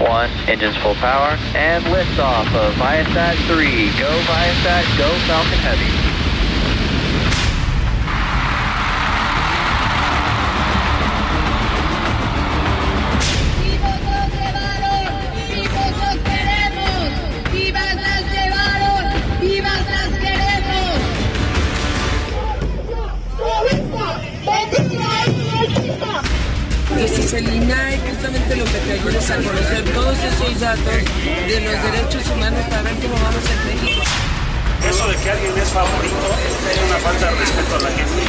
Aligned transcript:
1. 0.00 0.30
Engines 0.48 0.76
full 0.78 0.94
power. 0.96 1.38
And 1.54 1.84
liftoff 1.84 2.46
of 2.54 2.74
Viasat 2.74 3.36
3. 3.46 3.90
Go 3.98 4.10
Viasat, 4.24 4.98
go 4.98 5.08
Falcon 5.26 5.58
Heavy. 5.58 6.19
Es 27.30 27.34
el 27.34 27.54
INAI, 27.54 27.96
justamente 28.00 28.56
lo 28.56 28.64
que 28.64 28.72
te 28.72 28.92
ayuda 28.92 29.18
es 29.20 29.30
a 29.30 29.36
conocer 29.36 29.84
todos 29.94 30.18
esos 30.18 30.58
datos 30.58 30.84
de 30.84 31.60
los 31.60 31.82
derechos 31.84 32.28
humanos 32.28 32.60
para 32.68 32.82
ver 32.82 32.94
cómo 32.94 33.14
vamos 33.14 33.44
en 33.48 33.66
México. 33.70 34.02
Eso 34.90 35.06
de 35.06 35.14
que 35.14 35.30
alguien 35.30 35.56
es 35.56 35.68
favorito 35.68 36.26
es 36.72 36.90
una 36.90 36.98
falta 36.98 37.30
de 37.30 37.38
respeto 37.38 37.76
a 37.76 37.80
la 37.82 37.88
gente. 37.90 38.22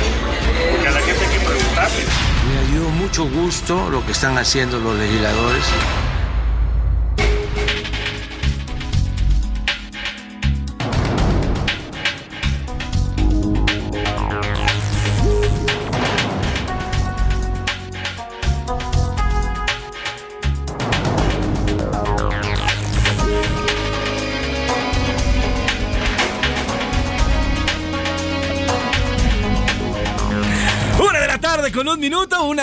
Porque 0.71 0.87
a 0.87 0.91
la 0.91 0.99
gente 0.99 1.25
hay 1.25 1.31
que 1.31 1.45
preguntarle. 1.45 2.05
Me 2.45 2.77
dio 2.77 2.89
mucho 2.89 3.25
gusto 3.25 3.89
lo 3.89 4.05
que 4.05 4.11
están 4.11 4.37
haciendo 4.37 4.77
los 4.77 4.95
legisladores. 4.95 5.63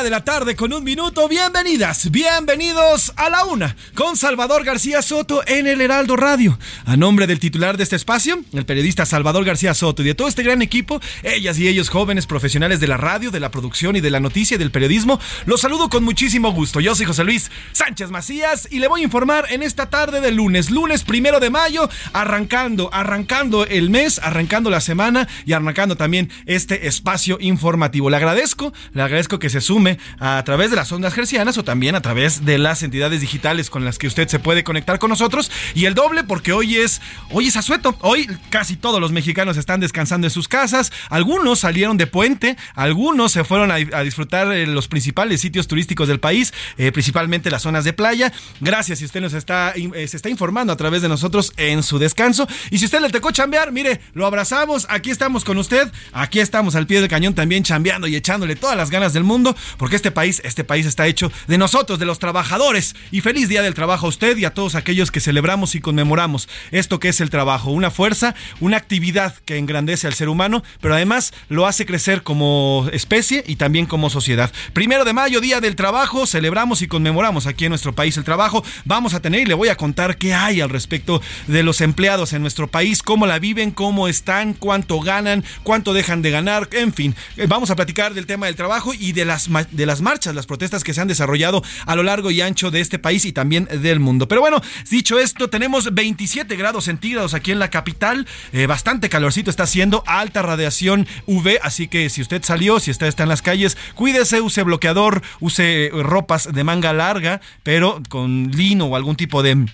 De 0.03 0.11
la 0.11 0.23
tarde 0.23 0.55
con 0.55 0.73
un 0.73 0.85
minuto. 0.85 1.27
Bienvenidas, 1.27 2.13
bienvenidos 2.13 3.13
a 3.17 3.31
la 3.31 3.45
una 3.47 3.75
con 3.95 4.17
Salvador 4.17 4.63
García 4.63 5.03
Soto 5.03 5.43
en 5.45 5.67
el 5.67 5.81
Heraldo 5.81 6.15
Radio. 6.15 6.57
A 6.85 6.97
nombre 6.97 7.27
del 7.27 7.41
titular 7.41 7.77
de 7.77 7.83
este 7.83 7.97
espacio, 7.97 8.39
el 8.53 8.65
periodista 8.65 9.07
Salvador 9.07 9.45
García 9.45 9.75
Soto 9.75 10.03
y 10.03 10.05
de 10.05 10.15
todo 10.15 10.29
este 10.29 10.45
gran 10.45 10.63
equipo, 10.63 11.01
ellas 11.25 11.59
y 11.59 11.67
ellos 11.67 11.89
jóvenes 11.89 12.27
profesionales 12.27 12.79
de 12.79 12.87
la 12.87 12.97
radio, 12.97 13.33
de 13.33 13.41
la 13.41 13.51
producción 13.51 13.97
y 13.97 14.01
de 14.01 14.11
la 14.11 14.21
noticia 14.21 14.55
y 14.55 14.59
del 14.59 14.71
periodismo, 14.71 15.19
los 15.47 15.63
saludo 15.63 15.89
con 15.89 16.05
muchísimo 16.05 16.53
gusto. 16.53 16.79
Yo 16.79 16.95
soy 16.95 17.07
José 17.07 17.25
Luis 17.25 17.51
Sánchez 17.73 18.11
Macías 18.11 18.69
y 18.71 18.79
le 18.79 18.87
voy 18.87 19.01
a 19.01 19.05
informar 19.05 19.47
en 19.51 19.65
esta 19.65 19.91
tarde 19.91 20.21
de 20.21 20.31
lunes, 20.31 20.71
lunes 20.71 21.03
primero 21.03 21.41
de 21.41 21.51
mayo, 21.51 21.91
arrancando, 22.13 22.89
arrancando 22.93 23.67
el 23.67 23.91
mes, 23.91 24.21
arrancando 24.23 24.71
la 24.71 24.81
semana 24.81 25.27
y 25.45 25.55
arrancando 25.55 25.97
también 25.97 26.31
este 26.47 26.87
espacio 26.87 27.37
informativo. 27.41 28.11
Le 28.11 28.17
agradezco, 28.17 28.73
le 28.93 29.03
agradezco 29.03 29.41
que 29.41 29.51
se 29.51 29.61
sume 29.61 29.88
a 30.19 30.43
través 30.45 30.71
de 30.71 30.77
las 30.77 30.91
ondas 30.93 31.15
gercianas 31.15 31.57
o 31.59 31.65
también 31.65 31.95
a 31.95 32.03
través 32.03 32.45
de 32.45 32.59
las 32.59 32.83
entidades 32.83 33.21
digitales 33.21 33.71
con 33.71 33.85
las 33.85 33.99
que 33.99 34.07
usted 34.07 34.29
se 34.29 34.39
puede 34.39 34.65
conectar 34.65 34.99
con 34.99 35.11
nosotros. 35.11 35.51
Y 35.75 35.87
el 35.87 35.95
doble 35.95 36.25
porque 36.25 36.53
hoy 36.53 36.77
es 36.77 37.01
hoy 37.31 37.47
es 37.47 37.57
asueto. 37.57 37.97
Hoy 38.01 38.29
casi 38.51 38.77
todos 38.77 39.01
los 39.01 39.13
mexicanos 39.13 39.57
están 39.57 39.81
descansando 39.81 40.27
en 40.27 40.31
sus 40.31 40.49
casas, 40.49 40.93
algunos 41.11 41.61
salieron 41.61 41.97
de 41.97 42.07
puente, 42.07 42.57
algunos 42.75 43.33
se 43.33 43.45
fueron 43.45 43.71
a, 43.71 43.77
disfrutar 44.03 44.53
en 44.53 44.75
los 44.75 44.89
principales 44.89 45.41
sitios 45.41 45.69
turísticos 45.69 46.09
del 46.09 46.21
país, 46.21 46.53
eh, 46.77 46.93
principalmente 46.93 47.51
las 47.51 47.63
zonas 47.63 47.85
de 47.85 47.93
playa. 47.93 48.33
Gracias 48.61 48.99
si 48.99 49.05
usted 49.05 49.21
nos 49.21 49.35
está 49.35 49.73
eh, 49.77 50.09
se 50.09 50.17
está 50.17 50.29
informando 50.29 50.73
a 50.73 50.77
través 50.77 51.03
de 51.03 51.09
nosotros 51.09 51.53
en 51.57 51.83
su 51.83 51.99
descanso. 51.99 52.49
Y 52.71 52.79
si 52.79 52.87
usted 52.87 53.01
le 53.01 53.11
tocó 53.11 53.31
chambear, 53.31 53.73
mire, 53.73 54.01
lo 54.15 54.27
abrazamos, 54.27 54.87
aquí 54.91 55.11
estamos 55.11 55.45
con 55.45 55.59
usted, 55.59 55.91
aquí 56.13 56.41
estamos 56.41 56.75
al 56.75 56.87
pie 56.87 57.01
del 57.01 57.09
cañón 57.09 57.35
también 57.35 57.63
chambeando 57.63 58.07
y 58.07 58.17
echándole 58.17 58.57
todas 58.57 58.77
las 58.77 58.91
ganas 58.91 59.13
del 59.13 59.25
mundo, 59.25 59.57
porque 59.79 59.97
este 59.97 60.11
país, 60.11 60.41
este 60.45 60.65
país 60.65 60.87
está 60.87 61.07
hecho 61.07 61.33
de 61.47 61.59
nosotros, 61.59 61.99
de 61.99 62.07
los 62.07 62.19
trabajadores. 62.19 62.95
Y 63.11 63.21
feliz 63.21 63.49
día 63.49 63.63
del 63.63 63.75
trabajo 63.75 64.07
a 64.07 64.09
usted 64.09 64.37
y 64.37 64.45
a 64.45 64.55
todos 64.55 64.75
aquellos 64.75 65.11
que 65.11 65.21
celebramos 65.21 65.75
y 65.75 65.81
conmemoramos 65.81 66.49
esto 66.71 67.01
que 67.01 67.09
es 67.09 67.21
el 67.21 67.31
trabajo, 67.31 67.71
una 67.71 67.91
fuerza, 67.91 68.35
una 68.61 68.77
actividad 68.77 69.35
que 69.45 69.59
engrandece 69.59 70.07
al 70.07 70.15
ser 70.15 70.29
humano, 70.29 70.63
pero 70.81 70.95
además 70.95 71.33
lo 71.49 71.67
hace 71.67 71.87
crecer 71.87 72.23
como 72.23 72.89
especie 72.93 73.45
y 73.47 73.57
también 73.57 73.87
como 73.87 74.11
sociedad. 74.11 74.53
Primero 74.73 75.05
de 75.05 75.13
mayo, 75.13 75.41
día 75.41 75.61
del 75.61 75.77
trabajo, 75.77 76.27
celebramos 76.27 76.83
y 76.83 76.89
conmemoramos 76.89 77.47
aquí 77.47 77.65
en 77.65 77.71
nuestro 77.71 77.95
país 77.95 78.17
el 78.17 78.25
trabajo. 78.25 78.65
Vamos 78.85 79.15
a 79.15 79.21
tener 79.21 79.43
y 79.43 79.47
le 79.47 79.55
voy 79.55 79.69
a 79.69 79.77
contar 79.77 80.19
qué 80.19 80.35
hay 80.35 80.61
al 80.61 80.71
respecto 80.71 81.23
de 81.47 81.63
los 81.63 81.81
empleados 81.81 82.33
en 82.33 82.43
nuestro 82.43 82.69
país, 82.69 83.03
cómo 83.03 83.27
la 83.27 83.39
viven, 83.39 83.71
cómo 83.71 84.09
están, 84.09 84.55
cuánto 84.55 85.01
ganan, 85.01 85.45
cuánto 85.63 85.93
dejan 85.93 86.23
de 86.23 86.31
ganar, 86.31 86.69
en 86.73 86.93
fin. 86.93 87.15
Eh, 87.37 87.47
Vamos 87.49 87.71
a 87.71 87.77
platicar 87.77 88.15
del 88.15 88.27
tema 88.27 88.47
del 88.47 88.57
trabajo 88.57 88.93
y 88.95 89.13
de 89.13 89.25
las, 89.25 89.49
de 89.71 89.87
las 89.87 90.01
marchas, 90.01 90.35
las 90.35 90.47
protestas 90.47 90.85
que 90.85 90.95
se 90.95 91.01
han 91.01 91.09
desarrollado 91.09 91.63
a 91.87 91.97
lo 91.97 92.03
largo 92.03 92.31
y 92.31 92.41
ancho 92.41 92.71
de 92.71 92.81
este 92.81 92.99
país 92.99 93.25
y 93.25 93.33
también 93.33 93.69
del 93.83 94.01
mundo. 94.01 94.29
Pero 94.29 94.41
bueno, 94.41 94.61
dicho 94.91 95.19
esto, 95.19 95.49
tenemos 95.49 95.95
27 95.95 96.57
grados 96.57 96.85
centígrados 96.85 97.35
aquí 97.35 97.53
en 97.53 97.59
la 97.59 97.71
capital, 97.71 98.27
eh, 98.53 98.67
bastante 98.67 99.09
calorcito 99.09 99.51
está 99.51 99.65
haciendo, 99.65 100.03
alta 100.07 100.43
radiación 100.43 101.07
UV, 101.27 101.59
así 101.63 101.89
que 101.89 102.11
si 102.11 102.23
usted 102.23 102.43
salió, 102.43 102.81
si 102.81 102.91
usted 102.91 103.07
está 103.07 103.23
en 103.23 103.29
las 103.29 103.43
calles, 103.43 103.77
cuídese, 103.95 104.41
use 104.41 104.63
bloqueador, 104.63 105.23
use 105.41 105.91
ropas 105.93 106.53
de 106.53 106.65
manga 106.65 106.93
larga, 106.93 107.41
pero 107.63 108.03
con 108.09 108.51
lino 108.51 108.87
o 108.87 108.97
algún 108.97 109.17
tipo 109.17 109.43
de 109.43 109.67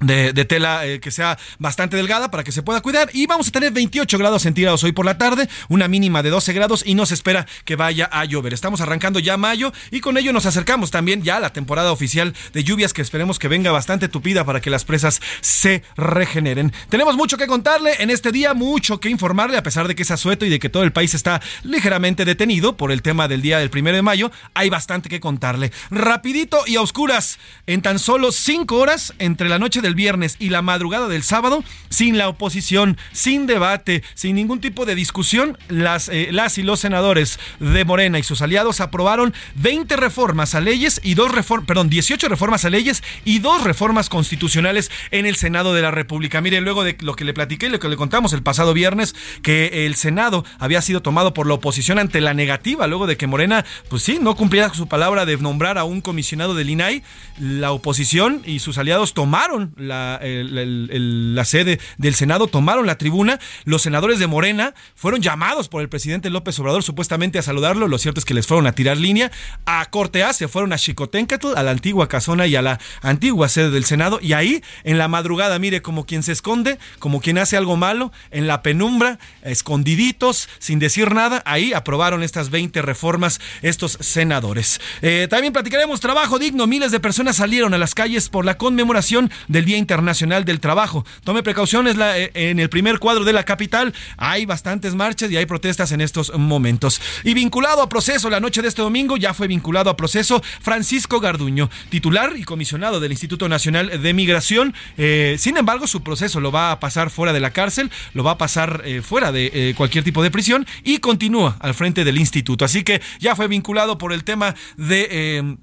de, 0.00 0.32
de 0.32 0.44
tela 0.44 0.86
eh, 0.86 1.00
que 1.00 1.10
sea 1.10 1.38
bastante 1.58 1.96
delgada 1.96 2.30
para 2.30 2.44
que 2.44 2.52
se 2.52 2.62
pueda 2.62 2.80
cuidar. 2.80 3.10
Y 3.12 3.26
vamos 3.26 3.48
a 3.48 3.50
tener 3.50 3.72
28 3.72 4.18
grados 4.18 4.42
centígrados 4.42 4.84
hoy 4.84 4.92
por 4.92 5.06
la 5.06 5.18
tarde, 5.18 5.48
una 5.68 5.88
mínima 5.88 6.22
de 6.22 6.30
12 6.30 6.52
grados 6.52 6.82
y 6.86 6.94
no 6.94 7.06
se 7.06 7.14
espera 7.14 7.46
que 7.64 7.76
vaya 7.76 8.08
a 8.10 8.24
llover. 8.24 8.54
Estamos 8.54 8.80
arrancando 8.80 9.18
ya 9.18 9.36
mayo 9.36 9.72
y 9.90 10.00
con 10.00 10.16
ello 10.18 10.32
nos 10.32 10.46
acercamos 10.46 10.90
también 10.90 11.22
ya 11.22 11.36
a 11.36 11.40
la 11.40 11.52
temporada 11.52 11.92
oficial 11.92 12.34
de 12.52 12.64
lluvias 12.64 12.92
que 12.92 13.02
esperemos 13.02 13.38
que 13.38 13.48
venga 13.48 13.72
bastante 13.72 14.08
tupida 14.08 14.44
para 14.44 14.60
que 14.60 14.70
las 14.70 14.84
presas 14.84 15.20
se 15.40 15.82
regeneren. 15.96 16.72
Tenemos 16.88 17.16
mucho 17.16 17.36
que 17.36 17.46
contarle 17.46 17.94
en 18.00 18.10
este 18.10 18.32
día, 18.32 18.54
mucho 18.54 19.00
que 19.00 19.08
informarle, 19.08 19.56
a 19.56 19.62
pesar 19.62 19.88
de 19.88 19.94
que 19.94 20.02
es 20.02 20.10
asueto 20.10 20.44
y 20.44 20.48
de 20.48 20.58
que 20.58 20.68
todo 20.68 20.82
el 20.82 20.92
país 20.92 21.14
está 21.14 21.40
ligeramente 21.62 22.24
detenido 22.24 22.76
por 22.76 22.92
el 22.92 23.02
tema 23.02 23.28
del 23.28 23.42
día 23.42 23.58
del 23.58 23.70
primero 23.70 23.96
de 23.96 24.02
mayo. 24.02 24.30
Hay 24.54 24.70
bastante 24.70 25.08
que 25.08 25.20
contarle. 25.20 25.72
Rapidito 25.90 26.58
y 26.66 26.76
a 26.76 26.82
oscuras, 26.82 27.38
en 27.66 27.82
tan 27.82 27.98
solo 27.98 28.32
5 28.32 28.76
horas 28.76 29.14
entre 29.18 29.48
la 29.48 29.58
noche 29.58 29.80
del 29.88 29.94
viernes 29.94 30.36
y 30.38 30.50
la 30.50 30.60
madrugada 30.60 31.08
del 31.08 31.22
sábado, 31.22 31.64
sin 31.88 32.18
la 32.18 32.28
oposición, 32.28 32.98
sin 33.12 33.46
debate, 33.46 34.02
sin 34.12 34.36
ningún 34.36 34.60
tipo 34.60 34.84
de 34.84 34.94
discusión, 34.94 35.56
las, 35.68 36.10
eh, 36.10 36.28
las 36.30 36.58
y 36.58 36.62
los 36.62 36.80
senadores 36.80 37.40
de 37.58 37.86
Morena 37.86 38.18
y 38.18 38.22
sus 38.22 38.42
aliados 38.42 38.82
aprobaron 38.82 39.32
20 39.54 39.96
reformas 39.96 40.54
a 40.54 40.60
leyes 40.60 41.00
y 41.02 41.14
dos 41.14 41.32
reformas, 41.32 41.66
perdón, 41.66 41.88
18 41.88 42.28
reformas 42.28 42.66
a 42.66 42.70
leyes 42.70 43.02
y 43.24 43.38
dos 43.38 43.64
reformas 43.64 44.10
constitucionales 44.10 44.90
en 45.10 45.24
el 45.24 45.36
Senado 45.36 45.72
de 45.72 45.80
la 45.80 45.90
República. 45.90 46.42
Mire, 46.42 46.60
luego 46.60 46.84
de 46.84 46.98
lo 47.00 47.16
que 47.16 47.24
le 47.24 47.32
platiqué 47.32 47.66
y 47.66 47.70
lo 47.70 47.80
que 47.80 47.88
le 47.88 47.96
contamos 47.96 48.34
el 48.34 48.42
pasado 48.42 48.74
viernes, 48.74 49.14
que 49.42 49.86
el 49.86 49.94
Senado 49.94 50.44
había 50.58 50.82
sido 50.82 51.00
tomado 51.00 51.32
por 51.32 51.46
la 51.46 51.54
oposición 51.54 51.98
ante 51.98 52.20
la 52.20 52.34
negativa, 52.34 52.86
luego 52.86 53.06
de 53.06 53.16
que 53.16 53.26
Morena, 53.26 53.64
pues 53.88 54.02
sí, 54.02 54.18
no 54.20 54.36
cumpliera 54.36 54.72
su 54.74 54.86
palabra 54.86 55.24
de 55.24 55.38
nombrar 55.38 55.78
a 55.78 55.84
un 55.84 56.02
comisionado 56.02 56.54
del 56.54 56.68
INAI, 56.68 57.02
la 57.38 57.72
oposición 57.72 58.42
y 58.44 58.58
sus 58.58 58.76
aliados 58.76 59.14
tomaron 59.14 59.72
la, 59.78 61.44
sede 61.44 61.80
del 61.96 62.14
Senado, 62.14 62.46
tomaron 62.46 62.86
la 62.86 62.98
tribuna. 62.98 63.38
Los 63.64 63.82
senadores 63.82 64.18
de 64.18 64.26
Morena 64.26 64.74
fueron 64.94 65.20
llamados 65.20 65.68
por 65.68 65.82
el 65.82 65.88
presidente 65.88 66.30
López 66.30 66.58
Obrador 66.58 66.82
supuestamente 66.82 67.38
a 67.38 67.42
saludarlo. 67.42 67.88
Lo 67.88 67.98
cierto 67.98 68.20
es 68.20 68.24
que 68.24 68.34
les 68.34 68.46
fueron 68.46 68.66
a 68.66 68.72
tirar 68.72 68.96
línea. 68.96 69.30
A 69.66 69.84
Corte 69.90 70.22
A 70.24 70.32
se 70.32 70.48
fueron 70.48 70.72
a 70.72 70.78
Chicotencatl, 70.78 71.56
a 71.56 71.62
la 71.62 71.70
antigua 71.70 72.08
casona 72.08 72.46
y 72.46 72.56
a 72.56 72.62
la 72.62 72.78
antigua 73.02 73.48
sede 73.48 73.70
del 73.70 73.84
Senado. 73.84 74.18
Y 74.22 74.32
ahí, 74.32 74.62
en 74.84 74.98
la 74.98 75.08
madrugada, 75.08 75.58
mire, 75.58 75.82
como 75.82 76.06
quien 76.06 76.22
se 76.22 76.32
esconde, 76.32 76.78
como 76.98 77.20
quien 77.20 77.38
hace 77.38 77.56
algo 77.56 77.76
malo, 77.76 78.12
en 78.30 78.46
la 78.46 78.62
penumbra, 78.62 79.18
escondiditos, 79.42 80.48
sin 80.58 80.78
decir 80.78 81.14
nada, 81.14 81.42
ahí 81.44 81.72
aprobaron 81.72 82.22
estas 82.22 82.50
20 82.50 82.82
reformas 82.82 83.40
estos 83.62 83.98
senadores. 84.00 84.80
Eh, 85.02 85.26
también 85.30 85.52
platicaremos 85.52 86.00
trabajo 86.00 86.38
digno. 86.38 86.66
Miles 86.66 86.92
de 86.92 87.00
personas 87.00 87.36
salieron 87.36 87.74
a 87.74 87.78
las 87.78 87.94
calles 87.94 88.28
por 88.28 88.44
la 88.44 88.58
conmemoración 88.58 89.30
del 89.48 89.64
Día 89.68 89.76
Internacional 89.76 90.46
del 90.46 90.60
Trabajo. 90.60 91.04
Tome 91.24 91.42
precauciones 91.42 91.94
eh, 91.98 92.30
en 92.32 92.58
el 92.58 92.70
primer 92.70 92.98
cuadro 92.98 93.24
de 93.24 93.34
la 93.34 93.44
capital. 93.44 93.92
Hay 94.16 94.46
bastantes 94.46 94.94
marchas 94.94 95.30
y 95.30 95.36
hay 95.36 95.44
protestas 95.44 95.92
en 95.92 96.00
estos 96.00 96.32
momentos. 96.38 97.02
Y 97.22 97.34
vinculado 97.34 97.82
a 97.82 97.88
proceso, 97.90 98.30
la 98.30 98.40
noche 98.40 98.62
de 98.62 98.68
este 98.68 98.80
domingo 98.80 99.18
ya 99.18 99.34
fue 99.34 99.46
vinculado 99.46 99.90
a 99.90 99.96
proceso 99.96 100.42
Francisco 100.62 101.20
Garduño, 101.20 101.68
titular 101.90 102.32
y 102.34 102.44
comisionado 102.44 102.98
del 102.98 103.12
Instituto 103.12 103.46
Nacional 103.46 104.02
de 104.02 104.14
Migración. 104.14 104.74
Eh, 104.96 105.36
sin 105.38 105.58
embargo, 105.58 105.86
su 105.86 106.02
proceso 106.02 106.40
lo 106.40 106.50
va 106.50 106.72
a 106.72 106.80
pasar 106.80 107.10
fuera 107.10 107.34
de 107.34 107.40
la 107.40 107.50
cárcel, 107.50 107.90
lo 108.14 108.24
va 108.24 108.32
a 108.32 108.38
pasar 108.38 108.82
fuera 109.02 109.32
de 109.32 109.74
cualquier 109.76 110.02
tipo 110.02 110.22
de 110.22 110.30
prisión 110.30 110.66
y 110.82 110.96
continúa 110.98 111.58
al 111.60 111.74
frente 111.74 112.04
del 112.04 112.16
instituto. 112.16 112.64
Así 112.64 112.84
que 112.84 113.02
ya 113.20 113.36
fue 113.36 113.48
vinculado 113.48 113.98
por 113.98 114.14
el 114.14 114.24
tema 114.24 114.54
de... 114.78 115.58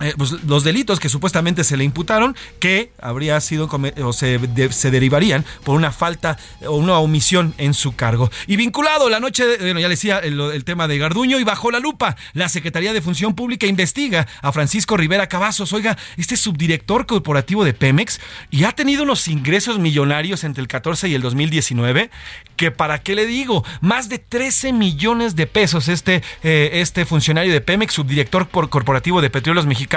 Eh, 0.00 0.14
pues, 0.16 0.30
los 0.44 0.62
delitos 0.62 1.00
que 1.00 1.08
supuestamente 1.08 1.64
se 1.64 1.76
le 1.76 1.82
imputaron 1.82 2.36
que 2.60 2.92
habría 3.02 3.40
sido 3.40 3.68
o 4.04 4.12
se, 4.12 4.38
se, 4.70 4.90
derivarían 4.92 5.44
por 5.64 5.74
una 5.74 5.90
falta 5.90 6.38
o 6.64 6.76
una 6.76 6.98
omisión 6.98 7.52
en 7.58 7.74
su 7.74 7.96
cargo. 7.96 8.30
Y 8.46 8.54
vinculado 8.54 9.08
la 9.08 9.18
noche, 9.18 9.44
bueno, 9.58 9.80
ya 9.80 9.88
decía 9.88 10.18
el, 10.18 10.64
tema 10.64 10.86
de 10.86 10.98
Garduño 10.98 11.40
y 11.40 11.44
bajo 11.44 11.72
la 11.72 11.80
lupa, 11.80 12.16
la 12.32 12.48
Secretaría 12.48 12.92
de 12.92 13.02
Función 13.02 13.34
Pública 13.34 13.66
investiga 13.66 14.28
a 14.40 14.52
Francisco 14.52 14.96
Rivera 14.96 15.26
Cavazos, 15.26 15.72
oiga, 15.72 15.98
este 16.16 16.36
subdirector 16.36 17.06
corporativo 17.06 17.64
de 17.64 17.74
Pemex 17.74 18.20
y 18.50 18.64
ha 18.64 18.72
tenido 18.72 19.02
unos 19.02 19.26
ingresos 19.26 19.80
millonarios 19.80 20.44
entre 20.44 20.62
el 20.62 20.68
14 20.68 21.08
y 21.08 21.14
el 21.14 21.22
2019 21.22 22.10
que 22.56 22.70
para 22.70 23.02
qué 23.02 23.14
le 23.14 23.26
digo, 23.26 23.64
más 23.80 24.08
de 24.08 24.18
13 24.18 24.72
millones 24.72 25.36
de 25.36 25.46
pesos 25.46 25.88
este, 25.88 26.22
eh, 26.42 26.70
este 26.74 27.04
funcionario 27.04 27.52
de 27.52 27.60
Pemex, 27.60 27.94
subdirector 27.94 28.48
corporativo 28.48 29.20
de 29.20 29.30
Petróleos 29.30 29.66
Mexicanos 29.66 29.87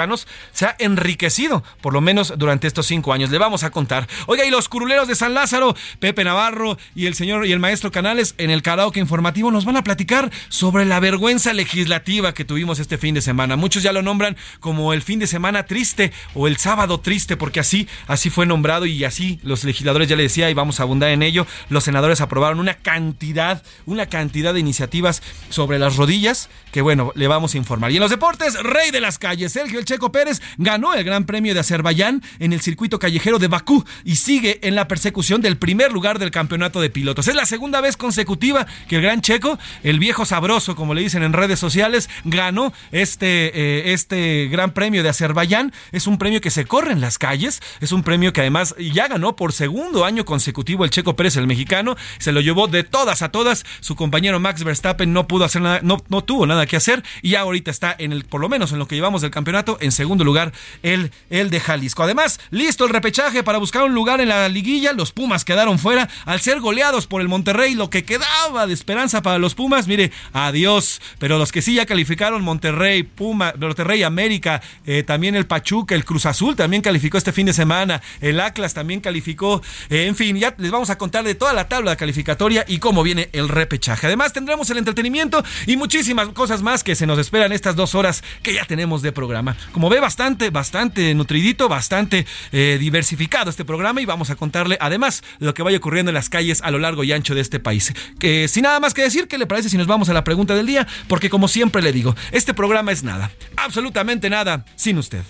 se 0.52 0.66
ha 0.66 0.76
enriquecido, 0.78 1.62
por 1.80 1.92
lo 1.92 2.00
menos 2.00 2.34
durante 2.36 2.66
estos 2.66 2.86
cinco 2.86 3.12
años. 3.12 3.30
Le 3.30 3.38
vamos 3.38 3.62
a 3.64 3.70
contar. 3.70 4.08
Oiga, 4.26 4.44
y 4.44 4.50
los 4.50 4.68
curuleros 4.68 5.08
de 5.08 5.14
San 5.14 5.34
Lázaro, 5.34 5.74
Pepe 6.00 6.24
Navarro 6.24 6.78
y 6.94 7.06
el 7.06 7.14
señor 7.14 7.46
y 7.46 7.52
el 7.52 7.60
maestro 7.60 7.90
Canales 7.90 8.34
en 8.38 8.50
el 8.50 8.62
karaoke 8.62 9.00
informativo 9.00 9.50
nos 9.50 9.64
van 9.64 9.76
a 9.76 9.84
platicar 9.84 10.30
sobre 10.48 10.84
la 10.84 11.00
vergüenza 11.00 11.52
legislativa 11.52 12.34
que 12.34 12.44
tuvimos 12.44 12.78
este 12.78 12.98
fin 12.98 13.14
de 13.14 13.22
semana. 13.22 13.56
Muchos 13.56 13.82
ya 13.82 13.92
lo 13.92 14.02
nombran 14.02 14.36
como 14.60 14.92
el 14.92 15.02
fin 15.02 15.18
de 15.18 15.26
semana 15.26 15.66
triste 15.66 16.12
o 16.34 16.48
el 16.48 16.56
sábado 16.56 17.00
triste, 17.00 17.36
porque 17.36 17.60
así, 17.60 17.88
así 18.06 18.30
fue 18.30 18.46
nombrado 18.46 18.86
y 18.86 19.04
así 19.04 19.38
los 19.42 19.64
legisladores 19.64 20.08
ya 20.08 20.16
le 20.16 20.24
decía 20.24 20.50
y 20.50 20.54
vamos 20.54 20.80
a 20.80 20.84
abundar 20.84 21.10
en 21.10 21.22
ello. 21.22 21.46
Los 21.68 21.84
senadores 21.84 22.20
aprobaron 22.20 22.60
una 22.60 22.74
cantidad, 22.74 23.62
una 23.86 24.06
cantidad 24.06 24.54
de 24.54 24.60
iniciativas 24.60 25.22
sobre 25.50 25.78
las 25.78 25.96
rodillas 25.96 26.48
que 26.72 26.80
bueno, 26.80 27.12
le 27.14 27.28
vamos 27.28 27.54
a 27.54 27.58
informar. 27.58 27.92
Y 27.92 27.96
en 27.96 28.00
los 28.00 28.10
deportes, 28.10 28.54
rey 28.62 28.90
de 28.90 29.00
las 29.00 29.18
calles, 29.18 29.52
Sergio 29.52 29.81
Checo 29.84 30.12
Pérez 30.12 30.40
ganó 30.58 30.94
el 30.94 31.04
Gran 31.04 31.24
Premio 31.24 31.54
de 31.54 31.60
Azerbaiyán 31.60 32.22
en 32.38 32.52
el 32.52 32.60
circuito 32.60 32.98
callejero 32.98 33.38
de 33.38 33.48
Bakú 33.48 33.84
y 34.04 34.16
sigue 34.16 34.60
en 34.66 34.74
la 34.74 34.88
persecución 34.88 35.40
del 35.40 35.56
primer 35.56 35.92
lugar 35.92 36.18
del 36.18 36.30
campeonato 36.30 36.80
de 36.80 36.90
pilotos. 36.90 37.28
Es 37.28 37.34
la 37.34 37.46
segunda 37.46 37.80
vez 37.80 37.96
consecutiva 37.96 38.66
que 38.88 38.96
el 38.96 39.02
Gran 39.02 39.20
Checo, 39.20 39.58
el 39.82 39.98
viejo 39.98 40.24
sabroso, 40.24 40.76
como 40.76 40.94
le 40.94 41.02
dicen 41.02 41.22
en 41.22 41.32
redes 41.32 41.58
sociales, 41.58 42.08
ganó 42.24 42.72
este, 42.90 43.52
eh, 43.54 43.92
este 43.92 44.48
Gran 44.50 44.72
Premio 44.72 45.02
de 45.02 45.08
Azerbaiyán. 45.08 45.72
Es 45.92 46.06
un 46.06 46.18
premio 46.18 46.40
que 46.40 46.50
se 46.50 46.64
corre 46.64 46.92
en 46.92 47.00
las 47.00 47.18
calles, 47.18 47.62
es 47.80 47.92
un 47.92 48.02
premio 48.02 48.32
que 48.32 48.40
además 48.40 48.74
ya 48.78 49.08
ganó 49.08 49.36
por 49.36 49.52
segundo 49.52 50.04
año 50.04 50.24
consecutivo 50.24 50.84
el 50.84 50.90
Checo 50.90 51.16
Pérez, 51.16 51.36
el 51.36 51.46
mexicano. 51.46 51.96
Se 52.18 52.32
lo 52.32 52.40
llevó 52.40 52.68
de 52.68 52.84
todas 52.84 53.22
a 53.22 53.30
todas. 53.30 53.64
Su 53.80 53.96
compañero 53.96 54.40
Max 54.40 54.64
Verstappen 54.64 55.12
no 55.12 55.26
pudo 55.26 55.44
hacer 55.44 55.62
nada, 55.62 55.80
no, 55.82 56.02
no 56.08 56.22
tuvo 56.22 56.46
nada 56.46 56.66
que 56.66 56.76
hacer 56.76 57.02
y 57.22 57.30
ya 57.30 57.40
ahorita 57.40 57.70
está 57.70 57.94
en 57.98 58.12
el, 58.12 58.24
por 58.24 58.40
lo 58.40 58.48
menos 58.48 58.72
en 58.72 58.78
lo 58.78 58.86
que 58.86 58.94
llevamos 58.94 59.22
del 59.22 59.30
campeonato 59.30 59.71
en 59.80 59.92
segundo 59.92 60.24
lugar, 60.24 60.52
el, 60.82 61.12
el 61.30 61.50
de 61.50 61.60
Jalisco. 61.60 62.02
Además, 62.02 62.40
listo 62.50 62.84
el 62.84 62.90
repechaje 62.90 63.42
para 63.42 63.58
buscar 63.58 63.84
un 63.84 63.94
lugar 63.94 64.20
en 64.20 64.28
la 64.28 64.48
liguilla. 64.48 64.92
Los 64.92 65.12
Pumas 65.12 65.44
quedaron 65.44 65.78
fuera 65.78 66.08
al 66.24 66.40
ser 66.40 66.60
goleados 66.60 67.06
por 67.06 67.20
el 67.20 67.28
Monterrey. 67.28 67.74
Lo 67.74 67.90
que 67.90 68.04
quedaba 68.04 68.66
de 68.66 68.74
esperanza 68.74 69.22
para 69.22 69.38
los 69.38 69.54
Pumas, 69.54 69.86
mire, 69.86 70.12
adiós. 70.32 71.00
Pero 71.18 71.38
los 71.38 71.52
que 71.52 71.62
sí 71.62 71.74
ya 71.74 71.86
calificaron, 71.86 72.42
Monterrey, 72.42 73.02
Puma, 73.02 73.54
Monterrey, 73.58 74.02
América, 74.02 74.62
eh, 74.86 75.02
también 75.02 75.34
el 75.34 75.46
Pachuca, 75.46 75.94
el 75.94 76.04
Cruz 76.04 76.26
Azul 76.26 76.56
también 76.56 76.82
calificó 76.82 77.18
este 77.18 77.32
fin 77.32 77.46
de 77.46 77.52
semana. 77.52 78.02
El 78.20 78.40
Atlas 78.40 78.74
también 78.74 79.00
calificó. 79.00 79.62
Eh, 79.90 80.06
en 80.06 80.16
fin, 80.16 80.36
ya 80.36 80.54
les 80.58 80.70
vamos 80.70 80.90
a 80.90 80.98
contar 80.98 81.24
de 81.24 81.34
toda 81.34 81.52
la 81.52 81.68
tabla 81.68 81.96
calificatoria 81.96 82.64
y 82.68 82.78
cómo 82.78 83.02
viene 83.02 83.28
el 83.32 83.48
repechaje. 83.48 84.06
Además, 84.06 84.32
tendremos 84.32 84.68
el 84.70 84.78
entretenimiento 84.78 85.42
y 85.66 85.76
muchísimas 85.76 86.28
cosas 86.28 86.62
más 86.62 86.84
que 86.84 86.94
se 86.94 87.06
nos 87.06 87.18
esperan 87.18 87.52
estas 87.52 87.76
dos 87.76 87.94
horas 87.94 88.22
que 88.42 88.54
ya 88.54 88.64
tenemos 88.64 89.02
de 89.02 89.12
programa. 89.12 89.56
Como 89.70 89.88
ve, 89.88 90.00
bastante, 90.00 90.50
bastante 90.50 91.14
nutridito, 91.14 91.68
bastante 91.68 92.26
eh, 92.50 92.76
diversificado 92.80 93.50
este 93.50 93.64
programa 93.64 94.00
y 94.00 94.06
vamos 94.06 94.30
a 94.30 94.36
contarle 94.36 94.76
además 94.80 95.22
lo 95.38 95.54
que 95.54 95.62
vaya 95.62 95.78
ocurriendo 95.78 96.10
en 96.10 96.14
las 96.14 96.28
calles 96.28 96.60
a 96.62 96.70
lo 96.70 96.78
largo 96.78 97.04
y 97.04 97.12
ancho 97.12 97.34
de 97.34 97.40
este 97.40 97.60
país. 97.60 97.92
Que 98.18 98.48
sin 98.48 98.64
nada 98.64 98.80
más 98.80 98.94
que 98.94 99.02
decir, 99.02 99.28
¿qué 99.28 99.38
le 99.38 99.46
parece 99.46 99.68
si 99.68 99.76
nos 99.76 99.86
vamos 99.86 100.08
a 100.08 100.12
la 100.12 100.24
pregunta 100.24 100.54
del 100.54 100.66
día? 100.66 100.86
Porque 101.08 101.30
como 101.30 101.48
siempre 101.48 101.82
le 101.82 101.92
digo, 101.92 102.14
este 102.32 102.54
programa 102.54 102.92
es 102.92 103.02
nada, 103.02 103.30
absolutamente 103.56 104.28
nada 104.30 104.64
sin 104.76 104.98
usted. 104.98 105.22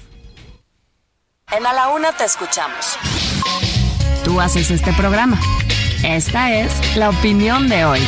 En 1.50 1.66
A 1.66 1.72
la 1.72 1.88
Una 1.90 2.12
te 2.12 2.24
escuchamos. 2.24 2.96
Tú 4.24 4.40
haces 4.40 4.70
este 4.70 4.92
programa. 4.94 5.38
Esta 6.02 6.52
es 6.52 6.96
la 6.96 7.10
opinión 7.10 7.68
de 7.68 7.84
hoy. 7.84 8.00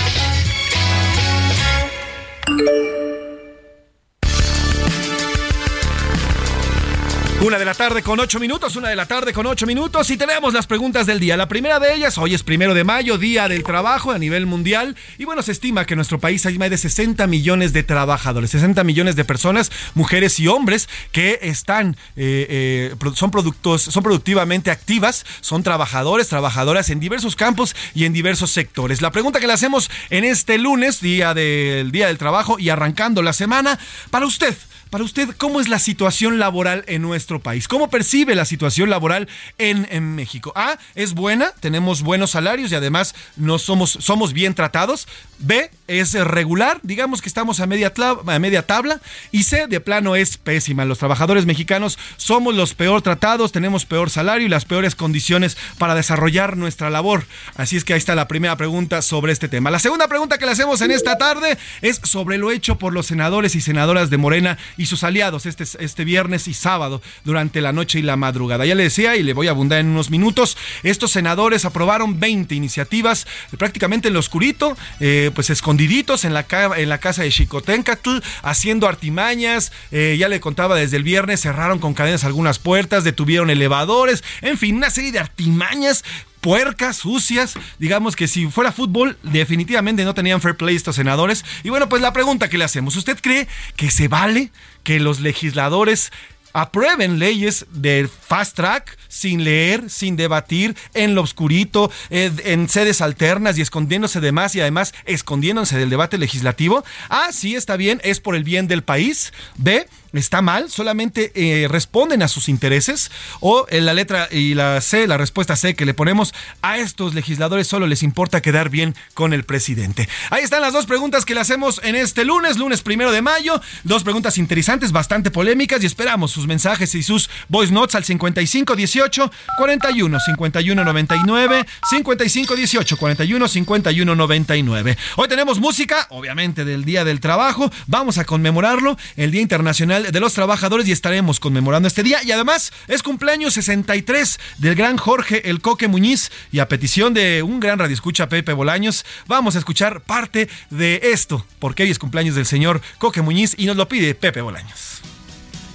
Una 7.45 7.59
de 7.59 7.67
la 7.67 7.75
tarde 7.75 8.03
con 8.03 8.19
ocho 8.21 8.41
minutos, 8.41 8.75
una 8.77 8.89
de 8.89 8.97
la 8.97 9.05
tarde 9.05 9.35
con 9.35 9.45
ocho 9.45 9.67
minutos 9.67 10.09
y 10.09 10.17
tenemos 10.17 10.55
las 10.55 10.67
preguntas 10.67 11.05
del 11.07 11.21
día. 11.21 11.37
La 11.37 11.47
primera 11.47 11.79
de 11.79 11.95
ellas, 11.95 12.17
hoy 12.17 12.33
es 12.33 12.43
primero 12.43 12.73
de 12.73 12.85
mayo, 12.85 13.19
Día 13.19 13.49
del 13.49 13.65
Trabajo 13.65 14.13
a 14.13 14.19
nivel 14.19 14.47
mundial 14.47 14.97
y 15.19 15.27
bueno, 15.27 15.43
se 15.43 15.53
estima 15.53 15.85
que 15.85 15.93
en 15.93 15.99
nuestro 15.99 16.19
país 16.19 16.47
hay 16.47 16.57
más 16.57 16.71
de 16.71 16.79
60 16.79 17.27
millones 17.27 17.75
de 17.75 17.83
trabajadores, 17.83 18.49
60 18.49 18.83
millones 18.83 19.15
de 19.15 19.27
personas, 19.27 19.71
mujeres 19.93 20.41
y 20.41 20.49
hombres 20.49 20.89
que 21.13 21.39
están, 21.43 21.99
eh, 22.17 22.95
eh, 22.97 23.13
son, 23.15 23.31
productos, 23.31 23.83
son 23.83 24.03
productivamente 24.03 24.71
activas, 24.71 25.27
son 25.43 25.63
trabajadores, 25.63 26.29
trabajadoras 26.29 26.89
en 26.89 26.99
diversos 26.99 27.37
campos 27.37 27.77
y 27.95 28.07
en 28.07 28.15
diversos 28.15 28.53
sectores. 28.53 29.03
La 29.03 29.13
pregunta 29.13 29.39
que 29.39 29.47
le 29.47 29.53
hacemos 29.53 29.91
en 30.09 30.25
este 30.25 30.57
lunes, 30.57 31.03
Día 31.03 31.35
del 31.35 31.93
Día 31.93 32.07
del 32.07 32.17
Trabajo 32.17 32.59
y 32.59 32.71
arrancando 32.71 33.21
la 33.21 33.35
semana, 33.35 33.79
para 34.11 34.25
usted, 34.25 34.57
para 34.95 35.03
usted, 35.03 35.31
¿cómo 35.39 35.61
es 35.61 35.69
la 35.69 35.81
situación 35.81 36.39
laboral 36.39 36.85
en 36.87 37.03
nuestro 37.03 37.41
país? 37.41 37.67
¿Cómo 37.67 37.91
percibe 37.91 38.37
la 38.37 38.45
situación 38.45 38.91
laboral 38.91 39.27
en, 39.59 40.15
México? 40.15 40.53
A, 40.55 40.79
es 40.95 41.15
buena, 41.15 41.51
tenemos 41.59 42.03
buenos 42.03 42.31
salarios 42.31 42.71
y 42.71 42.77
además 42.77 43.13
somos, 43.59 43.99
somos 44.01 44.33
bien 44.33 44.55
tratados. 44.55 45.09
B, 45.41 45.69
es 45.89 46.15
regular, 46.15 46.79
digamos 46.85 47.21
que 47.23 47.29
estamos 47.29 47.59
a 47.59 47.67
media, 47.67 47.93
a 47.97 48.39
media 48.39 48.67
tabla. 48.67 49.01
Y 49.33 49.43
C, 49.43 49.67
de 49.67 49.81
plano 49.81 50.15
es 50.15 50.37
pésima. 50.37 50.85
Los 50.85 50.99
trabajadores 50.99 51.45
mexicanos 51.45 51.99
somos 52.17 52.55
los 52.55 52.75
peor 52.75 53.03
tratados, 53.03 53.51
tenemos 53.51 53.87
peor 53.87 54.11
salario 54.11 54.47
y 54.47 54.49
las 54.49 54.65
peores 54.65 54.95
condiciones 54.95 55.57
para 55.77 55.97
desarrollar 55.97 56.57
nuestra 56.57 56.89
labor. 56.89 57.27
Así 57.57 57.77
es 57.77 57.83
que 57.83 57.95
ahí 57.95 57.99
está 57.99 58.15
la 58.15 58.29
primera 58.29 58.57
pregunta 58.57 59.03
sobre 59.03 59.33
este 59.33 59.49
tema. 59.49 59.73
La 59.73 59.81
segunda 59.81 60.07
pregunta 60.07 60.39
que 60.39 60.47
le 60.47 60.53
hacemos 60.53 60.81
en 60.83 60.93
esta 60.93 61.19
tarde 61.19 61.59
es 61.83 62.01
sobre 62.05 62.39
lo 62.39 62.53
hecho 62.53 62.79
por 62.79 62.93
los 62.93 63.07
senadores 63.07 63.57
y 63.57 63.61
senadoras 63.61 64.09
de 64.09 64.19
Morena 64.19 64.57
y 64.77 64.84
y 64.85 64.87
sus 64.87 65.03
aliados 65.03 65.47
este, 65.47 65.65
este 65.79 66.05
viernes 66.05 66.47
y 66.47 66.53
sábado 66.53 67.01
durante 67.25 67.63
la 67.63 67.73
noche 67.73 68.01
y 68.01 68.03
la 68.03 68.17
madrugada. 68.17 68.67
Ya 68.67 68.75
le 68.75 68.83
decía 68.83 69.17
y 69.17 69.23
le 69.23 69.33
voy 69.33 69.47
a 69.47 69.53
abundar 69.53 69.79
en 69.81 69.89
unos 69.89 70.11
minutos, 70.11 70.59
estos 70.83 71.11
senadores 71.11 71.65
aprobaron 71.65 72.21
20 72.21 72.55
iniciativas 72.55 73.27
prácticamente 73.57 74.09
en 74.09 74.15
lo 74.15 74.21
oscurito, 74.21 74.77
eh, 75.01 75.31
pues 75.35 75.49
escondiditos 75.49 76.27
en 76.27 76.35
la, 76.35 76.45
en 76.77 76.89
la 76.91 76.99
casa 76.99 77.23
de 77.23 77.31
Chicotencatl, 77.31 78.19
haciendo 78.43 78.87
artimañas, 78.87 79.73
eh, 79.91 80.17
ya 80.19 80.29
le 80.29 80.39
contaba 80.41 80.77
desde 80.77 80.99
el 80.99 81.03
viernes, 81.03 81.41
cerraron 81.41 81.79
con 81.79 81.95
cadenas 81.95 82.25
algunas 82.25 82.59
puertas, 82.59 83.05
detuvieron 83.05 83.49
elevadores, 83.49 84.23
en 84.43 84.59
fin, 84.59 84.77
una 84.77 84.91
serie 84.91 85.13
de 85.13 85.19
artimañas 85.19 86.05
puercas, 86.45 86.99
sucias. 86.99 87.55
Digamos 87.79 88.17
que 88.17 88.29
si 88.29 88.47
fuera 88.49 88.71
fútbol, 88.71 89.17
definitivamente 89.23 90.05
no 90.05 90.13
tenían 90.13 90.43
fair 90.43 90.59
play 90.59 90.77
estos 90.77 90.97
senadores. 90.97 91.43
Y 91.63 91.71
bueno, 91.71 91.89
pues 91.89 92.03
la 92.03 92.13
pregunta 92.13 92.51
que 92.51 92.59
le 92.59 92.65
hacemos, 92.65 92.97
¿usted 92.97 93.19
cree 93.19 93.49
que 93.77 93.91
se 93.91 94.09
vale 94.09 94.53
que 94.83 95.01
los 95.01 95.21
legisladores 95.21 96.13
aprueben 96.53 97.19
leyes 97.19 97.65
de 97.73 98.09
fast 98.09 98.57
track 98.57 98.99
sin 99.09 99.43
leer, 99.43 99.89
sin 99.89 100.17
debatir, 100.17 100.77
en 100.93 101.15
lo 101.15 101.23
oscurito, 101.23 101.91
eh, 102.11 102.31
en 102.45 102.69
sedes 102.69 103.01
alternas 103.01 103.57
y 103.57 103.63
escondiéndose 103.63 104.21
de 104.21 104.31
más 104.31 104.55
y 104.55 104.61
además 104.61 104.93
escondiéndose 105.07 105.79
del 105.79 105.89
debate 105.89 106.19
legislativo. 106.19 106.85
A, 107.09 107.33
sí, 107.33 107.55
está 107.55 107.79
bien, 107.79 108.03
es 108.05 108.21
por 108.21 108.37
el 108.37 108.45
bien 108.45 108.69
del 108.69 108.83
país. 108.83 109.33
B, 109.57 109.89
está 110.21 110.43
mal, 110.43 110.71
solamente 110.71 111.33
eh, 111.35 111.69
responden 111.69 112.23
a 112.23 112.29
sus 112.29 112.49
intereses. 112.49 113.11
O 113.41 113.67
en 113.69 113.87
la 113.87 113.95
letra 113.95 114.29
y 114.31 114.55
la 114.55 114.81
C, 114.81 115.07
la 115.07 115.17
respuesta 115.17 115.57
C 115.57 115.75
que 115.75 115.85
le 115.85 115.95
ponemos 115.95 116.35
a 116.63 116.79
estos 116.79 117.15
legisladores 117.15 117.67
solo 117.67 117.87
les 117.87 118.03
importa 118.03 118.43
quedar 118.43 118.69
bien 118.69 118.95
con 119.15 119.33
el 119.33 119.45
presidente. 119.45 120.09
Ahí 120.31 120.43
están 120.43 120.63
las 120.63 120.73
dos 120.73 120.87
preguntas 120.87 121.25
que 121.25 121.35
le 121.35 121.41
hacemos 121.41 121.81
en 121.83 121.97
este 121.97 122.25
lunes, 122.25 122.57
lunes 122.57 122.83
primero 122.83 123.13
de 123.13 123.23
mayo. 123.23 123.61
Dos 123.83 124.05
preguntas 124.05 124.39
interesantes, 124.39 124.93
bastante 124.93 125.31
polémicas 125.31 125.83
y 125.83 125.87
esperamos 125.87 126.31
sus 126.31 126.47
mensajes 126.47 126.95
y 126.95 127.03
sus 127.03 127.31
voice 127.49 127.73
notes 127.73 127.95
al 127.95 128.05
55 128.05 128.77
18 128.77 129.31
41 129.57 130.19
51 130.21 130.85
99 130.85 131.67
55 131.91 132.57
18 132.57 132.97
41 132.97 133.49
51 133.49 134.15
99. 134.15 134.99
Hoy 135.17 135.29
tenemos 135.29 135.61
música, 135.61 136.07
obviamente 136.11 136.65
del 136.65 136.85
Día 136.85 137.05
del 137.05 137.21
Trabajo. 137.21 137.71
Vamos 137.87 138.19
a 138.19 138.25
conmemorarlo, 138.25 138.97
el 139.17 139.31
Día 139.31 139.43
Internacional 139.43 140.04
de 140.13 140.21
los 140.21 140.35
Trabajadores 140.35 140.87
y 140.89 140.93
estaremos 140.93 141.41
conmemorando 141.41 141.89
este 141.89 142.03
día. 142.03 142.21
Y 142.23 142.33
además 142.33 142.73
es 142.89 143.03
cumpleaños 143.03 143.55
63 143.55 144.39
del 144.59 144.75
gran 144.75 144.97
Jorge 144.97 145.49
El 145.49 145.61
Coque 145.61 145.89
Muñiz 145.89 146.31
y 146.53 146.59
a 146.59 146.69
petición 146.69 147.15
de 147.15 147.43
un 147.43 147.61
gran 147.61 147.79
radioescucha 147.79 148.29
Pepe 148.29 148.53
Bolaños, 148.53 149.05
vamos 149.27 149.57
a 149.57 149.59
escuchar 149.59 150.03
parte 150.03 150.49
de 150.71 151.01
esto, 151.03 151.47
porque 151.59 151.85
hoy 151.85 151.91
es 151.91 151.99
cumpleaños 151.99 152.35
del 152.35 152.47
señor 152.47 152.81
Coque 152.99 153.23
Muñiz 153.23 153.55
y 153.57 153.67
nos 153.67 153.77
lo 153.77 153.89
pide 153.89 154.15
Pepe 154.15 154.41
Bolaños. 154.41 155.01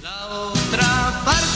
La 0.02 0.26
otra 0.26 1.22
parte 1.24 1.49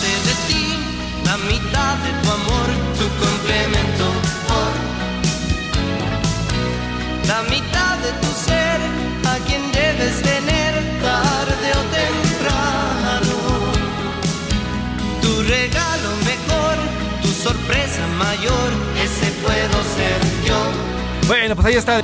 Bueno, 21.26 21.54
pues 21.54 21.66
ahí 21.66 21.74
está. 21.74 22.02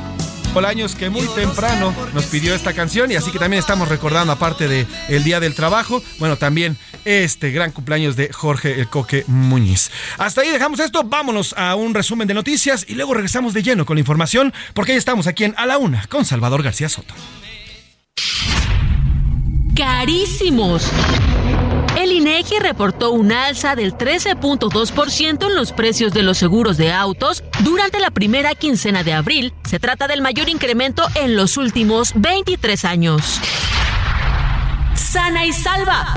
Bolaños 0.54 0.96
que 0.96 1.10
muy 1.10 1.28
temprano 1.28 1.94
nos 2.12 2.24
pidió 2.24 2.54
esta 2.56 2.72
canción 2.72 3.12
y 3.12 3.14
así 3.14 3.30
que 3.30 3.38
también 3.38 3.60
estamos 3.60 3.88
recordando 3.88 4.32
aparte 4.32 4.66
de 4.66 4.84
el 5.08 5.22
Día 5.22 5.38
del 5.38 5.54
Trabajo, 5.54 6.02
bueno, 6.18 6.38
también 6.38 6.76
este 7.04 7.52
gran 7.52 7.70
cumpleaños 7.70 8.16
de 8.16 8.32
Jorge 8.32 8.80
El 8.80 8.88
Coque 8.88 9.22
Muñiz. 9.28 9.92
Hasta 10.18 10.40
ahí 10.40 10.50
dejamos 10.50 10.80
esto, 10.80 11.04
vámonos 11.04 11.54
a 11.56 11.76
un 11.76 11.94
resumen 11.94 12.26
de 12.26 12.34
noticias 12.34 12.84
y 12.88 12.94
luego 12.94 13.14
regresamos 13.14 13.54
de 13.54 13.62
lleno 13.62 13.86
con 13.86 13.94
la 13.94 14.00
información 14.00 14.52
porque 14.74 14.90
ahí 14.92 14.98
estamos 14.98 15.28
aquí 15.28 15.44
en 15.44 15.54
A 15.56 15.66
la 15.66 15.78
Una 15.78 16.04
con 16.08 16.24
Salvador 16.24 16.64
García 16.64 16.88
Soto. 16.88 17.14
Carísimos. 19.76 20.90
El 22.00 22.12
INEGI 22.12 22.60
reportó 22.60 23.10
un 23.10 23.30
alza 23.30 23.76
del 23.76 23.92
13.2% 23.92 25.46
en 25.46 25.54
los 25.54 25.72
precios 25.72 26.14
de 26.14 26.22
los 26.22 26.38
seguros 26.38 26.78
de 26.78 26.94
autos 26.94 27.44
durante 27.62 28.00
la 28.00 28.10
primera 28.10 28.54
quincena 28.54 29.02
de 29.02 29.12
abril. 29.12 29.52
Se 29.64 29.78
trata 29.78 30.08
del 30.08 30.22
mayor 30.22 30.48
incremento 30.48 31.06
en 31.14 31.36
los 31.36 31.58
últimos 31.58 32.12
23 32.14 32.86
años. 32.86 33.38
Sana 34.94 35.44
y 35.44 35.52
salva. 35.52 36.14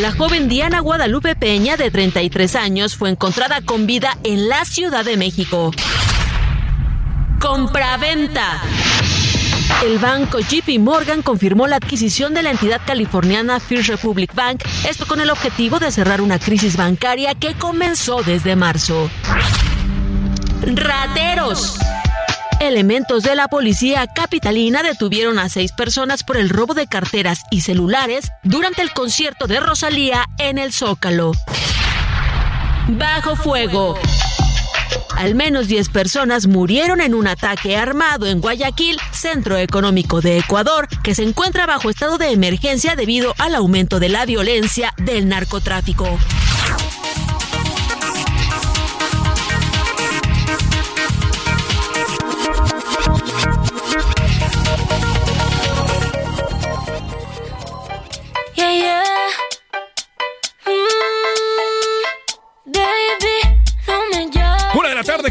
La 0.00 0.12
joven 0.12 0.48
Diana 0.48 0.80
Guadalupe 0.80 1.36
Peña, 1.36 1.76
de 1.76 1.90
33 1.90 2.56
años, 2.56 2.96
fue 2.96 3.10
encontrada 3.10 3.60
con 3.60 3.86
vida 3.86 4.16
en 4.24 4.48
la 4.48 4.64
Ciudad 4.64 5.04
de 5.04 5.18
México. 5.18 5.72
Compraventa. 7.38 8.62
El 9.84 9.98
banco 9.98 10.38
JP 10.40 10.78
Morgan 10.78 11.22
confirmó 11.22 11.66
la 11.66 11.76
adquisición 11.76 12.34
de 12.34 12.42
la 12.42 12.50
entidad 12.50 12.80
californiana 12.86 13.60
First 13.60 13.88
Republic 13.88 14.34
Bank, 14.34 14.62
esto 14.88 15.06
con 15.06 15.20
el 15.20 15.30
objetivo 15.30 15.78
de 15.78 15.90
cerrar 15.90 16.20
una 16.20 16.38
crisis 16.38 16.76
bancaria 16.76 17.34
que 17.34 17.54
comenzó 17.54 18.22
desde 18.22 18.56
marzo. 18.56 19.10
Rateros. 20.62 21.78
Elementos 22.60 23.22
de 23.22 23.34
la 23.34 23.48
policía 23.48 24.06
capitalina 24.06 24.82
detuvieron 24.82 25.38
a 25.38 25.48
seis 25.48 25.72
personas 25.72 26.24
por 26.24 26.36
el 26.36 26.50
robo 26.50 26.74
de 26.74 26.86
carteras 26.86 27.40
y 27.50 27.62
celulares 27.62 28.30
durante 28.42 28.82
el 28.82 28.92
concierto 28.92 29.46
de 29.46 29.60
Rosalía 29.60 30.26
en 30.36 30.58
el 30.58 30.74
Zócalo. 30.74 31.32
Bajo 32.88 33.34
fuego. 33.34 33.98
Al 35.20 35.34
menos 35.34 35.68
10 35.68 35.90
personas 35.90 36.46
murieron 36.46 37.02
en 37.02 37.14
un 37.14 37.26
ataque 37.26 37.76
armado 37.76 38.24
en 38.24 38.40
Guayaquil, 38.40 38.96
centro 39.12 39.58
económico 39.58 40.22
de 40.22 40.38
Ecuador, 40.38 40.88
que 41.02 41.14
se 41.14 41.24
encuentra 41.24 41.66
bajo 41.66 41.90
estado 41.90 42.16
de 42.16 42.30
emergencia 42.30 42.96
debido 42.96 43.34
al 43.36 43.54
aumento 43.54 44.00
de 44.00 44.08
la 44.08 44.24
violencia 44.24 44.94
del 44.96 45.28
narcotráfico. 45.28 46.06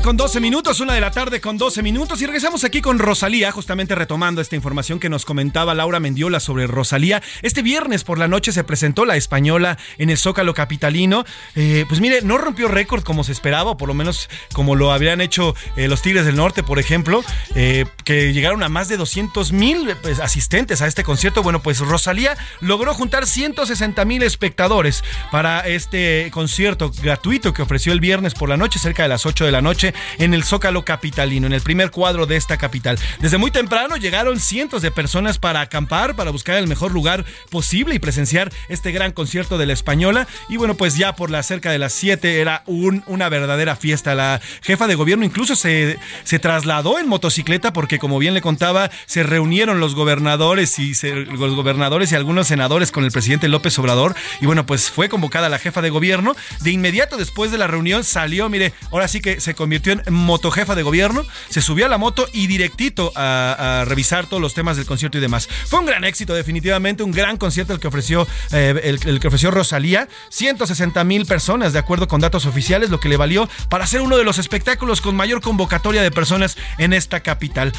Con 0.09 0.17
12 0.17 0.39
minutos, 0.39 0.79
una 0.79 0.95
de 0.95 1.01
la 1.01 1.11
tarde 1.11 1.39
con 1.39 1.59
12 1.59 1.83
minutos 1.83 2.19
y 2.19 2.25
regresamos 2.25 2.63
aquí 2.63 2.81
con 2.81 2.97
Rosalía, 2.97 3.51
justamente 3.51 3.93
retomando 3.93 4.41
esta 4.41 4.55
información 4.55 4.99
que 4.99 5.07
nos 5.07 5.23
comentaba 5.23 5.75
Laura 5.75 5.99
Mendiola 5.99 6.39
sobre 6.39 6.65
Rosalía. 6.65 7.21
Este 7.43 7.61
viernes 7.61 8.03
por 8.03 8.17
la 8.17 8.27
noche 8.27 8.51
se 8.51 8.63
presentó 8.63 9.05
la 9.05 9.17
española 9.17 9.77
en 9.99 10.09
el 10.09 10.17
Zócalo 10.17 10.55
Capitalino. 10.55 11.25
Eh, 11.55 11.85
pues 11.87 12.01
mire, 12.01 12.23
no 12.23 12.39
rompió 12.39 12.67
récord 12.67 13.03
como 13.03 13.23
se 13.23 13.31
esperaba, 13.31 13.77
por 13.77 13.87
lo 13.87 13.93
menos 13.93 14.31
como 14.51 14.75
lo 14.75 14.91
habrían 14.91 15.21
hecho 15.21 15.55
eh, 15.75 15.87
los 15.87 16.01
Tigres 16.01 16.25
del 16.25 16.37
Norte, 16.37 16.63
por 16.63 16.79
ejemplo, 16.79 17.23
eh, 17.53 17.85
que 18.03 18.33
llegaron 18.33 18.63
a 18.63 18.69
más 18.69 18.87
de 18.87 18.97
200 18.97 19.51
mil 19.51 19.95
pues, 20.01 20.19
asistentes 20.19 20.81
a 20.81 20.87
este 20.87 21.03
concierto. 21.03 21.43
Bueno, 21.43 21.61
pues 21.61 21.81
Rosalía 21.81 22.35
logró 22.61 22.95
juntar 22.95 23.27
160 23.27 24.03
mil 24.05 24.23
espectadores 24.23 25.03
para 25.31 25.67
este 25.67 26.31
concierto 26.31 26.91
gratuito 27.03 27.53
que 27.53 27.61
ofreció 27.61 27.93
el 27.93 27.99
viernes 27.99 28.33
por 28.33 28.49
la 28.49 28.57
noche, 28.57 28.79
cerca 28.79 29.03
de 29.03 29.09
las 29.09 29.27
8 29.27 29.45
de 29.45 29.51
la 29.51 29.61
noche, 29.61 29.93
en 30.17 30.33
el 30.33 30.43
Zócalo 30.43 30.85
Capitalino, 30.85 31.47
en 31.47 31.53
el 31.53 31.61
primer 31.61 31.91
cuadro 31.91 32.25
de 32.25 32.35
esta 32.35 32.57
capital. 32.57 32.97
Desde 33.19 33.37
muy 33.37 33.51
temprano 33.51 33.97
llegaron 33.97 34.39
cientos 34.39 34.81
de 34.81 34.91
personas 34.91 35.37
para 35.39 35.61
acampar, 35.61 36.15
para 36.15 36.31
buscar 36.31 36.55
el 36.57 36.67
mejor 36.67 36.91
lugar 36.91 37.25
posible 37.49 37.95
y 37.95 37.99
presenciar 37.99 38.51
este 38.67 38.91
gran 38.91 39.11
concierto 39.11 39.57
de 39.57 39.65
la 39.65 39.73
española. 39.73 40.27
Y 40.49 40.57
bueno, 40.57 40.75
pues 40.75 40.95
ya 40.95 41.15
por 41.15 41.29
la 41.31 41.43
cerca 41.43 41.71
de 41.71 41.79
las 41.79 41.93
7 41.93 42.39
era 42.41 42.63
un, 42.65 43.03
una 43.07 43.29
verdadera 43.29 43.75
fiesta. 43.75 44.15
La 44.15 44.41
jefa 44.61 44.87
de 44.87 44.95
gobierno 44.95 45.25
incluso 45.25 45.55
se, 45.55 45.97
se 46.23 46.39
trasladó 46.39 46.99
en 46.99 47.07
motocicleta 47.07 47.73
porque 47.73 47.99
como 47.99 48.19
bien 48.19 48.33
le 48.33 48.41
contaba, 48.41 48.89
se 49.05 49.23
reunieron 49.23 49.79
los 49.79 49.95
gobernadores 49.95 50.79
y 50.79 50.93
se- 50.95 51.13
los 51.15 51.55
gobernadores 51.55 52.11
y 52.11 52.15
algunos 52.15 52.47
senadores 52.47 52.91
con 52.91 53.03
el 53.05 53.11
presidente 53.11 53.47
López 53.47 53.77
Obrador. 53.79 54.15
Y 54.41 54.45
bueno, 54.45 54.65
pues 54.65 54.89
fue 54.89 55.09
convocada 55.09 55.49
la 55.49 55.59
jefa 55.59 55.81
de 55.81 55.89
gobierno. 55.89 56.35
De 56.61 56.71
inmediato 56.71 57.17
después 57.17 57.51
de 57.51 57.57
la 57.57 57.67
reunión 57.67 58.03
salió, 58.03 58.49
mire, 58.49 58.73
ahora 58.91 59.07
sí 59.07 59.21
que 59.21 59.39
se 59.39 59.53
convirtió 59.55 59.88
motojefa 60.09 60.75
de 60.75 60.83
gobierno, 60.83 61.25
se 61.49 61.61
subió 61.61 61.85
a 61.85 61.89
la 61.89 61.97
moto 61.97 62.27
y 62.33 62.47
directito 62.47 63.11
a, 63.15 63.83
revisar 63.87 64.27
todos 64.27 64.41
los 64.41 64.53
temas 64.53 64.77
del 64.77 64.85
concierto 64.85 65.17
y 65.17 65.21
demás. 65.21 65.47
Fue 65.67 65.79
un 65.79 65.85
gran 65.85 66.03
éxito, 66.03 66.33
definitivamente, 66.33 67.03
un 67.03 67.11
gran 67.11 67.37
concierto 67.37 67.73
el 67.73 67.79
que 67.79 67.87
ofreció, 67.87 68.27
eh, 68.51 68.79
el, 68.83 68.99
el 69.07 69.19
que 69.19 69.27
ofreció 69.27 69.51
Rosalía. 69.51 70.07
160 70.29 71.03
mil 71.03 71.25
personas, 71.25 71.73
de 71.73 71.79
acuerdo 71.79 72.07
con 72.07 72.21
datos 72.21 72.45
oficiales, 72.45 72.89
lo 72.89 72.99
que 72.99 73.09
le 73.09 73.17
valió 73.17 73.49
para 73.69 73.87
ser 73.87 74.01
uno 74.01 74.17
de 74.17 74.23
los 74.23 74.37
espectáculos 74.37 75.01
con 75.01 75.15
mayor 75.15 75.41
convocatoria 75.41 76.01
de 76.01 76.11
personas 76.11 76.57
en 76.77 76.93
esta 76.93 77.21
capital. 77.21 77.73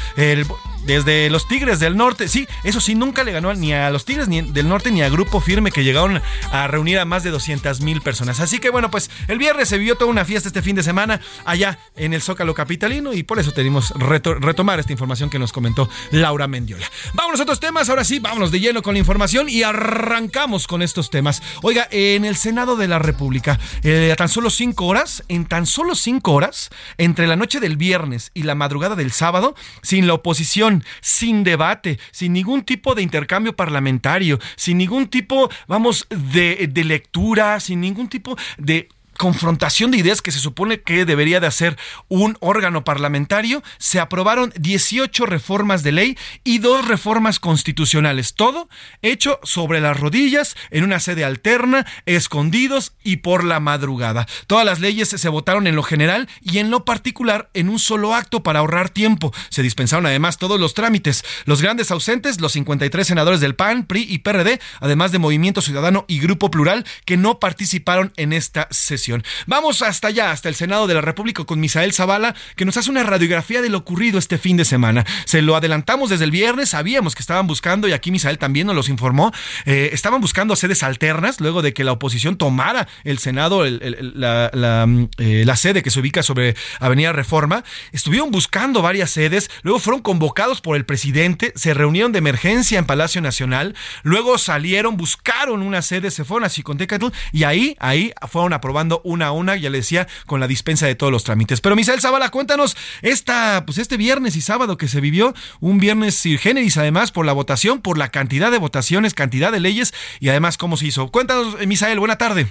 Desde 0.85 1.29
los 1.29 1.47
Tigres 1.47 1.79
del 1.79 1.95
Norte, 1.95 2.27
sí, 2.27 2.47
eso 2.63 2.81
sí, 2.81 2.95
nunca 2.95 3.23
le 3.23 3.31
ganó 3.31 3.53
ni 3.53 3.73
a 3.73 3.89
los 3.91 4.05
Tigres 4.05 4.27
ni 4.27 4.41
del 4.41 4.67
Norte 4.67 4.91
ni 4.91 5.03
a 5.03 5.09
Grupo 5.09 5.39
Firme 5.39 5.71
que 5.71 5.83
llegaron 5.83 6.21
a 6.51 6.67
reunir 6.67 6.99
a 6.99 7.05
más 7.05 7.23
de 7.23 7.29
200 7.29 7.81
mil 7.81 8.01
personas. 8.01 8.39
Así 8.39 8.59
que 8.59 8.69
bueno, 8.69 8.89
pues 8.89 9.11
el 9.27 9.37
viernes 9.37 9.69
se 9.69 9.77
vivió 9.77 9.95
toda 9.95 10.09
una 10.09 10.25
fiesta 10.25 10.49
este 10.49 10.61
fin 10.61 10.75
de 10.75 10.83
semana 10.83 11.21
allá 11.45 11.77
en 12.01 12.13
el 12.13 12.21
Zócalo 12.21 12.53
Capitalino 12.53 13.13
y 13.13 13.23
por 13.23 13.39
eso 13.39 13.51
tenemos 13.51 13.93
reto- 13.93 14.37
retomar 14.39 14.79
esta 14.79 14.91
información 14.91 15.29
que 15.29 15.39
nos 15.39 15.53
comentó 15.53 15.89
Laura 16.11 16.47
Mendiola. 16.47 16.85
Vámonos 17.13 17.39
a 17.39 17.43
otros 17.43 17.59
temas, 17.59 17.89
ahora 17.89 18.03
sí, 18.03 18.19
vámonos 18.19 18.51
de 18.51 18.59
lleno 18.59 18.81
con 18.81 18.93
la 18.93 18.99
información 18.99 19.47
y 19.49 19.63
arrancamos 19.63 20.67
con 20.67 20.81
estos 20.81 21.09
temas. 21.09 21.41
Oiga, 21.61 21.87
en 21.91 22.25
el 22.25 22.35
Senado 22.35 22.75
de 22.75 22.87
la 22.87 22.99
República, 22.99 23.59
eh, 23.83 24.11
a 24.11 24.15
tan 24.15 24.29
solo 24.29 24.49
cinco 24.49 24.85
horas, 24.87 25.23
en 25.27 25.45
tan 25.45 25.65
solo 25.65 25.95
cinco 25.95 26.33
horas, 26.33 26.69
entre 26.97 27.27
la 27.27 27.35
noche 27.35 27.59
del 27.59 27.77
viernes 27.77 28.31
y 28.33 28.43
la 28.43 28.55
madrugada 28.55 28.95
del 28.95 29.11
sábado, 29.11 29.55
sin 29.81 30.07
la 30.07 30.13
oposición, 30.15 30.83
sin 31.01 31.43
debate, 31.43 31.99
sin 32.11 32.33
ningún 32.33 32.63
tipo 32.63 32.95
de 32.95 33.03
intercambio 33.03 33.55
parlamentario, 33.55 34.39
sin 34.55 34.77
ningún 34.77 35.07
tipo, 35.07 35.49
vamos, 35.67 36.07
de, 36.09 36.67
de 36.71 36.83
lectura, 36.83 37.59
sin 37.59 37.81
ningún 37.81 38.09
tipo 38.09 38.35
de 38.57 38.89
confrontación 39.21 39.91
de 39.91 39.99
ideas 39.99 40.23
que 40.23 40.31
se 40.31 40.39
supone 40.39 40.81
que 40.81 41.05
debería 41.05 41.39
de 41.39 41.45
hacer 41.45 41.77
un 42.07 42.37
órgano 42.39 42.83
parlamentario, 42.83 43.61
se 43.77 43.99
aprobaron 43.99 44.51
18 44.57 45.27
reformas 45.27 45.83
de 45.83 45.91
ley 45.91 46.17
y 46.43 46.57
dos 46.57 46.87
reformas 46.87 47.39
constitucionales. 47.39 48.33
Todo 48.33 48.67
hecho 49.03 49.39
sobre 49.43 49.79
las 49.79 49.99
rodillas, 49.99 50.55
en 50.71 50.83
una 50.83 50.99
sede 50.99 51.23
alterna, 51.23 51.85
escondidos 52.07 52.93
y 53.03 53.17
por 53.17 53.43
la 53.43 53.59
madrugada. 53.59 54.25
Todas 54.47 54.65
las 54.65 54.79
leyes 54.79 55.09
se 55.09 55.29
votaron 55.29 55.67
en 55.67 55.75
lo 55.75 55.83
general 55.83 56.27
y 56.41 56.57
en 56.57 56.71
lo 56.71 56.83
particular 56.83 57.51
en 57.53 57.69
un 57.69 57.77
solo 57.77 58.15
acto 58.15 58.41
para 58.41 58.57
ahorrar 58.57 58.89
tiempo. 58.89 59.31
Se 59.49 59.61
dispensaron 59.61 60.07
además 60.07 60.39
todos 60.39 60.59
los 60.59 60.73
trámites. 60.73 61.23
Los 61.45 61.61
grandes 61.61 61.91
ausentes, 61.91 62.41
los 62.41 62.53
53 62.53 63.05
senadores 63.05 63.39
del 63.39 63.53
PAN, 63.53 63.85
PRI 63.85 64.01
y 64.01 64.17
PRD, 64.17 64.59
además 64.79 65.11
de 65.11 65.19
Movimiento 65.19 65.61
Ciudadano 65.61 66.05
y 66.07 66.17
Grupo 66.17 66.49
Plural, 66.49 66.87
que 67.05 67.17
no 67.17 67.39
participaron 67.39 68.13
en 68.17 68.33
esta 68.33 68.67
sesión. 68.71 69.10
Vamos 69.47 69.81
hasta 69.81 70.07
allá, 70.07 70.31
hasta 70.31 70.49
el 70.49 70.55
Senado 70.55 70.87
de 70.87 70.93
la 70.93 71.01
República 71.01 71.43
con 71.43 71.59
Misael 71.59 71.93
Zavala, 71.93 72.35
que 72.55 72.65
nos 72.65 72.77
hace 72.77 72.89
una 72.89 73.03
radiografía 73.03 73.61
de 73.61 73.69
lo 73.69 73.79
ocurrido 73.79 74.19
este 74.19 74.37
fin 74.37 74.57
de 74.57 74.65
semana. 74.65 75.05
Se 75.25 75.41
lo 75.41 75.55
adelantamos 75.55 76.09
desde 76.09 76.25
el 76.25 76.31
viernes, 76.31 76.69
sabíamos 76.69 77.15
que 77.15 77.21
estaban 77.21 77.47
buscando, 77.47 77.87
y 77.87 77.93
aquí 77.93 78.11
Misael 78.11 78.37
también 78.37 78.67
nos 78.67 78.75
los 78.75 78.89
informó, 78.89 79.31
eh, 79.65 79.89
estaban 79.93 80.21
buscando 80.21 80.55
sedes 80.55 80.83
alternas 80.83 81.41
luego 81.41 81.61
de 81.61 81.73
que 81.73 81.83
la 81.83 81.91
oposición 81.91 82.37
tomara 82.37 82.87
el 83.03 83.19
Senado, 83.19 83.65
la, 83.65 84.49
la, 84.53 84.85
mm, 84.85 85.09
eh, 85.17 85.43
la 85.45 85.55
sede 85.55 85.83
que 85.83 85.89
se 85.89 85.99
ubica 85.99 86.23
sobre 86.23 86.55
Avenida 86.79 87.11
Reforma. 87.11 87.63
Estuvieron 87.91 88.31
buscando 88.31 88.81
varias 88.81 89.11
sedes, 89.11 89.49
luego 89.63 89.79
fueron 89.79 90.01
convocados 90.01 90.61
por 90.61 90.75
el 90.75 90.85
presidente, 90.85 91.53
se 91.55 91.73
reunieron 91.73 92.11
de 92.11 92.19
emergencia 92.19 92.79
en 92.79 92.85
Palacio 92.85 93.21
Nacional, 93.21 93.75
luego 94.03 94.37
salieron, 94.37 94.97
buscaron 94.97 95.61
una 95.61 95.81
sede, 95.81 96.11
se 96.11 96.23
fueron 96.23 96.45
a 96.45 96.49
Chicontecatl 96.49 97.07
y 97.31 97.43
ahí, 97.43 97.75
ahí 97.79 98.13
fueron 98.29 98.53
aprobando 98.53 99.00
una 99.03 99.27
a 99.27 99.31
una, 99.31 99.55
ya 99.55 99.69
le 99.69 99.79
decía, 99.79 100.07
con 100.25 100.39
la 100.39 100.47
dispensa 100.47 100.87
de 100.87 100.95
todos 100.95 101.11
los 101.11 101.23
trámites. 101.23 101.61
Pero 101.61 101.75
Misael 101.75 102.01
Zavala, 102.01 102.29
cuéntanos 102.29 102.75
esta, 103.01 103.63
pues 103.65 103.77
este 103.77 103.97
viernes 103.97 104.35
y 104.35 104.41
sábado 104.41 104.77
que 104.77 104.87
se 104.87 105.01
vivió, 105.01 105.33
un 105.59 105.79
viernes 105.79 106.15
sui 106.15 106.37
generis 106.37 106.77
además 106.77 107.11
por 107.11 107.25
la 107.25 107.33
votación, 107.33 107.81
por 107.81 107.97
la 107.97 108.09
cantidad 108.09 108.51
de 108.51 108.57
votaciones, 108.57 109.13
cantidad 109.13 109.51
de 109.51 109.59
leyes 109.59 109.93
y 110.19 110.29
además 110.29 110.57
cómo 110.57 110.77
se 110.77 110.87
hizo. 110.87 111.11
Cuéntanos, 111.11 111.59
eh, 111.59 111.67
Misael, 111.67 111.99
buena 111.99 112.17
tarde. 112.17 112.47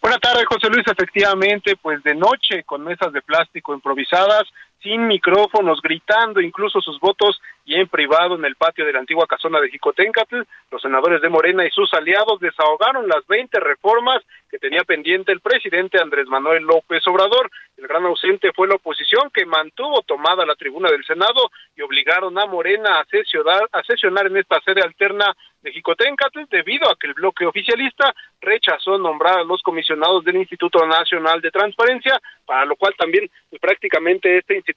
Buenas 0.00 0.20
tardes, 0.20 0.44
José 0.48 0.68
Luis. 0.68 0.84
Efectivamente, 0.86 1.76
pues 1.80 2.02
de 2.02 2.16
noche, 2.16 2.64
con 2.64 2.82
mesas 2.82 3.12
de 3.12 3.22
plástico 3.22 3.72
improvisadas, 3.72 4.42
sin 4.82 5.06
micrófonos, 5.06 5.80
gritando 5.80 6.40
incluso 6.40 6.80
sus 6.80 6.98
votos 6.98 7.40
y 7.64 7.76
en 7.76 7.86
privado 7.88 8.34
en 8.34 8.44
el 8.44 8.56
patio 8.56 8.84
de 8.84 8.92
la 8.92 8.98
antigua 8.98 9.26
casona 9.26 9.60
de 9.60 9.70
Jicotencatl, 9.70 10.42
los 10.70 10.82
senadores 10.82 11.22
de 11.22 11.28
Morena 11.28 11.64
y 11.64 11.70
sus 11.70 11.92
aliados 11.94 12.40
desahogaron 12.40 13.06
las 13.06 13.24
20 13.26 13.60
reformas 13.60 14.22
que 14.50 14.58
tenía 14.58 14.82
pendiente 14.82 15.32
el 15.32 15.40
presidente 15.40 16.00
Andrés 16.00 16.26
Manuel 16.26 16.64
López 16.64 17.06
Obrador. 17.06 17.50
El 17.76 17.86
gran 17.86 18.04
ausente 18.04 18.52
fue 18.52 18.68
la 18.68 18.74
oposición 18.74 19.30
que 19.32 19.46
mantuvo 19.46 20.02
tomada 20.02 20.44
la 20.44 20.56
tribuna 20.56 20.90
del 20.90 21.04
Senado 21.04 21.50
y 21.76 21.82
obligaron 21.82 22.36
a 22.38 22.46
Morena 22.46 23.00
a 23.00 23.04
sesionar, 23.06 23.62
a 23.72 23.82
sesionar 23.84 24.26
en 24.26 24.36
esta 24.36 24.60
sede 24.60 24.82
alterna 24.82 25.32
de 25.62 25.72
Jicotencatl 25.72 26.40
debido 26.50 26.90
a 26.90 26.96
que 26.96 27.06
el 27.06 27.14
bloque 27.14 27.46
oficialista 27.46 28.12
rechazó 28.40 28.98
nombrar 28.98 29.38
a 29.38 29.44
los 29.44 29.62
comisionados 29.62 30.24
del 30.24 30.36
Instituto 30.36 30.84
Nacional 30.86 31.40
de 31.40 31.52
Transparencia, 31.52 32.20
para 32.44 32.64
lo 32.64 32.74
cual 32.74 32.94
también 32.98 33.30
pues, 33.48 33.60
prácticamente 33.60 34.38
este 34.38 34.56
instituto 34.56 34.71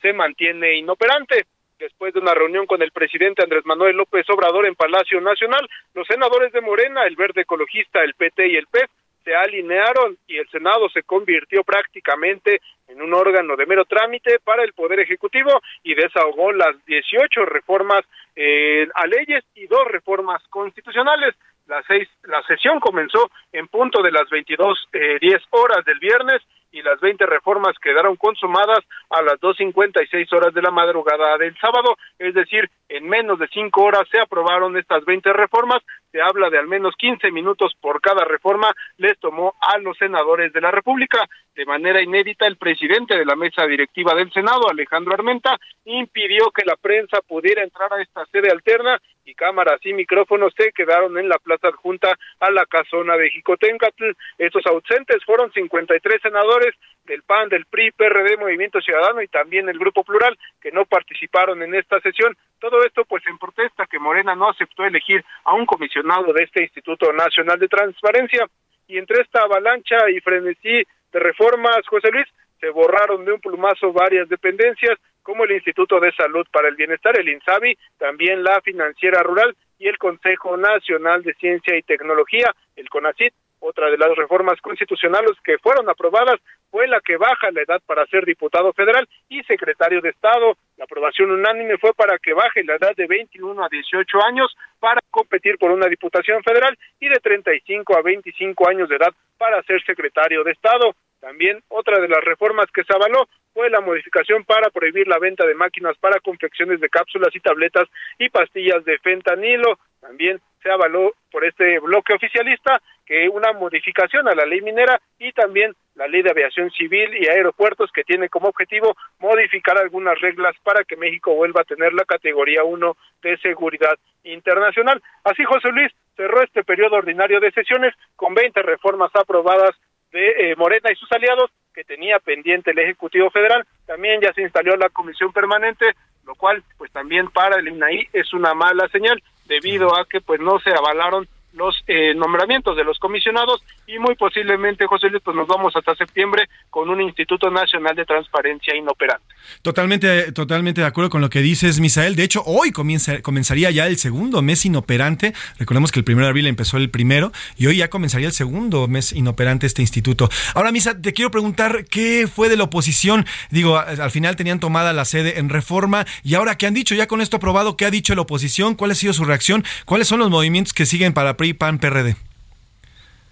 se 0.00 0.12
mantiene 0.12 0.76
inoperante. 0.76 1.46
Después 1.78 2.14
de 2.14 2.20
una 2.20 2.34
reunión 2.34 2.66
con 2.66 2.80
el 2.80 2.92
presidente 2.92 3.42
Andrés 3.42 3.66
Manuel 3.66 3.96
López 3.96 4.28
Obrador 4.30 4.66
en 4.66 4.76
Palacio 4.76 5.20
Nacional, 5.20 5.68
los 5.94 6.06
senadores 6.06 6.52
de 6.52 6.60
Morena, 6.60 7.04
el 7.06 7.16
Verde 7.16 7.42
Ecologista, 7.42 8.04
el 8.04 8.14
PT 8.14 8.48
y 8.48 8.56
el 8.56 8.66
PES 8.68 8.88
se 9.24 9.34
alinearon 9.34 10.16
y 10.26 10.36
el 10.36 10.48
Senado 10.48 10.88
se 10.90 11.02
convirtió 11.02 11.62
prácticamente 11.64 12.60
en 12.88 13.00
un 13.00 13.14
órgano 13.14 13.56
de 13.56 13.66
mero 13.66 13.84
trámite 13.84 14.38
para 14.40 14.62
el 14.64 14.72
Poder 14.72 15.00
Ejecutivo 15.00 15.60
y 15.82 15.94
desahogó 15.94 16.52
las 16.52 16.84
18 16.86 17.46
reformas 17.46 18.04
eh, 18.36 18.88
a 18.94 19.06
leyes 19.06 19.44
y 19.54 19.66
dos 19.66 19.86
reformas 19.88 20.42
constitucionales. 20.48 21.34
La, 21.66 21.82
seis, 21.86 22.08
la 22.24 22.42
sesión 22.42 22.80
comenzó 22.80 23.30
en 23.52 23.68
punto 23.68 24.02
de 24.02 24.10
las 24.10 24.28
22, 24.28 24.88
eh, 24.92 25.18
10 25.20 25.42
horas 25.50 25.84
del 25.84 25.98
viernes 26.00 26.42
y 26.72 26.82
las 26.82 26.98
20 27.00 27.24
reformas 27.26 27.76
quedaron 27.78 28.16
consumadas 28.16 28.80
a 29.10 29.22
las 29.22 29.38
2.56 29.40 30.32
horas 30.32 30.54
de 30.54 30.62
la 30.62 30.70
madrugada 30.70 31.36
del 31.38 31.56
sábado, 31.58 31.96
es 32.18 32.34
decir, 32.34 32.68
en 32.88 33.08
menos 33.08 33.38
de 33.38 33.48
cinco 33.48 33.84
horas 33.84 34.08
se 34.10 34.20
aprobaron 34.20 34.76
estas 34.76 35.04
20 35.04 35.32
reformas, 35.32 35.82
se 36.10 36.20
habla 36.20 36.50
de 36.50 36.58
al 36.58 36.66
menos 36.66 36.94
15 36.96 37.30
minutos 37.30 37.72
por 37.80 38.00
cada 38.00 38.24
reforma, 38.24 38.70
les 38.98 39.18
tomó 39.18 39.54
a 39.60 39.78
los 39.78 39.96
senadores 39.96 40.52
de 40.52 40.60
la 40.60 40.70
República. 40.70 41.26
De 41.54 41.64
manera 41.64 42.02
inédita, 42.02 42.46
el 42.46 42.56
presidente 42.56 43.16
de 43.16 43.24
la 43.24 43.36
mesa 43.36 43.66
directiva 43.66 44.14
del 44.14 44.32
Senado, 44.32 44.68
Alejandro 44.70 45.14
Armenta, 45.14 45.56
impidió 45.84 46.50
que 46.50 46.64
la 46.64 46.76
prensa 46.76 47.20
pudiera 47.26 47.62
entrar 47.62 47.92
a 47.92 48.02
esta 48.02 48.26
sede 48.26 48.50
alterna 48.50 48.98
y 49.24 49.34
cámaras 49.34 49.80
y 49.84 49.92
micrófonos 49.92 50.52
se 50.56 50.72
quedaron 50.72 51.16
en 51.18 51.28
la 51.28 51.38
plaza 51.38 51.68
adjunta 51.68 52.16
a 52.40 52.50
la 52.50 52.66
casona 52.66 53.16
de 53.16 53.30
Jicotencatl. 53.30 54.10
Estos 54.38 54.66
ausentes 54.66 55.24
fueron 55.24 55.52
53 55.52 56.20
senadores 56.22 56.74
del 57.04 57.22
PAN, 57.22 57.48
del 57.48 57.66
PRI, 57.66 57.92
PRD, 57.92 58.36
Movimiento 58.36 58.80
Ciudadano 58.80 59.22
y 59.22 59.28
también 59.28 59.68
el 59.68 59.78
Grupo 59.78 60.04
Plural 60.04 60.38
que 60.60 60.72
no 60.72 60.84
participaron 60.84 61.62
en 61.62 61.74
esta 61.74 62.00
sesión. 62.00 62.36
Todo 62.58 62.84
esto 62.84 63.04
pues 63.04 63.22
en 63.26 63.38
protesta 63.38 63.86
que 63.86 63.98
Morena 63.98 64.34
no 64.34 64.50
aceptó 64.50 64.84
elegir 64.84 65.24
a 65.44 65.54
un 65.54 65.66
comisionado 65.66 66.32
de 66.32 66.44
este 66.44 66.62
Instituto 66.62 67.12
Nacional 67.12 67.58
de 67.58 67.68
Transparencia 67.68 68.46
y 68.86 68.98
entre 68.98 69.22
esta 69.22 69.42
avalancha 69.42 70.10
y 70.10 70.20
frenesí 70.20 70.84
de 71.12 71.18
reformas, 71.18 71.86
José 71.86 72.10
Luis, 72.10 72.26
se 72.60 72.70
borraron 72.70 73.24
de 73.24 73.32
un 73.32 73.40
plumazo 73.40 73.92
varias 73.92 74.28
dependencias 74.28 74.98
como 75.22 75.44
el 75.44 75.52
Instituto 75.52 76.00
de 76.00 76.12
Salud 76.12 76.46
para 76.52 76.68
el 76.68 76.76
Bienestar, 76.76 77.18
el 77.18 77.28
INSABI, 77.28 77.76
también 77.98 78.42
la 78.42 78.60
Financiera 78.60 79.22
Rural 79.22 79.56
y 79.78 79.88
el 79.88 79.98
Consejo 79.98 80.56
Nacional 80.56 81.22
de 81.22 81.34
Ciencia 81.34 81.76
y 81.76 81.82
Tecnología, 81.82 82.54
el 82.76 82.88
CONACIT. 82.88 83.34
Otra 83.64 83.90
de 83.90 83.96
las 83.96 84.16
reformas 84.16 84.60
constitucionales 84.60 85.38
que 85.44 85.56
fueron 85.58 85.88
aprobadas 85.88 86.40
fue 86.68 86.88
la 86.88 87.00
que 87.00 87.16
baja 87.16 87.52
la 87.52 87.62
edad 87.62 87.80
para 87.86 88.04
ser 88.06 88.24
diputado 88.24 88.72
federal 88.72 89.08
y 89.28 89.40
secretario 89.44 90.00
de 90.00 90.08
Estado. 90.08 90.56
La 90.76 90.84
aprobación 90.84 91.30
unánime 91.30 91.78
fue 91.78 91.92
para 91.94 92.18
que 92.18 92.32
baje 92.32 92.64
la 92.64 92.74
edad 92.74 92.96
de 92.96 93.06
21 93.06 93.64
a 93.64 93.68
18 93.68 94.24
años 94.24 94.56
para 94.80 95.00
competir 95.12 95.58
por 95.58 95.70
una 95.70 95.86
diputación 95.86 96.42
federal 96.42 96.76
y 96.98 97.08
de 97.08 97.20
35 97.20 97.96
a 97.96 98.02
25 98.02 98.68
años 98.68 98.88
de 98.88 98.96
edad 98.96 99.14
para 99.38 99.62
ser 99.62 99.80
secretario 99.84 100.42
de 100.42 100.50
Estado. 100.50 100.96
También 101.22 101.62
otra 101.68 102.00
de 102.00 102.08
las 102.08 102.22
reformas 102.24 102.66
que 102.74 102.82
se 102.82 102.92
avaló 102.92 103.28
fue 103.54 103.70
la 103.70 103.80
modificación 103.80 104.44
para 104.44 104.70
prohibir 104.70 105.06
la 105.06 105.20
venta 105.20 105.46
de 105.46 105.54
máquinas 105.54 105.96
para 105.98 106.18
confecciones 106.18 106.80
de 106.80 106.88
cápsulas 106.88 107.34
y 107.36 107.38
tabletas 107.38 107.88
y 108.18 108.28
pastillas 108.28 108.84
de 108.84 108.98
fentanilo. 108.98 109.78
También 110.00 110.40
se 110.60 110.68
avaló 110.68 111.12
por 111.30 111.44
este 111.44 111.78
bloque 111.78 112.14
oficialista 112.14 112.82
que 113.06 113.28
una 113.28 113.52
modificación 113.52 114.26
a 114.26 114.34
la 114.34 114.44
ley 114.44 114.62
minera 114.62 115.00
y 115.20 115.30
también 115.30 115.76
la 115.94 116.08
ley 116.08 116.22
de 116.22 116.30
aviación 116.30 116.72
civil 116.72 117.14
y 117.14 117.28
aeropuertos 117.28 117.92
que 117.92 118.02
tiene 118.02 118.28
como 118.28 118.48
objetivo 118.48 118.96
modificar 119.20 119.78
algunas 119.78 120.20
reglas 120.20 120.56
para 120.64 120.82
que 120.82 120.96
México 120.96 121.36
vuelva 121.36 121.60
a 121.60 121.64
tener 121.64 121.92
la 121.92 122.04
categoría 122.04 122.64
1 122.64 122.96
de 123.22 123.38
seguridad 123.38 123.96
internacional. 124.24 125.00
Así, 125.22 125.44
José 125.44 125.68
Luis 125.70 125.92
cerró 126.16 126.42
este 126.42 126.64
periodo 126.64 126.96
ordinario 126.96 127.38
de 127.38 127.52
sesiones 127.52 127.94
con 128.16 128.34
20 128.34 128.60
reformas 128.62 129.14
aprobadas 129.14 129.76
de 130.12 130.52
eh, 130.52 130.56
Morena 130.56 130.90
y 130.92 130.96
sus 130.96 131.10
aliados 131.12 131.50
que 131.74 131.84
tenía 131.84 132.18
pendiente 132.18 132.70
el 132.70 132.78
Ejecutivo 132.78 133.30
Federal. 133.30 133.66
También 133.86 134.20
ya 134.20 134.32
se 134.32 134.42
instaló 134.42 134.76
la 134.76 134.90
Comisión 134.90 135.32
Permanente, 135.32 135.86
lo 136.24 136.34
cual 136.34 136.62
pues 136.78 136.92
también 136.92 137.28
para 137.30 137.58
el 137.58 137.68
INAI 137.68 138.08
es 138.12 138.32
una 138.32 138.54
mala 138.54 138.88
señal 138.88 139.22
debido 139.46 139.96
a 139.96 140.06
que 140.06 140.20
pues 140.20 140.40
no 140.40 140.58
se 140.60 140.70
avalaron 140.70 141.26
los 141.52 141.82
eh, 141.86 142.14
nombramientos 142.14 142.76
de 142.76 142.84
los 142.84 142.98
comisionados 142.98 143.62
y 143.86 143.98
muy 143.98 144.14
posiblemente, 144.14 144.86
José 144.86 145.08
Luis, 145.08 145.22
pues 145.24 145.36
nos 145.36 145.46
vamos 145.46 145.74
hasta 145.76 145.94
septiembre 145.94 146.48
con 146.70 146.88
un 146.88 147.00
Instituto 147.00 147.50
Nacional 147.50 147.94
de 147.94 148.04
Transparencia 148.04 148.74
inoperante. 148.74 149.24
Totalmente, 149.62 150.32
totalmente 150.32 150.80
de 150.80 150.86
acuerdo 150.86 151.10
con 151.10 151.20
lo 151.20 151.30
que 151.30 151.40
dices, 151.40 151.80
Misael. 151.80 152.16
De 152.16 152.24
hecho, 152.24 152.42
hoy 152.46 152.72
comienza, 152.72 153.20
comenzaría 153.22 153.70
ya 153.70 153.86
el 153.86 153.96
segundo 153.96 154.42
mes 154.42 154.64
inoperante. 154.64 155.34
Recordemos 155.58 155.92
que 155.92 156.00
el 156.00 156.04
primero 156.04 156.26
de 156.26 156.30
abril 156.30 156.46
empezó 156.46 156.76
el 156.76 156.90
primero 156.90 157.32
y 157.56 157.66
hoy 157.66 157.78
ya 157.78 157.90
comenzaría 157.90 158.28
el 158.28 158.32
segundo 158.32 158.88
mes 158.88 159.12
inoperante 159.12 159.66
este 159.66 159.82
instituto. 159.82 160.28
Ahora, 160.54 160.72
Misa, 160.72 161.00
te 161.00 161.12
quiero 161.12 161.30
preguntar 161.30 161.84
qué 161.90 162.28
fue 162.32 162.48
de 162.48 162.56
la 162.56 162.64
oposición. 162.64 163.26
Digo, 163.50 163.78
al 163.78 164.10
final 164.10 164.36
tenían 164.36 164.60
tomada 164.60 164.92
la 164.92 165.04
sede 165.04 165.38
en 165.38 165.48
reforma 165.48 166.06
y 166.22 166.34
ahora 166.34 166.56
qué 166.56 166.66
han 166.66 166.74
dicho, 166.74 166.94
ya 166.94 167.06
con 167.06 167.20
esto 167.20 167.36
aprobado, 167.36 167.76
¿qué 167.76 167.84
ha 167.84 167.90
dicho 167.90 168.14
la 168.14 168.22
oposición? 168.22 168.74
¿Cuál 168.74 168.92
ha 168.92 168.94
sido 168.94 169.12
su 169.12 169.24
reacción? 169.24 169.64
¿Cuáles 169.84 170.08
son 170.08 170.20
los 170.20 170.30
movimientos 170.30 170.72
que 170.72 170.86
siguen 170.86 171.12
para 171.12 171.36
PRI, 171.42 171.54
PAN, 171.54 171.80
PRD? 171.80 172.14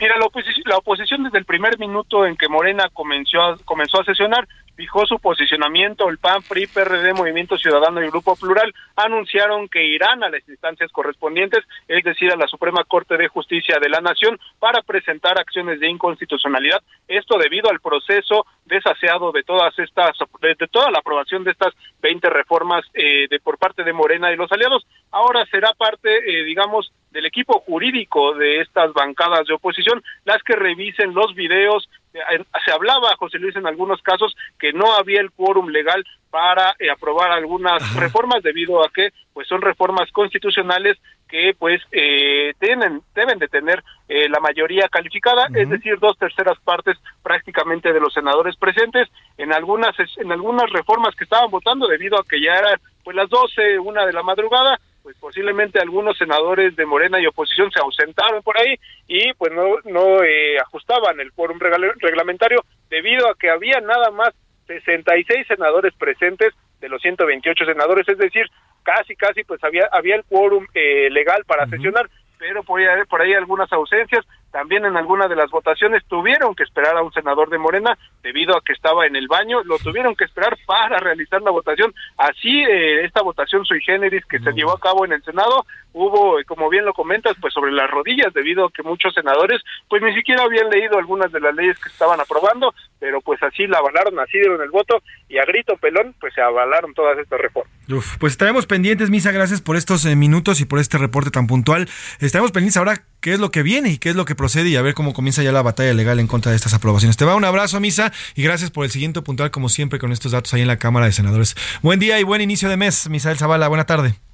Mira, 0.01 0.19
la 0.19 0.27
oposición, 0.27 0.65
la 0.67 0.79
oposición 0.79 1.23
desde 1.23 1.39
el 1.39 1.45
primer 1.45 1.79
minuto 1.79 2.27
en 2.27 2.37
que 2.37 2.49
Morena 2.49 2.89
comenzó 2.93 3.41
a, 3.41 3.57
comenzó 3.59 4.01
a 4.01 4.05
sesionar 4.05 4.49
fijó 4.81 5.05
su 5.05 5.19
posicionamiento, 5.19 6.09
el 6.09 6.17
PAN, 6.17 6.41
PRI, 6.41 6.67
PRD, 6.67 7.13
Movimiento 7.13 7.59
Ciudadano 7.59 8.03
y 8.03 8.09
Grupo 8.09 8.35
Plural 8.35 8.73
anunciaron 8.97 9.69
que 9.69 9.85
irán 9.85 10.25
a 10.25 10.31
las 10.31 10.49
instancias 10.49 10.91
correspondientes, 10.91 11.67
es 11.87 12.03
decir, 12.03 12.33
a 12.33 12.37
la 12.37 12.47
Suprema 12.47 12.83
Corte 12.85 13.19
de 13.19 13.29
Justicia 13.29 13.79
de 13.79 13.91
la 13.91 14.01
Nación, 14.01 14.39
para 14.59 14.81
presentar 14.81 15.39
acciones 15.39 15.81
de 15.81 15.91
inconstitucionalidad. 15.91 16.83
Esto 17.09 17.37
debido 17.37 17.69
al 17.69 17.81
proceso 17.81 18.47
desaseado 18.65 19.33
de 19.33 19.43
todas 19.43 19.79
estas, 19.79 20.13
de, 20.41 20.55
toda 20.69 20.91
la 20.91 21.01
aprobación 21.01 21.45
de 21.45 21.51
estas 21.51 21.75
20 22.01 22.31
reformas 22.31 22.83
eh, 22.95 23.27
de 23.29 23.39
por 23.39 23.59
parte 23.59 23.85
de 23.85 23.93
Morena 23.93 24.33
y 24.33 24.37
los 24.37 24.51
aliados. 24.51 24.87
Ahora 25.11 25.45
será 25.51 25.75
parte, 25.75 26.09
eh, 26.09 26.45
digamos, 26.45 26.91
del 27.11 27.27
equipo 27.27 27.61
jurídico 27.61 28.35
de 28.35 28.61
estas 28.61 28.93
bancadas 28.93 29.47
de 29.47 29.55
oposición, 29.55 30.03
las 30.25 30.43
que 30.43 30.57
revisen 30.57 31.15
los 31.15 31.35
videos. 31.35 31.89
Eh, 32.15 32.21
se 32.65 32.73
hablaba, 32.73 33.17
José 33.17 33.39
Luis, 33.39 33.57
en 33.57 33.67
algunos 33.67 34.01
casos 34.03 34.37
que 34.59 34.73
no 34.73 34.95
había 34.95 35.21
el 35.21 35.31
quórum 35.31 35.69
legal 35.69 36.05
para 36.31 36.75
eh, 36.79 36.91
aprobar 36.91 37.33
algunas 37.33 37.95
reformas 37.97 38.43
debido 38.43 38.85
a 38.85 38.91
que 38.91 39.11
pues 39.33 39.49
son 39.49 39.61
reformas 39.61 40.11
constitucionales 40.13 40.97
que 41.29 41.55
pues 41.59 41.81
eh, 41.93 42.55
tienen 42.59 43.03
deben 43.15 43.39
de 43.39 43.49
tener 43.49 43.83
eh, 44.09 44.29
la 44.29 44.41
mayoría 44.41 44.89
calificada 44.89 45.49
es 45.55 45.69
decir 45.69 45.99
dos 45.99 46.19
terceras 46.19 46.59
partes 46.61 46.97
prácticamente 47.23 47.93
de 47.93 48.01
los 48.01 48.13
senadores 48.13 48.57
presentes. 48.57 49.09
En 49.37 49.53
algunas 49.53 49.95
en 50.17 50.33
algunas 50.33 50.71
reformas 50.71 51.15
que 51.17 51.25
estaban 51.25 51.51
votando 51.51 51.87
debido 51.87 52.19
a 52.19 52.25
que 52.25 52.41
ya 52.41 52.55
eran 52.55 52.81
pues 53.03 53.17
las 53.17 53.29
doce 53.29 53.79
una 53.79 54.07
de 54.07 54.13
la 54.13 54.23
madrugada 54.23 54.79
pues 55.03 55.17
posiblemente 55.19 55.81
algunos 55.81 56.17
senadores 56.19 56.77
de 56.77 56.87
Morena 56.87 57.21
y 57.21 57.27
oposición 57.27 57.71
se 57.71 57.81
ausentaron 57.81 58.43
por 58.43 58.61
ahí 58.61 58.75
y 59.07 59.33
pues 59.35 59.53
no 59.53 59.77
no 59.85 60.23
eh, 60.23 60.59
ajustaban 60.59 61.21
el 61.21 61.33
quórum 61.33 61.59
reglamentario 61.59 62.65
debido 62.89 63.29
a 63.29 63.35
que 63.35 63.51
había 63.51 63.81
nada 63.81 64.11
más 64.11 64.35
66 64.67 65.47
senadores 65.49 65.95
presentes 65.95 66.55
de 66.81 66.89
los 66.89 67.03
128 67.03 67.65
senadores, 67.65 68.09
es 68.09 68.19
decir, 68.19 68.47
casi, 68.83 69.15
casi, 69.17 69.45
pues 69.45 69.63
había, 69.63 69.89
había 69.93 70.17
el 70.17 70.25
quórum 70.25 70.67
eh, 70.75 71.11
legal 71.11 71.45
para 71.47 71.67
sesionar, 71.67 72.09
pero 72.39 72.63
por 72.63 72.81
ahí, 72.81 73.05
por 73.09 73.21
ahí 73.21 73.35
algunas 73.35 73.71
ausencias, 73.73 74.25
también 74.51 74.85
en 74.85 74.97
alguna 74.97 75.29
de 75.29 75.37
las 75.37 75.51
votaciones 75.51 76.05
tuvieron 76.07 76.55
que 76.55 76.65
esperar 76.65 76.97
a 76.97 77.03
un 77.03 77.13
senador 77.13 77.51
de 77.51 77.59
Morena 77.59 77.97
debido 78.23 78.57
a 78.57 78.61
que 78.61 78.73
estaba 78.73 79.07
en 79.07 79.17
el 79.17 79.29
baño, 79.29 79.63
lo 79.65 79.79
tuvieron 79.79 80.15
que 80.15 80.25
esperar 80.25 80.57
para 80.67 80.99
realizar 80.99 81.41
la 81.43 81.51
votación. 81.51 81.95
Así, 82.17 82.63
eh, 82.63 83.05
esta 83.05 83.23
votación 83.23 83.65
sui 83.65 83.81
generis 83.81 84.25
que 84.27 84.39
se 84.41 84.53
llevó 84.53 84.73
a 84.73 84.81
cabo 84.81 85.05
en 85.05 85.13
el 85.13 85.23
Senado, 85.23 85.65
hubo, 85.93 86.37
como 86.47 86.69
bien 86.69 86.85
lo 86.85 86.93
comentas, 86.95 87.37
pues 87.41 87.55
sobre 87.55 87.73
las 87.73 87.91
rodillas, 87.91 88.33
debido 88.35 88.67
a 88.67 88.73
que 88.73 88.83
muchos 88.83 89.15
senadores, 89.15 89.63
pues 89.89 90.03
ni 90.03 90.15
siquiera 90.15 90.45
habían 90.45 90.71
leído 90.71 90.99
algunas 90.99 91.33
de 91.33 91.41
las 91.41 91.55
leyes 91.55 91.79
que 91.79 91.89
estaban 91.89 92.21
aprobando, 92.21 92.75
pero 92.99 93.21
pues 93.21 93.43
así 93.43 93.67
la 93.67 93.79
avalaron, 93.79 94.19
así 94.19 94.39
dieron 94.39 94.61
el 94.63 94.71
voto 94.71 95.03
y 95.29 95.39
a 95.39 95.45
grito 95.45 95.77
pelón, 95.77 96.15
pues 96.21 96.35
se 96.35 96.43
avalaron 96.43 96.95
todas 96.95 97.19
estas 97.19 97.41
reformas. 97.41 97.73
Uf, 97.89 98.19
pues 98.19 98.33
estaremos 98.33 98.67
pendientes, 98.67 99.11
Misa, 99.11 99.33
gracias 99.33 99.61
por 99.61 99.77
estos 99.77 100.05
eh, 100.07 100.15
minutos 100.15 100.61
y 100.61 100.65
por 100.65 100.79
este 100.79 100.99
reporte 100.99 101.31
tan 101.31 101.47
puntual. 101.47 101.89
Estaremos 102.21 102.53
pendientes 102.53 102.77
ahora 102.77 103.03
qué 103.21 103.33
es 103.33 103.41
lo 103.41 103.51
que 103.51 103.63
viene 103.63 103.91
y 103.91 103.99
qué 103.99 104.11
es 104.11 104.17
lo 104.17 104.25
que 104.25 104.35
procede 104.35 104.69
y 104.69 104.77
a 104.77 104.83
ver 104.83 104.95
cómo 104.95 105.13
comienza 105.13 105.43
ya 105.43 105.53
la 105.53 105.63
batalla 105.63 105.95
legal 105.95 106.19
en 106.21 106.27
contra 106.27 106.51
de 106.51 106.57
estas 106.57 106.75
aprobaciones. 106.75 107.17
Te 107.17 107.25
va 107.25 107.35
un 107.35 107.45
abrazo, 107.45 107.81
Misa, 107.81 108.13
y 108.35 108.43
gracias 108.43 108.71
por 108.71 108.85
el 108.85 108.91
siguiente 108.91 109.23
puntual, 109.23 109.51
como 109.51 109.69
siempre, 109.69 109.99
con 109.99 110.13
estos 110.13 110.33
datos 110.33 110.53
ahí 110.55 110.63
en 110.63 110.69
la 110.69 110.79
Cámara 110.79 111.07
de 111.07 111.13
Senadores. 111.13 111.57
Buen 111.83 112.01
día 112.01 112.19
y 112.19 112.25
buen 112.25 112.41
inicio 112.41 112.69
de 112.69 112.77
mes, 112.77 113.09
Misael 113.09 113.39
Zavala. 113.39 113.69
Buena 113.69 113.87
tarde. 113.87 114.30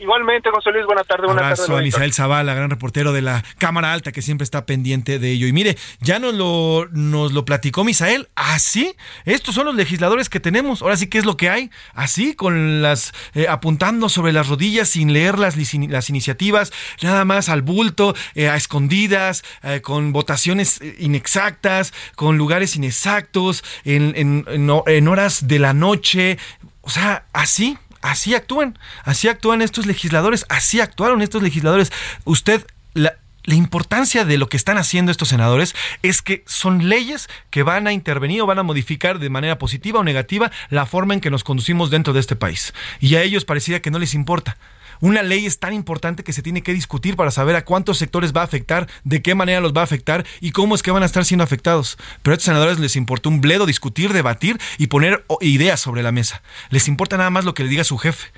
Igualmente, 0.00 0.50
José 0.50 0.70
Luis, 0.70 0.86
buena 0.86 1.02
tarde. 1.02 1.26
Buena 1.26 1.42
Abrazo 1.42 1.66
tarde, 1.66 1.80
a 1.80 1.82
Misael 1.82 2.12
Zavala, 2.12 2.54
gran 2.54 2.70
reportero 2.70 3.12
de 3.12 3.20
la 3.20 3.44
Cámara 3.58 3.92
Alta, 3.92 4.12
que 4.12 4.22
siempre 4.22 4.44
está 4.44 4.64
pendiente 4.64 5.18
de 5.18 5.32
ello. 5.32 5.48
Y 5.48 5.52
mire, 5.52 5.76
ya 6.00 6.20
nos 6.20 6.34
lo, 6.34 6.86
nos 6.92 7.32
lo 7.32 7.44
platicó 7.44 7.82
Misael. 7.82 8.28
Así, 8.36 8.94
estos 9.24 9.56
son 9.56 9.66
los 9.66 9.74
legisladores 9.74 10.28
que 10.28 10.38
tenemos. 10.38 10.82
Ahora 10.82 10.96
sí, 10.96 11.08
¿qué 11.08 11.18
es 11.18 11.24
lo 11.24 11.36
que 11.36 11.50
hay? 11.50 11.70
Así, 11.94 12.34
con 12.34 12.80
las 12.80 13.12
eh, 13.34 13.46
apuntando 13.48 14.08
sobre 14.08 14.32
las 14.32 14.48
rodillas 14.48 14.88
sin 14.88 15.12
leer 15.12 15.38
las, 15.38 15.56
las 15.56 16.10
iniciativas, 16.10 16.72
nada 17.02 17.24
más 17.24 17.48
al 17.48 17.62
bulto, 17.62 18.14
eh, 18.36 18.48
a 18.48 18.56
escondidas, 18.56 19.42
eh, 19.64 19.80
con 19.80 20.12
votaciones 20.12 20.80
inexactas, 20.98 21.92
con 22.14 22.38
lugares 22.38 22.76
inexactos, 22.76 23.64
en, 23.84 24.12
en, 24.16 24.44
en 24.86 25.08
horas 25.08 25.48
de 25.48 25.58
la 25.58 25.72
noche. 25.72 26.38
O 26.82 26.90
sea, 26.90 27.26
así, 27.32 27.76
así 28.02 28.34
actúan, 28.34 28.78
así 29.04 29.28
actúan 29.28 29.62
estos 29.62 29.86
legisladores, 29.86 30.46
así 30.48 30.80
actuaron 30.80 31.22
estos 31.22 31.42
legisladores. 31.42 31.92
Usted, 32.24 32.66
la, 32.94 33.14
la 33.48 33.54
importancia 33.54 34.26
de 34.26 34.36
lo 34.36 34.48
que 34.48 34.58
están 34.58 34.76
haciendo 34.76 35.10
estos 35.10 35.28
senadores 35.28 35.74
es 36.02 36.20
que 36.20 36.44
son 36.46 36.90
leyes 36.90 37.30
que 37.48 37.62
van 37.62 37.86
a 37.86 37.92
intervenir 37.92 38.42
o 38.42 38.46
van 38.46 38.58
a 38.58 38.62
modificar 38.62 39.18
de 39.18 39.30
manera 39.30 39.58
positiva 39.58 40.00
o 40.00 40.04
negativa 40.04 40.50
la 40.68 40.84
forma 40.84 41.14
en 41.14 41.20
que 41.20 41.30
nos 41.30 41.44
conducimos 41.44 41.90
dentro 41.90 42.12
de 42.12 42.20
este 42.20 42.36
país. 42.36 42.74
Y 43.00 43.14
a 43.14 43.22
ellos 43.22 43.46
parecía 43.46 43.80
que 43.80 43.90
no 43.90 43.98
les 43.98 44.12
importa. 44.12 44.58
Una 45.00 45.22
ley 45.22 45.46
es 45.46 45.58
tan 45.58 45.72
importante 45.72 46.24
que 46.24 46.32
se 46.32 46.42
tiene 46.42 46.62
que 46.62 46.74
discutir 46.74 47.16
para 47.16 47.30
saber 47.30 47.56
a 47.56 47.64
cuántos 47.64 47.98
sectores 47.98 48.32
va 48.32 48.42
a 48.42 48.44
afectar, 48.44 48.88
de 49.04 49.22
qué 49.22 49.34
manera 49.34 49.60
los 49.60 49.72
va 49.72 49.82
a 49.82 49.84
afectar 49.84 50.24
y 50.40 50.52
cómo 50.52 50.74
es 50.74 50.82
que 50.82 50.90
van 50.90 51.02
a 51.02 51.06
estar 51.06 51.24
siendo 51.24 51.44
afectados. 51.44 51.98
Pero 52.22 52.32
a 52.32 52.34
estos 52.34 52.46
senadores 52.46 52.78
les 52.78 52.96
importó 52.96 53.28
un 53.28 53.40
bledo 53.40 53.66
discutir, 53.66 54.12
debatir 54.12 54.58
y 54.78 54.88
poner 54.88 55.24
ideas 55.40 55.80
sobre 55.80 56.02
la 56.02 56.12
mesa. 56.12 56.42
Les 56.70 56.88
importa 56.88 57.16
nada 57.16 57.30
más 57.30 57.44
lo 57.44 57.54
que 57.54 57.64
le 57.64 57.70
diga 57.70 57.84
su 57.84 57.98
jefe 57.98 58.28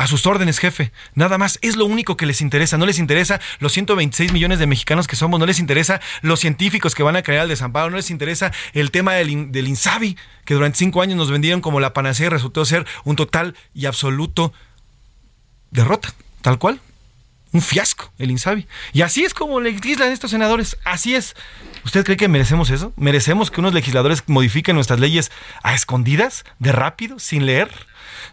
a 0.00 0.06
sus 0.06 0.24
órdenes, 0.24 0.58
jefe. 0.58 0.92
Nada 1.14 1.36
más, 1.36 1.58
es 1.60 1.76
lo 1.76 1.84
único 1.84 2.16
que 2.16 2.24
les 2.24 2.40
interesa. 2.40 2.78
No 2.78 2.86
les 2.86 2.98
interesa 2.98 3.38
los 3.58 3.72
126 3.72 4.32
millones 4.32 4.58
de 4.58 4.66
mexicanos 4.66 5.06
que 5.06 5.14
somos, 5.14 5.38
no 5.38 5.44
les 5.44 5.58
interesa 5.58 6.00
los 6.22 6.40
científicos 6.40 6.94
que 6.94 7.02
van 7.02 7.16
a 7.16 7.22
crear 7.22 7.42
el 7.42 7.50
desamparo, 7.50 7.90
no 7.90 7.98
les 7.98 8.10
interesa 8.10 8.50
el 8.72 8.92
tema 8.92 9.12
del, 9.12 9.52
del 9.52 9.68
INSABI, 9.68 10.16
que 10.46 10.54
durante 10.54 10.78
cinco 10.78 11.02
años 11.02 11.18
nos 11.18 11.30
vendieron 11.30 11.60
como 11.60 11.80
la 11.80 11.92
panacea 11.92 12.28
y 12.28 12.30
resultó 12.30 12.64
ser 12.64 12.86
un 13.04 13.14
total 13.14 13.54
y 13.74 13.84
absoluto 13.84 14.54
derrota, 15.70 16.12
tal 16.42 16.58
cual. 16.58 16.80
Un 17.52 17.62
fiasco, 17.62 18.12
el 18.18 18.30
Insabi. 18.30 18.66
Y 18.92 19.02
así 19.02 19.24
es 19.24 19.34
como 19.34 19.60
legislan 19.60 20.12
estos 20.12 20.30
senadores. 20.30 20.76
Así 20.84 21.16
es. 21.16 21.34
¿Usted 21.84 22.04
cree 22.04 22.16
que 22.16 22.28
merecemos 22.28 22.70
eso? 22.70 22.92
¿Merecemos 22.96 23.50
que 23.50 23.60
unos 23.60 23.74
legisladores 23.74 24.22
modifiquen 24.28 24.76
nuestras 24.76 25.00
leyes 25.00 25.32
a 25.64 25.74
escondidas, 25.74 26.44
de 26.60 26.70
rápido, 26.70 27.18
sin 27.18 27.46
leer? 27.46 27.70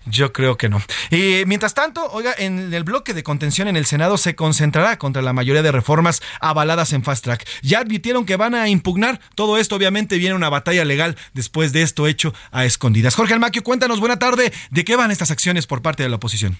Yo 0.05 0.33
creo 0.33 0.55
que 0.57 0.69
no. 0.69 0.81
Y 1.09 1.43
mientras 1.47 1.73
tanto, 1.73 2.05
oiga, 2.11 2.33
en 2.37 2.73
el 2.73 2.83
bloque 2.83 3.13
de 3.13 3.23
contención 3.23 3.67
en 3.67 3.75
el 3.75 3.85
Senado 3.85 4.17
se 4.17 4.35
concentrará 4.35 4.97
contra 4.97 5.21
la 5.21 5.33
mayoría 5.33 5.63
de 5.63 5.71
reformas 5.71 6.21
avaladas 6.39 6.93
en 6.93 7.03
Fast 7.03 7.23
Track. 7.23 7.47
Ya 7.63 7.79
advirtieron 7.79 8.25
que 8.25 8.35
van 8.35 8.53
a 8.53 8.69
impugnar. 8.69 9.19
Todo 9.33 9.57
esto, 9.57 9.75
obviamente, 9.75 10.17
viene 10.17 10.35
una 10.35 10.49
batalla 10.49 10.85
legal 10.85 11.17
después 11.33 11.73
de 11.73 11.81
esto 11.81 12.05
hecho 12.05 12.33
a 12.51 12.65
escondidas. 12.65 13.15
Jorge 13.15 13.33
Almaquio, 13.33 13.63
cuéntanos, 13.63 13.99
buena 13.99 14.19
tarde, 14.19 14.53
¿de 14.69 14.85
qué 14.85 14.95
van 14.95 15.09
estas 15.09 15.31
acciones 15.31 15.65
por 15.65 15.81
parte 15.81 16.03
de 16.03 16.09
la 16.09 16.17
oposición? 16.17 16.57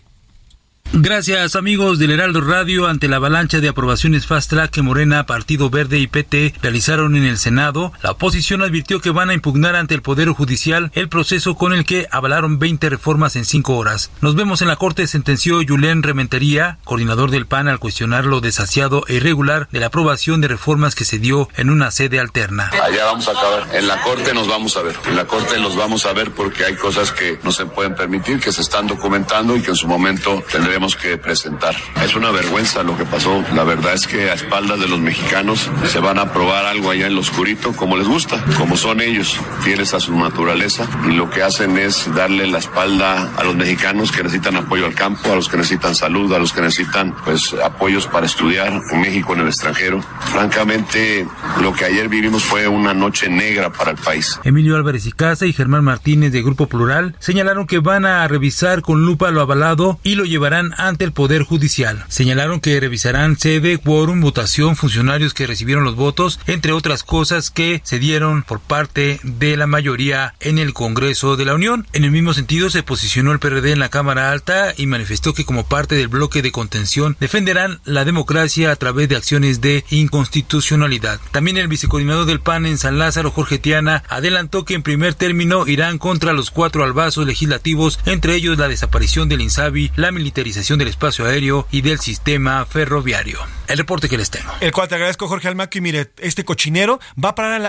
Gracias 0.94 1.56
amigos 1.56 2.00
del 2.00 2.12
Heraldo 2.12 2.40
Radio 2.40 2.88
ante 2.88 3.10
la 3.10 3.18
avalancha 3.18 3.60
de 3.60 3.68
aprobaciones 3.68 4.26
Fast 4.26 4.50
Track 4.50 4.72
que 4.72 4.82
Morena, 4.82 5.26
Partido 5.26 5.70
Verde 5.70 6.00
y 6.00 6.08
PT 6.08 6.56
realizaron 6.62 7.18
en 7.18 7.26
el 7.26 7.38
Senado, 7.38 7.92
la 8.02 8.12
oposición 8.12 8.62
advirtió 8.62 9.02
que 9.02 9.10
van 9.10 9.30
a 9.30 9.34
impugnar 9.34 9.76
ante 9.76 9.94
el 9.96 10.02
Poder 10.02 10.30
Judicial 10.30 10.90
el 10.96 11.10
proceso 11.10 11.56
con 11.56 11.74
el 11.74 11.84
que 11.84 12.08
avalaron 12.10 12.58
20 12.58 12.90
reformas 12.90 13.36
en 13.36 13.44
5 13.44 13.76
horas. 13.76 14.12
Nos 14.22 14.36
vemos 14.36 14.62
en 14.62 14.70
la 14.70 14.78
Corte, 14.78 15.06
sentenció 15.08 15.60
Julen 15.68 16.04
Rementería, 16.04 16.80
coordinador 16.86 17.32
del 17.32 17.48
PAN, 17.48 17.68
al 17.68 17.80
cuestionar 17.80 18.26
lo 18.26 18.40
desasiado 18.40 19.04
e 19.08 19.16
irregular 19.16 19.68
de 19.72 19.82
la 19.82 19.88
aprobación 19.88 20.40
de 20.40 20.48
reformas 20.48 20.96
que 20.96 21.06
se 21.06 21.20
dio 21.20 21.50
en 21.58 21.70
una 21.70 21.92
sede 21.92 22.20
alterna. 22.20 22.72
Allá 22.82 23.06
vamos 23.06 23.28
a 23.28 23.32
acabar. 23.32 23.68
En 23.74 23.88
la 23.88 24.02
Corte 24.02 24.34
nos 24.34 24.48
vamos 24.48 24.78
a 24.78 24.84
ver. 24.84 24.96
En 25.06 25.18
la 25.18 25.26
Corte 25.26 25.60
los 25.60 25.76
vamos 25.76 26.06
a 26.06 26.14
ver 26.14 26.32
porque 26.32 26.64
hay 26.64 26.76
cosas 26.76 27.12
que 27.12 27.40
no 27.44 27.52
se 27.52 27.66
pueden 27.66 27.94
permitir, 27.94 28.40
que 28.40 28.54
se 28.54 28.62
están 28.62 28.88
documentando 28.88 29.56
y 29.56 29.62
que 29.62 29.72
en 29.72 29.76
su 29.76 29.88
momento 29.88 30.44
tendremos 30.50 30.77
que 30.96 31.18
presentar. 31.18 31.76
Es 32.04 32.16
una 32.16 32.30
vergüenza 32.30 32.84
lo 32.84 32.96
que 32.96 33.04
pasó. 33.04 33.44
La 33.56 33.64
verdad 33.64 33.94
es 33.94 34.06
que 34.06 34.30
a 34.30 34.34
espaldas 34.34 34.80
de 34.80 34.88
los 34.88 35.00
mexicanos 35.00 35.70
se 35.88 36.00
van 36.00 36.20
a 36.20 36.32
probar 36.32 36.66
algo 36.66 36.92
allá 36.92 37.08
en 37.08 37.16
lo 37.16 37.22
oscurito 37.22 37.74
como 37.74 37.98
les 37.98 38.08
gusta, 38.08 38.44
como 38.58 38.78
son 38.78 39.02
ellos, 39.02 39.40
fieles 39.62 39.96
a 39.96 40.00
su 40.00 40.16
naturaleza 40.16 40.88
y 41.10 41.14
lo 41.14 41.30
que 41.32 41.42
hacen 41.42 41.78
es 41.78 42.14
darle 42.14 42.46
la 42.48 42.60
espalda 42.60 43.32
a 43.36 43.44
los 43.44 43.56
mexicanos 43.56 44.12
que 44.12 44.22
necesitan 44.22 44.56
apoyo 44.56 44.86
al 44.86 44.94
campo, 44.94 45.32
a 45.32 45.36
los 45.36 45.50
que 45.50 45.58
necesitan 45.58 45.96
salud, 45.96 46.32
a 46.34 46.40
los 46.40 46.54
que 46.54 46.62
necesitan 46.62 47.16
pues 47.26 47.56
apoyos 47.64 48.06
para 48.06 48.28
estudiar 48.28 48.80
en 48.92 49.02
México, 49.02 49.34
en 49.34 49.42
el 49.42 49.48
extranjero. 49.48 50.02
Francamente, 50.32 51.28
lo 51.62 51.74
que 51.74 51.86
ayer 51.86 52.08
vivimos 52.08 52.44
fue 52.44 52.68
una 52.68 52.94
noche 52.94 53.30
negra 53.30 53.72
para 53.72 53.92
el 53.92 53.98
país. 53.98 54.40
Emilio 54.44 54.76
Álvarez 54.76 55.08
y 55.08 55.12
Casa 55.12 55.48
y 55.48 55.54
Germán 55.54 55.84
Martínez 55.84 56.32
de 56.32 56.44
Grupo 56.44 56.68
Plural 56.68 57.16
señalaron 57.20 57.66
que 57.66 57.80
van 57.80 58.06
a 58.06 58.28
revisar 58.28 58.82
con 58.84 59.06
lupa 59.06 59.32
lo 59.32 59.42
avalado 59.42 60.00
y 60.04 60.16
lo 60.16 60.26
llevarán 60.26 60.67
ante 60.78 61.06
el 61.06 61.12
Poder 61.12 61.44
Judicial. 61.44 62.06
Señalaron 62.08 62.60
que 62.60 62.80
revisarán 62.80 63.38
sede, 63.38 63.78
quórum, 63.78 64.22
votación, 64.22 64.76
funcionarios 64.76 65.34
que 65.34 65.48
recibieron 65.48 65.84
los 65.84 65.96
votos, 65.96 66.40
entre 66.48 66.72
otras 66.72 67.04
cosas 67.04 67.52
que 67.52 67.82
se 67.84 68.00
dieron 68.00 68.44
por 68.44 68.60
parte 68.60 69.20
de 69.24 69.58
la 69.58 69.68
mayoría 69.68 70.34
en 70.40 70.58
el 70.58 70.74
Congreso 70.74 71.36
de 71.36 71.46
la 71.46 71.56
Unión. 71.56 71.88
En 71.94 72.04
el 72.04 72.12
mismo 72.12 72.34
sentido 72.34 72.70
se 72.70 72.84
posicionó 72.84 73.32
el 73.32 73.40
PRD 73.40 73.72
en 73.72 73.80
la 73.80 73.90
Cámara 73.90 74.32
Alta 74.32 74.74
y 74.76 74.88
manifestó 74.88 75.34
que 75.34 75.46
como 75.46 75.66
parte 75.66 75.96
del 75.96 76.08
bloque 76.08 76.42
de 76.42 76.52
contención 76.52 77.16
defenderán 77.20 77.80
la 77.86 78.06
democracia 78.06 78.72
a 78.72 78.76
través 78.76 79.10
de 79.10 79.16
acciones 79.16 79.62
de 79.62 79.86
inconstitucionalidad. 79.90 81.20
También 81.32 81.58
el 81.58 81.68
vicecoordinador 81.68 82.26
del 82.26 82.40
PAN 82.40 82.66
en 82.66 82.78
San 82.78 83.00
Lázaro, 83.00 83.32
Jorge 83.32 83.60
Tiana, 83.60 84.04
adelantó 84.10 84.66
que 84.66 84.74
en 84.74 84.84
primer 84.84 85.14
término 85.14 85.68
irán 85.68 85.98
contra 85.98 86.34
los 86.34 86.52
cuatro 86.52 86.84
albazos 86.84 87.26
legislativos, 87.26 88.00
entre 88.06 88.36
ellos 88.36 88.58
la 88.58 88.68
desaparición 88.68 89.30
del 89.30 89.42
INSABI, 89.42 89.92
la 89.96 90.12
militarización 90.12 90.57
del 90.58 90.88
espacio 90.88 91.26
aéreo 91.26 91.68
y 91.72 91.82
del 91.82 92.00
sistema 92.00 92.66
ferroviario. 92.66 93.40
El 93.68 93.78
reporte 93.78 94.10
que 94.10 94.18
les 94.18 94.32
tengo. 94.32 94.52
El 94.60 94.72
cual 94.72 94.88
te 94.88 94.96
agradezco, 94.96 95.28
Jorge 95.28 95.48
Almaquio. 95.48 95.84
Mire, 95.84 96.12
este 96.18 96.44
cochinero 96.44 97.00
va 97.24 97.30
a 97.30 97.36
parar 97.36 97.62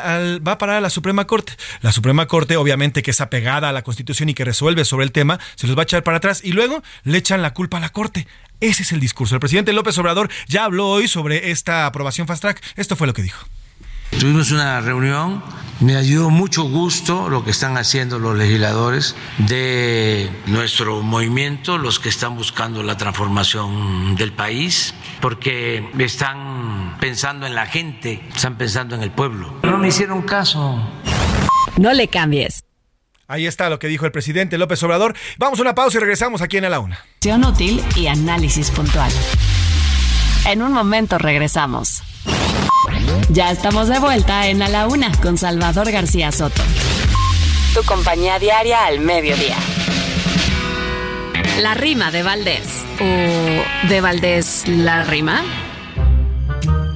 va 0.46 0.52
a 0.52 0.58
parar 0.58 0.76
a 0.76 0.80
la 0.80 0.88
Suprema 0.88 1.26
Corte. 1.26 1.52
La 1.82 1.92
Suprema 1.92 2.26
Corte, 2.26 2.56
obviamente, 2.56 3.02
que 3.02 3.10
es 3.10 3.20
apegada 3.20 3.68
a 3.68 3.72
la 3.72 3.82
Constitución 3.82 4.30
y 4.30 4.34
que 4.34 4.44
resuelve 4.44 4.86
sobre 4.86 5.04
el 5.04 5.12
tema, 5.12 5.38
se 5.54 5.66
los 5.66 5.76
va 5.76 5.82
a 5.82 5.84
echar 5.84 6.02
para 6.02 6.16
atrás 6.16 6.40
y 6.42 6.52
luego 6.52 6.82
le 7.04 7.18
echan 7.18 7.42
la 7.42 7.52
culpa 7.52 7.76
a 7.76 7.80
la 7.80 7.90
Corte. 7.90 8.26
Ese 8.60 8.82
es 8.82 8.92
el 8.92 9.00
discurso. 9.00 9.34
El 9.34 9.40
presidente 9.40 9.74
López 9.74 9.98
Obrador 9.98 10.30
ya 10.46 10.64
habló 10.64 10.88
hoy 10.88 11.08
sobre 11.08 11.50
esta 11.50 11.84
aprobación 11.84 12.26
fast 12.26 12.40
track. 12.40 12.62
Esto 12.76 12.96
fue 12.96 13.06
lo 13.06 13.12
que 13.12 13.22
dijo. 13.22 13.46
Tuvimos 14.18 14.50
una 14.50 14.80
reunión, 14.80 15.44
me 15.78 16.02
dio 16.02 16.28
mucho 16.28 16.64
gusto 16.64 17.28
lo 17.28 17.44
que 17.44 17.52
están 17.52 17.76
haciendo 17.76 18.18
los 18.18 18.36
legisladores 18.36 19.14
de 19.38 20.28
nuestro 20.46 21.02
movimiento, 21.02 21.78
los 21.78 22.00
que 22.00 22.08
están 22.08 22.34
buscando 22.34 22.82
la 22.82 22.96
transformación 22.96 24.16
del 24.16 24.32
país, 24.32 24.92
porque 25.20 25.88
están 26.00 26.96
pensando 26.98 27.46
en 27.46 27.54
la 27.54 27.66
gente, 27.66 28.20
están 28.34 28.58
pensando 28.58 28.96
en 28.96 29.02
el 29.04 29.12
pueblo. 29.12 29.54
No 29.62 29.78
me 29.78 29.86
hicieron 29.86 30.22
caso. 30.22 30.82
No 31.76 31.92
le 31.92 32.08
cambies. 32.08 32.64
Ahí 33.28 33.46
está 33.46 33.70
lo 33.70 33.78
que 33.78 33.86
dijo 33.86 34.04
el 34.04 34.10
presidente 34.10 34.58
López 34.58 34.82
Obrador. 34.82 35.14
Vamos 35.38 35.60
a 35.60 35.62
una 35.62 35.76
pausa 35.76 35.98
y 35.98 36.00
regresamos 36.00 36.42
aquí 36.42 36.56
en 36.56 36.64
A 36.64 36.70
la 36.70 36.80
Una. 36.80 36.98
Útil 37.46 37.84
y 37.94 38.08
análisis 38.08 38.72
puntual. 38.72 39.12
En 40.44 40.62
un 40.62 40.72
momento 40.72 41.18
regresamos. 41.18 42.02
Ya 43.30 43.50
estamos 43.50 43.88
de 43.88 43.98
vuelta 43.98 44.48
en 44.48 44.62
A 44.62 44.68
la 44.68 44.86
Una 44.86 45.12
con 45.20 45.38
Salvador 45.38 45.90
García 45.90 46.32
Soto. 46.32 46.62
Tu 47.74 47.82
compañía 47.84 48.38
diaria 48.38 48.86
al 48.86 49.00
mediodía. 49.00 49.56
La 51.60 51.74
rima 51.74 52.10
de 52.10 52.22
Valdés. 52.22 52.84
¿O 53.00 53.88
de 53.88 54.00
Valdés 54.00 54.64
la 54.66 55.04
rima? 55.04 55.42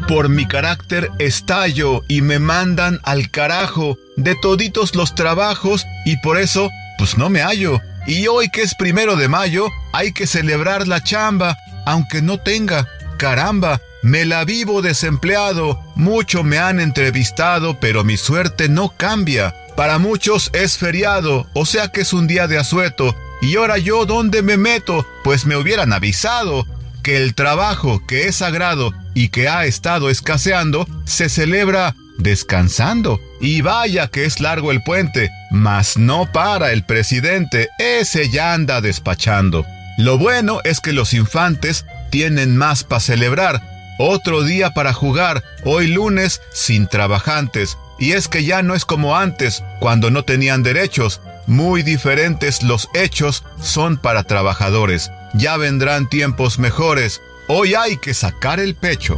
Por 0.09 0.29
mi 0.29 0.47
carácter 0.47 1.11
estallo 1.19 2.03
y 2.09 2.21
me 2.23 2.39
mandan 2.39 3.01
al 3.03 3.31
carajo 3.31 3.99
de 4.17 4.35
toditos 4.41 4.95
los 4.95 5.15
trabajos 5.15 5.87
y 6.05 6.17
por 6.19 6.39
eso 6.39 6.71
pues 6.99 7.19
no 7.19 7.31
me 7.31 7.43
hallo. 7.43 7.81
Y 8.07 8.27
hoy 8.27 8.49
que 8.49 8.63
es 8.63 8.75
primero 8.75 9.17
de 9.17 9.29
mayo 9.29 9.67
hay 9.93 10.13
que 10.13 10.27
celebrar 10.27 10.89
la 10.89 11.03
chamba, 11.03 11.57
aunque 11.87 12.23
no 12.23 12.39
tenga. 12.39 12.89
Caramba, 13.17 13.81
me 14.03 14.25
la 14.25 14.45
vivo 14.45 14.83
desempleado, 14.83 15.81
mucho 15.95 16.43
me 16.43 16.59
han 16.59 16.81
entrevistado, 16.81 17.79
pero 17.81 18.05
mi 18.05 18.17
suerte 18.17 18.69
no 18.69 18.95
cambia. 18.97 19.55
Para 19.77 19.99
muchos 19.99 20.51
es 20.53 20.77
feriado, 20.77 21.47
o 21.55 21.65
sea 21.65 21.89
que 21.89 22.03
es 22.03 22.13
un 22.13 22.27
día 22.27 22.47
de 22.47 22.59
asueto. 22.59 23.17
Y 23.41 23.57
ahora 23.57 23.79
yo, 23.79 24.05
¿dónde 24.05 24.43
me 24.43 24.57
meto? 24.57 25.07
Pues 25.25 25.47
me 25.47 25.57
hubieran 25.57 25.93
avisado 25.93 26.67
que 27.03 27.17
el 27.17 27.35
trabajo 27.35 28.05
que 28.07 28.29
es 28.29 28.37
sagrado 28.37 28.93
y 29.15 29.29
que 29.29 29.49
ha 29.49 29.65
estado 29.65 30.11
escaseando 30.11 30.87
se 31.05 31.29
celebra 31.29 31.97
descansando. 32.19 33.21
Y 33.41 33.63
vaya 33.63 34.09
que 34.09 34.25
es 34.25 34.41
largo 34.41 34.71
el 34.71 34.83
puente, 34.83 35.31
mas 35.51 35.97
no 35.97 36.31
para 36.31 36.73
el 36.73 36.85
presidente, 36.85 37.69
ese 37.79 38.31
ya 38.31 38.55
anda 38.55 38.81
despachando. 38.81 39.65
Lo 39.99 40.19
bueno 40.19 40.61
es 40.65 40.81
que 40.81 40.93
los 40.93 41.13
infantes 41.13 41.85
tienen 42.11 42.57
más 42.57 42.85
para 42.85 43.01
celebrar, 43.01 43.61
otro 44.03 44.43
día 44.43 44.71
para 44.71 44.93
jugar, 44.93 45.45
hoy 45.65 45.87
lunes 45.87 46.41
sin 46.53 46.89
trabajantes. 46.89 47.79
Y 47.99 48.13
es 48.13 48.27
que 48.27 48.45
ya 48.45 48.63
no 48.63 48.75
es 48.75 48.85
como 48.85 49.17
antes, 49.17 49.63
cuando 49.81 50.11
no 50.11 50.25
tenían 50.25 50.63
derechos. 50.63 51.21
Muy 51.47 51.83
diferentes 51.83 52.63
los 52.63 52.89
hechos 52.95 53.45
son 53.61 53.97
para 53.97 54.25
trabajadores. 54.25 55.11
Ya 55.35 55.57
vendrán 55.57 56.09
tiempos 56.09 56.59
mejores. 56.59 57.21
Hoy 57.49 57.75
hay 57.75 57.97
que 57.97 58.13
sacar 58.13 58.59
el 58.59 58.75
pecho. 58.75 59.17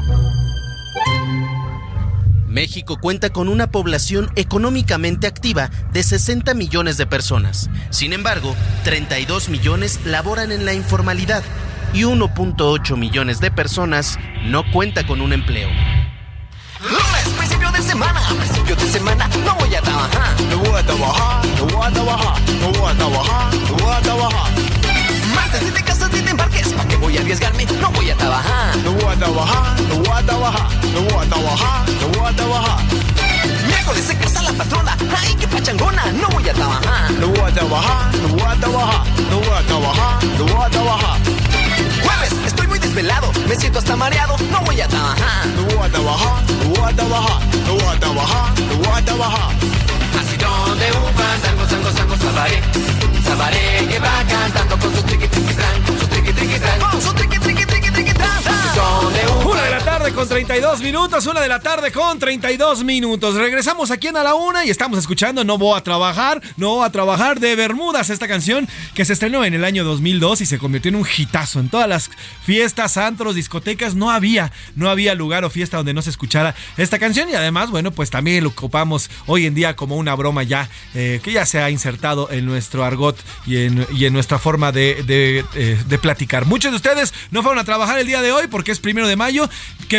México 2.47 2.99
cuenta 3.01 3.31
con 3.31 3.49
una 3.49 3.67
población 3.67 4.31
económicamente 4.37 5.27
activa 5.27 5.71
de 5.93 6.03
60 6.03 6.55
millones 6.55 6.97
de 6.97 7.07
personas. 7.07 7.69
Sin 7.91 8.13
embargo, 8.13 8.55
32 8.85 9.49
millones 9.49 10.01
laboran 10.05 10.53
en 10.53 10.65
la 10.65 10.73
informalidad 10.73 11.43
y 11.95 12.03
1.8 12.03 12.97
millones 12.97 13.39
de 13.39 13.53
personas 13.53 14.19
no 14.43 14.69
cuenta 14.73 15.07
con 15.07 15.21
un 15.21 15.33
empleo. 15.33 15.69
Lunes, 16.81 17.29
principio 17.39 17.71
de 17.71 17.81
semana, 17.81 18.21
principio 18.37 18.75
de 18.75 18.87
semana, 18.87 19.29
no 19.45 19.55
voy 19.55 19.75
a 19.75 19.81
trabajar, 19.81 20.41
no 20.51 20.59
voy 20.59 20.81
a 20.81 20.83
trabajar, 20.83 21.47
no 21.57 21.65
voy 21.67 21.87
a 21.87 21.91
trabajar, 21.91 22.41
no 22.61 22.73
voy 22.73 22.91
a 22.91 22.95
trabajar, 22.95 23.55
no 23.55 23.77
voy 23.77 23.93
a 23.93 24.01
trabajar. 24.01 24.53
Martes, 25.35 25.61
si 25.61 25.71
te 25.71 25.83
casas 25.85 26.13
ni 26.13 26.21
te 26.21 26.31
embarques, 26.31 26.73
¿para 26.73 26.89
qué 26.89 26.97
voy 26.97 27.17
a 27.17 27.21
arriesgarme? 27.21 27.65
No 27.81 27.91
voy 27.93 28.11
a 28.11 28.17
trabajar, 28.17 28.77
no 28.79 28.93
voy 28.93 29.13
a 29.13 29.17
trabajar, 29.17 29.81
no 29.83 29.95
voy 29.97 30.11
a 30.13 30.23
trabajar, 30.23 30.69
no 30.93 31.01
voy 31.01 31.25
a 31.25 31.29
trabajar, 31.29 31.89
no 32.01 32.09
voy 32.09 32.29
a 32.29 32.37
trabajar. 32.37 32.85
Miércoles 33.69 34.05
se 34.05 34.19
casa 34.19 34.43
la 34.43 34.53
patrona, 34.53 34.97
ay 35.17 35.35
qué 35.39 35.47
pachangona, 35.47 36.05
no 36.21 36.29
voy 36.29 36.49
a 36.49 36.53
trabajar, 36.53 37.11
no 37.13 37.29
voy 37.29 37.51
a 37.51 37.55
trabajar, 37.55 38.15
no 38.17 38.29
voy 38.29 38.43
a 38.43 38.55
trabajar, 38.57 39.07
no 39.31 39.39
voy 39.39 39.49
a 39.49 39.63
trabajar, 39.63 40.25
no 40.25 40.45
voy 40.45 40.65
a 40.65 40.71
trabajar. 40.71 41.54
Jueves, 42.05 42.33
estoy 42.47 42.67
muy 42.67 42.79
desvelado, 42.79 43.33
me 43.49 43.57
siento 43.57 43.79
hasta 43.79 43.97
mareado, 43.97 44.37
no 44.51 44.61
voy 44.63 44.81
a 44.81 44.89
trabajar. 44.89 45.47
No 45.57 45.63
voy 45.65 45.87
a 45.87 45.91
trabajar, 45.91 46.43
no 46.63 46.69
voy 46.69 46.93
a 46.93 46.97
trabajar, 46.97 47.41
no 47.67 47.75
voy 47.75 47.95
a 47.95 48.01
trabajar, 48.01 48.61
no 48.61 48.77
voy 48.77 48.99
a 48.99 49.05
trabajar. 49.05 49.51
Así 50.21 50.37
donde 50.37 50.91
uvas, 50.93 51.41
sango, 51.43 51.69
sango, 51.69 51.91
sango, 51.93 52.17
sabaré, 52.17 52.63
sabaré 53.25 53.87
que 53.89 53.99
va 53.99 54.25
cantando 54.29 54.79
con 54.79 54.95
su 54.95 55.03
triqui, 55.03 55.29
triqui, 55.29 55.55
tran, 55.55 55.83
con 55.83 55.99
su 55.99 56.07
triqui, 56.07 56.33
triqui, 56.33 56.59
tran, 56.59 56.81
con 56.91 57.03
su 57.03 57.13
triqui, 57.15 57.39
triqui, 57.39 57.64
Una 59.45 59.63
de 59.63 59.71
la 59.71 59.85
tarde 59.85 60.13
con 60.13 60.29
32 60.29 60.81
minutos, 60.81 61.27
una 61.27 61.41
de 61.41 61.49
la 61.49 61.61
tarde 61.61 61.93
con 61.93 62.19
32 62.19 62.83
minutos. 62.83 63.35
Regresamos 63.37 63.91
aquí 63.91 64.09
en 64.09 64.17
A 64.17 64.25
la 64.25 64.35
Una 64.35 64.65
y 64.65 64.71
estamos 64.71 64.99
escuchando 64.99 65.45
No 65.45 65.59
voy 65.59 65.79
a 65.79 65.83
trabajar, 65.83 66.43
no 66.57 66.77
voy 66.77 66.87
a 66.87 66.91
trabajar 66.91 67.39
de 67.39 67.55
Bermudas, 67.55 68.11
esta 68.11 68.27
canción 68.27 68.69
que 68.95 69.05
se 69.05 69.13
estrenó 69.13 69.45
en 69.45 69.55
el 69.55 69.65
año 69.65 69.85
2002 69.85 70.41
y 70.41 70.47
se 70.47 70.59
convirtió 70.59 70.89
en 70.89 70.97
un 70.97 71.07
hitazo. 71.07 71.61
En 71.61 71.69
todas 71.69 71.89
las 71.89 72.11
fiestas, 72.45 72.97
antros, 72.97 73.35
discotecas, 73.35 73.95
no 73.95 74.11
había, 74.11 74.51
no 74.75 74.91
había 74.91 75.15
lugar 75.15 75.45
o 75.45 75.51
fiesta 75.51 75.77
donde 75.77 75.95
no 75.95 76.03
se 76.03 76.11
escuchara 76.11 76.55
esta 76.77 76.99
canción 76.99 77.29
y 77.31 77.35
además, 77.35 77.71
bueno, 77.71 77.93
pues 77.93 78.11
también 78.11 78.43
lo 78.43 78.51
ocupamos 78.51 79.11
hoy 79.27 79.47
en 79.47 79.55
día 79.55 79.77
como 79.77 79.97
una 79.97 80.15
broma 80.15 80.43
ya, 80.43 80.69
eh, 80.95 81.21
que 81.23 81.33
ya 81.33 81.47
se 81.47 81.61
ha 81.61 81.71
insertado 81.71 82.31
en 82.31 82.45
nuestro 82.47 82.85
argot 82.85 83.17
y 83.47 83.57
en, 83.57 84.13
nuestra 84.13 84.39
forma 84.39 84.73
eh, 84.75 85.45
de 85.87 85.99
platicar. 85.99 86.45
Muchos 86.45 86.73
de 86.73 86.77
ustedes 86.77 87.15
no 87.31 87.43
fueron 87.43 87.59
a 87.59 87.65
trabajar 87.65 87.94
el 87.99 88.07
día 88.07 88.23
de 88.23 88.33
hoy 88.33 88.47
porque 88.49 88.73
es 88.73 88.81
primero 88.81 89.09
de 89.09 89.17
mayo. 89.17 89.49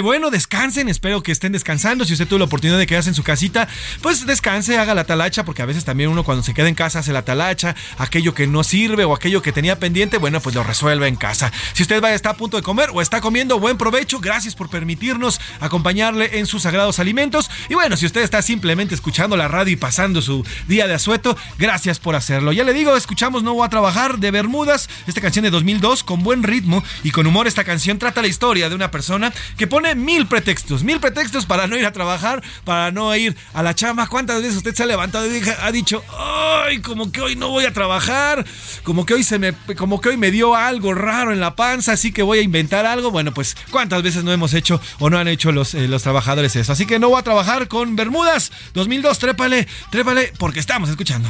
Bueno 0.01 0.15
bueno, 0.15 0.31
descansen, 0.31 0.87
espero 0.87 1.21
que 1.23 1.33
estén 1.33 1.51
descansando. 1.51 2.05
Si 2.05 2.13
usted 2.13 2.25
tuvo 2.25 2.39
la 2.39 2.45
oportunidad 2.45 2.77
de 2.77 2.87
quedarse 2.87 3.09
en 3.09 3.15
su 3.15 3.23
casita, 3.23 3.67
pues 4.01 4.25
descanse, 4.25 4.77
haga 4.77 4.95
la 4.95 5.03
talacha, 5.03 5.43
porque 5.43 5.61
a 5.61 5.65
veces 5.65 5.83
también 5.83 6.09
uno 6.09 6.23
cuando 6.23 6.41
se 6.41 6.53
queda 6.53 6.69
en 6.69 6.75
casa 6.75 6.99
hace 6.99 7.11
la 7.11 7.23
talacha, 7.23 7.75
aquello 7.97 8.33
que 8.33 8.47
no 8.47 8.63
sirve 8.63 9.03
o 9.03 9.13
aquello 9.13 9.41
que 9.41 9.51
tenía 9.51 9.77
pendiente, 9.77 10.17
bueno, 10.17 10.39
pues 10.39 10.55
lo 10.55 10.63
resuelve 10.63 11.09
en 11.09 11.17
casa. 11.17 11.51
Si 11.73 11.83
usted 11.83 12.01
va, 12.01 12.13
está 12.13 12.29
a 12.29 12.33
punto 12.37 12.55
de 12.55 12.63
comer 12.63 12.91
o 12.93 13.01
está 13.01 13.19
comiendo, 13.19 13.59
buen 13.59 13.77
provecho, 13.77 14.19
gracias 14.19 14.55
por 14.55 14.69
permitirnos 14.69 15.41
acompañarle 15.59 16.39
en 16.39 16.45
sus 16.45 16.61
sagrados 16.61 16.99
alimentos. 16.99 17.51
Y 17.67 17.73
bueno, 17.73 17.97
si 17.97 18.05
usted 18.05 18.21
está 18.21 18.41
simplemente 18.41 18.95
escuchando 18.95 19.35
la 19.35 19.49
radio 19.49 19.73
y 19.73 19.75
pasando 19.75 20.21
su 20.21 20.45
día 20.69 20.87
de 20.87 20.93
asueto, 20.93 21.37
gracias 21.57 21.99
por 21.99 22.15
hacerlo. 22.15 22.53
Ya 22.53 22.63
le 22.63 22.71
digo, 22.71 22.95
escuchamos 22.95 23.43
No 23.43 23.53
voy 23.53 23.65
a 23.65 23.69
trabajar 23.69 24.17
de 24.19 24.31
Bermudas, 24.31 24.89
esta 25.07 25.19
canción 25.19 25.43
de 25.43 25.51
2002 25.51 26.05
con 26.05 26.23
buen 26.23 26.43
ritmo 26.43 26.83
y 27.03 27.11
con 27.11 27.27
humor. 27.27 27.47
Esta 27.47 27.65
canción 27.65 27.84
trata 27.93 28.21
la 28.21 28.27
historia 28.27 28.69
de 28.69 28.75
una 28.75 28.91
persona 28.91 29.31
que 29.57 29.67
pone 29.67 29.95
mil 29.95 30.27
pretextos, 30.27 30.83
mil 30.83 30.99
pretextos 30.99 31.45
para 31.45 31.67
no 31.67 31.77
ir 31.77 31.85
a 31.85 31.91
trabajar, 31.91 32.43
para 32.63 32.91
no 32.91 33.15
ir 33.15 33.35
a 33.53 33.63
la 33.63 33.75
chamba. 33.75 34.07
¿Cuántas 34.07 34.41
veces 34.41 34.57
usted 34.57 34.73
se 34.73 34.83
ha 34.83 34.85
levantado 34.85 35.25
y 35.27 35.41
ha 35.61 35.71
dicho, 35.71 36.03
ay, 36.17 36.79
como 36.79 37.11
que 37.11 37.21
hoy 37.21 37.35
no 37.35 37.49
voy 37.49 37.65
a 37.65 37.73
trabajar, 37.73 38.45
como 38.83 39.05
que 39.05 39.13
hoy 39.13 39.23
se 39.23 39.39
me, 39.39 39.53
como 39.77 40.01
que 40.01 40.09
hoy 40.09 40.17
me 40.17 40.31
dio 40.31 40.55
algo 40.55 40.93
raro 40.93 41.31
en 41.31 41.39
la 41.39 41.55
panza, 41.55 41.93
así 41.93 42.11
que 42.11 42.23
voy 42.23 42.39
a 42.39 42.41
inventar 42.41 42.85
algo? 42.85 43.11
Bueno, 43.11 43.33
pues 43.33 43.55
cuántas 43.71 44.03
veces 44.03 44.23
no 44.23 44.31
hemos 44.31 44.53
hecho 44.53 44.81
o 44.99 45.09
no 45.09 45.17
han 45.17 45.27
hecho 45.27 45.51
los, 45.51 45.73
eh, 45.75 45.87
los 45.87 46.03
trabajadores 46.03 46.55
eso. 46.55 46.71
Así 46.71 46.85
que 46.85 46.99
no 46.99 47.09
voy 47.09 47.19
a 47.19 47.23
trabajar 47.23 47.67
con 47.67 47.95
Bermudas 47.95 48.51
2002, 48.73 49.19
trépale, 49.19 49.67
trépale, 49.91 50.33
porque 50.37 50.59
estamos 50.59 50.89
escuchando. 50.89 51.29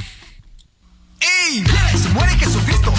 ¡Ey! 1.20 1.64
Se 1.98 2.10
muere 2.10 2.36
Jesucristo, 2.38 2.94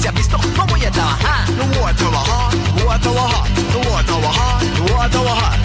se 0.00 0.08
ha 0.08 0.12
visto, 0.12 0.38
no 0.56 0.66
voy 0.66 0.84
a 0.84 0.90
trabajar, 0.90 1.50
no 1.50 1.66
voy 1.66 1.90
a 1.90 1.94
trabajar, 1.94 2.54
voy 2.86 2.94
a 2.94 2.98
no 2.98 3.12
voy 3.12 3.98
a 3.98 4.02
no 4.78 4.94
voy 4.94 5.04
a 5.04 5.10
trabajar. 5.10 5.58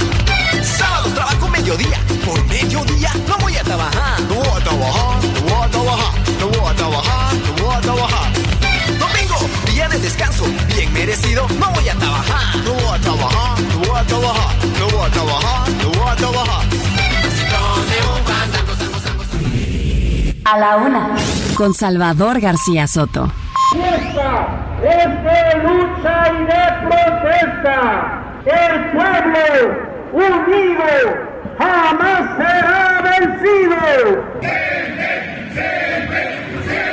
Sábado 0.64 1.10
trabajo 1.14 1.48
mediodía, 1.50 2.00
por 2.26 2.44
mediodía 2.46 3.12
no 3.28 3.38
voy 3.38 3.56
a 3.58 3.64
trabajar, 3.64 4.22
no 4.22 4.42
a 4.42 4.60
trabajar, 4.60 5.24
no 5.48 5.64
a 5.64 5.68
trabajar, 5.70 6.14
no 6.40 6.68
a 6.68 6.74
trabajar, 6.74 7.34
no 7.60 7.72
a 7.72 7.82
trabajar. 7.82 8.34
Domingo, 9.00 9.36
día 9.72 9.88
de 9.90 10.00
descanso, 10.00 10.46
bien 10.68 10.92
merecido, 10.94 11.48
no 11.60 11.72
voy 11.72 11.90
a 11.90 11.96
trabajar, 11.96 12.56
no 12.64 12.94
a 12.94 13.00
trabajar, 13.00 13.60
no 13.62 13.96
a 13.96 14.04
trabajar, 14.04 14.56
no 14.80 15.04
a 15.04 15.10
trabajar, 15.10 15.70
no 15.84 16.10
a 16.10 16.16
trabajar. 16.16 16.66
A 20.44 20.58
la 20.58 20.76
una, 20.76 21.16
con 21.56 21.74
Salvador 21.74 22.40
García 22.42 22.88
Soto. 22.88 23.32
Fiesta 23.72 24.48
es 24.84 25.08
de 25.24 25.42
lucha 25.64 26.16
y 26.34 26.44
de 26.44 26.64
protesta. 26.88 27.80
El 28.46 28.76
pueblo 28.92 29.46
unido 30.12 30.92
jamás 31.58 32.24
será 32.38 33.02
vencido. 33.02 33.82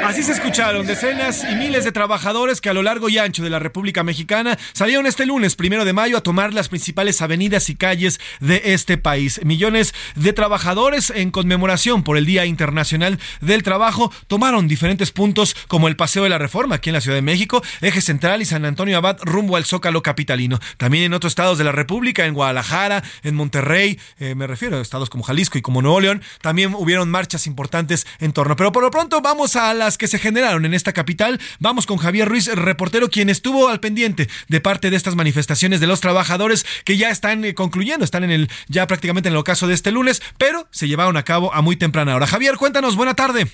Así 0.05 0.23
se 0.23 0.33
escucharon 0.33 0.87
decenas 0.87 1.45
y 1.45 1.55
miles 1.55 1.85
de 1.85 1.93
trabajadores 1.93 2.61
que 2.63 2.71
a 2.71 2.73
lo 2.73 2.83
largo 2.83 3.09
y 3.09 3.19
ancho 3.19 3.43
de 3.43 3.51
la 3.51 3.59
República 3.59 4.03
Mexicana 4.03 4.59
salieron 4.73 5.07
este 5.07 5.27
lunes, 5.27 5.55
primero 5.55 5.85
de 5.85 5.93
mayo, 5.93 6.17
a 6.17 6.23
tomar 6.23 6.55
las 6.55 6.69
principales 6.69 7.21
avenidas 7.21 7.69
y 7.69 7.77
calles 7.77 8.19
de 8.41 8.63
este 8.65 8.97
país. 8.97 9.41
Millones 9.45 9.95
de 10.15 10.33
trabajadores 10.33 11.11
en 11.11 11.31
conmemoración 11.31 12.05
por 12.05 12.17
el 12.17 12.25
Día 12.25 12.47
Internacional 12.47 13.19
del 13.43 13.63
Trabajo 13.63 14.11
tomaron 14.29 14.67
diferentes 14.67 15.13
puntos 15.13 15.55
como 15.69 15.89
el 15.89 15.97
Paseo 15.97 16.23
de 16.23 16.31
la 16.31 16.39
Reforma 16.39 16.77
aquí 16.77 16.89
en 16.89 16.95
la 16.95 17.01
Ciudad 17.01 17.17
de 17.17 17.23
México, 17.23 17.63
Eje 17.83 18.01
Central 18.01 18.41
y 18.41 18.47
San 18.47 18.65
Antonio 18.65 18.97
Abad 18.97 19.19
rumbo 19.23 19.57
al 19.57 19.67
Zócalo 19.67 20.03
Capitalino. 20.03 20.59
También 20.79 21.05
en 21.05 21.15
otros 21.15 21.33
estados 21.33 21.59
de 21.59 21.65
la 21.65 21.73
República, 21.73 22.25
en 22.25 22.35
Guadalajara, 22.35 23.03
en 23.23 23.35
Monterrey, 23.35 24.01
eh, 24.19 24.35
me 24.35 24.47
refiero 24.47 24.79
a 24.79 24.81
estados 24.81 25.11
como 25.11 25.25
Jalisco 25.25 25.59
y 25.59 25.63
como 25.63 25.83
Nuevo 25.83 26.01
León, 26.01 26.23
también 26.41 26.75
hubieron 26.75 27.11
marchas 27.11 27.47
importantes 27.47 28.07
en 28.21 28.33
torno. 28.33 28.57
Pero 28.57 28.73
por 28.73 28.83
lo 28.83 28.91
pronto 28.91 29.21
vamos 29.21 29.55
a 29.55 29.68
las 29.75 29.99
que 29.99 30.07
se 30.07 30.19
generaron 30.19 30.65
en 30.65 30.75
esta 30.75 30.93
capital. 30.93 31.39
Vamos 31.61 31.87
con 31.87 31.99
Javier 31.99 32.29
Ruiz, 32.29 32.53
reportero, 32.55 33.09
quien 33.09 33.29
estuvo 33.29 33.69
al 33.69 33.81
pendiente 33.81 34.29
de 34.49 34.61
parte 34.61 34.91
de 34.91 34.97
estas 34.97 35.17
manifestaciones 35.17 35.81
de 35.81 35.87
los 35.87 36.01
trabajadores 36.01 36.65
que 36.85 36.97
ya 36.97 37.11
están 37.11 37.45
eh, 37.45 37.55
concluyendo, 37.55 38.05
están 38.05 38.25
en 38.25 38.31
el 38.31 38.49
ya 38.69 38.87
prácticamente 38.87 39.29
en 39.29 39.35
el 39.35 39.41
ocaso 39.41 39.67
de 39.67 39.75
este 39.75 39.93
lunes, 39.93 40.23
pero 40.39 40.67
se 40.71 40.89
llevaron 40.89 41.17
a 41.17 41.25
cabo 41.25 41.53
a 41.55 41.63
muy 41.63 41.77
temprana 41.77 42.15
hora. 42.15 42.27
Javier, 42.27 42.57
cuéntanos, 42.57 42.97
buena 42.97 43.15
tarde. 43.15 43.47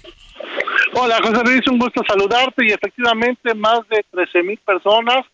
Hola 0.96 1.18
José 1.22 1.42
Luis, 1.44 1.66
un 1.68 1.78
gusto 1.78 2.02
saludarte 2.06 2.64
y 2.64 2.72
efectivamente 2.72 3.52
más 3.54 3.80
de 3.88 4.04
13 4.10 4.42
mil 4.44 4.58
personas, 4.58 5.26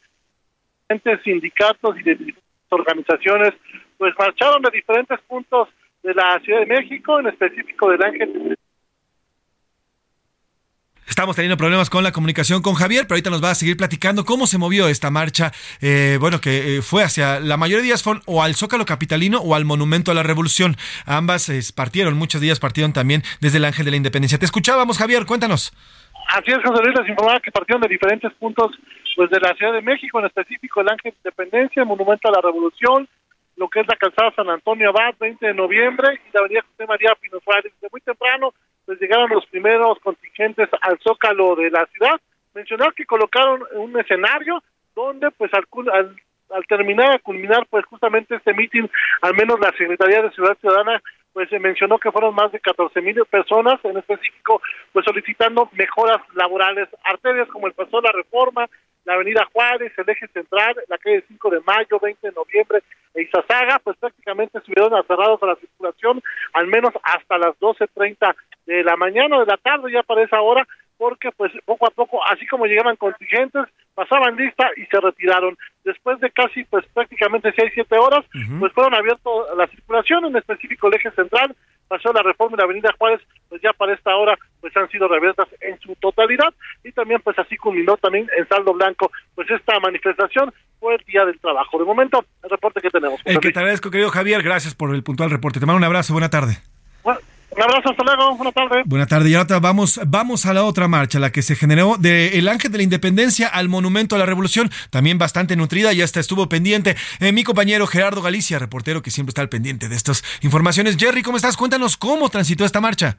diferentes 0.89 1.23
sindicatos 1.23 1.99
y 1.99 2.03
de 2.03 2.35
organizaciones, 2.71 3.53
pues 3.99 4.15
marcharon 4.19 4.63
de 4.63 4.71
diferentes 4.71 5.21
puntos 5.29 5.69
de 6.03 6.15
la 6.15 6.41
Ciudad 6.41 6.61
de 6.61 6.67
México, 6.67 7.21
en 7.21 7.27
específico 7.27 7.91
del 7.91 8.03
Ángel 8.03 8.57
Estamos 11.11 11.35
teniendo 11.35 11.57
problemas 11.57 11.91
con 11.91 12.05
la 12.05 12.13
comunicación 12.13 12.63
con 12.63 12.75
Javier, 12.75 13.03
pero 13.03 13.17
ahorita 13.17 13.31
nos 13.31 13.43
va 13.43 13.51
a 13.51 13.57
seguir 13.57 13.77
platicando 13.77 14.25
cómo 14.25 14.47
se 14.47 14.59
movió 14.59 14.87
esta 14.87 15.11
marcha, 15.11 15.51
eh, 15.83 16.19
bueno, 16.21 16.41
que 16.41 16.77
eh, 16.77 16.83
fue 16.83 17.03
hacia, 17.03 17.41
la 17.41 17.57
mayoría 17.57 17.79
de 17.79 17.87
días 17.89 18.05
fueron 18.05 18.23
o 18.27 18.45
al 18.45 18.55
Zócalo 18.55 18.85
Capitalino 18.85 19.41
o 19.41 19.57
al 19.57 19.65
Monumento 19.65 20.13
a 20.13 20.15
la 20.15 20.23
Revolución. 20.23 20.77
Ambas 21.07 21.49
eh, 21.49 21.61
partieron, 21.75 22.15
muchos 22.15 22.41
días 22.41 22.61
partieron 22.61 22.93
también 22.93 23.23
desde 23.41 23.59
el 23.59 23.65
Ángel 23.65 23.87
de 23.87 23.91
la 23.91 23.97
Independencia. 23.97 24.39
Te 24.39 24.45
escuchábamos, 24.45 24.99
Javier, 24.99 25.27
cuéntanos. 25.27 25.73
Así 26.29 26.53
es, 26.53 26.59
José 26.65 26.81
Luis, 26.81 26.97
les 27.01 27.09
informaba 27.09 27.41
que 27.41 27.51
partieron 27.51 27.83
de 27.83 27.89
diferentes 27.89 28.33
puntos 28.35 28.71
pues 29.17 29.31
de 29.31 29.41
la 29.41 29.53
Ciudad 29.55 29.73
de 29.73 29.83
México, 29.83 30.21
en 30.21 30.27
específico 30.27 30.81
el 30.81 30.91
Ángel 30.91 31.11
de 31.11 31.19
Independencia, 31.29 31.83
el 31.83 31.89
Monumento 31.89 32.29
a 32.29 32.31
la 32.31 32.41
Revolución, 32.41 33.09
lo 33.57 33.69
que 33.69 33.81
es 33.81 33.87
la 33.89 33.97
calzada 33.97 34.33
San 34.37 34.49
Antonio 34.49 34.91
Abad, 34.91 35.17
20 35.19 35.45
de 35.45 35.55
noviembre, 35.55 36.21
y 36.25 36.33
la 36.33 36.41
avenida 36.41 36.63
José 36.71 36.87
María 36.87 37.17
Pino 37.21 37.41
Suárez. 37.43 37.73
De 37.83 37.89
muy 37.91 38.01
temprano, 38.01 38.55
llegaron 39.01 39.31
los 39.31 39.47
primeros 39.47 39.99
contingentes 40.01 40.69
al 40.83 40.99
Zócalo 41.01 41.57
de 41.57 41.71
la 41.71 41.87
ciudad. 41.87 42.21
Mencionar 42.55 42.93
que 42.95 43.07
colocaron 43.07 43.63
un 43.75 43.99
escenario 43.99 44.63
donde, 44.95 45.31
pues, 45.31 45.51
al, 45.55 45.65
al, 45.93 46.17
al 46.51 46.67
terminar, 46.67 47.13
a 47.13 47.19
culminar, 47.19 47.67
pues, 47.71 47.85
justamente 47.87 48.37
este 48.37 48.55
mitin, 48.55 48.91
al 49.23 49.35
menos 49.35 49.59
la 49.61 49.73
Secretaría 49.73 50.23
de 50.23 50.31
Ciudad 50.31 50.57
Ciudadana 50.61 51.01
pues 51.33 51.49
se 51.49 51.59
mencionó 51.59 51.99
que 51.99 52.11
fueron 52.11 52.35
más 52.35 52.51
de 52.53 52.61
14 52.61 53.01
mil 53.01 53.25
personas, 53.27 53.79
en 53.85 53.97
específico, 53.97 54.61
pues 54.93 55.05
solicitando 55.05 55.69
mejoras 55.73 56.19
laborales, 56.35 56.89
arterias 57.05 57.49
como 57.49 57.67
el 57.67 57.73
Paso 57.73 58.01
de 58.01 58.09
la 58.09 58.13
Reforma, 58.13 58.69
la 59.05 59.15
Avenida 59.15 59.47
Juárez, 59.53 59.93
el 59.97 60.09
Eje 60.09 60.29
Central, 60.29 60.75
la 60.89 60.99
calle 60.99 61.25
5 61.29 61.51
de 61.51 61.61
Mayo, 61.61 61.99
20 62.01 62.27
de 62.27 62.35
noviembre 62.35 62.83
e 63.15 63.23
Izazaga, 63.23 63.79
pues 63.83 63.97
prácticamente 63.99 64.59
estuvieron 64.59 64.91
cerrados 65.07 65.43
a 65.43 65.47
la 65.47 65.57
circulación, 65.57 66.23
al 66.53 66.67
menos 66.67 66.93
hasta 67.03 67.39
las 67.39 67.59
12.30 67.59 68.35
de 68.67 68.85
la 68.85 68.97
mañana 68.97 69.37
o 69.37 69.41
de 69.41 69.47
la 69.47 69.57
tarde, 69.57 69.93
ya 69.93 70.03
para 70.03 70.23
esa 70.23 70.41
hora, 70.41 70.67
porque 70.97 71.31
pues 71.33 71.51
poco 71.65 71.87
a 71.87 71.91
poco, 71.91 72.21
así 72.27 72.47
como 72.47 72.67
llegaban 72.67 72.97
contingentes, 72.97 73.65
pasaban 73.95 74.37
lista 74.37 74.69
y 74.77 74.85
se 74.85 75.01
retiraron. 75.01 75.57
Después 75.83 76.21
de 76.21 76.31
casi 76.31 76.65
pues 76.65 76.85
prácticamente 76.93 77.53
seis, 77.57 77.73
siete 77.75 77.97
horas, 77.97 78.25
pues 78.59 78.73
fueron 78.75 78.95
abiertos 78.95 79.47
la 79.57 79.67
circulación, 79.69 80.27
en 80.27 80.37
específico 80.37 80.89
el 80.89 80.95
eje 80.95 81.11
central, 81.13 81.57
pasó 81.91 82.13
la 82.13 82.23
reforma 82.23 82.55
y 82.55 82.59
la 82.59 82.65
avenida 82.65 82.95
Juárez, 82.97 83.21
pues 83.49 83.61
ya 83.61 83.73
para 83.73 83.93
esta 83.93 84.15
hora 84.15 84.39
pues 84.61 84.75
han 84.77 84.89
sido 84.91 85.09
reabiertas 85.09 85.49
en 85.61 85.77
su 85.81 85.97
totalidad 85.97 86.55
y 86.85 86.93
también 86.93 87.21
pues 87.21 87.37
así 87.37 87.57
culminó 87.57 87.97
también 87.97 88.29
en 88.39 88.47
saldo 88.47 88.73
blanco 88.73 89.11
pues 89.35 89.51
esta 89.51 89.81
manifestación 89.81 90.55
fue 90.79 90.95
el 90.95 91.05
día 91.05 91.25
del 91.25 91.41
trabajo. 91.41 91.81
De 91.81 91.85
momento, 91.85 92.25
el 92.45 92.51
reporte 92.51 92.81
que 92.81 92.91
tenemos. 92.91 93.21
El 93.25 93.41
que 93.41 93.51
te 93.51 93.59
agradezco, 93.59 93.91
querido 93.91 94.09
Javier, 94.11 94.41
gracias 94.45 94.77
por 94.77 94.95
el 94.95 95.03
puntual 95.03 95.31
reporte. 95.31 95.59
Te 95.59 95.67
mando 95.67 95.79
un 95.79 95.85
abrazo, 95.85 96.13
buena 96.13 96.31
tarde. 96.31 96.59
Bueno, 97.03 97.19
un 97.57 97.63
abrazo, 97.63 97.91
hasta 97.91 98.05
luego, 98.05 98.37
buena 98.37 98.53
tarde. 98.53 98.83
Buena 98.85 99.07
tarde, 99.07 99.31
y 99.31 99.35
ahora 99.35 99.59
vamos, 99.59 100.01
vamos 100.07 100.47
a 100.47 100.55
la 100.55 100.65
otra 100.65 100.89
marcha, 100.89 101.19
la 101.19 101.31
que 101.33 101.43
se 101.43 101.57
generó 101.57 101.97
del 101.99 102.33
el 102.35 102.49
Ángel 102.49 102.71
de 102.71 102.79
la 102.79 102.85
Independencia 102.85 103.49
al 103.49 103.69
Monumento 103.69 104.15
a 104.17 104.19
la 104.19 104.27
Revolución, 104.27 104.71
también 104.91 105.19
bastante 105.19 105.57
nutrida, 105.57 105.93
ya 105.93 106.05
hasta 106.05 106.21
estuvo 106.21 106.49
pendiente 106.49 106.97
eh, 107.19 107.33
mi 107.33 107.45
compañero 107.45 107.87
Gerardo 107.87 108.23
Galicia, 108.23 108.59
reportero 108.59 109.03
que 109.03 109.11
siempre 109.11 109.31
está 109.31 109.43
al 109.43 109.49
pendiente 109.49 109.89
de 109.89 109.97
estas 109.97 110.23
informaciones. 110.43 110.97
Jerry, 110.97 111.23
¿cómo 111.23 111.37
estás? 111.37 111.57
Cuéntanos 111.57 111.97
cómo 111.97 112.29
transitó 112.29 112.65
esta 112.65 112.81
marcha. 112.81 113.19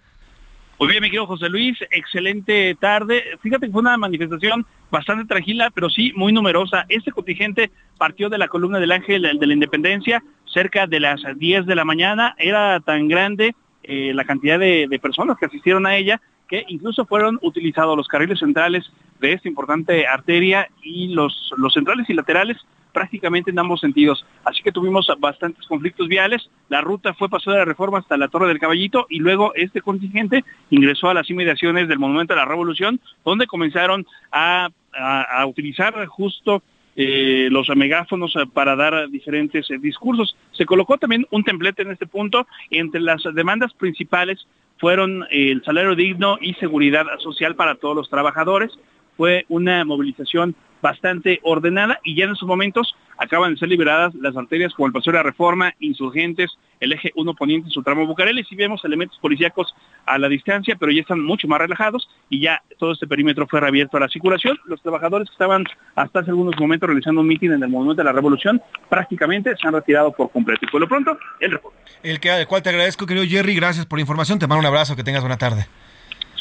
Muy 0.80 0.90
bien, 0.90 1.04
mi 1.04 1.10
querido 1.10 1.28
José 1.28 1.48
Luis, 1.48 1.78
excelente 1.92 2.76
tarde. 2.80 3.24
Fíjate 3.44 3.68
que 3.68 3.72
fue 3.72 3.82
una 3.82 3.98
manifestación 3.98 4.66
bastante 4.90 5.26
tranquila, 5.26 5.70
pero 5.76 5.92
sí 5.92 6.12
muy 6.16 6.34
numerosa. 6.34 6.86
Este 6.90 7.12
contingente 7.12 7.70
partió 8.00 8.30
de 8.30 8.40
la 8.40 8.48
columna 8.48 8.80
del 8.80 8.92
Ángel 8.92 9.22
de 9.40 9.46
la 9.46 9.54
Independencia 9.54 10.24
cerca 10.52 10.88
de 10.88 11.00
las 11.00 11.22
10 11.38 11.68
de 11.68 11.76
la 11.76 11.86
mañana. 11.86 12.36
Era 12.40 12.80
tan 12.80 13.08
grande 13.08 13.54
eh, 13.84 14.14
la 14.14 14.26
cantidad 14.26 14.60
de, 14.60 15.00
personas 15.02 15.38
que 15.38 15.46
asistieron 15.46 15.86
a 15.86 15.96
ella, 15.96 16.22
que 16.48 16.66
incluso 16.68 17.06
fueron 17.06 17.40
utilizados 17.42 17.96
los 17.98 18.08
carriles 18.08 18.40
centrales 18.40 18.92
de 19.20 19.34
esta 19.34 19.48
importante 19.48 20.06
arteria 20.06 20.68
y 20.84 21.10
los, 21.10 21.52
los 21.58 21.74
centrales 21.74 22.10
y 22.10 22.14
laterales 22.14 22.58
prácticamente 22.92 23.52
en 23.52 23.60
ambos 23.60 23.80
sentidos. 23.80 24.26
Así 24.44 24.62
que 24.62 24.72
tuvimos 24.72 25.08
bastantes 25.20 25.66
conflictos 25.66 26.08
viales. 26.08 26.50
La 26.68 26.82
ruta 26.82 27.14
fue 27.14 27.30
pasada 27.30 27.60
de 27.60 27.66
reforma 27.66 28.00
hasta 28.00 28.18
la 28.18 28.28
Torre 28.28 28.48
del 28.48 28.60
Caballito 28.60 29.08
y 29.10 29.20
luego 29.20 29.54
este 29.56 29.82
contingente 29.82 30.44
ingresó 30.70 31.10
a 31.10 31.14
las 31.14 31.30
inmediaciones 31.30 31.88
del 31.88 32.00
Monumento 32.00 32.34
a 32.34 32.38
la 32.38 32.46
Revolución, 32.46 33.00
donde 33.24 33.48
comenzaron 33.48 34.06
a, 34.32 34.70
a 34.94 35.46
utilizar 35.46 36.06
justo 36.08 36.62
eh, 37.04 37.50
los 37.50 37.68
megáfonos 37.76 38.36
eh, 38.36 38.46
para 38.52 38.76
dar 38.76 39.10
diferentes 39.10 39.70
eh, 39.72 39.78
discursos. 39.80 40.36
Se 40.52 40.66
colocó 40.66 40.98
también 40.98 41.26
un 41.32 41.44
templete 41.44 41.82
en 41.82 41.92
este 41.92 42.06
punto. 42.06 42.46
Entre 42.70 43.02
las 43.02 43.24
demandas 43.34 43.74
principales 43.74 44.46
fueron 44.78 45.26
el 45.32 45.64
salario 45.64 45.96
digno 45.96 46.38
y 46.40 46.54
seguridad 46.56 47.06
social 47.20 47.56
para 47.56 47.76
todos 47.76 47.96
los 47.96 48.10
trabajadores. 48.10 48.72
Fue 49.18 49.46
una 49.50 49.86
movilización 49.86 50.56
bastante 50.82 51.40
ordenada 51.44 52.00
y 52.04 52.16
ya 52.16 52.26
en 52.26 52.32
esos 52.32 52.48
momentos 52.48 52.96
acaban 53.18 53.54
de 53.54 53.60
ser 53.60 53.70
liberadas 53.70 54.16
las 54.16 54.36
arterias 54.36 54.74
como 54.74 54.88
el 54.88 54.94
Paseo 54.94 55.14
de 55.14 55.20
la 55.20 55.24
Reforma, 55.24 55.74
Insurgentes, 55.80 56.50
el 56.80 56.92
eje 56.94 57.12
1 57.16 57.36
poniente 57.36 57.68
en 57.68 57.72
su 57.72 57.84
tramo 57.84 58.08
Bucareli. 58.08 58.44
Sí 58.44 58.56
vemos 58.56 58.84
elementos 58.84 59.18
policíacos 59.20 59.76
a 60.08 60.18
la 60.18 60.28
distancia, 60.28 60.76
pero 60.80 60.92
ya 60.92 61.02
están 61.02 61.22
mucho 61.24 61.48
más 61.48 61.60
relajados 61.60 62.10
y 62.30 62.42
ya 62.42 62.64
todo 62.80 62.94
este 62.94 63.06
perímetro 63.06 63.48
fue 63.48 63.60
reabierto 63.60 63.98
a 63.98 64.00
la 64.00 64.10
circulación. 64.10 64.58
Los 64.66 64.82
trabajadores 64.82 65.30
que 65.30 65.34
estaban 65.34 65.66
hasta 65.96 66.20
hace 66.20 66.32
algunos 66.32 66.60
momentos 66.60 66.88
realizando 66.88 67.22
un 67.22 67.28
mitin 67.28 67.52
en 67.52 67.62
el 67.62 67.70
Monumento 67.70 68.02
de 68.02 68.06
la 68.06 68.14
Revolución 68.14 68.60
prácticamente 68.90 69.56
se 69.56 69.68
han 69.68 69.76
retirado 69.76 70.12
por 70.12 70.32
completo. 70.32 70.66
Y 70.66 70.72
por 70.72 70.82
lo 70.82 70.88
pronto, 70.88 71.18
el 71.40 71.52
reporte. 71.52 71.78
El, 72.02 72.20
que, 72.20 72.30
el 72.36 72.48
cual 72.48 72.64
te 72.64 72.70
agradezco, 72.70 73.06
querido 73.06 73.26
Jerry. 73.28 73.54
Gracias 73.54 73.86
por 73.86 74.00
la 74.00 74.02
información. 74.02 74.40
Te 74.40 74.48
mando 74.48 74.62
un 74.62 74.66
abrazo. 74.66 74.96
Que 74.96 75.04
tengas 75.04 75.22
buena 75.22 75.38
tarde. 75.38 75.68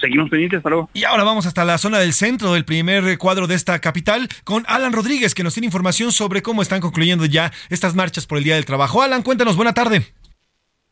Seguimos 0.00 0.30
pendientes, 0.30 0.58
hasta 0.58 0.70
luego. 0.70 0.90
Y 0.94 1.04
ahora 1.04 1.24
vamos 1.24 1.46
hasta 1.46 1.64
la 1.64 1.78
zona 1.78 1.98
del 1.98 2.12
centro, 2.12 2.54
del 2.54 2.64
primer 2.64 3.18
cuadro 3.18 3.46
de 3.46 3.54
esta 3.54 3.78
capital, 3.80 4.28
con 4.44 4.64
Alan 4.66 4.92
Rodríguez, 4.92 5.34
que 5.34 5.42
nos 5.42 5.54
tiene 5.54 5.66
información 5.66 6.12
sobre 6.12 6.42
cómo 6.42 6.62
están 6.62 6.80
concluyendo 6.80 7.26
ya 7.26 7.52
estas 7.68 7.94
marchas 7.94 8.27
por 8.27 8.38
el 8.38 8.44
Día 8.44 8.54
del 8.54 8.64
Trabajo. 8.64 9.02
Alan, 9.02 9.22
cuéntanos, 9.22 9.56
buena 9.56 9.75
tarde. 9.75 10.06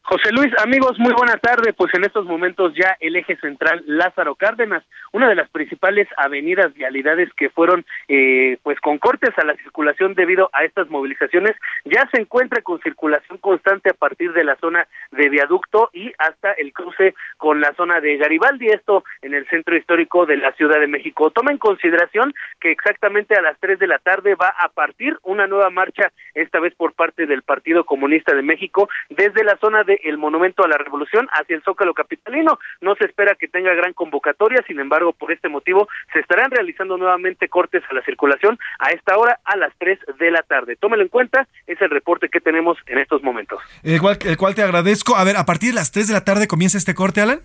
José 0.08 0.32
Luis, 0.32 0.50
amigos, 0.64 0.98
muy 0.98 1.12
buena 1.12 1.36
tarde. 1.36 1.74
Pues 1.74 1.92
en 1.92 2.02
estos 2.02 2.24
momentos 2.24 2.72
ya 2.74 2.96
el 2.98 3.14
eje 3.16 3.36
central 3.36 3.84
Lázaro 3.86 4.36
Cárdenas, 4.36 4.82
una 5.12 5.28
de 5.28 5.34
las 5.34 5.48
principales 5.50 6.08
avenidas 6.16 6.74
vialidades 6.74 7.32
que 7.34 7.50
fueron 7.50 7.84
eh, 8.08 8.58
pues 8.62 8.80
con 8.80 8.98
cortes 8.98 9.30
a 9.38 9.44
la 9.44 9.54
circulación 9.56 10.14
debido 10.14 10.50
a 10.52 10.64
estas 10.64 10.88
movilizaciones, 10.90 11.56
ya 11.84 12.08
se 12.12 12.20
encuentra 12.20 12.62
con 12.62 12.80
circulación 12.80 13.38
constante 13.38 13.90
a 13.90 13.94
partir 13.94 14.32
de 14.32 14.44
la 14.44 14.56
zona 14.56 14.86
de 15.10 15.28
viaducto 15.28 15.90
y 15.92 16.12
hasta 16.18 16.52
el 16.52 16.72
cruce 16.72 17.14
con 17.36 17.60
la 17.60 17.72
zona 17.74 18.00
de 18.00 18.16
Garibaldi, 18.16 18.68
esto 18.68 19.04
en 19.22 19.34
el 19.34 19.46
centro 19.48 19.76
histórico 19.76 20.26
de 20.26 20.36
la 20.36 20.52
Ciudad 20.52 20.80
de 20.80 20.86
México. 20.86 21.30
Toma 21.30 21.52
en 21.52 21.58
consideración 21.58 22.34
que 22.60 22.70
exactamente 22.70 23.34
a 23.34 23.42
las 23.42 23.58
3 23.60 23.78
de 23.78 23.86
la 23.86 23.98
tarde 23.98 24.34
va 24.34 24.54
a 24.58 24.68
partir 24.68 25.16
una 25.22 25.46
nueva 25.46 25.70
marcha, 25.70 26.12
esta 26.34 26.60
vez 26.60 26.74
por 26.74 26.92
parte 26.92 27.26
del 27.26 27.42
Partido 27.42 27.84
Comunista 27.84 28.34
de 28.34 28.42
México, 28.42 28.88
desde 29.08 29.44
la 29.44 29.56
zona 29.56 29.84
de 29.84 30.00
el 30.04 30.18
Monumento 30.18 30.64
a 30.64 30.68
la 30.68 30.78
Revolución 30.78 31.28
hacia 31.32 31.56
el 31.56 31.62
Zócalo 31.62 31.94
Capitalino. 31.94 32.58
No 32.80 32.94
se 32.96 33.06
espera 33.06 33.34
que 33.34 33.48
tenga 33.48 33.74
gran 33.74 33.92
convocatoria, 33.92 34.62
sin 34.66 34.80
embargo, 34.80 34.97
por 35.12 35.32
este 35.32 35.48
motivo 35.48 35.88
se 36.12 36.20
estarán 36.20 36.50
realizando 36.50 36.96
nuevamente 36.96 37.48
cortes 37.48 37.82
a 37.90 37.94
la 37.94 38.02
circulación 38.02 38.58
a 38.78 38.90
esta 38.90 39.16
hora 39.16 39.38
a 39.44 39.56
las 39.56 39.72
3 39.78 39.98
de 40.18 40.30
la 40.30 40.42
tarde. 40.42 40.76
Tómelo 40.76 41.02
en 41.02 41.08
cuenta, 41.08 41.46
es 41.66 41.80
el 41.80 41.90
reporte 41.90 42.28
que 42.28 42.40
tenemos 42.40 42.78
en 42.86 42.98
estos 42.98 43.22
momentos. 43.22 43.60
El 43.82 44.00
cual, 44.00 44.18
el 44.24 44.36
cual 44.36 44.54
te 44.54 44.62
agradezco. 44.62 45.16
A 45.16 45.24
ver, 45.24 45.36
a 45.36 45.44
partir 45.44 45.70
de 45.70 45.76
las 45.76 45.92
3 45.92 46.08
de 46.08 46.14
la 46.14 46.24
tarde 46.24 46.48
comienza 46.48 46.78
este 46.78 46.94
corte, 46.94 47.20
Alan. 47.20 47.40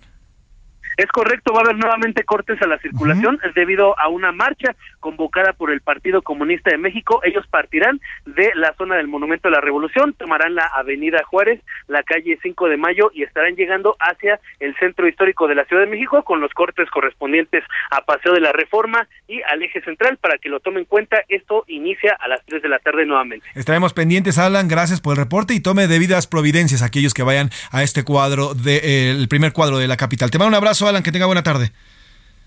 Es 0.97 1.07
correcto, 1.07 1.53
va 1.53 1.59
a 1.59 1.63
haber 1.63 1.77
nuevamente 1.77 2.23
cortes 2.23 2.61
a 2.61 2.67
la 2.67 2.77
circulación 2.79 3.35
uh 3.35 3.37
-huh. 3.39 3.53
debido 3.53 3.97
a 3.99 4.07
una 4.07 4.31
marcha 4.31 4.75
convocada 4.99 5.53
por 5.53 5.71
el 5.71 5.81
Partido 5.81 6.21
Comunista 6.21 6.71
de 6.71 6.77
México. 6.77 7.21
Ellos 7.23 7.45
partirán 7.47 7.99
de 8.25 8.51
la 8.55 8.73
zona 8.77 8.95
del 8.95 9.07
Monumento 9.07 9.47
a 9.47 9.51
la 9.51 9.61
Revolución, 9.61 10.13
tomarán 10.13 10.55
la 10.55 10.65
Avenida 10.65 11.23
Juárez, 11.23 11.61
la 11.87 12.03
calle 12.03 12.37
5 12.41 12.69
de 12.69 12.77
Mayo 12.77 13.11
y 13.13 13.23
estarán 13.23 13.55
llegando 13.55 13.95
hacia 13.99 14.39
el 14.59 14.75
centro 14.77 15.07
histórico 15.07 15.47
de 15.47 15.55
la 15.55 15.65
Ciudad 15.65 15.83
de 15.83 15.89
México 15.89 16.23
con 16.23 16.41
los 16.41 16.51
cortes 16.53 16.89
correspondientes 16.89 17.63
a 17.91 18.01
Paseo 18.01 18.33
de 18.33 18.41
la 18.41 18.51
Reforma 18.51 19.07
y 19.27 19.41
al 19.43 19.61
eje 19.63 19.81
central 19.81 20.17
para 20.17 20.37
que 20.37 20.49
lo 20.49 20.59
tomen 20.59 20.79
en 20.79 20.85
cuenta. 20.85 21.17
Esto 21.27 21.63
inicia 21.67 22.17
a 22.19 22.27
las 22.27 22.43
3 22.45 22.61
de 22.61 22.69
la 22.69 22.79
tarde 22.79 23.05
nuevamente. 23.05 23.45
Estaremos 23.55 23.93
pendientes, 23.93 24.37
Alan. 24.37 24.67
Gracias 24.67 25.01
por 25.01 25.13
el 25.13 25.17
reporte 25.17 25.53
y 25.53 25.59
tome 25.59 25.87
debidas 25.87 26.27
providencias 26.27 26.81
a 26.81 26.85
aquellos 26.85 27.13
que 27.13 27.23
vayan 27.23 27.49
a 27.71 27.83
este 27.83 28.03
cuadro, 28.03 28.53
de, 28.53 28.77
eh, 28.77 29.11
el 29.11 29.27
primer 29.27 29.53
cuadro 29.53 29.77
de 29.77 29.87
la 29.87 29.97
capital. 29.97 30.31
Te 30.31 30.37
mando 30.37 30.49
un 30.49 30.55
abrazo. 30.55 30.82
Alan, 30.87 31.03
que 31.03 31.11
tenga 31.11 31.25
buena 31.25 31.43
tarde. 31.43 31.71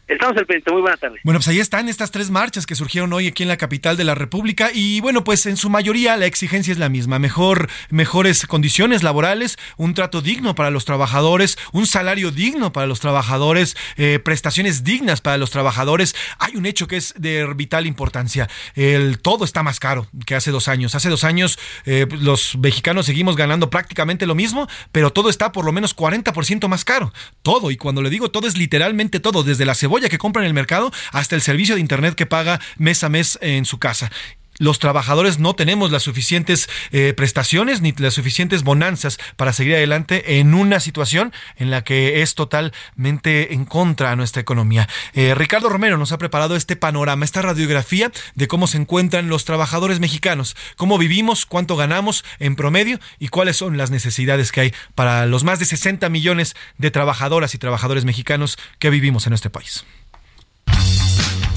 Estamos 0.08 0.36
al 0.36 0.46
pendiente, 0.46 0.70
muy 0.70 0.82
buena 0.82 0.96
tarde. 0.96 1.18
Bueno, 1.24 1.40
pues 1.40 1.48
ahí 1.48 1.58
están 1.58 1.88
estas 1.88 2.12
tres 2.12 2.30
marchas 2.30 2.64
que 2.64 2.76
surgieron 2.76 3.12
hoy 3.12 3.26
aquí 3.26 3.42
en 3.42 3.48
la 3.48 3.56
capital 3.56 3.96
de 3.96 4.04
la 4.04 4.14
República 4.14 4.70
y 4.72 5.00
bueno, 5.00 5.24
pues 5.24 5.46
en 5.46 5.56
su 5.56 5.68
mayoría 5.68 6.16
la 6.16 6.26
exigencia 6.26 6.70
es 6.70 6.78
la 6.78 6.88
misma, 6.88 7.18
mejor 7.18 7.68
mejores 7.90 8.46
condiciones 8.46 9.02
laborales, 9.02 9.58
un 9.76 9.94
trato 9.94 10.22
digno 10.22 10.54
para 10.54 10.70
los 10.70 10.84
trabajadores, 10.84 11.58
un 11.72 11.86
salario 11.86 12.30
digno 12.30 12.72
para 12.72 12.86
los 12.86 13.00
trabajadores, 13.00 13.76
eh, 13.96 14.20
prestaciones 14.20 14.84
dignas 14.84 15.20
para 15.20 15.38
los 15.38 15.50
trabajadores. 15.50 16.14
Hay 16.38 16.54
un 16.54 16.66
hecho 16.66 16.86
que 16.86 16.98
es 16.98 17.12
de 17.16 17.52
vital 17.56 17.84
importancia, 17.84 18.48
el 18.76 19.18
todo 19.18 19.44
está 19.44 19.64
más 19.64 19.80
caro 19.80 20.06
que 20.24 20.36
hace 20.36 20.52
dos 20.52 20.68
años. 20.68 20.94
Hace 20.94 21.08
dos 21.08 21.24
años 21.24 21.58
eh, 21.84 22.06
los 22.20 22.56
mexicanos 22.58 23.06
seguimos 23.06 23.34
ganando 23.34 23.70
prácticamente 23.70 24.24
lo 24.26 24.36
mismo, 24.36 24.68
pero 24.92 25.12
todo 25.12 25.30
está 25.30 25.50
por 25.50 25.64
lo 25.64 25.72
menos 25.72 25.96
40% 25.96 26.68
más 26.68 26.84
caro. 26.84 27.12
Todo, 27.42 27.72
y 27.72 27.76
cuando 27.76 28.02
le 28.02 28.10
digo 28.10 28.30
todo 28.30 28.46
es 28.46 28.56
literalmente 28.56 29.18
todo, 29.18 29.42
desde 29.42 29.64
la 29.64 29.74
cebolla 29.74 29.95
que 30.08 30.18
compra 30.18 30.42
en 30.42 30.46
el 30.46 30.54
mercado 30.54 30.92
hasta 31.12 31.34
el 31.34 31.42
servicio 31.42 31.74
de 31.74 31.80
internet 31.80 32.14
que 32.14 32.26
paga 32.26 32.60
mes 32.76 33.02
a 33.02 33.08
mes 33.08 33.38
en 33.40 33.64
su 33.64 33.78
casa 33.78 34.10
los 34.58 34.78
trabajadores 34.78 35.38
no 35.38 35.54
tenemos 35.54 35.90
las 35.90 36.02
suficientes 36.02 36.68
eh, 36.92 37.14
prestaciones 37.16 37.80
ni 37.80 37.92
las 37.92 38.14
suficientes 38.14 38.62
bonanzas 38.62 39.18
para 39.36 39.52
seguir 39.52 39.74
adelante 39.74 40.38
en 40.38 40.54
una 40.54 40.80
situación 40.80 41.32
en 41.56 41.70
la 41.70 41.84
que 41.84 42.22
es 42.22 42.34
totalmente 42.34 43.54
en 43.54 43.64
contra 43.64 44.10
a 44.10 44.16
nuestra 44.16 44.42
economía. 44.42 44.88
Eh, 45.14 45.34
Ricardo 45.34 45.68
Romero 45.68 45.98
nos 45.98 46.12
ha 46.12 46.18
preparado 46.18 46.56
este 46.56 46.76
panorama, 46.76 47.24
esta 47.24 47.42
radiografía 47.42 48.10
de 48.34 48.48
cómo 48.48 48.66
se 48.66 48.78
encuentran 48.78 49.28
los 49.28 49.44
trabajadores 49.44 50.00
mexicanos, 50.00 50.56
cómo 50.76 50.98
vivimos, 50.98 51.46
cuánto 51.46 51.76
ganamos 51.76 52.24
en 52.38 52.56
promedio 52.56 52.98
y 53.18 53.28
cuáles 53.28 53.56
son 53.56 53.76
las 53.76 53.90
necesidades 53.90 54.52
que 54.52 54.60
hay 54.60 54.74
para 54.94 55.26
los 55.26 55.44
más 55.44 55.58
de 55.58 55.64
60 55.64 56.08
millones 56.08 56.56
de 56.78 56.90
trabajadoras 56.90 57.54
y 57.54 57.58
trabajadores 57.58 58.04
mexicanos 58.04 58.58
que 58.78 58.90
vivimos 58.90 59.26
en 59.26 59.32
este 59.32 59.50
país. 59.50 59.84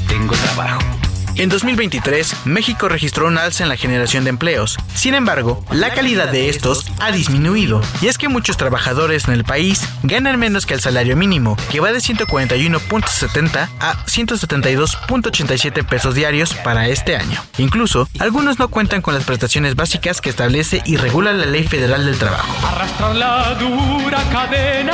Tengo 0.07 0.35
trabajo 0.35 1.08
en 1.39 1.47
2023, 1.47 2.45
México 2.45 2.89
registró 2.89 3.27
un 3.27 3.37
alza 3.37 3.63
en 3.63 3.69
la 3.69 3.77
generación 3.77 4.25
de 4.25 4.29
empleos. 4.29 4.77
Sin 4.93 5.13
embargo, 5.13 5.63
la 5.71 5.93
calidad 5.93 6.27
de 6.27 6.49
estos 6.49 6.85
ha 6.99 7.11
disminuido. 7.11 7.81
Y 8.01 8.07
es 8.07 8.17
que 8.17 8.27
muchos 8.27 8.57
trabajadores 8.57 9.27
en 9.27 9.33
el 9.35 9.45
país 9.45 9.87
ganan 10.03 10.37
menos 10.37 10.65
que 10.65 10.73
el 10.73 10.81
salario 10.81 11.15
mínimo, 11.15 11.55
que 11.71 11.79
va 11.79 11.93
de 11.93 11.99
141.70 11.99 13.69
a 13.79 14.05
172.87 14.05 15.85
pesos 15.87 16.13
diarios 16.13 16.53
para 16.55 16.89
este 16.89 17.15
año. 17.15 17.41
Incluso, 17.57 18.09
algunos 18.19 18.59
no 18.59 18.67
cuentan 18.67 19.01
con 19.01 19.13
las 19.13 19.23
prestaciones 19.23 19.75
básicas 19.75 20.19
que 20.19 20.29
establece 20.29 20.81
y 20.85 20.97
regula 20.97 21.31
la 21.31 21.45
Ley 21.45 21.63
Federal 21.63 22.05
del 22.05 22.17
Trabajo. 22.17 22.67
Arrastrar 22.67 23.15
la 23.15 23.55
dura 23.55 24.21
cadena 24.29 24.91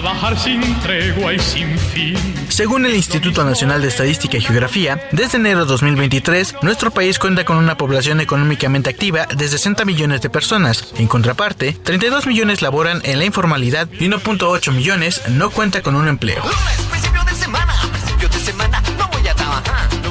trabajar 0.00 0.38
sin 0.38 0.60
tregua 0.80 1.32
y 1.32 1.38
sin 1.38 1.78
fin. 1.78 2.18
Según 2.50 2.84
el 2.84 2.94
Instituto 2.94 3.44
Nacional 3.44 3.80
de 3.80 3.88
Estadística 3.88 4.36
y 4.36 4.42
Geografía, 4.42 5.00
desde 5.10 5.38
enero 5.38 5.60
de 5.60 5.70
2023, 5.70 6.56
nuestro 6.60 6.90
país 6.90 7.18
cuenta 7.18 7.46
con 7.46 7.56
una 7.56 7.78
población 7.78 8.20
económicamente 8.20 8.90
activa 8.90 9.24
de 9.24 9.48
60 9.48 9.86
millones 9.86 10.20
de 10.20 10.28
personas. 10.28 10.92
En 10.98 11.06
contraparte, 11.06 11.72
32 11.72 12.26
millones 12.26 12.60
laboran 12.60 13.00
en 13.04 13.18
la 13.18 13.24
informalidad 13.24 13.88
y 13.90 14.06
1.8 14.06 14.70
millones 14.74 15.22
no 15.30 15.48
cuenta 15.48 15.80
con 15.80 15.96
un 15.96 16.08
empleo. 16.08 16.42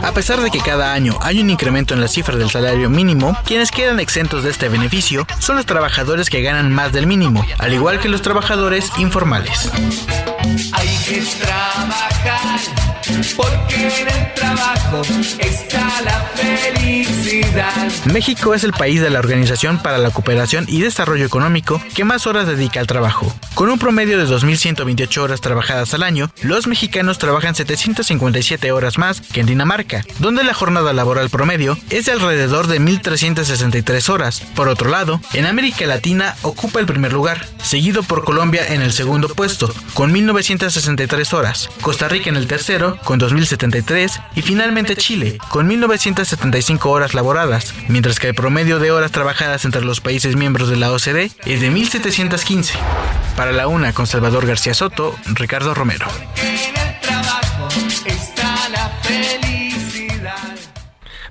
A 0.06 0.12
pesar 0.12 0.40
de 0.40 0.52
que 0.52 0.60
cada 0.60 0.94
año 0.94 1.18
hay 1.20 1.42
un 1.42 1.50
incremento 1.50 1.96
en 1.96 2.00
la 2.00 2.08
cifra 2.08 2.38
del 2.38 2.52
salario 2.52 2.92
mínimo, 2.92 3.36
quienes 3.44 3.72
quedan 3.72 4.00
exentos 4.00 4.44
de 4.44 4.52
este 4.52 4.70
beneficio 4.70 5.26
son 5.40 5.56
los 5.56 5.66
trabajadores 5.66 6.30
que 6.30 6.44
ganan 6.44 6.72
más 6.72 6.94
del 6.94 7.08
mínimo, 7.08 7.44
al 7.58 7.74
igual 7.74 8.00
que 8.00 8.08
los 8.08 8.22
trabajadores 8.22 8.92
informales. 9.00 9.72
Porque 13.34 13.76
en 13.76 14.08
el 14.08 14.34
trabajo 14.34 15.02
está 15.40 16.02
la 16.02 16.22
felicidad. 16.36 17.92
México 18.06 18.54
es 18.54 18.64
el 18.64 18.72
país 18.72 19.02
de 19.02 19.10
la 19.10 19.20
Organización 19.20 19.82
para 19.82 19.98
la 19.98 20.12
Cooperación 20.12 20.66
y 20.68 20.82
Desarrollo 20.82 21.26
Económico 21.26 21.82
que 21.94 22.04
más 22.04 22.28
horas 22.28 22.48
dedica 22.48 22.80
al 22.80 22.88
trabajo. 22.88 23.34
Con 23.56 23.70
un 23.70 23.80
promedio 23.80 24.18
de 24.18 24.28
2.128 24.28 25.18
horas 25.18 25.42
trabajadas 25.42 25.94
al 25.94 26.04
año, 26.04 26.30
los 26.42 26.68
mexicanos 26.68 27.18
trabajan 27.18 27.56
757 27.56 28.72
horas 28.72 28.98
más 28.98 29.22
que 29.22 29.40
en 29.40 29.48
Dinamarca, 29.48 30.04
donde 30.20 30.44
la 30.44 30.54
jornada 30.54 30.94
laboral 30.94 31.30
promedio 31.30 31.78
es 31.90 32.06
de 32.06 32.12
alrededor 32.12 32.68
de 32.68 32.80
1.363 32.80 34.10
horas. 34.10 34.42
Por 34.56 34.68
otro 34.68 34.90
lado, 34.90 35.20
en 35.34 35.46
América 35.46 35.86
Latina 35.86 36.36
ocupa 36.42 36.80
el 36.80 36.86
primer 36.86 37.14
lugar, 37.14 37.48
seguido 37.64 38.04
por 38.04 38.24
Colombia 38.24 38.68
en 38.68 38.82
el 38.82 38.94
segundo 38.94 39.30
puesto, 39.30 39.74
con 39.94 40.14
1.963 40.14 41.34
horas, 41.34 41.70
Costa 41.82 42.08
Rica 42.08 42.30
en 42.30 42.36
el 42.36 42.48
tercero, 42.48 42.98
con 43.04 43.15
2.073, 43.20 44.22
y 44.36 44.42
finalmente 44.42 44.96
Chile, 44.96 45.38
con 45.50 45.70
1.975 45.70 46.86
horas 46.86 47.14
laboradas, 47.14 47.74
mientras 47.88 48.20
que 48.20 48.28
el 48.30 48.36
promedio 48.36 48.80
de 48.80 48.92
horas 48.92 49.12
trabajadas 49.12 49.66
entre 49.66 49.84
los 49.84 50.02
países 50.02 50.36
miembros 50.36 50.70
de 50.70 50.78
la 50.78 50.92
OCDE 50.92 51.32
es 51.46 51.62
de 51.62 51.72
1.715. 51.72 52.74
Para 53.36 53.52
la 53.52 53.68
una 53.68 53.94
con 53.94 54.08
Salvador 54.08 54.46
García 54.46 54.74
Soto, 54.74 55.16
Ricardo 55.26 55.74
Romero. 55.74 56.08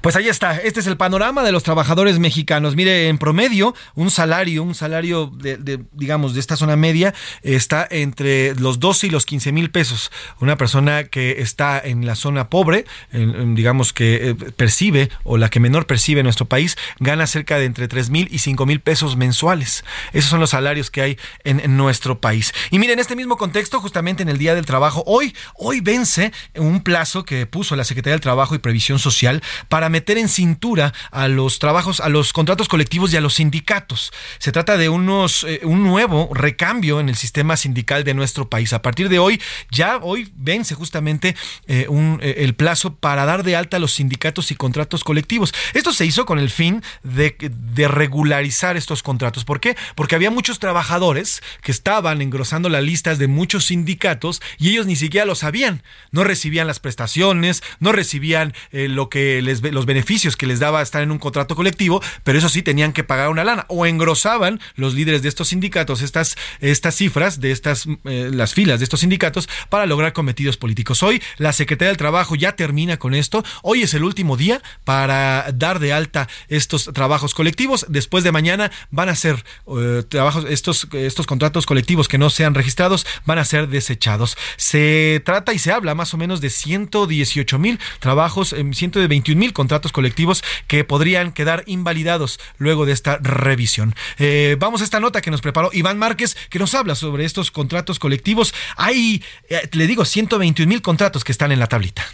Pues 0.04 0.16
ahí 0.16 0.28
está, 0.28 0.58
este 0.58 0.80
es 0.80 0.86
el 0.86 0.98
panorama 0.98 1.42
de 1.42 1.50
los 1.50 1.62
trabajadores 1.62 2.18
mexicanos. 2.18 2.76
Mire, 2.76 3.08
en 3.08 3.16
promedio, 3.16 3.74
un 3.94 4.10
salario, 4.10 4.62
un 4.62 4.74
salario 4.74 5.32
de, 5.34 5.56
de, 5.56 5.80
digamos, 5.92 6.34
de 6.34 6.40
esta 6.40 6.56
zona 6.56 6.76
media 6.76 7.14
está 7.42 7.88
entre 7.90 8.54
los 8.56 8.80
12 8.80 9.06
y 9.06 9.10
los 9.10 9.24
15 9.24 9.50
mil 9.52 9.70
pesos. 9.70 10.12
Una 10.40 10.58
persona 10.58 11.04
que 11.04 11.40
está 11.40 11.80
en 11.82 12.04
la 12.04 12.16
zona 12.16 12.50
pobre, 12.50 12.84
digamos 13.12 13.94
que 13.94 14.28
eh, 14.28 14.34
percibe, 14.34 15.08
o 15.22 15.38
la 15.38 15.48
que 15.48 15.58
menor 15.58 15.86
percibe 15.86 16.20
en 16.20 16.24
nuestro 16.24 16.44
país, 16.44 16.76
gana 17.00 17.26
cerca 17.26 17.58
de 17.58 17.64
entre 17.64 17.88
3 17.88 18.10
mil 18.10 18.28
y 18.30 18.40
5 18.40 18.66
mil 18.66 18.80
pesos 18.80 19.16
mensuales. 19.16 19.86
Esos 20.12 20.28
son 20.28 20.38
los 20.38 20.50
salarios 20.50 20.90
que 20.90 21.00
hay 21.00 21.18
en, 21.44 21.78
nuestro 21.78 22.20
país. 22.20 22.52
Y 22.70 22.78
miren, 22.78 22.94
en 22.94 23.00
este 23.00 23.16
mismo 23.16 23.38
contexto, 23.38 23.80
justamente 23.80 24.22
en 24.22 24.28
el 24.28 24.36
Día 24.36 24.54
del 24.54 24.66
Trabajo, 24.66 25.02
hoy, 25.06 25.34
hoy 25.54 25.80
vence 25.80 26.30
un 26.56 26.82
plazo 26.82 27.24
que 27.24 27.46
puso 27.46 27.74
la 27.74 27.84
Secretaría 27.84 28.12
del 28.12 28.20
Trabajo 28.20 28.54
y 28.54 28.58
Previsión 28.58 28.98
Social 28.98 29.42
para 29.70 29.93
meter 29.94 30.18
en 30.18 30.28
cintura 30.28 30.92
a 31.12 31.28
los 31.28 31.60
trabajos, 31.60 32.00
a 32.00 32.08
los 32.08 32.32
contratos 32.32 32.66
colectivos 32.66 33.12
y 33.12 33.16
a 33.16 33.20
los 33.20 33.34
sindicatos. 33.34 34.12
Se 34.38 34.50
trata 34.50 34.76
de 34.76 34.88
unos, 34.88 35.44
eh, 35.44 35.60
un 35.62 35.84
nuevo 35.84 36.30
recambio 36.34 36.98
en 36.98 37.08
el 37.08 37.14
sistema 37.14 37.56
sindical 37.56 38.02
de 38.02 38.12
nuestro 38.12 38.50
país. 38.50 38.72
A 38.72 38.82
partir 38.82 39.08
de 39.08 39.20
hoy, 39.20 39.40
ya 39.70 39.98
hoy 40.02 40.32
vence 40.34 40.74
justamente 40.74 41.36
eh, 41.68 41.86
un, 41.88 42.18
eh, 42.22 42.34
el 42.38 42.56
plazo 42.56 42.96
para 42.96 43.24
dar 43.24 43.44
de 43.44 43.54
alta 43.54 43.76
a 43.76 43.80
los 43.80 43.92
sindicatos 43.92 44.50
y 44.50 44.56
contratos 44.56 45.04
colectivos. 45.04 45.54
Esto 45.74 45.92
se 45.92 46.06
hizo 46.06 46.26
con 46.26 46.40
el 46.40 46.50
fin 46.50 46.82
de, 47.04 47.36
de 47.38 47.86
regularizar 47.86 48.76
estos 48.76 49.04
contratos. 49.04 49.44
¿Por 49.44 49.60
qué? 49.60 49.76
Porque 49.94 50.16
había 50.16 50.32
muchos 50.32 50.58
trabajadores 50.58 51.40
que 51.62 51.70
estaban 51.70 52.20
engrosando 52.20 52.68
las 52.68 52.82
listas 52.82 53.18
de 53.18 53.28
muchos 53.28 53.66
sindicatos 53.66 54.42
y 54.58 54.70
ellos 54.70 54.86
ni 54.86 54.96
siquiera 54.96 55.24
lo 55.24 55.36
sabían. 55.36 55.84
No 56.10 56.24
recibían 56.24 56.66
las 56.66 56.80
prestaciones, 56.80 57.62
no 57.78 57.92
recibían 57.92 58.54
lo 58.72 59.08
que 59.08 59.40
les 59.40 59.62
los 59.62 59.83
beneficios 59.86 60.36
que 60.36 60.46
les 60.46 60.60
daba 60.60 60.82
estar 60.82 61.02
en 61.02 61.10
un 61.10 61.18
contrato 61.18 61.56
colectivo, 61.56 62.02
pero 62.22 62.38
eso 62.38 62.48
sí 62.48 62.62
tenían 62.62 62.92
que 62.92 63.04
pagar 63.04 63.28
una 63.28 63.44
lana 63.44 63.66
o 63.68 63.86
engrosaban 63.86 64.60
los 64.76 64.94
líderes 64.94 65.22
de 65.22 65.28
estos 65.28 65.48
sindicatos 65.48 66.02
estas 66.02 66.36
estas 66.60 66.94
cifras 66.96 67.40
de 67.40 67.50
estas 67.50 67.86
eh, 68.04 68.30
las 68.32 68.54
filas 68.54 68.80
de 68.80 68.84
estos 68.84 69.00
sindicatos 69.00 69.48
para 69.68 69.86
lograr 69.86 70.12
cometidos 70.12 70.56
políticos. 70.56 71.02
Hoy 71.02 71.22
la 71.38 71.52
Secretaría 71.52 71.88
del 71.88 71.96
Trabajo 71.96 72.34
ya 72.34 72.56
termina 72.56 72.96
con 72.98 73.14
esto. 73.14 73.44
Hoy 73.62 73.82
es 73.82 73.94
el 73.94 74.04
último 74.04 74.36
día 74.36 74.62
para 74.84 75.50
dar 75.52 75.78
de 75.78 75.92
alta 75.92 76.28
estos 76.48 76.90
trabajos 76.92 77.34
colectivos. 77.34 77.86
Después 77.88 78.24
de 78.24 78.32
mañana 78.32 78.70
van 78.90 79.08
a 79.08 79.14
ser 79.14 79.44
eh, 79.66 80.02
trabajos 80.08 80.44
estos 80.48 80.88
estos 80.92 81.26
contratos 81.26 81.66
colectivos 81.66 82.08
que 82.08 82.18
no 82.18 82.30
sean 82.30 82.54
registrados 82.54 83.06
van 83.26 83.38
a 83.38 83.44
ser 83.44 83.68
desechados. 83.68 84.36
Se 84.56 85.22
trata 85.24 85.52
y 85.52 85.58
se 85.58 85.72
habla 85.72 85.94
más 85.94 86.14
o 86.14 86.16
menos 86.16 86.40
de 86.40 86.50
118 86.50 87.58
mil 87.58 87.78
trabajos, 88.00 88.52
eh, 88.52 88.64
121 88.72 89.38
mil 89.38 89.52
contratos 89.52 89.73
colectivos 89.92 90.44
que 90.66 90.84
podrían 90.84 91.32
quedar 91.32 91.64
invalidados 91.66 92.40
luego 92.58 92.86
de 92.86 92.92
esta 92.92 93.18
revisión. 93.18 93.94
Eh, 94.18 94.56
vamos 94.58 94.80
a 94.80 94.84
esta 94.84 95.00
nota 95.00 95.20
que 95.20 95.30
nos 95.30 95.40
preparó 95.40 95.70
Iván 95.72 95.98
Márquez, 95.98 96.36
que 96.50 96.58
nos 96.58 96.74
habla 96.74 96.94
sobre 96.94 97.24
estos 97.24 97.50
contratos 97.50 97.98
colectivos. 97.98 98.54
Hay, 98.76 99.22
eh, 99.48 99.68
le 99.72 99.86
digo, 99.86 100.04
121 100.04 100.68
mil 100.68 100.82
contratos 100.82 101.24
que 101.24 101.32
están 101.32 101.52
en 101.52 101.58
la 101.58 101.66
tablita. 101.66 102.04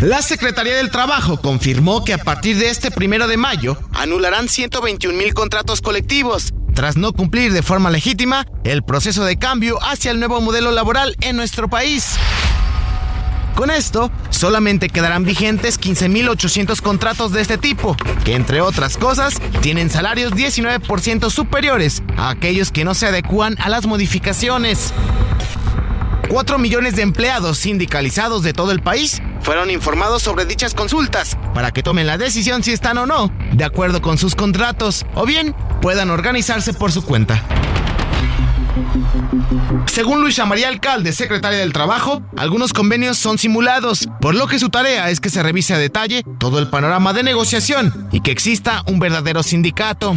La 0.00 0.20
Secretaría 0.20 0.76
del 0.76 0.90
Trabajo 0.90 1.40
confirmó 1.40 2.04
que 2.04 2.12
a 2.12 2.18
partir 2.18 2.58
de 2.58 2.68
este 2.68 2.90
primero 2.90 3.26
de 3.26 3.38
mayo 3.38 3.78
anularán 3.94 4.48
121 4.48 5.16
mil 5.16 5.32
contratos 5.32 5.80
colectivos, 5.80 6.52
tras 6.74 6.98
no 6.98 7.14
cumplir 7.14 7.52
de 7.54 7.62
forma 7.62 7.88
legítima 7.88 8.46
el 8.62 8.84
proceso 8.84 9.24
de 9.24 9.38
cambio 9.38 9.78
hacia 9.82 10.10
el 10.10 10.18
nuevo 10.18 10.42
modelo 10.42 10.70
laboral 10.70 11.16
en 11.22 11.36
nuestro 11.36 11.68
país. 11.68 12.18
Con 13.56 13.70
esto, 13.70 14.10
solamente 14.28 14.90
quedarán 14.90 15.24
vigentes 15.24 15.80
15.800 15.80 16.82
contratos 16.82 17.32
de 17.32 17.40
este 17.40 17.56
tipo, 17.56 17.96
que 18.22 18.34
entre 18.34 18.60
otras 18.60 18.98
cosas, 18.98 19.40
tienen 19.62 19.88
salarios 19.88 20.32
19% 20.34 21.30
superiores 21.30 22.02
a 22.18 22.28
aquellos 22.28 22.70
que 22.70 22.84
no 22.84 22.94
se 22.94 23.06
adecúan 23.06 23.56
a 23.58 23.70
las 23.70 23.86
modificaciones. 23.86 24.92
4 26.28 26.58
millones 26.58 26.96
de 26.96 27.02
empleados 27.02 27.56
sindicalizados 27.56 28.42
de 28.42 28.52
todo 28.52 28.72
el 28.72 28.82
país 28.82 29.22
fueron 29.40 29.70
informados 29.70 30.22
sobre 30.22 30.44
dichas 30.44 30.74
consultas 30.74 31.38
para 31.54 31.70
que 31.70 31.82
tomen 31.82 32.06
la 32.06 32.18
decisión 32.18 32.62
si 32.62 32.72
están 32.72 32.98
o 32.98 33.06
no 33.06 33.32
de 33.52 33.64
acuerdo 33.64 34.02
con 34.02 34.18
sus 34.18 34.34
contratos 34.34 35.06
o 35.14 35.24
bien 35.24 35.54
puedan 35.80 36.10
organizarse 36.10 36.74
por 36.74 36.92
su 36.92 37.02
cuenta. 37.04 37.42
Según 39.86 40.20
Luisa 40.20 40.44
María 40.44 40.68
Alcalde, 40.68 41.12
secretaria 41.12 41.58
del 41.58 41.72
Trabajo, 41.72 42.22
algunos 42.36 42.72
convenios 42.72 43.18
son 43.18 43.38
simulados, 43.38 44.08
por 44.20 44.34
lo 44.34 44.46
que 44.46 44.58
su 44.58 44.68
tarea 44.68 45.10
es 45.10 45.20
que 45.20 45.30
se 45.30 45.42
revise 45.42 45.74
a 45.74 45.78
detalle 45.78 46.22
todo 46.38 46.58
el 46.58 46.68
panorama 46.68 47.12
de 47.12 47.22
negociación 47.22 48.08
y 48.12 48.20
que 48.20 48.30
exista 48.30 48.82
un 48.86 48.98
verdadero 48.98 49.42
sindicato. 49.42 50.16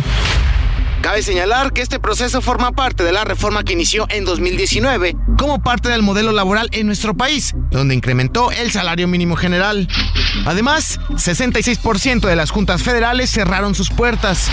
Cabe 1.01 1.23
señalar 1.23 1.71
que 1.71 1.81
este 1.81 1.97
proceso 1.99 2.41
forma 2.41 2.73
parte 2.73 3.05
de 3.05 3.13
la 3.13 3.23
reforma 3.23 3.63
que 3.63 3.71
inició 3.71 4.05
en 4.09 4.25
2019 4.25 5.15
como 5.37 5.61
parte 5.61 5.87
del 5.87 6.03
modelo 6.03 6.33
laboral 6.33 6.67
en 6.73 6.87
nuestro 6.87 7.15
país, 7.15 7.55
donde 7.71 7.95
incrementó 7.95 8.51
el 8.51 8.69
salario 8.71 9.07
mínimo 9.07 9.37
general. 9.37 9.87
Además, 10.45 10.99
66% 11.11 12.27
de 12.27 12.35
las 12.35 12.51
juntas 12.51 12.83
federales 12.83 13.29
cerraron 13.29 13.75
sus 13.75 13.89
puertas. 13.89 14.49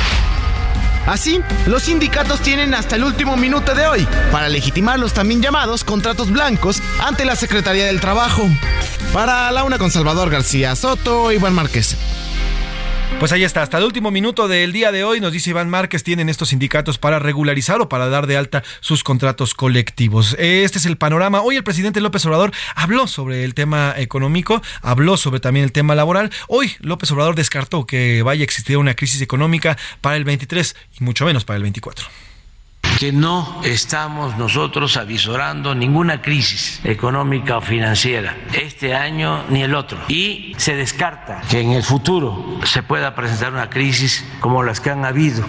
Así, 1.06 1.40
los 1.66 1.84
sindicatos 1.84 2.40
tienen 2.40 2.74
hasta 2.74 2.96
el 2.96 3.04
último 3.04 3.36
minuto 3.36 3.74
de 3.74 3.86
hoy 3.86 4.08
para 4.32 4.48
legitimar 4.48 4.98
los 4.98 5.14
también 5.14 5.40
llamados 5.40 5.84
contratos 5.84 6.30
blancos 6.30 6.82
ante 6.98 7.24
la 7.24 7.36
Secretaría 7.36 7.86
del 7.86 8.00
Trabajo. 8.00 8.48
Para 9.12 9.50
la 9.52 9.64
una 9.64 9.78
con 9.78 9.90
Salvador 9.90 10.30
García 10.30 10.74
Soto, 10.74 11.30
Iván 11.30 11.54
Márquez. 11.54 11.96
Pues 13.18 13.32
ahí 13.32 13.44
está, 13.44 13.62
hasta 13.62 13.78
el 13.78 13.84
último 13.84 14.10
minuto 14.10 14.46
del 14.46 14.72
día 14.72 14.92
de 14.92 15.02
hoy, 15.02 15.20
nos 15.20 15.32
dice 15.32 15.50
Iván 15.50 15.70
Márquez, 15.70 16.04
tienen 16.04 16.28
estos 16.28 16.50
sindicatos 16.50 16.98
para 16.98 17.18
regularizar 17.18 17.80
o 17.80 17.88
para 17.88 18.08
dar 18.10 18.26
de 18.26 18.36
alta 18.36 18.62
sus 18.80 19.02
contratos 19.02 19.54
colectivos. 19.54 20.36
Este 20.38 20.78
es 20.78 20.84
el 20.84 20.98
panorama. 20.98 21.40
Hoy 21.40 21.56
el 21.56 21.64
presidente 21.64 22.02
López 22.02 22.26
Obrador 22.26 22.52
habló 22.74 23.06
sobre 23.06 23.44
el 23.44 23.54
tema 23.54 23.94
económico, 23.96 24.60
habló 24.82 25.16
sobre 25.16 25.40
también 25.40 25.64
el 25.64 25.72
tema 25.72 25.94
laboral. 25.94 26.30
Hoy 26.46 26.76
López 26.80 27.10
Obrador 27.10 27.34
descartó 27.36 27.86
que 27.86 28.22
vaya 28.22 28.42
a 28.42 28.44
existir 28.44 28.76
una 28.76 28.94
crisis 28.94 29.22
económica 29.22 29.78
para 30.02 30.16
el 30.16 30.24
23 30.24 30.76
y 31.00 31.04
mucho 31.04 31.24
menos 31.24 31.46
para 31.46 31.56
el 31.56 31.62
24 31.62 32.06
que 32.98 33.12
no 33.12 33.60
estamos 33.62 34.38
nosotros 34.38 34.96
avisorando 34.96 35.74
ninguna 35.74 36.22
crisis 36.22 36.80
económica 36.84 37.58
o 37.58 37.60
financiera 37.60 38.36
este 38.54 38.94
año 38.94 39.44
ni 39.50 39.62
el 39.62 39.74
otro. 39.74 39.98
Y 40.08 40.54
se 40.56 40.76
descarta 40.76 41.42
que 41.50 41.60
en 41.60 41.72
el 41.72 41.82
futuro 41.82 42.58
se 42.64 42.82
pueda 42.82 43.14
presentar 43.14 43.52
una 43.52 43.68
crisis 43.68 44.24
como 44.40 44.62
las 44.62 44.80
que 44.80 44.90
han 44.90 45.04
habido 45.04 45.44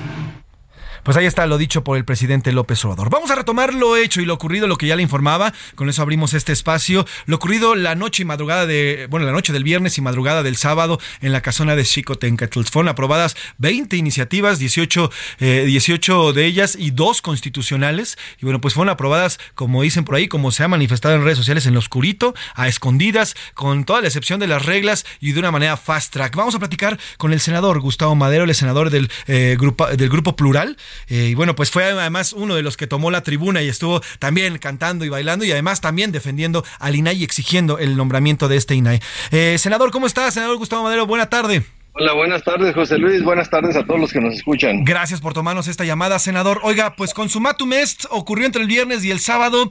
pues 1.08 1.16
ahí 1.16 1.26
está 1.26 1.48
lo 1.48 1.58
dicho 1.58 1.86
por 1.86 1.96
el 1.96 2.04
presidente 2.04 2.52
López 2.52 2.84
Obrador. 2.84 3.10
Vamos 3.10 3.32
a 3.32 3.36
retomar 3.36 3.74
lo 3.74 3.96
hecho 3.96 4.20
y 4.20 4.26
lo 4.26 4.34
ocurrido, 4.34 4.68
lo 4.68 4.76
que 4.76 4.88
ya 4.88 4.98
le 4.98 5.04
informaba. 5.04 5.54
Con 5.76 5.88
eso 5.88 6.02
abrimos 6.02 6.34
este 6.34 6.52
espacio. 6.52 7.06
Lo 7.28 7.38
ocurrido 7.38 7.76
la 7.76 7.96
noche 7.96 8.24
y 8.24 8.26
madrugada 8.26 8.66
de, 8.66 9.08
bueno, 9.10 9.26
la 9.26 9.32
noche 9.32 9.54
del 9.54 9.64
viernes 9.64 9.98
y 9.98 10.02
madrugada 10.02 10.44
del 10.44 10.58
sábado 10.58 11.00
en 11.22 11.32
la 11.32 11.40
casona 11.40 11.78
de 11.78 11.86
Xicotencatl. 11.86 12.64
Fueron 12.64 12.90
aprobadas 12.90 13.38
20 13.58 13.96
iniciativas, 13.96 14.60
18, 14.60 15.10
eh, 15.40 15.64
18 15.66 16.34
de 16.34 16.46
ellas 16.46 16.76
y 16.78 16.92
dos 16.92 17.22
constitucionales. 17.22 18.18
Y 18.42 18.44
bueno, 18.44 18.60
pues 18.60 18.74
fueron 18.74 18.90
aprobadas, 18.90 19.40
como 19.56 19.84
dicen 19.84 20.04
por 20.04 20.16
ahí, 20.16 20.28
como 20.28 20.52
se 20.52 20.66
ha 20.66 20.68
manifestado 20.68 21.16
en 21.16 21.24
redes 21.24 21.38
sociales, 21.38 21.66
en 21.68 21.74
lo 21.74 21.80
oscurito, 21.80 22.36
a 22.54 22.68
escondidas, 22.68 23.38
con 23.54 23.86
toda 23.86 24.02
la 24.02 24.08
excepción 24.08 24.42
de 24.42 24.48
las 24.48 24.66
reglas 24.66 25.06
y 25.22 25.32
de 25.32 25.40
una 25.40 25.52
manera 25.52 25.78
fast 25.78 26.12
track. 26.12 26.36
Vamos 26.36 26.56
a 26.56 26.60
platicar 26.60 27.00
con 27.18 27.32
el 27.32 27.40
senador 27.40 27.80
Gustavo 27.80 28.14
Madero, 28.14 28.44
el 28.44 28.54
senador 28.54 28.90
del, 28.90 29.10
eh, 29.28 29.56
del 29.96 30.10
Grupo 30.10 30.36
Plural. 30.36 30.76
Eh, 31.08 31.30
y 31.32 31.34
bueno, 31.36 31.56
pues 31.56 31.72
fue 31.72 31.84
además 31.86 32.34
uno 32.34 32.56
de 32.56 32.62
los 32.64 32.78
que 32.78 32.88
tomó 32.88 33.12
la 33.12 33.22
tribuna 33.22 33.62
y 33.62 33.70
estuvo 33.70 34.02
también 34.20 34.58
cantando 34.58 35.06
y 35.06 35.10
bailando 35.10 35.46
y 35.46 35.52
además 35.52 35.82
también 35.82 36.12
defendiendo 36.12 36.64
al 36.80 36.96
INAI 36.96 37.18
y 37.18 37.24
exigiendo 37.24 37.78
el 37.80 37.98
nombramiento 37.98 38.48
de 38.48 38.58
este 38.58 38.76
INAI. 38.76 39.02
Eh, 39.32 39.58
senador, 39.58 39.92
¿cómo 39.92 40.08
está? 40.08 40.30
Senador 40.32 40.58
Gustavo 40.58 40.84
Madero, 40.84 41.06
buena 41.06 41.30
tarde. 41.30 41.64
Hola, 42.00 42.14
buenas 42.14 42.44
tardes, 42.44 42.76
José 42.76 43.00
Luis. 43.00 43.24
Buenas 43.24 43.50
tardes 43.50 43.76
a 43.76 43.84
todos 43.84 44.00
los 44.00 44.14
que 44.14 44.22
nos 44.22 44.36
escuchan. 44.36 44.84
Gracias 44.84 45.20
por 45.20 45.34
tomarnos 45.34 45.68
esta 45.68 45.84
llamada, 45.84 46.20
senador. 46.20 46.60
Oiga, 46.62 46.96
pues 46.96 47.16
Consumatum 47.16 47.74
Est 47.74 48.06
ocurrió 48.12 48.46
entre 48.46 48.62
el 48.62 48.68
viernes 48.68 49.04
y 49.04 49.10
el 49.10 49.20
sábado. 49.20 49.68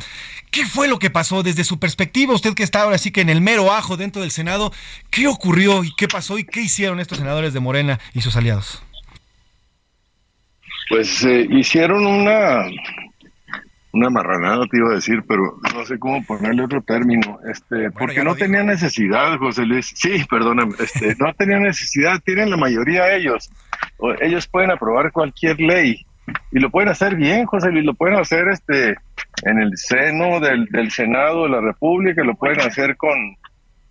¿Qué 0.51 0.67
fue 0.67 0.89
lo 0.89 0.99
que 0.99 1.09
pasó 1.09 1.45
desde 1.45 1.63
su 1.63 1.79
perspectiva? 1.79 2.35
Usted 2.35 2.55
que 2.55 2.65
está 2.65 2.83
ahora 2.83 2.99
sí 2.99 3.13
que 3.13 3.21
en 3.21 3.29
el 3.29 3.41
mero 3.41 3.73
ajo 3.73 3.97
dentro 3.97 4.23
del 4.23 4.33
Senado, 4.33 4.73
¿qué 5.11 5.29
ocurrió 5.29 5.85
y 5.85 5.95
qué 5.95 6.09
pasó 6.09 6.37
y 6.37 6.43
qué 6.43 6.63
hicieron 6.63 6.99
estos 6.99 7.19
senadores 7.19 7.53
de 7.53 7.61
Morena 7.61 8.01
y 8.13 8.23
sus 8.23 8.35
aliados? 8.35 8.83
Pues 10.89 11.25
eh, 11.25 11.47
hicieron 11.51 12.07
una 12.07 12.65
una 13.97 14.11
marranada, 14.11 14.67
te 14.71 14.77
iba 14.77 14.91
a 14.91 14.97
decir, 14.97 15.23
pero 15.27 15.59
no 15.75 15.87
sé 15.87 15.99
cómo 15.99 16.23
ponerle 16.25 16.65
otro 16.65 16.83
término, 16.83 17.39
este, 17.51 17.91
porque 17.93 18.23
no 18.23 18.35
tenía 18.35 18.63
necesidad, 18.63 19.39
José 19.39 19.65
Luis. 19.65 19.91
Sí, 19.95 20.23
perdóname, 20.29 20.75
este, 20.79 21.17
no 21.19 21.33
tenía 21.33 21.59
necesidad, 21.59 22.21
tienen 22.23 22.51
la 22.51 22.59
mayoría 22.59 23.05
de 23.05 23.17
ellos. 23.17 23.51
O, 23.97 24.13
ellos 24.21 24.47
pueden 24.49 24.71
aprobar 24.71 25.13
cualquier 25.13 25.59
ley 25.59 26.05
y 26.53 26.59
lo 26.59 26.71
pueden 26.71 26.91
hacer 26.91 27.17
bien, 27.17 27.47
José 27.47 27.71
Luis, 27.71 27.87
lo 27.87 27.95
pueden 27.95 28.19
hacer 28.19 28.49
este 28.49 28.97
en 29.45 29.61
el 29.61 29.77
seno 29.77 30.41
del, 30.41 30.67
del 30.67 30.91
Senado 30.91 31.45
de 31.45 31.51
la 31.51 31.61
República, 31.61 32.23
lo 32.23 32.35
pueden 32.35 32.61
hacer 32.61 32.97
con 32.97 33.17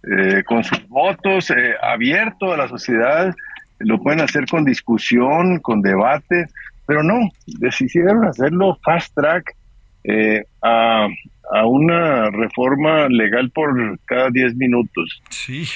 eh, 0.03 0.43
con 0.43 0.63
sus 0.63 0.87
votos, 0.87 1.49
eh, 1.49 1.73
abierto 1.81 2.53
a 2.53 2.57
la 2.57 2.67
sociedad, 2.67 3.33
lo 3.79 3.99
pueden 3.99 4.21
hacer 4.21 4.45
con 4.45 4.63
discusión, 4.63 5.59
con 5.59 5.81
debate, 5.81 6.45
pero 6.85 7.03
no, 7.03 7.29
decidieron 7.45 8.25
hacerlo 8.25 8.77
fast 8.83 9.13
track 9.15 9.55
eh, 10.03 10.43
a, 10.61 11.07
a, 11.51 11.65
una 11.65 12.29
reforma 12.29 13.07
legal 13.09 13.49
por 13.51 13.99
cada 14.05 14.29
10 14.29 14.55
minutos. 14.55 15.21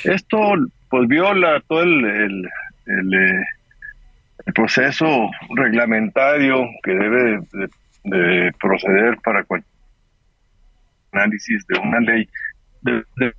Esto 0.03 0.53
pues 0.89 1.07
viola 1.07 1.61
todo 1.67 1.83
el, 1.83 2.05
el, 2.05 2.49
el, 2.85 3.13
el 4.45 4.53
proceso 4.53 5.29
reglamentario 5.55 6.65
que 6.83 6.91
debe 6.91 7.39
de, 7.53 7.69
de 8.03 8.51
proceder 8.59 9.17
para 9.23 9.43
cualquier 9.43 9.73
análisis 11.11 11.65
de 11.67 11.79
una 11.79 11.99
ley. 11.99 12.29
De, 12.81 13.03
de, 13.17 13.33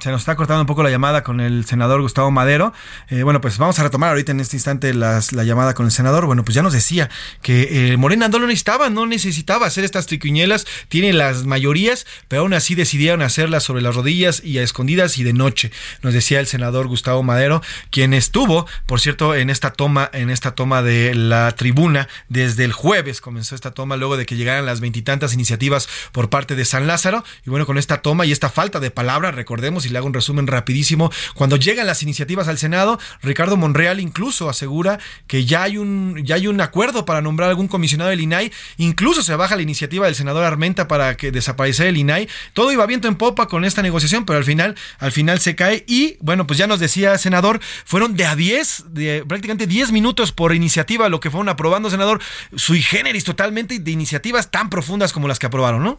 se 0.00 0.10
nos 0.10 0.20
está 0.20 0.36
cortando 0.36 0.60
un 0.60 0.66
poco 0.66 0.82
la 0.82 0.90
llamada 0.90 1.22
con 1.22 1.40
el 1.40 1.64
senador 1.64 2.02
Gustavo 2.02 2.30
Madero. 2.30 2.74
Eh, 3.08 3.22
bueno, 3.22 3.40
pues 3.40 3.56
vamos 3.56 3.78
a 3.78 3.82
retomar 3.82 4.10
ahorita 4.10 4.32
en 4.32 4.40
este 4.40 4.56
instante 4.56 4.92
la 4.92 5.20
llamada 5.30 5.72
con 5.72 5.86
el 5.86 5.92
senador. 5.92 6.26
Bueno, 6.26 6.44
pues 6.44 6.54
ya 6.54 6.62
nos 6.62 6.74
decía 6.74 7.08
que 7.40 7.92
eh, 7.92 7.96
Morena 7.96 8.28
no 8.28 8.38
lo 8.38 8.46
necesitaba, 8.46 8.90
no 8.90 9.06
necesitaba 9.06 9.66
hacer 9.66 9.84
estas 9.84 10.06
triquiñuelas, 10.06 10.66
tiene 10.88 11.14
las 11.14 11.46
mayorías, 11.46 12.06
pero 12.28 12.42
aún 12.42 12.52
así 12.52 12.74
decidieron 12.74 13.22
hacerlas 13.22 13.62
sobre 13.62 13.80
las 13.80 13.94
rodillas 13.94 14.44
y 14.44 14.58
a 14.58 14.62
escondidas 14.62 15.16
y 15.16 15.24
de 15.24 15.32
noche. 15.32 15.72
Nos 16.02 16.12
decía 16.12 16.38
el 16.38 16.46
senador 16.46 16.86
Gustavo 16.86 17.22
Madero, 17.22 17.62
quien 17.88 18.12
estuvo, 18.12 18.66
por 18.84 19.00
cierto, 19.00 19.34
en 19.34 19.48
esta 19.48 19.72
toma, 19.72 20.10
en 20.12 20.28
esta 20.28 20.54
toma 20.54 20.82
de 20.82 21.14
la 21.14 21.50
tribuna 21.52 22.08
desde 22.28 22.64
el 22.64 22.72
jueves 22.72 23.22
comenzó 23.22 23.54
esta 23.54 23.70
toma 23.70 23.96
luego 23.96 24.18
de 24.18 24.26
que 24.26 24.36
llegaran 24.36 24.66
las 24.66 24.80
veintitantas 24.80 25.32
iniciativas 25.32 25.88
por 26.12 26.28
parte 26.28 26.56
de 26.56 26.66
San 26.66 26.86
Lázaro. 26.86 27.24
Y 27.46 27.50
bueno, 27.50 27.64
con 27.64 27.78
esta 27.78 28.02
toma 28.02 28.26
y 28.26 28.32
esta 28.32 28.50
falta 28.50 28.78
de 28.78 28.90
palabra, 28.90 29.30
recordemos 29.30 29.61
y 29.62 29.88
le 29.88 29.98
hago 29.98 30.06
un 30.06 30.14
resumen 30.14 30.46
rapidísimo, 30.46 31.10
cuando 31.34 31.56
llegan 31.56 31.86
las 31.86 32.02
iniciativas 32.02 32.48
al 32.48 32.58
Senado, 32.58 32.98
Ricardo 33.22 33.56
Monreal 33.56 34.00
incluso 34.00 34.48
asegura 34.48 34.98
que 35.26 35.44
ya 35.44 35.62
hay 35.62 35.78
un, 35.78 36.20
ya 36.24 36.34
hay 36.34 36.48
un 36.48 36.60
acuerdo 36.60 37.04
para 37.04 37.22
nombrar 37.22 37.48
algún 37.48 37.68
comisionado 37.68 38.10
del 38.10 38.20
INAI, 38.20 38.52
incluso 38.76 39.22
se 39.22 39.36
baja 39.36 39.56
la 39.56 39.62
iniciativa 39.62 40.06
del 40.06 40.14
senador 40.14 40.44
Armenta 40.44 40.88
para 40.88 41.16
que 41.16 41.30
desapareciera 41.30 41.88
el 41.88 41.96
INAI. 41.96 42.28
Todo 42.54 42.72
iba 42.72 42.84
viento 42.86 43.08
en 43.08 43.14
popa 43.14 43.46
con 43.46 43.64
esta 43.64 43.82
negociación, 43.82 44.24
pero 44.24 44.38
al 44.38 44.44
final, 44.44 44.74
al 44.98 45.12
final 45.12 45.38
se 45.40 45.54
cae 45.54 45.84
y 45.86 46.16
bueno, 46.20 46.46
pues 46.46 46.58
ya 46.58 46.66
nos 46.66 46.80
decía 46.80 47.16
senador, 47.18 47.60
fueron 47.84 48.16
de 48.16 48.26
a 48.26 48.36
10, 48.36 48.84
de 48.88 49.24
prácticamente 49.26 49.66
10 49.66 49.92
minutos 49.92 50.32
por 50.32 50.54
iniciativa 50.54 51.08
lo 51.08 51.20
que 51.20 51.30
fueron 51.30 51.48
aprobando, 51.48 51.90
senador, 51.90 52.20
sui 52.56 52.82
generis 52.82 53.24
totalmente 53.24 53.78
de 53.78 53.90
iniciativas 53.90 54.50
tan 54.50 54.70
profundas 54.70 55.12
como 55.12 55.28
las 55.28 55.38
que 55.38 55.46
aprobaron, 55.46 55.82
¿no? 55.82 55.98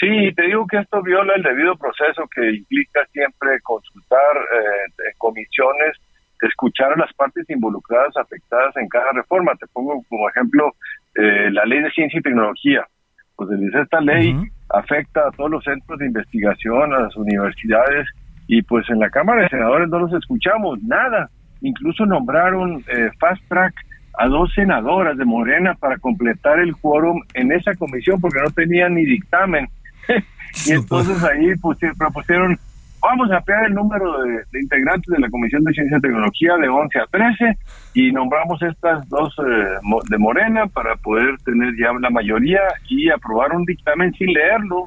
Sí, 0.00 0.32
te 0.34 0.42
digo 0.42 0.66
que 0.66 0.78
esto 0.78 1.02
viola 1.02 1.34
el 1.34 1.42
debido 1.42 1.76
proceso 1.76 2.28
que 2.34 2.50
implica 2.50 3.04
siempre 3.12 3.60
consultar 3.62 4.36
eh, 4.36 5.12
comisiones, 5.18 5.96
escuchar 6.40 6.92
a 6.92 6.96
las 6.96 7.12
partes 7.14 7.48
involucradas 7.50 8.16
afectadas 8.16 8.76
en 8.76 8.88
cada 8.88 9.10
reforma. 9.12 9.56
Te 9.58 9.66
pongo 9.72 10.00
como 10.08 10.28
ejemplo 10.28 10.72
eh, 11.16 11.50
la 11.50 11.64
ley 11.64 11.82
de 11.82 11.90
ciencia 11.90 12.20
y 12.20 12.22
tecnología. 12.22 12.86
Pues 13.34 13.50
dice 13.58 13.80
esta 13.80 14.00
ley 14.00 14.36
afecta 14.70 15.26
a 15.26 15.30
todos 15.32 15.50
los 15.50 15.64
centros 15.64 15.98
de 15.98 16.06
investigación, 16.06 16.92
a 16.92 17.00
las 17.00 17.16
universidades, 17.16 18.06
y 18.46 18.62
pues 18.62 18.88
en 18.90 18.98
la 18.98 19.10
Cámara 19.10 19.42
de 19.42 19.48
Senadores 19.48 19.88
no 19.88 20.00
los 20.00 20.12
escuchamos, 20.12 20.82
nada. 20.82 21.28
Incluso 21.60 22.06
nombraron 22.06 22.84
eh, 22.88 23.10
fast 23.18 23.42
track 23.48 23.74
a 24.18 24.26
dos 24.26 24.52
senadoras 24.54 25.16
de 25.16 25.24
Morena 25.24 25.74
para 25.74 25.98
completar 25.98 26.58
el 26.58 26.74
quórum 26.76 27.20
en 27.34 27.52
esa 27.52 27.74
comisión 27.74 28.20
porque 28.20 28.40
no 28.42 28.50
tenían 28.50 28.94
ni 28.94 29.04
dictamen. 29.04 29.68
y 30.66 30.72
entonces 30.72 31.22
ahí 31.24 31.54
propusieron, 31.96 32.58
vamos 33.00 33.30
a 33.30 33.36
ampliar 33.36 33.66
el 33.66 33.74
número 33.74 34.22
de, 34.22 34.60
integrantes 34.60 35.06
de 35.06 35.20
la 35.20 35.30
Comisión 35.30 35.62
de 35.64 35.72
Ciencia 35.72 35.98
y 35.98 36.00
Tecnología 36.00 36.56
de 36.56 36.68
11 36.68 36.98
a 36.98 37.06
13 37.06 37.58
y 37.94 38.12
nombramos 38.12 38.60
estas 38.62 39.08
dos 39.08 39.34
eh, 39.38 40.00
de 40.08 40.18
Morena 40.18 40.66
para 40.66 40.96
poder 40.96 41.36
tener 41.44 41.74
ya 41.78 41.92
la 42.00 42.10
mayoría 42.10 42.60
y 42.88 43.10
aprobar 43.10 43.52
un 43.52 43.64
dictamen 43.64 44.12
sin 44.14 44.32
leerlo 44.32 44.86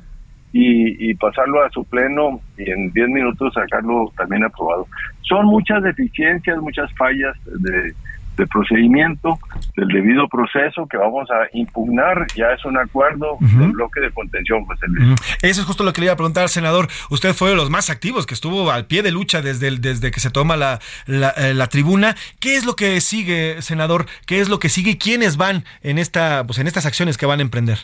y, 0.54 1.12
y 1.12 1.14
pasarlo 1.16 1.64
a 1.64 1.70
su 1.70 1.86
pleno 1.86 2.42
y 2.58 2.70
en 2.70 2.92
10 2.92 3.10
minutos 3.10 3.54
sacarlo 3.54 4.12
también 4.18 4.44
aprobado. 4.44 4.88
Son 5.22 5.46
muchas 5.46 5.82
deficiencias, 5.84 6.58
muchas 6.60 6.92
fallas 6.96 7.36
de 7.46 7.94
de 8.38 8.48
procedimiento, 8.48 9.38
del 9.76 9.88
debido 9.88 10.28
proceso 10.28 10.88
que 10.88 10.98
vamos 10.98 11.30
a 11.32 11.48
impugnar. 11.54 12.28
Ya 12.36 12.48
es 12.52 12.64
un 12.66 12.78
acuerdo 12.78 13.38
del 13.40 13.72
bloque 13.72 14.00
de 14.00 14.12
contención, 14.12 14.66
José 14.66 14.88
Luis. 14.88 15.20
Eso 15.42 15.62
es 15.62 15.68
justo 15.68 15.84
lo 15.84 15.94
que 15.94 16.02
le 16.02 16.06
iba 16.06 16.14
a 16.14 16.18
preguntar, 16.18 16.50
senador. 16.50 16.88
Usted 17.10 17.34
fue 17.34 17.50
de 17.50 17.56
los 17.56 17.70
más 17.70 17.90
activos, 17.90 18.26
que 18.26 18.34
estuvo 18.34 18.72
al 18.72 18.86
pie 18.86 19.04
de 19.04 19.12
lucha 19.12 19.42
desde, 19.42 19.68
el, 19.68 19.82
desde 19.82 20.12
que 20.12 20.20
se 20.20 20.30
toma 20.32 20.56
la, 20.58 20.80
la, 21.06 21.30
eh, 21.32 21.54
la, 21.54 21.68
tribuna. 21.68 22.16
¿Qué 22.40 22.56
es 22.56 22.66
lo 22.66 22.76
que 22.76 23.00
sigue, 23.02 23.62
senador? 23.62 24.06
¿Qué 24.26 24.40
es 24.40 24.50
lo 24.50 24.60
que 24.60 24.70
sigue? 24.70 24.98
¿Quiénes 24.98 25.38
van 25.38 25.64
en, 25.84 25.98
esta, 25.98 26.46
pues, 26.46 26.60
en 26.60 26.68
estas 26.68 26.86
acciones 26.86 27.18
que 27.18 27.26
van 27.26 27.40
a 27.40 27.44
emprender? 27.44 27.80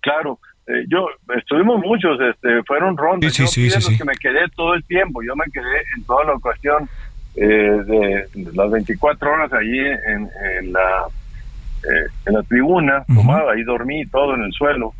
Claro, 0.00 0.38
eh, 0.68 0.84
yo 0.88 1.08
estuvimos 1.34 1.80
muchos, 1.80 2.20
este, 2.20 2.62
fueron 2.64 2.96
rondas. 2.96 3.32
Sí, 3.32 3.46
sí, 3.46 3.70
sí, 3.70 3.96
que 3.96 4.04
me 4.04 4.16
quedé 4.16 4.48
todo 4.54 4.74
el 4.74 4.84
tiempo. 4.84 5.22
Yo 5.22 5.34
me 5.34 5.46
quedé 5.50 5.78
en 5.96 6.04
toda 6.04 6.24
la 6.24 6.34
ocasión 6.34 6.88
eh, 7.40 7.82
de, 7.86 8.28
las 8.54 8.70
24 8.70 9.32
horas 9.32 9.52
allí 9.52 9.78
en, 9.78 10.28
en 10.58 10.72
la 10.72 11.06
eh, 11.84 12.10
en 12.26 12.34
la 12.34 12.42
tribuna, 12.42 13.04
tomaba, 13.06 13.52
ahí 13.52 13.62
dormí 13.62 14.04
todo 14.06 14.34
en 14.34 14.42
el 14.42 14.52
suelo, 14.52 14.94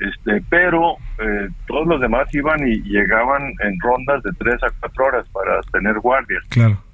este, 0.00 0.42
pero 0.50 0.96
eh, 1.20 1.48
todos 1.68 1.86
los 1.86 2.00
demás 2.00 2.26
iban 2.34 2.66
y 2.66 2.82
llegaban 2.82 3.54
en 3.60 3.78
rondas 3.78 4.20
de 4.24 4.32
3 4.38 4.64
a 4.64 4.66
4 4.80 5.04
horas 5.04 5.28
para 5.28 5.60
tener 5.72 6.00
guardias. 6.00 6.42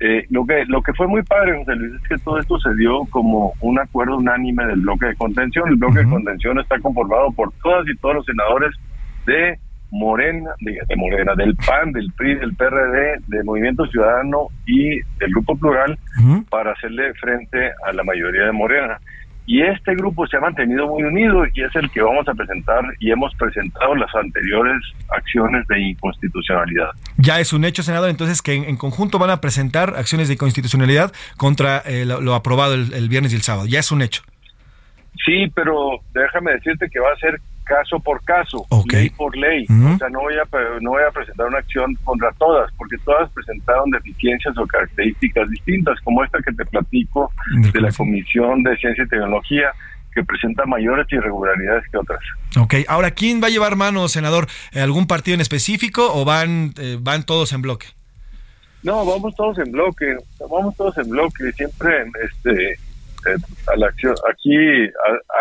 Eh, 0.00 0.26
lo 0.28 0.44
que 0.44 0.66
lo 0.66 0.82
que 0.82 0.92
fue 0.92 1.06
muy 1.06 1.22
padre, 1.22 1.56
José 1.56 1.74
Luis, 1.74 1.94
es 1.94 2.08
que 2.08 2.18
todo 2.18 2.38
esto 2.38 2.58
se 2.60 2.74
dio 2.74 3.06
como 3.06 3.54
un 3.60 3.78
acuerdo 3.78 4.18
unánime 4.18 4.66
del 4.66 4.80
bloque 4.80 5.06
de 5.06 5.16
contención. 5.16 5.70
El 5.70 5.76
bloque 5.76 6.00
de 6.00 6.10
contención 6.10 6.60
está 6.60 6.78
conformado 6.78 7.32
por 7.32 7.50
todas 7.62 7.88
y 7.88 7.96
todos 7.96 8.16
los 8.16 8.26
senadores 8.26 8.76
de 9.24 9.58
Morena, 9.90 10.50
de, 10.60 10.96
Morena, 10.96 11.34
del 11.34 11.56
PAN, 11.56 11.92
del 11.92 12.12
PRI, 12.12 12.36
del 12.36 12.54
PRD, 12.54 13.20
del 13.26 13.44
Movimiento 13.44 13.86
Ciudadano 13.86 14.48
y 14.66 15.00
del 15.18 15.30
Grupo 15.30 15.56
Plural 15.56 15.98
para 16.48 16.72
hacerle 16.72 17.12
frente 17.14 17.72
a 17.86 17.92
la 17.92 18.04
mayoría 18.04 18.46
de 18.46 18.52
Morena. 18.52 18.98
Y 19.46 19.62
este 19.62 19.96
grupo 19.96 20.28
se 20.28 20.36
ha 20.36 20.40
mantenido 20.40 20.86
muy 20.86 21.02
unido 21.02 21.44
y 21.52 21.62
es 21.62 21.74
el 21.74 21.90
que 21.90 22.00
vamos 22.00 22.28
a 22.28 22.34
presentar 22.34 22.84
y 23.00 23.10
hemos 23.10 23.34
presentado 23.34 23.96
las 23.96 24.14
anteriores 24.14 24.80
acciones 25.08 25.66
de 25.66 25.80
inconstitucionalidad. 25.80 26.90
Ya 27.16 27.40
es 27.40 27.52
un 27.52 27.64
hecho, 27.64 27.82
senador, 27.82 28.10
entonces 28.10 28.42
que 28.42 28.54
en, 28.54 28.76
conjunto 28.76 29.18
van 29.18 29.30
a 29.30 29.40
presentar 29.40 29.94
acciones 29.96 30.28
de 30.28 30.34
inconstitucionalidad 30.34 31.12
contra 31.36 31.78
eh, 31.78 32.04
lo, 32.06 32.34
aprobado 32.36 32.74
el, 32.74 33.08
viernes 33.08 33.32
y 33.32 33.36
el 33.36 33.42
sábado. 33.42 33.66
Ya 33.66 33.80
es 33.80 33.90
un 33.90 34.02
hecho. 34.02 34.22
Sí, 35.24 35.50
pero 35.52 35.98
déjame 36.14 36.52
decirte 36.52 36.88
que 36.88 37.00
va 37.00 37.10
a 37.12 37.16
ser 37.16 37.40
caso 37.70 38.00
por 38.00 38.22
caso, 38.24 38.66
ley 38.90 39.10
por 39.10 39.36
ley. 39.36 39.64
O 39.64 39.98
sea, 39.98 40.08
no 40.08 40.20
voy, 40.22 40.34
a, 40.34 40.80
no 40.80 40.90
voy 40.90 41.02
a 41.08 41.12
presentar 41.12 41.46
una 41.46 41.58
acción 41.58 41.94
contra 42.02 42.32
todas, 42.32 42.68
porque 42.76 42.96
todas 43.04 43.30
presentaron 43.30 43.90
deficiencias 43.90 44.58
o 44.58 44.66
características 44.66 45.48
distintas, 45.48 46.00
como 46.00 46.24
esta 46.24 46.38
que 46.40 46.52
te 46.52 46.64
platico 46.66 47.32
de 47.72 47.80
la 47.80 47.92
Comisión 47.92 48.64
de 48.64 48.76
Ciencia 48.76 49.04
y 49.04 49.08
Tecnología, 49.08 49.70
que 50.12 50.24
presenta 50.24 50.66
mayores 50.66 51.06
irregularidades 51.12 51.84
que 51.92 51.98
otras. 51.98 52.18
Ok, 52.58 52.74
ahora, 52.88 53.12
¿quién 53.12 53.40
va 53.40 53.46
a 53.46 53.50
llevar 53.50 53.76
mano, 53.76 54.08
senador? 54.08 54.48
¿Algún 54.74 55.06
partido 55.06 55.36
en 55.36 55.40
específico 55.40 56.10
o 56.12 56.24
van, 56.24 56.74
eh, 56.76 56.98
van 57.00 57.24
todos 57.24 57.52
en 57.52 57.62
bloque? 57.62 57.86
No, 58.82 59.04
vamos 59.04 59.36
todos 59.36 59.58
en 59.58 59.70
bloque, 59.70 60.16
vamos 60.50 60.76
todos 60.76 60.98
en 60.98 61.08
bloque, 61.08 61.52
siempre 61.52 62.04
este, 62.24 62.72
eh, 62.72 63.36
a 63.72 63.76
la 63.76 63.86
acción, 63.86 64.14
aquí 64.28 64.56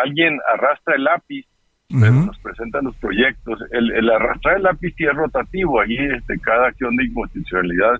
alguien 0.03 0.37
arrastra 0.53 0.95
el 0.95 1.05
lápiz 1.05 1.47
nos 1.89 2.37
presentan 2.39 2.85
los 2.85 2.95
proyectos. 2.97 3.59
El, 3.71 3.91
el 3.91 4.09
arrastrar 4.09 4.57
el 4.57 4.63
lápiz 4.63 4.93
es 4.97 5.13
rotativo, 5.13 5.81
ahí 5.81 5.97
este, 5.97 6.39
cada 6.39 6.67
acción 6.67 6.95
de 6.95 7.05
inconstitucionalidad 7.05 7.99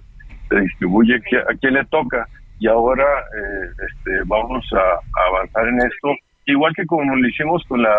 se 0.49 0.59
distribuye 0.59 1.15
a 1.15 1.53
quien 1.55 1.73
le 1.73 1.85
toca. 1.85 2.27
Y 2.59 2.67
ahora 2.67 3.03
eh, 3.03 3.69
este, 3.89 4.11
vamos 4.25 4.65
a, 4.73 5.27
avanzar 5.27 5.67
en 5.67 5.77
esto, 5.79 6.15
igual 6.45 6.73
que 6.75 6.85
como 6.85 7.15
lo 7.15 7.27
hicimos 7.27 7.63
con 7.67 7.81
la 7.81 7.95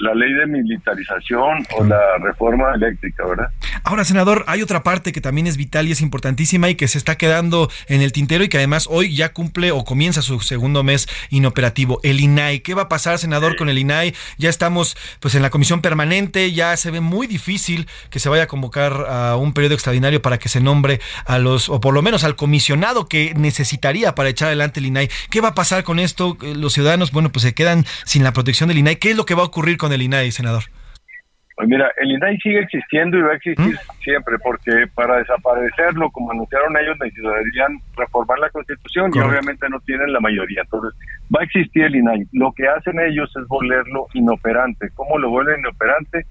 la 0.00 0.14
ley 0.14 0.32
de 0.32 0.46
militarización 0.46 1.66
o 1.76 1.84
la 1.84 2.00
reforma 2.22 2.74
eléctrica, 2.74 3.26
¿verdad? 3.26 3.50
Ahora, 3.84 4.04
senador, 4.04 4.44
hay 4.46 4.62
otra 4.62 4.82
parte 4.82 5.12
que 5.12 5.20
también 5.20 5.46
es 5.46 5.56
vital 5.56 5.88
y 5.88 5.92
es 5.92 6.00
importantísima 6.00 6.68
y 6.68 6.74
que 6.74 6.88
se 6.88 6.98
está 6.98 7.16
quedando 7.16 7.70
en 7.86 8.00
el 8.00 8.12
tintero 8.12 8.44
y 8.44 8.48
que 8.48 8.56
además 8.56 8.88
hoy 8.90 9.14
ya 9.14 9.32
cumple 9.32 9.70
o 9.72 9.84
comienza 9.84 10.22
su 10.22 10.40
segundo 10.40 10.82
mes 10.82 11.08
inoperativo, 11.30 12.00
el 12.02 12.20
INAI. 12.20 12.60
¿Qué 12.60 12.74
va 12.74 12.82
a 12.82 12.88
pasar, 12.88 13.18
senador, 13.18 13.56
con 13.56 13.68
el 13.68 13.78
INAI? 13.78 14.14
Ya 14.38 14.48
estamos 14.48 14.96
pues 15.20 15.34
en 15.34 15.42
la 15.42 15.50
comisión 15.50 15.82
permanente, 15.82 16.52
ya 16.52 16.76
se 16.76 16.90
ve 16.90 17.00
muy 17.00 17.26
difícil 17.26 17.86
que 18.10 18.18
se 18.18 18.28
vaya 18.28 18.44
a 18.44 18.46
convocar 18.46 18.92
a 19.08 19.36
un 19.36 19.52
periodo 19.52 19.74
extraordinario 19.74 20.22
para 20.22 20.38
que 20.38 20.48
se 20.48 20.60
nombre 20.60 21.00
a 21.26 21.38
los, 21.38 21.68
o 21.68 21.80
por 21.80 21.94
lo 21.94 22.02
menos 22.02 22.24
al 22.24 22.36
comisionado 22.36 23.06
que 23.06 23.34
necesitaría 23.34 24.14
para 24.14 24.30
echar 24.30 24.48
adelante 24.48 24.80
el 24.80 24.86
INAI. 24.86 25.10
¿Qué 25.30 25.40
va 25.40 25.48
a 25.48 25.54
pasar 25.54 25.84
con 25.84 25.98
esto? 25.98 26.36
Los 26.40 26.72
ciudadanos, 26.72 27.12
bueno, 27.12 27.30
pues 27.30 27.42
se 27.42 27.54
quedan 27.54 27.84
sin 28.04 28.24
la 28.24 28.32
protección 28.32 28.68
del 28.68 28.78
INAI. 28.78 28.96
¿Qué 28.96 29.10
es 29.10 29.16
lo 29.16 29.26
que 29.26 29.34
va 29.34 29.42
a 29.42 29.46
ocurrir 29.46 29.76
con 29.76 29.89
el 29.94 30.02
INAI, 30.02 30.30
senador? 30.30 30.64
Pues 31.60 31.68
mira, 31.68 31.90
el 31.98 32.10
INAI 32.12 32.38
sigue 32.38 32.60
existiendo 32.60 33.18
y 33.18 33.20
va 33.20 33.32
a 33.32 33.34
existir 33.34 33.74
¿Mm? 33.74 34.02
siempre, 34.02 34.38
porque 34.38 34.86
para 34.94 35.18
desaparecerlo, 35.18 36.10
como 36.10 36.30
anunciaron 36.30 36.74
ellos, 36.78 36.96
necesitarían 36.98 37.78
reformar 37.98 38.38
la 38.38 38.48
Constitución 38.48 39.08
y 39.08 39.12
Correcto. 39.12 39.28
obviamente 39.30 39.68
no 39.68 39.78
tienen 39.80 40.10
la 40.10 40.20
mayoría. 40.20 40.62
Entonces, 40.62 40.98
va 41.34 41.40
a 41.42 41.44
existir 41.44 41.84
el 41.84 41.96
INAI. 41.96 42.26
Lo 42.32 42.50
que 42.52 42.66
hacen 42.66 42.98
ellos 42.98 43.30
es 43.36 43.46
volverlo 43.46 44.06
inoperante. 44.14 44.88
¿Cómo 44.94 45.18
lo 45.18 45.28
vuelven 45.28 45.60
inoperante? 45.60 46.24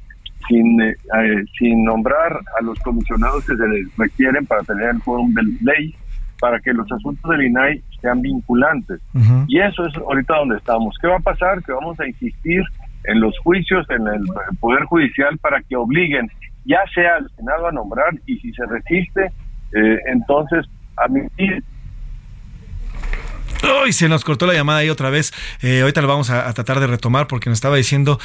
Sin, 0.48 0.82
eh, 0.82 0.96
eh, 1.22 1.44
sin 1.60 1.84
nombrar 1.84 2.40
a 2.60 2.64
los 2.64 2.80
comisionados 2.80 3.46
que 3.46 3.56
se 3.56 3.68
les 3.68 3.98
requieren 3.98 4.48
para 4.48 4.64
tener 4.64 4.90
el 4.90 5.00
quórum 5.04 5.32
de 5.36 5.44
ley, 5.62 5.96
para 6.40 6.60
que 6.60 6.74
los 6.74 6.92
asuntos 6.92 7.30
del 7.30 7.44
INAI 7.44 7.84
sean 8.02 8.22
vinculantes. 8.24 9.00
Y 9.48 9.60
eso 9.60 9.86
es 9.86 9.96
ahorita 9.98 10.38
donde 10.38 10.58
estamos. 10.58 10.98
¿Qué 11.00 11.08
va 11.08 11.18
a 11.18 11.20
pasar? 11.20 11.62
Que 11.62 11.72
vamos 11.72 12.00
a 12.00 12.08
insistir 12.08 12.64
en 13.06 13.20
los 13.22 13.38
juicios, 13.40 13.86
en 13.90 14.08
el 14.08 14.22
Poder 14.60 14.84
Judicial, 14.86 15.38
para 15.40 15.62
que 15.62 15.76
obliguen 15.76 16.30
ya 16.66 16.80
sea 16.94 17.16
al 17.16 17.30
Senado 17.36 17.68
a 17.68 17.72
nombrar 17.72 18.14
y 18.26 18.38
si 18.40 18.54
se 18.54 18.66
resiste, 18.66 19.32
eh, 19.74 20.00
entonces 20.08 20.66
admitir 20.98 21.64
Uy, 23.84 23.94
se 23.94 24.08
nos 24.08 24.24
cortó 24.24 24.48
la 24.48 24.54
llamada 24.54 24.80
ahí 24.80 24.90
otra 24.90 25.10
vez. 25.10 25.34
Eh, 25.62 25.82
ahorita 25.82 26.02
lo 26.02 26.08
vamos 26.08 26.30
a, 26.30 26.52
tratar 26.54 26.80
de 26.80 26.88
retomar 26.88 27.28
porque 27.28 27.50
nos 27.50 27.58
estaba 27.58 27.76
diciendo 27.76 28.20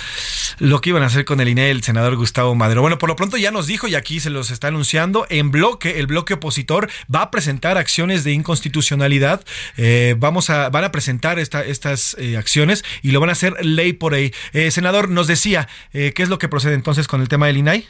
lo 0.59 0.80
que 0.80 0.91
iban 0.91 1.03
a 1.03 1.07
hacer 1.07 1.24
con 1.24 1.41
el 1.41 1.49
INE 1.49 1.70
el 1.70 1.82
senador 1.82 2.16
Gustavo 2.16 2.55
Madero. 2.55 2.80
Bueno, 2.80 2.99
por 2.99 3.09
lo 3.09 3.16
pronto 3.16 3.37
ya 3.37 3.51
nos 3.51 3.66
dijo 3.66 3.89
y 3.89 3.95
aquí 3.95 4.20
se 4.20 4.30
los 4.30 4.51
está 4.51 4.68
anunciando. 4.68 5.26
En 5.30 5.51
bloque, 5.51 5.99
el 5.99 6.07
bloque 6.07 6.35
opositor 6.35 6.89
va 7.12 7.22
a 7.22 7.30
presentar 7.30 7.78
acciones 7.78 8.24
de 8.24 8.32
inconstitucionalidad. 8.32 9.45
Eh, 9.76 10.14
vamos 10.18 10.51
a, 10.51 10.70
van 10.70 10.85
a 10.85 10.93
presentar 10.93 11.39
esta, 11.39 11.64
estas 11.64 12.16
eh, 12.18 12.37
acciones 12.37 12.85
y 13.03 13.11
lo 13.11 13.20
van 13.20 13.30
a 13.30 13.32
hacer 13.32 13.64
ley 13.64 13.93
por. 13.93 14.14
Eh, 14.14 14.32
senador, 14.70 15.09
nos 15.09 15.26
decía, 15.26 15.68
¿qué 15.93 16.14
es 16.16 16.28
lo 16.28 16.39
que 16.39 16.49
procede 16.49 16.74
entonces 16.74 17.09
con 17.09 17.20
el 17.20 17.28
tema 17.28 17.47
del 17.47 17.57
INAI? 17.57 17.87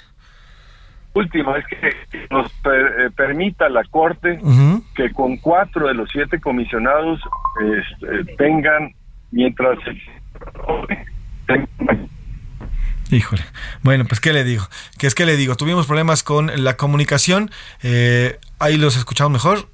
Último, 1.15 1.55
es 1.57 1.65
que 1.69 2.27
nos 2.31 2.51
per- 2.55 2.95
eh, 3.07 3.11
permita 3.17 3.69
la 3.69 3.85
Corte 3.85 4.39
que 4.95 5.13
con 5.13 5.37
cuatro 5.39 5.87
de 5.89 5.95
los 5.95 6.11
siete 6.11 6.41
comisionados 6.41 7.21
este, 7.61 8.35
tengan, 8.37 8.93
mientras 9.31 9.79
Híjole. 13.11 13.43
Bueno, 13.83 14.05
pues 14.07 14.21
qué 14.21 14.33
le 14.33 14.45
digo. 14.45 14.65
¿Qué 14.99 15.07
es 15.07 15.15
que 15.15 15.27
le 15.27 15.37
digo? 15.37 15.57
Tuvimos 15.57 15.87
problemas 15.87 16.23
con 16.23 16.51
la 16.65 16.77
comunicación. 16.77 17.51
eh, 17.83 18.39
ahí 18.59 18.77
los 18.77 18.97
escuchamos 18.97 19.33
mejor. 19.33 19.69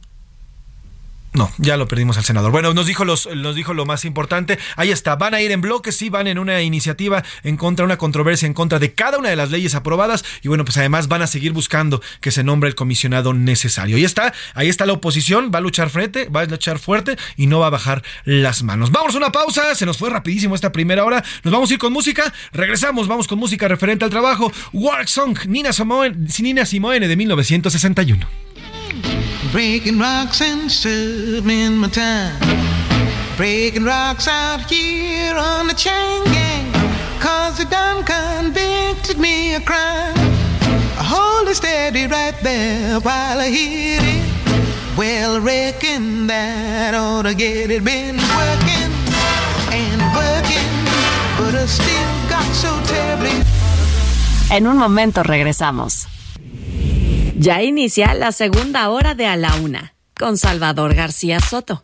No, 1.32 1.48
ya 1.58 1.76
lo 1.76 1.86
perdimos 1.86 2.18
al 2.18 2.24
senador. 2.24 2.50
Bueno, 2.50 2.74
nos 2.74 2.86
dijo 2.86 3.04
los, 3.04 3.28
nos 3.36 3.54
dijo 3.54 3.72
lo 3.72 3.86
más 3.86 4.04
importante. 4.04 4.58
Ahí 4.74 4.90
está, 4.90 5.14
van 5.14 5.32
a 5.32 5.40
ir 5.40 5.52
en 5.52 5.60
bloque, 5.60 5.92
sí, 5.92 6.10
van 6.10 6.26
en 6.26 6.40
una 6.40 6.60
iniciativa 6.62 7.22
en 7.44 7.56
contra, 7.56 7.84
una 7.84 7.98
controversia 7.98 8.46
en 8.46 8.54
contra 8.54 8.80
de 8.80 8.94
cada 8.94 9.16
una 9.18 9.28
de 9.28 9.36
las 9.36 9.52
leyes 9.52 9.76
aprobadas. 9.76 10.24
Y 10.42 10.48
bueno, 10.48 10.64
pues 10.64 10.76
además 10.78 11.06
van 11.06 11.22
a 11.22 11.28
seguir 11.28 11.52
buscando 11.52 12.02
que 12.20 12.32
se 12.32 12.42
nombre 12.42 12.68
el 12.68 12.74
comisionado 12.74 13.32
necesario. 13.32 13.96
Ahí 13.96 14.04
está, 14.04 14.34
ahí 14.54 14.68
está 14.68 14.86
la 14.86 14.94
oposición, 14.94 15.52
va 15.54 15.58
a 15.58 15.62
luchar 15.62 15.90
frente, 15.90 16.28
va 16.28 16.40
a 16.40 16.46
luchar 16.46 16.80
fuerte 16.80 17.16
y 17.36 17.46
no 17.46 17.60
va 17.60 17.68
a 17.68 17.70
bajar 17.70 18.02
las 18.24 18.64
manos. 18.64 18.90
Vamos 18.90 19.14
a 19.14 19.18
una 19.18 19.30
pausa, 19.30 19.76
se 19.76 19.86
nos 19.86 19.98
fue 19.98 20.10
rapidísimo 20.10 20.56
esta 20.56 20.72
primera 20.72 21.04
hora. 21.04 21.22
Nos 21.44 21.52
vamos 21.52 21.70
a 21.70 21.74
ir 21.74 21.78
con 21.78 21.92
música, 21.92 22.34
regresamos, 22.52 23.06
vamos 23.06 23.28
con 23.28 23.38
música 23.38 23.68
referente 23.68 24.04
al 24.04 24.10
trabajo. 24.10 24.52
Work 24.72 25.06
Song, 25.06 25.38
Nina 25.46 25.72
Simone, 25.72 26.16
Nina 26.40 26.66
Simone 26.66 27.06
de 27.06 27.16
1961. 27.16 28.26
Breaking 29.52 29.98
rocks 29.98 30.40
and 30.40 30.70
serving 30.70 31.76
my 31.76 31.88
time. 31.88 32.38
Breaking 33.36 33.82
rocks 33.82 34.28
out 34.28 34.60
here 34.70 35.34
on 35.34 35.66
the 35.66 35.74
chain 35.74 36.22
gang. 36.26 36.72
Cause 37.18 37.58
they 37.58 37.64
done 37.64 38.04
convicted 38.04 39.18
me 39.18 39.56
of 39.56 39.64
crime. 39.64 40.14
Hold 40.94 41.48
it 41.48 41.56
steady 41.56 42.06
right 42.06 42.36
there 42.42 43.00
while 43.00 43.40
I 43.40 43.48
hit 43.50 44.02
it. 44.04 44.96
Well, 44.96 45.34
I 45.34 45.38
reckon 45.40 46.28
that 46.28 46.94
ought 46.94 47.22
to 47.22 47.34
get 47.34 47.72
it. 47.72 47.82
Been 47.82 48.18
working 48.18 48.92
and 49.74 50.00
working, 50.14 50.72
but 51.36 51.56
I 51.56 51.66
still 51.66 52.28
got 52.28 52.46
so 52.54 52.70
terribly. 52.86 53.42
En 54.50 54.68
un 54.68 54.76
momento 54.76 55.24
regresamos. 55.24 56.06
Ya 57.42 57.62
inicia 57.62 58.12
la 58.12 58.32
segunda 58.32 58.90
hora 58.90 59.14
de 59.14 59.24
A 59.24 59.34
la 59.34 59.54
Una 59.54 59.94
con 60.14 60.36
Salvador 60.36 60.94
García 60.94 61.40
Soto. 61.40 61.82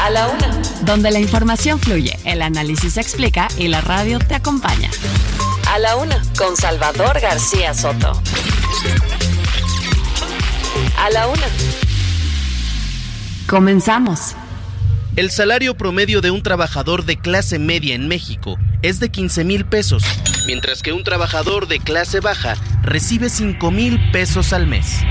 A 0.00 0.10
la 0.10 0.26
Una, 0.26 0.50
donde 0.82 1.12
la 1.12 1.20
información 1.20 1.78
fluye, 1.78 2.18
el 2.24 2.42
análisis 2.42 2.94
se 2.94 3.00
explica 3.00 3.46
y 3.56 3.68
la 3.68 3.80
radio 3.82 4.18
te 4.18 4.34
acompaña. 4.34 4.90
A 5.72 5.78
la 5.78 5.94
Una 5.94 6.20
con 6.36 6.56
Salvador 6.56 7.20
García 7.20 7.72
Soto. 7.72 8.20
A 10.98 11.10
la 11.10 11.28
Una. 11.28 11.46
Comenzamos. 13.46 14.34
El 15.14 15.30
salario 15.30 15.76
promedio 15.76 16.20
de 16.20 16.32
un 16.32 16.42
trabajador 16.42 17.04
de 17.04 17.16
clase 17.16 17.60
media 17.60 17.94
en 17.94 18.08
México 18.08 18.58
es 18.82 18.98
de 18.98 19.08
15 19.08 19.44
mil 19.44 19.66
pesos, 19.66 20.02
mientras 20.46 20.82
que 20.82 20.92
un 20.92 21.04
trabajador 21.04 21.66
de 21.66 21.78
clase 21.78 22.20
baja 22.20 22.54
recibe 22.82 23.28
5 23.28 23.70
mil 23.70 24.10
pesos 24.10 24.52
al 24.52 24.66
mes. 24.66 25.02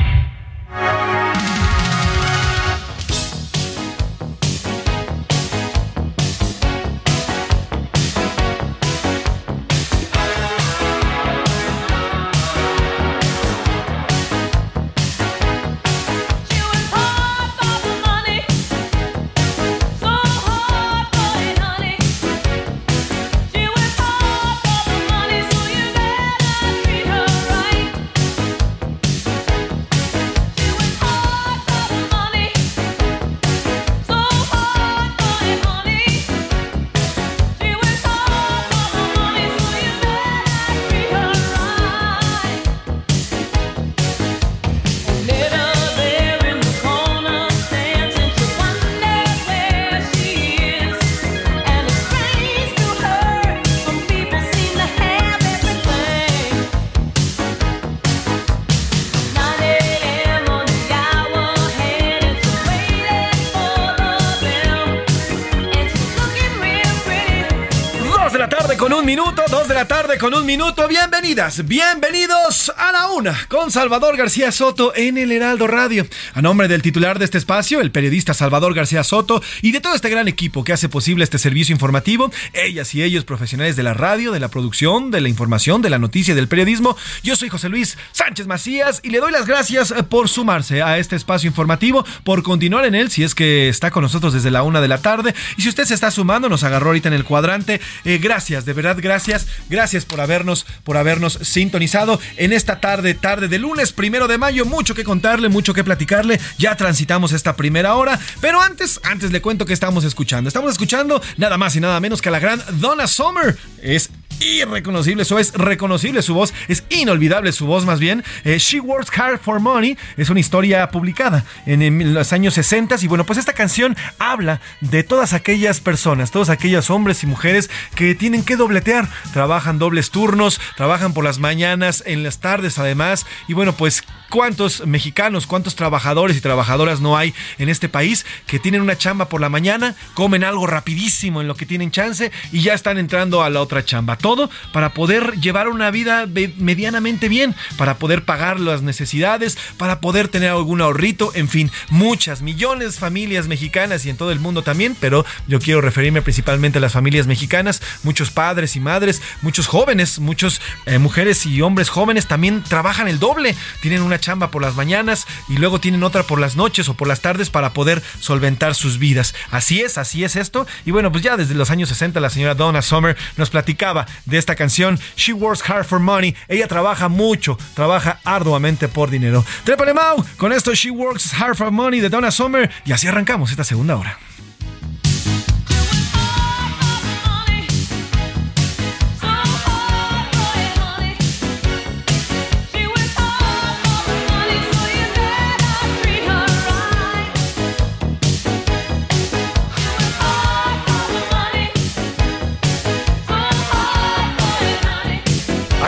Con 70.24 70.36
un 70.36 70.46
minuto. 70.46 70.88
Bienvenidas, 70.88 71.68
bienvenidos 71.68 72.72
a 72.78 72.94
la 72.94 73.12
una 73.12 73.38
con 73.50 73.72
Salvador 73.72 74.16
García 74.16 74.54
Soto 74.54 74.96
en 74.96 75.18
el 75.18 75.34
Heraldo 75.34 75.68
Radio. 75.68 76.08
A 76.34 76.42
nombre 76.42 76.70
del 76.70 76.82
titular 76.82 77.20
de 77.20 77.26
este 77.26 77.38
espacio, 77.38 77.82
el 77.82 77.92
periodista 77.92 78.34
Salvador 78.34 78.74
García 78.74 79.04
Soto 79.04 79.44
y 79.62 79.74
de 79.74 79.82
todo 79.82 79.96
este 79.96 80.10
gran 80.10 80.30
equipo 80.30 80.64
que 80.64 80.72
hace 80.72 80.88
posible 80.88 81.26
este 81.26 81.40
servicio 81.40 81.74
informativo, 81.74 82.32
ellas 82.54 82.96
y 82.96 83.04
ellos 83.04 83.26
profesionales 83.26 83.76
de 83.76 83.84
la 83.84 83.94
radio, 83.94 84.32
de 84.32 84.40
la 84.40 84.48
producción, 84.48 85.12
de 85.12 85.20
la 85.20 85.28
información, 85.28 85.82
de 85.82 85.90
la 85.90 86.00
noticia 86.00 86.32
y 86.32 86.36
del 86.36 86.48
periodismo. 86.48 86.96
Yo 87.22 87.36
soy 87.36 87.50
José 87.50 87.68
Luis 87.68 87.98
Sánchez 88.14 88.48
Macías 88.48 89.02
y 89.04 89.10
le 89.10 89.20
doy 89.20 89.34
las 89.34 89.46
gracias 89.46 89.92
eh, 89.92 90.04
por 90.04 90.30
sumarse 90.30 90.82
a 90.82 91.00
este 91.00 91.18
espacio 91.18 91.50
informativo, 91.50 92.06
por 92.24 92.44
continuar 92.44 92.86
en 92.86 92.96
él 92.96 93.12
si 93.12 93.26
es 93.26 93.36
que 93.36 93.68
está 93.68 93.92
con 93.92 94.04
nosotros 94.04 94.32
desde 94.32 94.52
la 94.52 94.64
una 94.64 94.80
de 94.80 94.88
la 94.88 95.02
tarde. 95.02 95.36
Y 95.58 95.64
si 95.64 95.68
usted 95.68 95.84
se 95.84 95.96
está 95.96 96.12
sumando, 96.12 96.48
nos 96.48 96.64
agarró 96.64 96.92
ahorita 96.92 97.10
en 97.10 97.16
el 97.16 97.26
cuadrante. 97.26 97.82
eh, 98.06 98.20
gracias, 98.20 98.64
de 98.64 98.72
verdad, 98.72 98.96
gracias. 99.02 99.48
Gracias 99.68 100.06
por 100.06 100.13
habernos, 100.22 100.66
por 100.84 100.98
habernos 100.98 101.40
sintonizado 101.42 102.20
en 102.38 102.54
esta 102.54 102.80
tarde, 102.80 103.14
tarde 103.14 103.48
de 103.48 103.60
lunes, 103.60 103.92
primero 103.92 104.28
de 104.28 104.38
mayo. 104.38 104.66
Mucho 104.66 104.96
que 104.96 105.04
contarle, 105.04 105.50
mucho 105.50 105.74
que 105.74 105.84
platicarle. 105.84 106.40
Ya 106.58 106.76
transitamos 106.76 107.32
esta 107.32 107.56
primera 107.56 107.96
hora. 107.96 108.20
Pero 108.42 108.62
antes, 108.62 109.00
antes 109.04 109.32
le 109.32 109.42
cuento 109.42 109.66
que 109.66 109.74
estamos 109.74 110.04
escuchando. 110.04 110.48
Estamos 110.48 110.72
escuchando 110.72 111.22
nada 111.38 111.58
más 111.58 111.76
y 111.76 111.80
nada 111.80 112.00
menos 112.00 112.22
que 112.22 112.30
a 112.30 112.32
la 112.32 112.40
gran 112.40 112.62
Donna 112.80 113.08
Summer. 113.08 113.58
Es 113.82 114.10
irreconocible, 114.40 115.24
eso 115.24 115.40
es 115.40 115.54
reconocible 115.54 116.22
su 116.22 116.34
voz, 116.34 116.54
es 116.68 116.84
inolvidable 116.90 117.52
su 117.52 117.66
voz 117.66 117.86
más 117.86 118.00
bien. 118.00 118.24
Eh, 118.44 118.58
She 118.58 118.80
Works 118.80 119.12
Hard 119.18 119.40
for 119.40 119.60
Money 119.60 119.98
es 120.18 120.30
una 120.30 120.40
historia 120.40 120.90
publicada 120.90 121.44
en, 121.66 122.14
los 122.14 122.34
años 122.34 122.54
60 122.56 122.96
y 123.02 123.08
bueno, 123.08 123.26
pues 123.26 123.40
esta 123.40 123.54
canción 123.54 123.96
habla 124.20 124.62
de 124.82 125.04
todas 125.04 125.34
aquellas 125.34 125.80
personas, 125.80 126.32
todos 126.32 126.50
aquellos 126.50 126.90
hombres 126.90 127.24
y 127.24 127.28
mujeres 127.28 127.70
que 127.96 128.16
tienen 128.16 128.44
que 128.44 128.56
dobletear, 128.56 129.10
trabajan 129.34 129.80
dobles 129.80 130.12
turnos, 130.12 130.60
trabajan 130.76 131.14
por 131.14 131.24
las 131.24 131.40
mañanas, 131.40 132.04
en 132.06 132.24
las 132.24 132.40
tardes 132.40 132.80
además 132.80 133.26
y 133.48 133.54
bueno, 133.54 133.74
pues 133.74 134.04
cuántos 134.34 134.88
mexicanos, 134.88 135.46
cuántos 135.46 135.76
trabajadores 135.76 136.36
y 136.36 136.42
trabajadoras 136.42 137.02
no 137.02 137.16
hay 137.16 137.36
en 137.60 137.70
este 137.70 137.88
país 137.88 138.26
que 138.48 138.58
tienen 138.58 138.82
una 138.82 138.98
chamba 138.98 139.30
por 139.30 139.40
la 139.40 139.48
mañana, 139.48 139.96
comen 140.16 140.44
algo 140.44 140.66
rapidísimo 140.66 141.40
en 141.40 141.48
lo 141.48 141.54
que 141.54 141.68
tienen 141.68 141.92
chance 141.92 142.32
y 142.52 142.64
ya 142.64 142.74
están 142.74 142.98
entrando 142.98 143.44
a 143.44 143.52
la 143.52 143.62
otra 143.62 143.86
chamba. 143.86 144.18
Todo 144.18 144.50
para 144.72 144.96
poder 144.96 145.40
llevar 145.40 145.68
una 145.68 145.92
vida 145.92 146.26
medianamente 146.58 147.30
bien, 147.30 147.54
para 147.78 148.00
poder 148.00 148.26
pagar 148.26 148.60
las 148.60 148.82
necesidades, 148.82 149.56
para 149.78 150.00
poder 150.02 150.30
tener 150.30 150.50
algún 150.50 150.82
ahorrito, 150.82 151.32
en 151.36 151.48
fin, 151.48 151.70
muchas, 151.92 152.42
millones 152.42 152.96
de 152.96 153.00
familias 153.00 153.48
mexicanas 153.48 154.04
y 154.04 154.10
en 154.10 154.18
todo 154.18 154.32
el 154.32 154.40
mundo 154.40 154.64
también, 154.64 154.98
pero 155.00 155.28
yo 155.48 155.60
quiero 155.60 155.80
referirme 155.80 156.24
principalmente 156.24 156.80
a 156.80 156.82
las 156.82 156.94
familias 156.94 157.28
mexicanas, 157.28 157.84
muchos 158.02 158.32
padres 158.32 158.76
y 158.76 158.80
madres, 158.80 159.22
muchos 159.44 159.68
jóvenes, 159.68 160.18
muchas 160.18 160.60
eh, 160.88 160.98
mujeres 160.98 161.46
y 161.46 161.62
hombres 161.62 161.90
jóvenes 161.90 162.26
también 162.26 162.64
trabajan 162.64 163.08
el 163.08 163.20
doble, 163.20 163.56
tienen 163.80 164.02
una 164.02 164.23
chamba 164.24 164.52
por 164.52 164.62
las 164.62 164.76
mañanas 164.76 165.28
y 165.50 165.58
luego 165.58 165.80
tienen 165.80 166.04
otra 166.04 166.24
por 166.24 166.40
las 166.40 166.56
noches 166.56 166.90
o 166.90 166.94
por 166.94 167.08
las 167.08 167.22
tardes 167.22 167.50
para 167.50 167.74
poder 167.74 168.02
solventar 168.20 168.76
sus 168.76 168.98
vidas. 168.98 169.36
Así 169.52 169.82
es, 169.82 169.98
así 169.98 170.24
es 170.24 170.36
esto. 170.36 170.66
Y 170.86 170.92
bueno, 170.92 171.12
pues 171.12 171.24
ya 171.24 171.38
desde 171.38 171.56
los 171.56 171.70
años 171.70 171.90
60 171.90 172.20
la 172.20 172.30
señora 172.30 172.56
Donna 172.56 172.82
Summer 172.82 173.18
nos 173.38 173.50
platicaba 173.50 174.06
de 174.26 174.38
esta 174.38 174.56
canción 174.56 175.00
She 175.16 175.34
Works 175.34 175.70
Hard 175.70 175.86
for 175.86 176.00
Money. 176.00 176.36
Ella 176.48 176.68
trabaja 176.68 177.10
mucho, 177.10 177.58
trabaja 177.74 178.20
arduamente 178.24 178.88
por 178.88 179.10
dinero. 179.10 179.46
Trépale 179.64 179.94
Mau 179.94 180.24
con 180.38 180.54
esto 180.54 180.74
She 180.74 180.92
Works 180.92 181.34
Hard 181.34 181.56
for 181.56 181.72
Money 181.72 182.00
de 182.00 182.10
Donna 182.10 182.32
Summer 182.32 182.70
y 182.86 182.92
así 182.92 183.08
arrancamos 183.08 183.52
esta 183.52 183.64
segunda 183.64 183.98
hora. 183.98 184.18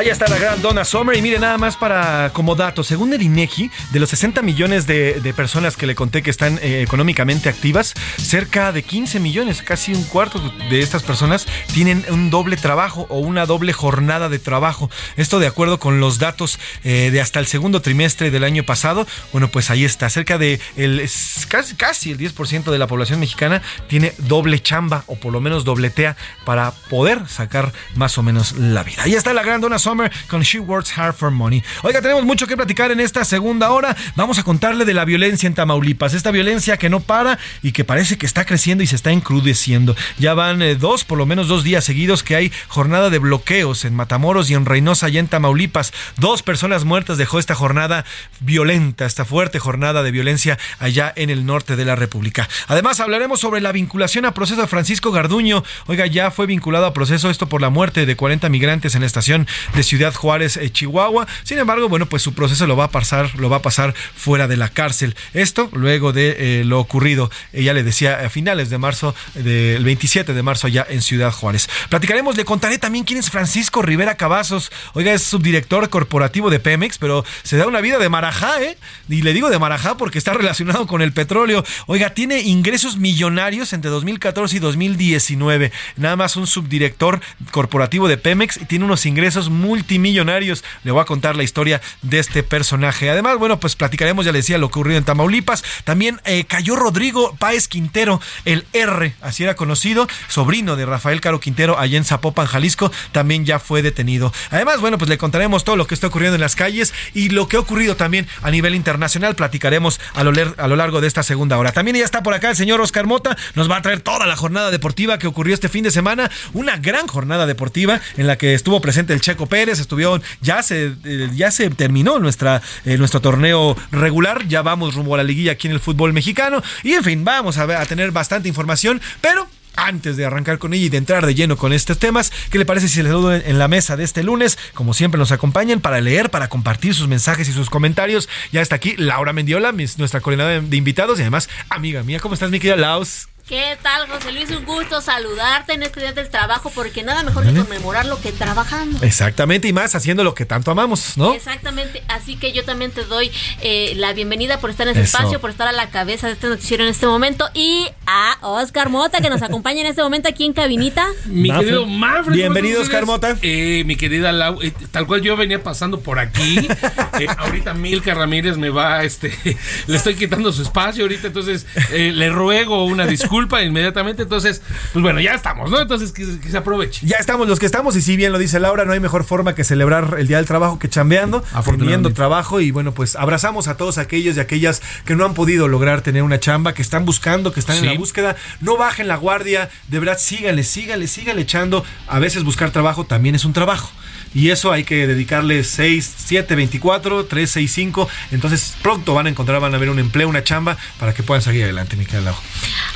Ahí 0.05 0.11
está 0.11 0.27
la 0.27 0.37
gran 0.37 0.61
Donna 0.61 0.85
Summer. 0.85 1.17
Y 1.17 1.21
mire, 1.23 1.39
nada 1.39 1.57
más 1.57 1.77
para 1.77 2.29
como 2.31 2.53
dato, 2.53 2.83
según 2.83 3.11
el 3.13 3.23
INEGI, 3.23 3.71
de 3.89 3.99
los 3.99 4.11
60 4.11 4.43
millones 4.43 4.85
de, 4.85 5.33
personas 5.35 5.77
que 5.77 5.87
le 5.87 5.95
conté 5.95 6.21
que 6.21 6.29
están 6.29 6.59
eh, 6.61 6.83
económicamente 6.83 7.49
activas, 7.49 7.95
cerca 8.17 8.71
de 8.71 8.83
15 8.83 9.19
millones, 9.19 9.63
casi 9.63 9.95
un 9.95 10.03
cuarto 10.03 10.39
de 10.69 10.81
estas 10.81 11.01
personas 11.01 11.47
tienen 11.73 12.05
un 12.11 12.29
doble 12.29 12.55
trabajo 12.55 13.07
o 13.09 13.17
una 13.17 13.47
doble 13.47 13.73
jornada 13.73 14.29
de 14.29 14.37
trabajo. 14.37 14.91
Esto 15.17 15.39
de 15.39 15.47
acuerdo 15.47 15.79
con 15.79 15.99
los 15.99 16.19
datos 16.19 16.59
eh, 16.83 17.09
de 17.11 17.19
hasta 17.19 17.39
el 17.39 17.47
segundo 17.47 17.81
trimestre 17.81 18.29
del 18.29 18.43
año 18.43 18.61
pasado. 18.61 19.07
Bueno, 19.31 19.47
pues 19.47 19.71
ahí 19.71 19.85
está, 19.85 20.07
cerca 20.11 20.37
de 20.37 20.59
el, 20.77 21.09
casi, 21.47 21.73
casi 21.73 22.11
el 22.11 22.19
10% 22.19 22.65
de 22.65 22.77
la 22.77 22.85
población 22.85 23.19
mexicana 23.19 23.63
tiene 23.87 24.13
doble 24.19 24.61
chamba 24.61 25.03
o 25.07 25.15
por 25.15 25.33
lo 25.33 25.41
menos 25.41 25.65
dobletea 25.65 26.15
para 26.45 26.73
poder 26.91 27.27
sacar 27.27 27.73
más 27.95 28.19
o 28.19 28.21
menos 28.21 28.51
la 28.51 28.83
vida. 28.83 29.01
Ahí 29.01 29.15
está 29.15 29.33
la 29.33 29.41
gran 29.41 29.61
Donna 29.61 29.79
Summer 29.79 29.94
con 30.27 30.41
She 30.41 30.59
Works 30.59 30.97
Hard 30.97 31.15
for 31.15 31.31
Money. 31.31 31.63
Oiga, 31.83 32.01
tenemos 32.01 32.23
mucho 32.25 32.47
que 32.47 32.55
platicar 32.55 32.91
en 32.91 32.99
esta 32.99 33.23
segunda 33.25 33.71
hora. 33.71 33.95
Vamos 34.15 34.39
a 34.39 34.43
contarle 34.43 34.85
de 34.85 34.93
la 34.93 35.05
violencia 35.05 35.47
en 35.47 35.53
Tamaulipas. 35.53 36.13
Esta 36.13 36.31
violencia 36.31 36.77
que 36.77 36.89
no 36.89 36.99
para 36.99 37.39
y 37.61 37.71
que 37.71 37.83
parece 37.83 38.17
que 38.17 38.25
está 38.25 38.45
creciendo 38.45 38.83
y 38.83 38.87
se 38.87 38.95
está 38.95 39.11
encrudeciendo. 39.11 39.95
Ya 40.17 40.33
van 40.33 40.61
eh, 40.61 40.75
dos, 40.75 41.03
por 41.03 41.17
lo 41.17 41.25
menos 41.25 41.47
dos 41.47 41.63
días 41.63 41.83
seguidos 41.83 42.23
que 42.23 42.35
hay 42.35 42.51
jornada 42.67 43.09
de 43.09 43.19
bloqueos 43.19 43.85
en 43.85 43.95
Matamoros 43.95 44.49
y 44.49 44.53
en 44.53 44.65
Reynosa, 44.65 45.07
allá 45.07 45.19
en 45.19 45.27
Tamaulipas. 45.27 45.93
Dos 46.17 46.43
personas 46.43 46.85
muertas 46.85 47.17
dejó 47.17 47.39
esta 47.39 47.55
jornada 47.55 48.05
violenta, 48.39 49.05
esta 49.05 49.25
fuerte 49.25 49.59
jornada 49.59 50.03
de 50.03 50.11
violencia 50.11 50.57
allá 50.79 51.11
en 51.15 51.29
el 51.29 51.45
norte 51.45 51.75
de 51.75 51.85
la 51.85 51.95
República. 51.95 52.47
Además, 52.67 52.99
hablaremos 52.99 53.39
sobre 53.39 53.61
la 53.61 53.71
vinculación 53.71 54.25
a 54.25 54.33
proceso 54.33 54.61
de 54.61 54.67
Francisco 54.67 55.11
Garduño. 55.11 55.63
Oiga, 55.87 56.05
ya 56.07 56.31
fue 56.31 56.45
vinculado 56.45 56.85
a 56.85 56.93
proceso 56.93 57.29
esto 57.29 57.47
por 57.47 57.61
la 57.61 57.69
muerte 57.69 58.05
de 58.05 58.15
40 58.15 58.49
migrantes 58.49 58.95
en 58.95 59.01
la 59.01 59.07
estación 59.07 59.47
de 59.75 59.83
Ciudad 59.85 60.13
Juárez, 60.13 60.57
eh, 60.57 60.69
Chihuahua. 60.69 61.27
Sin 61.43 61.57
embargo, 61.57 61.87
bueno, 61.87 62.07
pues 62.07 62.21
su 62.21 62.33
proceso 62.33 62.67
lo 62.67 62.75
va 62.75 62.85
a 62.85 62.91
pasar, 62.91 63.35
lo 63.39 63.49
va 63.49 63.57
a 63.57 63.61
pasar 63.61 63.93
fuera 63.93 64.47
de 64.47 64.57
la 64.57 64.69
cárcel. 64.69 65.15
Esto 65.33 65.69
luego 65.71 66.11
de 66.11 66.59
eh, 66.59 66.63
lo 66.65 66.79
ocurrido, 66.79 67.31
ella 67.53 67.73
le 67.73 67.83
decía 67.83 68.19
a 68.19 68.29
finales 68.29 68.69
de 68.69 68.77
marzo, 68.77 69.15
del 69.35 69.83
27 69.83 70.33
de 70.33 70.43
marzo 70.43 70.67
allá 70.67 70.85
en 70.89 71.01
Ciudad 71.01 71.31
Juárez. 71.31 71.69
Platicaremos, 71.89 72.35
le 72.35 72.45
contaré 72.45 72.77
también 72.77 73.05
quién 73.05 73.19
es 73.19 73.29
Francisco 73.29 73.81
Rivera 73.81 74.17
Cavazos. 74.17 74.71
Oiga, 74.93 75.13
es 75.13 75.21
subdirector 75.21 75.89
corporativo 75.89 76.49
de 76.49 76.59
Pemex, 76.59 76.97
pero 76.97 77.23
se 77.43 77.57
da 77.57 77.67
una 77.67 77.81
vida 77.81 77.97
de 77.99 78.09
marajá, 78.09 78.61
¿eh? 78.61 78.77
Y 79.07 79.21
le 79.21 79.33
digo 79.33 79.49
de 79.49 79.59
marajá 79.59 79.97
porque 79.97 80.17
está 80.17 80.33
relacionado 80.33 80.87
con 80.87 81.01
el 81.01 81.13
petróleo. 81.13 81.63
Oiga, 81.87 82.11
tiene 82.11 82.41
ingresos 82.41 82.97
millonarios 82.97 83.73
entre 83.73 83.91
2014 83.91 84.57
y 84.57 84.59
2019. 84.59 85.71
Nada 85.97 86.15
más 86.15 86.35
un 86.35 86.47
subdirector 86.47 87.21
corporativo 87.51 88.07
de 88.07 88.17
Pemex 88.17 88.57
y 88.57 88.65
tiene 88.65 88.85
unos 88.85 89.05
ingresos 89.05 89.49
multimillonarios. 89.65 90.63
Le 90.83 90.91
voy 90.91 91.01
a 91.01 91.05
contar 91.05 91.35
la 91.35 91.43
historia 91.43 91.81
de 92.01 92.19
este 92.19 92.43
personaje. 92.43 93.09
Además, 93.09 93.37
bueno, 93.37 93.59
pues 93.59 93.75
platicaremos, 93.75 94.25
ya 94.25 94.31
le 94.31 94.39
decía, 94.39 94.57
lo 94.57 94.69
que 94.69 94.79
ocurrió 94.79 94.97
en 94.97 95.03
Tamaulipas. 95.03 95.63
También 95.83 96.21
eh, 96.25 96.45
cayó 96.45 96.75
Rodrigo 96.75 97.35
Páez 97.37 97.67
Quintero, 97.67 98.21
el 98.45 98.65
R, 98.73 99.15
así 99.21 99.43
era 99.43 99.55
conocido, 99.55 100.07
sobrino 100.27 100.75
de 100.75 100.85
Rafael 100.85 101.21
Caro 101.21 101.39
Quintero, 101.39 101.79
allá 101.79 101.97
en 101.97 102.05
Zapopan, 102.05 102.45
Jalisco, 102.45 102.91
también 103.11 103.45
ya 103.45 103.59
fue 103.59 103.81
detenido. 103.81 104.31
Además, 104.51 104.79
bueno, 104.79 104.97
pues 104.97 105.09
le 105.09 105.17
contaremos 105.17 105.63
todo 105.63 105.75
lo 105.75 105.87
que 105.87 105.95
está 105.95 106.07
ocurriendo 106.07 106.35
en 106.35 106.41
las 106.41 106.55
calles 106.55 106.93
y 107.13 107.29
lo 107.29 107.47
que 107.47 107.57
ha 107.57 107.59
ocurrido 107.59 107.95
también 107.95 108.27
a 108.41 108.51
nivel 108.51 108.75
internacional. 108.75 109.35
Platicaremos 109.35 109.99
a 110.13 110.23
lo, 110.23 110.31
a 110.57 110.67
lo 110.67 110.75
largo 110.75 111.01
de 111.01 111.07
esta 111.07 111.23
segunda 111.23 111.57
hora. 111.57 111.71
También 111.71 111.97
ya 111.97 112.05
está 112.05 112.23
por 112.23 112.33
acá 112.33 112.49
el 112.49 112.55
señor 112.55 112.81
Oscar 112.81 113.05
Mota, 113.05 113.37
nos 113.55 113.69
va 113.69 113.77
a 113.77 113.81
traer 113.81 114.01
toda 114.01 114.25
la 114.25 114.35
jornada 114.35 114.71
deportiva 114.71 115.17
que 115.17 115.27
ocurrió 115.27 115.53
este 115.53 115.69
fin 115.69 115.83
de 115.83 115.91
semana, 115.91 116.29
una 116.53 116.77
gran 116.77 117.07
jornada 117.07 117.45
deportiva 117.45 118.01
en 118.17 118.27
la 118.27 118.37
que 118.37 118.53
estuvo 118.53 118.81
presente 118.81 119.13
el 119.13 119.21
Checo 119.21 119.47
Pérez, 119.47 119.54
estuvieron, 119.63 120.21
ya 120.41 120.61
se, 120.61 120.93
eh, 121.03 121.29
ya 121.33 121.51
se 121.51 121.69
terminó 121.69 122.19
nuestra, 122.19 122.61
eh, 122.85 122.97
nuestro 122.97 123.21
torneo 123.21 123.75
regular, 123.91 124.47
ya 124.47 124.61
vamos 124.61 124.95
rumbo 124.95 125.15
a 125.15 125.17
la 125.17 125.23
liguilla 125.23 125.53
aquí 125.53 125.67
en 125.67 125.73
el 125.73 125.79
fútbol 125.79 126.13
mexicano 126.13 126.61
y 126.83 126.93
en 126.93 127.03
fin, 127.03 127.23
vamos 127.23 127.57
a, 127.57 127.81
a 127.81 127.85
tener 127.85 128.11
bastante 128.11 128.47
información, 128.47 129.01
pero 129.21 129.47
antes 129.75 130.17
de 130.17 130.25
arrancar 130.25 130.57
con 130.57 130.73
ella 130.73 130.85
y 130.85 130.89
de 130.89 130.97
entrar 130.97 131.25
de 131.25 131.35
lleno 131.35 131.57
con 131.57 131.73
estos 131.73 131.99
temas, 131.99 132.31
¿qué 132.49 132.57
le 132.57 132.65
parece 132.65 132.87
si 132.87 133.01
les 133.01 133.11
saludo 133.11 133.33
en 133.33 133.59
la 133.59 133.67
mesa 133.67 133.97
de 133.97 134.03
este 134.03 134.23
lunes? 134.23 134.57
Como 134.73 134.93
siempre 134.93 135.19
nos 135.19 135.31
acompañan 135.31 135.81
para 135.81 136.01
leer, 136.01 136.29
para 136.29 136.47
compartir 136.47 136.93
sus 136.93 137.07
mensajes 137.07 137.49
y 137.49 137.51
sus 137.51 137.69
comentarios. 137.69 138.29
Ya 138.51 138.61
está 138.61 138.75
aquí 138.75 138.95
Laura 138.97 139.33
Mendiola, 139.33 139.71
nuestra 139.71 140.21
coordinadora 140.21 140.61
de 140.61 140.77
invitados 140.77 141.19
y 141.19 141.21
además 141.21 141.49
amiga 141.69 142.03
mía. 142.03 142.19
¿Cómo 142.19 142.33
estás, 142.33 142.51
mi 142.51 142.59
querida 142.59 142.77
Laus? 142.77 143.27
¿Qué 143.47 143.77
tal, 143.83 144.07
José 144.07 144.31
Luis? 144.31 144.49
Un 144.49 144.65
gusto 144.65 145.01
saludarte 145.01 145.73
en 145.73 145.83
este 145.83 145.99
día 145.99 146.13
del 146.13 146.29
trabajo 146.29 146.71
porque 146.73 147.03
nada 147.03 147.21
mejor 147.21 147.43
que 147.45 147.53
conmemorar 147.53 148.07
lo 148.07 148.19
que 148.19 148.31
trabajando. 148.31 148.97
Exactamente, 149.03 149.67
y 149.67 149.73
más 149.73 149.93
haciendo 149.93 150.23
lo 150.23 150.33
que 150.33 150.45
tanto 150.47 150.71
amamos, 150.71 151.15
¿no? 151.15 151.31
Exactamente, 151.31 152.01
así 152.07 152.37
que 152.37 152.53
yo 152.53 152.65
también 152.65 152.89
te 152.89 153.03
doy 153.03 153.29
eh, 153.61 153.93
la 153.97 154.13
bienvenida 154.13 154.59
por 154.59 154.71
estar 154.71 154.87
en 154.87 154.93
este 154.93 155.03
espacio, 155.03 155.39
por 155.39 155.51
estar 155.51 155.67
a 155.67 155.73
la 155.73 155.91
cabeza 155.91 156.25
de 156.25 156.33
este 156.33 156.47
noticiero 156.47 156.85
en 156.85 156.89
este 156.89 157.05
momento 157.05 157.47
y 157.53 157.85
a 158.07 158.39
Oscar 158.41 158.89
Mota 158.89 159.21
que 159.21 159.29
nos 159.29 159.41
acompaña 159.43 159.81
en 159.81 159.87
este 159.87 160.01
momento 160.01 160.27
aquí 160.27 160.43
en 160.43 160.53
cabinita. 160.53 161.05
Mi 161.25 161.51
querido 161.51 161.85
Manfred. 161.85 162.33
Bienvenido, 162.33 162.81
Oscar 162.81 163.05
Mota. 163.05 163.37
Eh, 163.43 163.83
mi 163.85 163.95
querida 163.95 164.31
Lau, 164.31 164.59
eh, 164.63 164.73
tal 164.89 165.05
cual 165.05 165.21
yo 165.21 165.37
venía 165.37 165.61
pasando 165.61 165.99
por 165.99 166.17
aquí. 166.17 166.67
ahorita 167.37 167.75
Milka 167.75 168.15
Ramírez 168.15 168.57
me 168.57 168.71
va, 168.71 169.03
este, 169.03 169.37
le 169.85 169.97
estoy 169.97 170.15
quitando 170.15 170.51
su 170.51 170.63
espacio 170.63 171.03
ahorita, 171.03 171.27
entonces 171.27 171.67
le 171.91 172.29
ruego 172.31 172.85
una 172.85 173.05
disculpa 173.05 173.34
culpa 173.35 173.61
inmediatamente. 173.61 174.23
Entonces, 174.23 174.61
pues 174.93 175.03
bueno, 175.03 175.19
ya 175.19 175.33
estamos, 175.33 175.69
¿no? 175.69 175.81
Entonces 175.81 176.13
que, 176.13 176.25
se 176.25 176.57
aproveche. 176.57 177.05
Ya 177.05 177.17
estamos 177.17 177.49
los 177.49 177.59
que 177.59 177.65
estamos, 177.65 177.97
y 177.97 178.01
si 178.01 178.15
bien 178.15 178.31
lo 178.31 178.37
dice 178.37 178.61
Laura, 178.61 178.85
no 178.85 178.93
hay 178.93 179.01
mejor 179.01 179.25
forma 179.25 179.55
que 179.55 179.65
celebrar 179.65 180.15
el 180.17 180.27
Día 180.27 180.37
del 180.37 180.45
Trabajo 180.45 180.79
que 180.79 180.87
chambeando, 180.87 181.43
teniendo 181.65 182.13
trabajo. 182.13 182.61
Y 182.61 182.71
bueno, 182.71 182.93
pues 182.93 183.17
abrazamos 183.17 183.67
a 183.67 183.75
todos 183.75 183.97
aquellos 183.97 184.37
y 184.37 184.39
aquellas 184.39 184.81
que 185.03 185.17
no 185.17 185.25
han 185.25 185.33
podido 185.33 185.67
lograr 185.67 185.99
tener 185.99 186.23
una 186.23 186.39
chamba, 186.39 186.73
que 186.73 186.81
están 186.81 187.03
buscando, 187.03 187.51
que 187.51 187.59
están 187.59 187.75
en 187.75 187.87
la 187.87 187.97
búsqueda. 187.97 188.37
No 188.61 188.77
bajen 188.77 189.09
la 189.09 189.17
guardia, 189.17 189.69
de 189.89 189.99
verdad, 189.99 190.17
síganle, 190.17 190.63
síganle, 190.63 191.07
síganle 191.07 191.41
echando. 191.41 191.83
A 192.07 192.19
veces 192.19 192.45
buscar 192.45 192.71
trabajo 192.71 193.03
también 193.05 193.35
es 193.35 193.43
un 193.43 193.51
trabajo 193.51 193.91
y 194.35 194.49
eso 194.49 194.71
hay 194.71 194.83
que 194.83 195.07
dedicarle 195.07 195.63
6, 195.63 196.13
7, 196.17 196.55
24, 196.55 197.25
3, 197.25 197.49
6, 197.49 197.71
5. 197.71 198.09
Entonces 198.31 198.75
pronto 198.81 199.13
van 199.13 199.27
a 199.27 199.29
encontrar, 199.29 199.61
van 199.61 199.73
a 199.73 199.77
ver 199.77 199.89
un 199.89 199.97
empleo, 199.97 200.27
una 200.27 200.43
chamba 200.43 200.77
para 200.99 201.13
que 201.13 201.23
puedan 201.23 201.41
salir 201.41 201.63
adelante, 201.63 201.95
Miquel 201.95 202.27
Así 202.27 202.35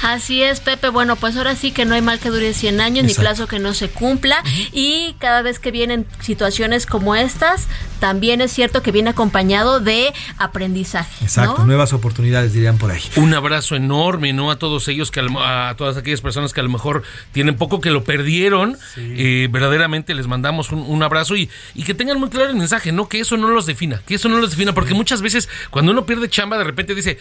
Así 0.04 0.44
es, 0.44 0.60
Pepe. 0.60 0.90
Bueno, 0.90 1.16
pues 1.16 1.38
ahora 1.38 1.56
sí 1.56 1.72
que 1.72 1.86
no 1.86 1.96
hay 1.96 2.02
mal 2.02 2.20
que 2.20 2.30
dure 2.30 2.54
100 2.54 2.82
años 2.82 3.06
ni 3.06 3.14
plazo 3.14 3.48
que 3.48 3.58
no 3.58 3.74
se 3.74 3.90
cumpla. 3.90 4.44
Y 4.74 5.16
cada 5.20 5.42
vez 5.42 5.60
que 5.60 5.72
vienen 5.72 6.06
situaciones 6.20 6.86
como 6.86 7.16
estas, 7.16 7.68
también 8.00 8.42
es 8.42 8.52
cierto 8.52 8.82
que 8.82 8.92
viene 8.92 9.12
acompañado 9.12 9.80
de 9.80 10.14
aprendizaje. 10.38 11.24
Exacto, 11.24 11.66
nuevas 11.66 11.94
oportunidades 11.94 12.54
dirían 12.54 12.78
por 12.78 12.92
ahí. 12.92 13.02
Un 13.16 13.34
abrazo 13.34 13.76
enorme, 13.76 14.34
¿no? 14.34 14.52
A 14.52 14.58
todos 14.58 14.88
ellos, 14.88 15.12
que 15.12 15.20
a 15.20 15.76
todas 15.78 15.98
aquellas 15.98 16.22
personas 16.22 16.54
que 16.54 16.60
a 16.60 16.64
lo 16.64 16.70
mejor 16.70 17.04
tienen 17.32 17.56
poco 17.56 17.82
que 17.82 17.92
lo 17.92 18.04
perdieron. 18.04 18.78
Eh, 18.98 19.48
verdaderamente 19.52 20.14
les 20.14 20.28
mandamos 20.28 20.72
un, 20.72 21.04
abrazo 21.04 21.36
y, 21.36 21.50
y, 21.76 21.84
que 21.84 21.94
tengan 21.94 22.20
muy 22.20 22.30
claro 22.30 22.50
el 22.50 22.56
mensaje, 22.56 22.92
¿no? 22.92 23.08
Que 23.08 23.20
eso 23.20 23.38
no 23.38 23.48
los 23.50 23.66
defina, 23.66 24.02
que 24.06 24.16
eso 24.16 24.30
no 24.30 24.38
los 24.38 24.52
defina, 24.52 24.74
porque 24.74 24.94
muchas 24.94 25.22
veces 25.22 25.50
cuando 25.70 25.92
uno 25.92 26.06
pierde 26.06 26.30
chamba, 26.30 26.58
de 26.58 26.64
repente 26.64 26.96
dice, 26.96 27.18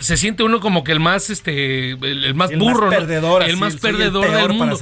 se 0.00 0.16
siente 0.16 0.42
uno 0.42 0.60
como 0.60 0.84
que 0.84 0.92
el 0.92 1.00
más 1.00 1.30
este 1.30 1.90
el, 1.90 2.34
más 2.34 2.50
burro 2.56 2.86
más 2.88 2.98
perdedor, 2.98 3.42
el 3.42 3.56
más 3.56 3.76
perdedor 3.76 4.30
del 4.30 4.52
mundo. 4.52 4.78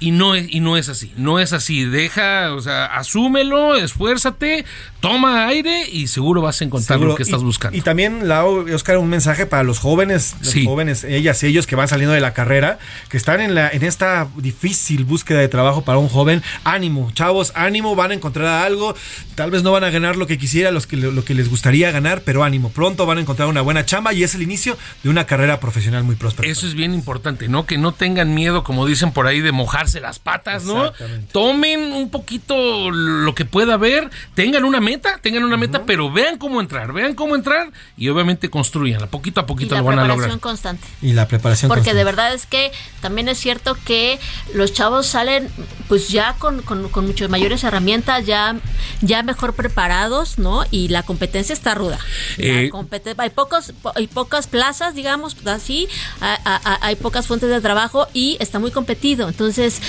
y 0.00 0.10
no 0.10 0.34
es 0.34 0.46
y 0.48 0.60
no 0.60 0.76
es 0.76 0.88
así 0.88 1.12
no 1.16 1.38
es 1.38 1.52
así. 1.52 1.84
Deja 1.84 2.54
o 2.54 2.60
sea 2.60 2.86
asúmelo 2.86 3.74
esfuérzate 3.74 4.64
toma 5.00 5.46
aire 5.46 5.88
y 5.90 6.06
seguro 6.06 6.42
vas 6.42 6.60
a 6.60 6.64
encontrar 6.64 7.00
lo 7.00 7.14
que 7.14 7.22
estás 7.22 7.42
buscando. 7.42 7.76
y 7.76 7.80
también 7.80 8.28
Lau 8.28 8.72
Oscar 8.72 8.98
un 8.98 9.08
mensaje 9.08 9.46
para 9.46 9.62
los 9.62 9.78
jóvenes 9.78 10.36
los 10.42 10.64
jóvenes 10.64 11.04
ellas 11.04 11.42
y 11.42 11.46
ellos 11.46 11.66
que 11.66 11.76
van 11.76 11.88
saliendo 11.88 12.14
de 12.14 12.20
la 12.20 12.34
carrera 12.34 12.78
que 13.08 13.16
están 13.16 13.40
en 13.40 13.54
la 13.54 13.68
en 13.70 13.82
esta 13.82 14.28
difícil 14.36 15.04
búsqueda 15.04 15.40
de 15.40 15.48
trabajo 15.48 15.82
para 15.82 15.98
un 15.98 16.08
joven. 16.08 16.42
Ánimo 16.64 17.10
chavos 17.12 17.52
ánimo 17.54 17.94
van 17.96 18.10
a 18.10 18.14
encontrar 18.14 18.64
algo. 18.64 18.94
Tal 19.34 19.50
vez 19.50 19.62
no 19.62 19.72
van 19.72 19.84
a 19.84 19.90
ganar 19.90 20.16
lo 20.16 20.26
que 20.26 20.38
quisiera 20.38 20.70
los 20.70 20.86
que 20.86 20.96
lo 20.96 21.24
que 21.24 21.34
les 21.34 21.48
gustaría 21.48 21.90
ganar 21.90 22.22
pero 22.24 22.44
ánimo 22.44 22.70
pronto 22.70 23.06
van 23.06 23.18
a 23.18 23.20
encontrar 23.20 23.48
una 23.48 23.60
buena 23.60 23.84
chamba 23.84 24.12
y 24.12 24.22
es 24.22 24.34
el 24.34 24.42
inicio 24.52 24.76
de 25.02 25.08
una 25.08 25.24
carrera 25.24 25.60
profesional 25.60 26.04
muy 26.04 26.14
próspera. 26.14 26.50
Eso 26.50 26.66
es 26.66 26.74
bien 26.74 26.92
importante, 26.92 27.48
¿no? 27.48 27.64
Que 27.64 27.78
no 27.78 27.92
tengan 27.92 28.34
miedo, 28.34 28.62
como 28.64 28.86
dicen 28.86 29.12
por 29.12 29.26
ahí, 29.26 29.40
de 29.40 29.50
mojarse 29.52 30.00
las 30.00 30.18
patas, 30.18 30.64
¿no? 30.64 30.92
Tomen 31.32 31.92
un 31.92 32.10
poquito 32.10 32.90
lo 32.90 33.34
que 33.34 33.44
pueda 33.44 33.74
haber, 33.74 34.10
tengan 34.34 34.64
una 34.64 34.80
meta, 34.80 35.18
tengan 35.22 35.44
una 35.44 35.56
meta, 35.56 35.84
pero 35.86 36.12
vean 36.12 36.36
cómo 36.36 36.60
entrar, 36.60 36.92
vean 36.92 37.14
cómo 37.14 37.34
entrar 37.34 37.72
y 37.96 38.08
obviamente 38.08 38.50
construyanla. 38.50 39.06
Poquito 39.06 39.40
a 39.40 39.46
poquito 39.46 39.74
lo 39.76 39.84
van 39.84 39.98
a 39.98 40.02
lograr. 40.02 40.30
La 40.30 40.38
preparación 40.38 40.40
constante. 40.40 40.88
Y 41.00 41.12
la 41.12 41.28
preparación 41.28 41.68
Porque 41.68 41.94
de 41.94 42.04
verdad 42.04 42.34
es 42.34 42.46
que 42.46 42.72
también 43.00 43.28
es 43.28 43.38
cierto 43.38 43.76
que 43.84 44.18
los 44.54 44.72
chavos 44.72 45.06
salen 45.06 45.48
pues 45.88 46.08
ya 46.08 46.34
con, 46.38 46.62
con, 46.62 46.88
con 46.90 47.06
muchas 47.06 47.30
mayores 47.30 47.64
herramientas, 47.64 48.26
ya, 48.26 48.56
ya 49.00 49.22
mejor 49.22 49.54
preparados, 49.54 50.38
¿no? 50.38 50.64
Y 50.70 50.88
la 50.88 51.02
competencia 51.02 51.52
está 51.52 51.74
ruda. 51.74 51.98
Eh, 52.38 52.70
hay 53.18 53.30
pocos, 53.30 53.72
hay 53.94 54.06
pocas 54.06 54.41
plazas, 54.46 54.94
digamos, 54.94 55.36
así, 55.46 55.88
hay 56.20 56.96
pocas 56.96 57.26
fuentes 57.26 57.50
de 57.50 57.60
trabajo 57.60 58.06
y 58.12 58.36
está 58.40 58.58
muy 58.58 58.70
competido. 58.70 59.28
Entonces, 59.28 59.80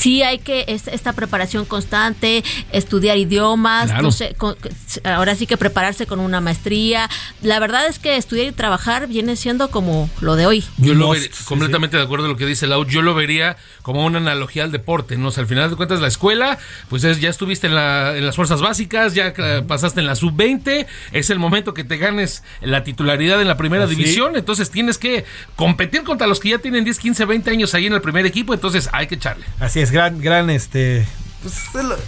sí 0.00 0.22
hay 0.22 0.38
que 0.38 0.64
esta 0.66 1.12
preparación 1.12 1.64
constante, 1.64 2.42
estudiar 2.72 3.18
idiomas, 3.18 3.90
ahora 5.04 5.34
sí 5.34 5.46
que 5.46 5.56
prepararse 5.56 6.06
con 6.06 6.20
una 6.20 6.40
maestría. 6.40 7.08
La 7.42 7.58
verdad 7.60 7.86
es 7.86 7.98
que 7.98 8.16
estudiar 8.16 8.46
y 8.46 8.52
trabajar 8.52 9.08
viene 9.08 9.36
siendo 9.36 9.70
como 9.70 10.08
lo 10.20 10.36
de 10.36 10.46
hoy. 10.46 10.64
Yo 10.78 10.94
lo 10.94 11.10
vería, 11.10 11.28
completamente 11.44 11.96
de 11.96 12.02
acuerdo 12.02 12.24
con 12.24 12.32
lo 12.32 12.38
que 12.38 12.46
dice 12.46 12.66
Lau, 12.66 12.86
yo 12.86 13.02
lo 13.02 13.14
vería 13.14 13.56
como 13.82 14.04
una 14.04 14.18
analogía 14.18 14.64
al 14.64 14.72
deporte, 14.72 15.16
¿no? 15.16 15.30
al 15.36 15.46
final 15.46 15.70
de 15.70 15.76
cuentas 15.76 16.00
la 16.00 16.08
escuela, 16.08 16.58
pues 16.88 17.04
es, 17.04 17.20
ya 17.20 17.30
estuviste 17.30 17.66
en, 17.66 17.74
las 17.74 18.36
fuerzas 18.36 18.60
básicas, 18.60 19.14
ya 19.14 19.32
pasaste 19.66 20.00
en 20.00 20.06
la 20.06 20.14
sub-20, 20.14 20.86
es 21.12 21.30
el 21.30 21.38
momento 21.38 21.74
que 21.74 21.84
te 21.84 21.96
ganes 21.96 22.42
la 22.60 22.84
titularidad 22.84 23.40
en 23.40 23.48
la 23.48 23.56
primera 23.56 23.86
división, 23.86 24.36
entonces 24.36 24.70
tienes 24.70 24.98
que 24.98 25.24
competir 25.56 26.02
contra 26.02 26.26
los 26.26 26.40
que 26.40 26.50
ya 26.50 26.58
tienen 26.58 26.84
10, 26.84 26.98
15, 26.98 27.24
20 27.24 27.50
años 27.50 27.74
ahí 27.74 27.86
en 27.86 27.92
el 27.92 28.00
primer 28.00 28.26
equipo, 28.26 28.54
entonces 28.54 28.88
hay 28.92 29.06
que 29.06 29.14
echarle. 29.16 29.44
Así 29.58 29.80
es 29.80 29.89
gran, 29.90 30.20
gran, 30.20 30.50
este, 30.50 31.06
pues, 31.42 31.54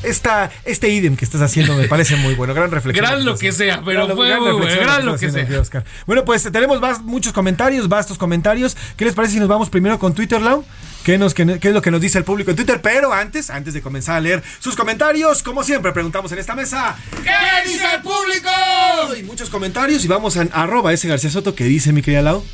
esta, 0.03 0.51
este 0.64 0.89
idem 0.89 1.16
que 1.16 1.24
estás 1.24 1.41
haciendo 1.41 1.74
me 1.74 1.89
parece 1.89 2.16
muy 2.16 2.35
bueno. 2.35 2.55
Gran 2.55 2.70
reflexión. 2.70 3.05
Gran 3.05 3.24
lo 3.24 3.37
que 3.37 3.53
sea, 3.53 3.83
pero 3.85 4.14
fue 4.14 4.28
gran, 4.28 5.07
lo 5.07 5.16
que 5.16 5.30
sea. 5.30 5.85
Bueno, 6.07 6.24
pues 6.24 6.43
tenemos 6.51 6.80
muchos 7.03 7.33
comentarios, 7.33 7.89
vastos 7.89 8.18
comentarios. 8.18 8.76
¿Qué 8.97 9.05
les 9.05 9.14
parece 9.14 9.35
si 9.35 9.41
nos 9.41 9.49
vamos 9.49 9.70
primero 9.70 9.99
con 9.99 10.14
Twitter, 10.14 10.41
Lau? 10.41 10.64
¿Qué, 11.05 11.18
nos, 11.18 11.35
qué, 11.35 11.59
es 11.61 11.74
lo 11.74 11.83
que 11.83 11.91
nos 11.91 12.01
dice 12.01 12.18
el 12.18 12.24
público 12.24 12.51
en 12.51 12.57
Twitter? 12.57 12.80
Pero 12.80 13.12
antes, 13.12 13.51
antes 13.51 13.74
de 13.74 13.83
comenzar 13.83 14.16
a 14.16 14.20
leer 14.20 14.41
sus 14.61 14.76
comentarios, 14.76 15.43
como 15.43 15.64
siempre, 15.64 15.91
preguntamos 15.93 16.30
en 16.30 16.39
esta 16.39 16.55
mesa: 16.55 16.97
¿Qué 17.24 17.68
dice 17.68 17.85
el 17.97 18.03
público? 18.03 19.16
Y 19.18 19.24
muchos 19.24 19.51
comentarios 19.51 20.05
y 20.05 20.09
vamos 20.09 20.37
a 20.37 20.43
arroba 20.53 20.93
ese 20.93 21.09
García 21.09 21.30
Soto 21.30 21.55
que 21.57 21.64
dice 21.64 21.93
mi 21.93 22.03
querida 22.03 22.22
Lau. 22.22 22.45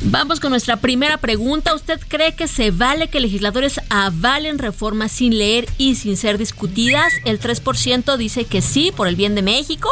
Vamos 0.00 0.40
con 0.40 0.50
nuestra 0.50 0.78
primera 0.78 1.18
pregunta. 1.18 1.74
¿Usted 1.74 2.00
cree 2.08 2.34
que 2.34 2.48
se 2.48 2.70
vale 2.70 3.08
que 3.08 3.20
legisladores 3.20 3.80
avalen 3.88 4.58
reformas 4.58 5.12
sin 5.12 5.38
leer 5.38 5.68
y 5.76 5.94
sin 5.94 6.11
ser 6.16 6.38
discutidas? 6.38 7.12
El 7.24 7.40
3% 7.40 8.16
dice 8.16 8.44
que 8.44 8.62
sí, 8.62 8.92
por 8.94 9.08
el 9.08 9.16
bien 9.16 9.34
de 9.34 9.42
México. 9.42 9.88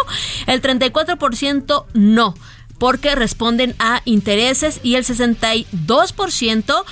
El 0.47 0.63
34% 0.63 1.87
no, 1.93 2.35
porque 2.79 3.15
responden 3.15 3.75
a 3.79 4.03
intereses. 4.05 4.81
Y 4.83 4.97
el 4.97 5.05
62% 5.05 6.85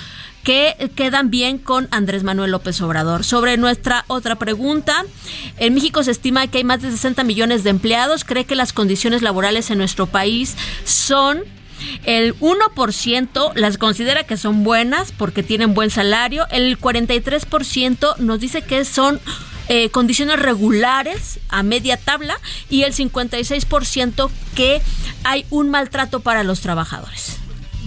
que 0.44 0.90
quedan 0.94 1.30
bien 1.30 1.58
con 1.58 1.88
Andrés 1.90 2.22
Manuel 2.22 2.52
López 2.52 2.80
Obrador. 2.80 3.24
Sobre 3.24 3.56
nuestra 3.56 4.04
otra 4.06 4.36
pregunta, 4.36 5.04
en 5.58 5.74
México 5.74 6.02
se 6.02 6.10
estima 6.10 6.46
que 6.46 6.58
hay 6.58 6.64
más 6.64 6.80
de 6.80 6.90
60 6.90 7.22
millones 7.24 7.64
de 7.64 7.70
empleados. 7.70 8.24
¿Cree 8.24 8.46
que 8.46 8.54
las 8.54 8.72
condiciones 8.72 9.20
laborales 9.20 9.70
en 9.70 9.78
nuestro 9.78 10.06
país 10.06 10.56
son 10.84 11.44
el 12.04 12.38
1% 12.38 13.52
las 13.54 13.78
considera 13.78 14.24
que 14.24 14.36
son 14.36 14.64
buenas 14.64 15.12
porque 15.12 15.42
tienen 15.42 15.74
buen 15.74 15.90
salario. 15.90 16.46
El 16.50 16.78
43% 16.78 18.16
nos 18.18 18.40
dice 18.40 18.62
que 18.62 18.84
son 18.84 19.20
eh, 19.68 19.90
condiciones 19.90 20.38
regulares 20.38 21.40
a 21.48 21.62
media 21.62 21.96
tabla 21.98 22.38
y 22.70 22.84
el 22.84 22.94
56% 22.94 24.30
que 24.54 24.80
hay 25.24 25.44
un 25.50 25.68
maltrato 25.68 26.20
para 26.20 26.42
los 26.42 26.60
trabajadores. 26.60 27.38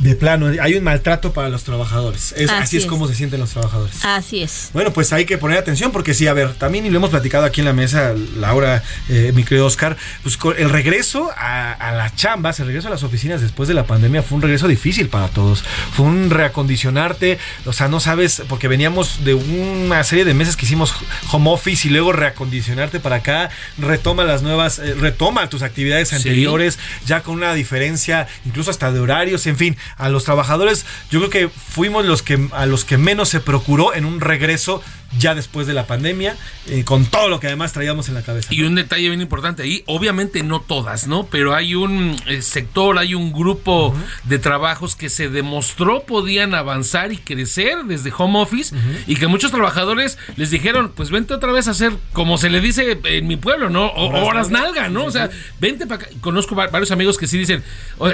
De 0.01 0.15
plano, 0.15 0.51
hay 0.59 0.73
un 0.73 0.83
maltrato 0.83 1.31
para 1.31 1.47
los 1.49 1.63
trabajadores. 1.63 2.33
así, 2.49 2.77
es, 2.77 2.87
como 2.87 3.07
se 3.07 3.13
sienten 3.13 3.39
los 3.39 3.51
trabajadores. 3.51 4.03
Así 4.03 4.41
es. 4.41 4.71
Bueno, 4.73 4.91
pues 4.91 5.13
hay 5.13 5.25
que 5.25 5.37
poner 5.37 5.59
atención 5.59 5.91
porque 5.91 6.15
sí, 6.15 6.25
a 6.25 6.33
ver, 6.33 6.55
también 6.55 6.87
y 6.87 6.89
lo 6.89 6.97
hemos 6.97 7.11
platicado 7.11 7.45
aquí 7.45 7.61
en 7.61 7.65
la 7.65 7.73
mesa, 7.73 8.15
Laura, 8.35 8.81
eh, 9.09 9.31
mi 9.35 9.43
querido 9.43 9.67
Oscar, 9.67 9.97
pues 10.23 10.39
el 10.57 10.71
regreso 10.71 11.29
a, 11.37 11.91
las 11.95 12.15
chambas, 12.15 12.59
el 12.59 12.65
regreso 12.65 12.87
a 12.87 12.91
las 12.91 13.03
oficinas 13.03 13.41
después 13.41 13.69
de 13.69 13.75
la 13.75 13.83
pandemia 13.83 14.23
fue 14.23 14.37
un 14.37 14.41
regreso 14.41 14.67
difícil 14.67 15.07
para 15.07 15.27
todos. 15.27 15.63
Fue 15.93 16.07
un 16.07 16.31
reacondicionarte, 16.31 17.37
o 17.65 17.73
sea, 17.73 17.87
no 17.87 17.99
sabes, 17.99 18.41
porque 18.49 18.67
veníamos 18.67 19.23
de 19.23 19.35
una 19.35 20.03
serie 20.03 20.25
de 20.25 20.33
meses 20.33 20.55
que 20.55 20.65
hicimos 20.65 20.95
home 21.31 21.51
office 21.51 21.87
y 21.87 21.91
luego 21.91 22.11
reacondicionarte 22.11 22.99
para 22.99 23.17
acá, 23.17 23.51
retoma 23.77 24.23
las 24.23 24.41
nuevas, 24.41 24.79
eh, 24.79 24.95
retoma 24.95 25.47
tus 25.47 25.61
actividades 25.61 26.11
anteriores, 26.13 26.79
ya 27.05 27.21
con 27.21 27.35
una 27.35 27.53
diferencia, 27.53 28.27
incluso 28.45 28.71
hasta 28.71 28.91
de 28.91 28.99
horarios, 28.99 29.45
en 29.45 29.57
fin 29.57 29.77
a 29.97 30.09
los 30.09 30.23
trabajadores, 30.23 30.85
yo 31.09 31.19
creo 31.19 31.29
que 31.29 31.49
fuimos 31.49 32.05
los 32.05 32.21
que 32.21 32.47
a 32.51 32.65
los 32.65 32.85
que 32.85 32.97
menos 32.97 33.29
se 33.29 33.39
procuró 33.39 33.93
en 33.93 34.05
un 34.05 34.21
regreso 34.21 34.81
ya 35.17 35.35
después 35.35 35.67
de 35.67 35.73
la 35.73 35.87
pandemia, 35.87 36.37
eh, 36.67 36.83
con 36.83 37.05
todo 37.05 37.29
lo 37.29 37.39
que 37.39 37.47
además 37.47 37.73
traíamos 37.73 38.07
en 38.07 38.15
la 38.15 38.21
cabeza. 38.21 38.53
Y 38.53 38.61
un 38.63 38.75
detalle 38.75 39.09
bien 39.09 39.21
importante 39.21 39.63
ahí, 39.63 39.83
obviamente 39.87 40.43
no 40.43 40.61
todas, 40.61 41.07
¿no? 41.07 41.25
Pero 41.25 41.53
hay 41.53 41.75
un 41.75 42.15
eh, 42.27 42.41
sector, 42.41 42.97
hay 42.97 43.13
un 43.13 43.33
grupo 43.33 43.93
de 44.23 44.39
trabajos 44.39 44.95
que 44.95 45.09
se 45.09 45.29
demostró 45.29 46.03
podían 46.03 46.55
avanzar 46.55 47.11
y 47.11 47.17
crecer 47.17 47.83
desde 47.85 48.11
home 48.15 48.39
office 48.39 48.75
y 49.07 49.15
que 49.15 49.27
muchos 49.27 49.51
trabajadores 49.51 50.17
les 50.35 50.49
dijeron, 50.49 50.91
pues 50.95 51.09
vente 51.09 51.33
otra 51.33 51.51
vez 51.51 51.67
a 51.67 51.71
hacer, 51.71 51.93
como 52.13 52.37
se 52.37 52.49
le 52.49 52.61
dice 52.61 52.99
en 53.03 53.27
mi 53.27 53.35
pueblo, 53.35 53.69
¿no? 53.69 53.91
horas, 53.91 54.49
nalga, 54.49 54.89
¿no? 54.89 55.05
o 55.05 55.11
sea, 55.11 55.29
vente 55.59 55.87
para 55.87 56.03
acá. 56.03 56.11
Conozco 56.21 56.55
varios 56.55 56.91
amigos 56.91 57.17
que 57.17 57.27
sí 57.27 57.37
dicen, 57.37 57.63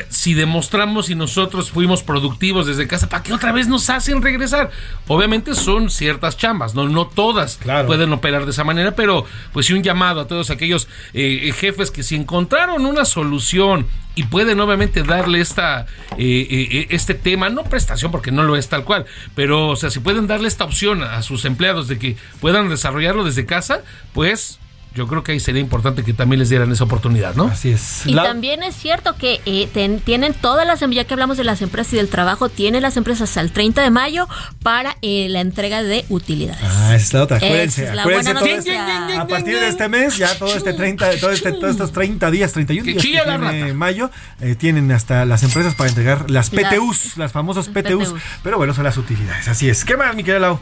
si 0.10 0.34
demostramos 0.34 1.10
y 1.10 1.16
nosotros 1.16 1.72
fuimos 1.72 2.04
productivos 2.04 2.68
desde 2.68 2.88
casa, 2.88 3.10
¿para 3.10 3.24
qué 3.24 3.34
otra 3.34 3.52
vez 3.52 3.68
nos 3.68 3.90
hacen 3.90 4.22
regresar? 4.22 4.72
Obviamente 5.08 5.54
son 5.56 5.90
ciertas 5.90 6.38
chambas, 6.38 6.74
¿no? 6.74 6.87
No, 6.88 7.08
todas 7.08 7.60
pueden 7.86 8.12
operar 8.14 8.46
de 8.46 8.52
esa 8.52 8.64
manera, 8.64 8.96
pero 8.96 9.26
pues 9.54 9.66
sí 9.66 9.74
un 9.74 9.84
llamado 9.84 10.22
a 10.22 10.28
todos 10.28 10.50
aquellos 10.50 10.88
eh, 11.14 11.52
jefes 11.56 11.92
que 11.92 12.04
si 12.04 12.16
encontraron 12.16 12.86
una 12.86 13.06
solución 13.06 13.88
y 14.16 14.24
pueden 14.24 14.60
obviamente 14.60 15.04
darle 15.04 15.40
esta 15.40 15.86
eh, 16.18 16.48
eh, 16.50 16.88
este 16.90 17.14
tema, 17.14 17.50
no 17.50 17.64
prestación 17.64 18.12
porque 18.12 18.32
no 18.32 18.44
lo 18.44 18.56
es 18.56 18.68
tal 18.68 18.84
cual, 18.84 19.06
pero 19.36 19.70
o 19.70 19.76
sea, 19.76 19.92
si 19.92 20.00
pueden 20.00 20.28
darle 20.28 20.48
esta 20.48 20.64
opción 20.64 21.04
a 21.04 21.22
sus 21.22 21.46
empleados 21.46 21.88
de 21.88 22.00
que 22.00 22.18
puedan 22.42 22.70
desarrollarlo 22.70 23.24
desde 23.24 23.46
casa, 23.46 23.84
pues 24.14 24.60
yo 24.98 25.08
creo 25.08 25.24
que 25.24 25.32
ahí 25.34 25.40
sería 25.40 25.62
importante 25.62 26.04
que 26.04 26.12
también 26.14 26.40
les 26.40 26.50
dieran 26.50 26.72
esa 26.72 26.84
oportunidad, 26.84 27.36
¿no? 27.36 27.46
Así 27.46 27.70
es. 27.70 28.02
Y 28.06 28.16
también 28.16 28.64
es 28.64 28.76
cierto 28.76 29.16
que 29.16 29.40
eh, 29.46 29.70
ten- 29.74 30.00
tienen 30.00 30.34
todas 30.34 30.66
las, 30.68 30.80
ya 30.92 31.04
que 31.06 31.14
hablamos 31.14 31.38
de 31.38 31.44
las 31.44 31.62
empresas 31.62 31.94
y 31.94 31.98
del 31.98 32.10
trabajo, 32.10 32.50
tienen 32.50 32.82
las 32.82 32.98
empresas 32.98 33.30
hasta 33.30 33.42
el 33.42 33.52
30 33.52 33.82
de 33.84 33.92
mayo 33.92 34.28
para 34.64 34.98
eh, 35.04 35.28
la 35.30 35.42
entrega 35.42 35.84
de 35.84 36.04
utilidades. 36.10 36.62
Ah, 36.64 36.96
esa 36.96 36.96
es 36.96 37.14
la 37.14 37.24
otra. 37.24 37.38
Acuérdense, 37.38 37.86
es 37.86 37.94
la 37.96 38.02
acuérdense 38.02 38.34
buena 38.34 38.40
todo 38.46 38.56
noticia. 38.58 39.00
este- 39.08 39.18
a 39.18 39.28
partir 39.28 39.60
de 39.60 39.68
este 39.68 39.88
mes, 39.90 40.18
ya 40.18 40.36
todo 40.38 40.56
este 40.56 40.74
30, 40.74 41.20
todo 41.20 41.32
este, 41.32 41.52
todos 41.52 41.72
estos 41.72 41.92
30 41.92 42.32
días, 42.32 42.52
31 42.52 42.84
Que 42.86 42.92
días 42.94 43.24
que 43.26 43.30
la 43.32 43.50
tiene 43.52 43.74
mayo, 43.74 44.10
eh, 44.42 44.56
tienen 44.56 44.92
hasta 44.92 45.26
las 45.26 45.44
empresas 45.44 45.76
para 45.76 45.90
entregar 45.90 46.30
las 46.32 46.52
Las- 46.52 46.72
PTUs, 46.74 47.18
las 47.18 47.32
famosas 47.32 47.68
PTUs, 47.68 48.10
PTUs. 48.10 48.22
pero 48.44 48.58
bueno, 48.58 48.74
son 48.74 48.84
las 48.86 48.98
utilidades, 48.98 49.48
así 49.48 49.70
es. 49.70 49.86
¿Qué 49.86 49.96
más, 49.96 50.16
mi 50.16 50.24
querida 50.24 50.40
Lau? 50.40 50.60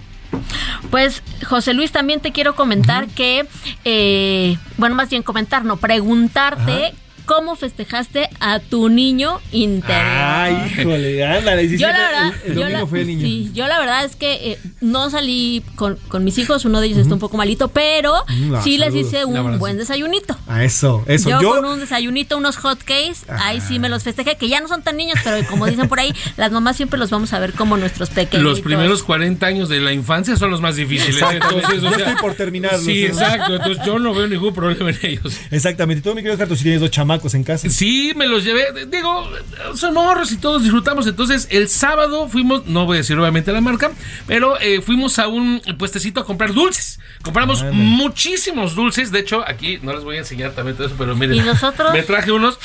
Pues, 0.91 1.23
José 1.45 1.73
Luis, 1.73 1.91
también 1.91 2.19
te 2.21 2.31
quiero 2.31 2.55
comentar 2.55 3.07
que, 3.07 3.45
eh, 3.83 4.57
bueno, 4.77 4.95
más 4.95 5.09
bien 5.09 5.23
comentar, 5.23 5.65
no, 5.65 5.77
preguntarte 5.77 6.93
cómo 7.25 7.55
festejaste 7.55 8.29
a 8.39 8.59
tu 8.59 8.89
niño 8.89 9.39
interior. 9.51 10.01
Ay, 10.05 10.73
híjole, 10.79 11.25
ándale. 11.25 11.67
sí, 11.69 11.77
Yo 11.77 11.87
la 11.87 11.97
verdad, 11.99 12.33
el, 12.45 12.51
el 12.51 12.57
yo 12.59 12.69
la, 12.69 12.85
fue 12.87 13.01
el 13.01 13.07
niño. 13.07 13.21
sí, 13.21 13.51
yo 13.53 13.67
la 13.67 13.79
verdad 13.79 14.05
es 14.05 14.15
que 14.15 14.51
eh, 14.51 14.59
no 14.81 15.09
salí 15.09 15.63
con, 15.75 15.97
con 16.07 16.23
mis 16.23 16.37
hijos, 16.37 16.65
uno 16.65 16.79
de 16.81 16.87
ellos 16.87 16.99
está 16.99 17.13
un 17.13 17.19
poco 17.19 17.37
malito, 17.37 17.67
pero 17.69 18.13
Mm, 18.27 18.55
ah, 18.55 18.61
sí 18.63 18.77
les 18.77 18.93
hice 18.95 19.25
Un 19.25 19.59
buen 19.59 19.77
desayunito. 19.77 20.35
Ah, 20.47 20.63
eso, 20.63 21.03
eso. 21.07 21.29
Yo, 21.29 21.41
Yo, 21.41 21.49
con 21.55 21.65
un 21.65 21.79
desayunito, 21.79 22.37
unos 22.37 22.57
hot 22.57 22.79
cakes, 22.79 23.17
ahí 23.29 23.61
sí 23.61 23.79
me 23.79 23.89
los 23.89 24.03
festejé, 24.03 24.35
que 24.35 24.47
ya 24.49 24.59
no 24.61 24.67
son 24.67 24.81
tan 24.83 24.97
niños, 24.97 25.17
pero 25.23 25.45
como 25.47 25.65
dicen 25.65 25.87
por 25.87 25.99
ahí, 25.99 26.13
las 26.37 26.51
mamás 26.51 26.75
siempre 26.75 26.97
los 26.99 27.09
vamos 27.09 27.33
a 27.33 27.39
ver 27.39 27.53
como 27.53 27.77
nuestros 27.77 28.09
pequeños. 28.09 28.43
Los 28.43 28.61
primeros 28.61 29.03
40 29.03 29.45
años 29.45 29.69
de 29.69 29.79
la 29.79 29.93
infancia 29.93 30.35
son 30.35 30.51
los 30.51 30.61
más 30.61 30.75
difíciles. 30.75 31.15
Exactamente. 31.15 31.55
Entonces, 31.55 31.79
o 31.83 31.89
Yo 31.91 31.95
sea, 31.97 32.07
estoy 32.09 32.21
por 32.21 32.33
terminarlos, 32.35 32.83
Sí, 32.83 33.01
¿no? 33.03 33.07
exacto. 33.07 33.55
Entonces 33.55 33.85
yo 33.85 33.99
no 33.99 34.13
veo 34.13 34.27
ningún 34.27 34.53
problema 34.53 34.89
en 34.89 34.97
ellos. 35.01 35.37
exactamente. 35.51 36.01
Tú, 36.01 36.15
mi 36.15 36.21
querido 36.21 36.37
Carlos, 36.37 36.57
si 36.57 36.63
tienes 36.63 36.81
dos 36.81 36.91
chamacos 37.15 37.33
en 37.33 37.43
casa. 37.43 37.69
Sí, 37.69 38.13
me 38.15 38.27
los 38.27 38.43
llevé. 38.43 38.85
Digo, 38.87 39.29
son 39.75 39.93
morros 39.93 40.31
y 40.31 40.37
todos 40.37 40.63
disfrutamos. 40.63 41.07
Entonces, 41.07 41.47
el 41.51 41.69
sábado 41.69 42.27
fuimos, 42.27 42.65
no 42.65 42.85
voy 42.85 42.97
a 42.97 42.99
decir 42.99 43.17
obviamente 43.17 43.51
la 43.51 43.61
marca, 43.61 43.91
pero 44.27 44.59
eh, 44.59 44.81
fuimos 44.81 45.19
a 45.19 45.27
un 45.27 45.61
puestecito 45.77 46.19
a 46.19 46.25
comprar 46.25 46.53
dulces. 46.53 46.99
Compramos 47.21 47.63
muchísimos 47.71 48.75
dulces. 48.75 49.11
De 49.11 49.19
hecho, 49.19 49.43
aquí 49.47 49.79
no 49.81 49.93
les 49.93 50.03
voy 50.03 50.17
a 50.17 50.19
enseñar 50.19 50.51
también 50.51 50.77
todo 50.77 50.87
eso, 50.87 50.95
pero 50.97 51.15
miren. 51.15 51.37
¿Y 51.37 51.41
nosotros? 51.41 51.91
Me 51.93 52.03
traje 52.03 52.31
unos. 52.31 52.59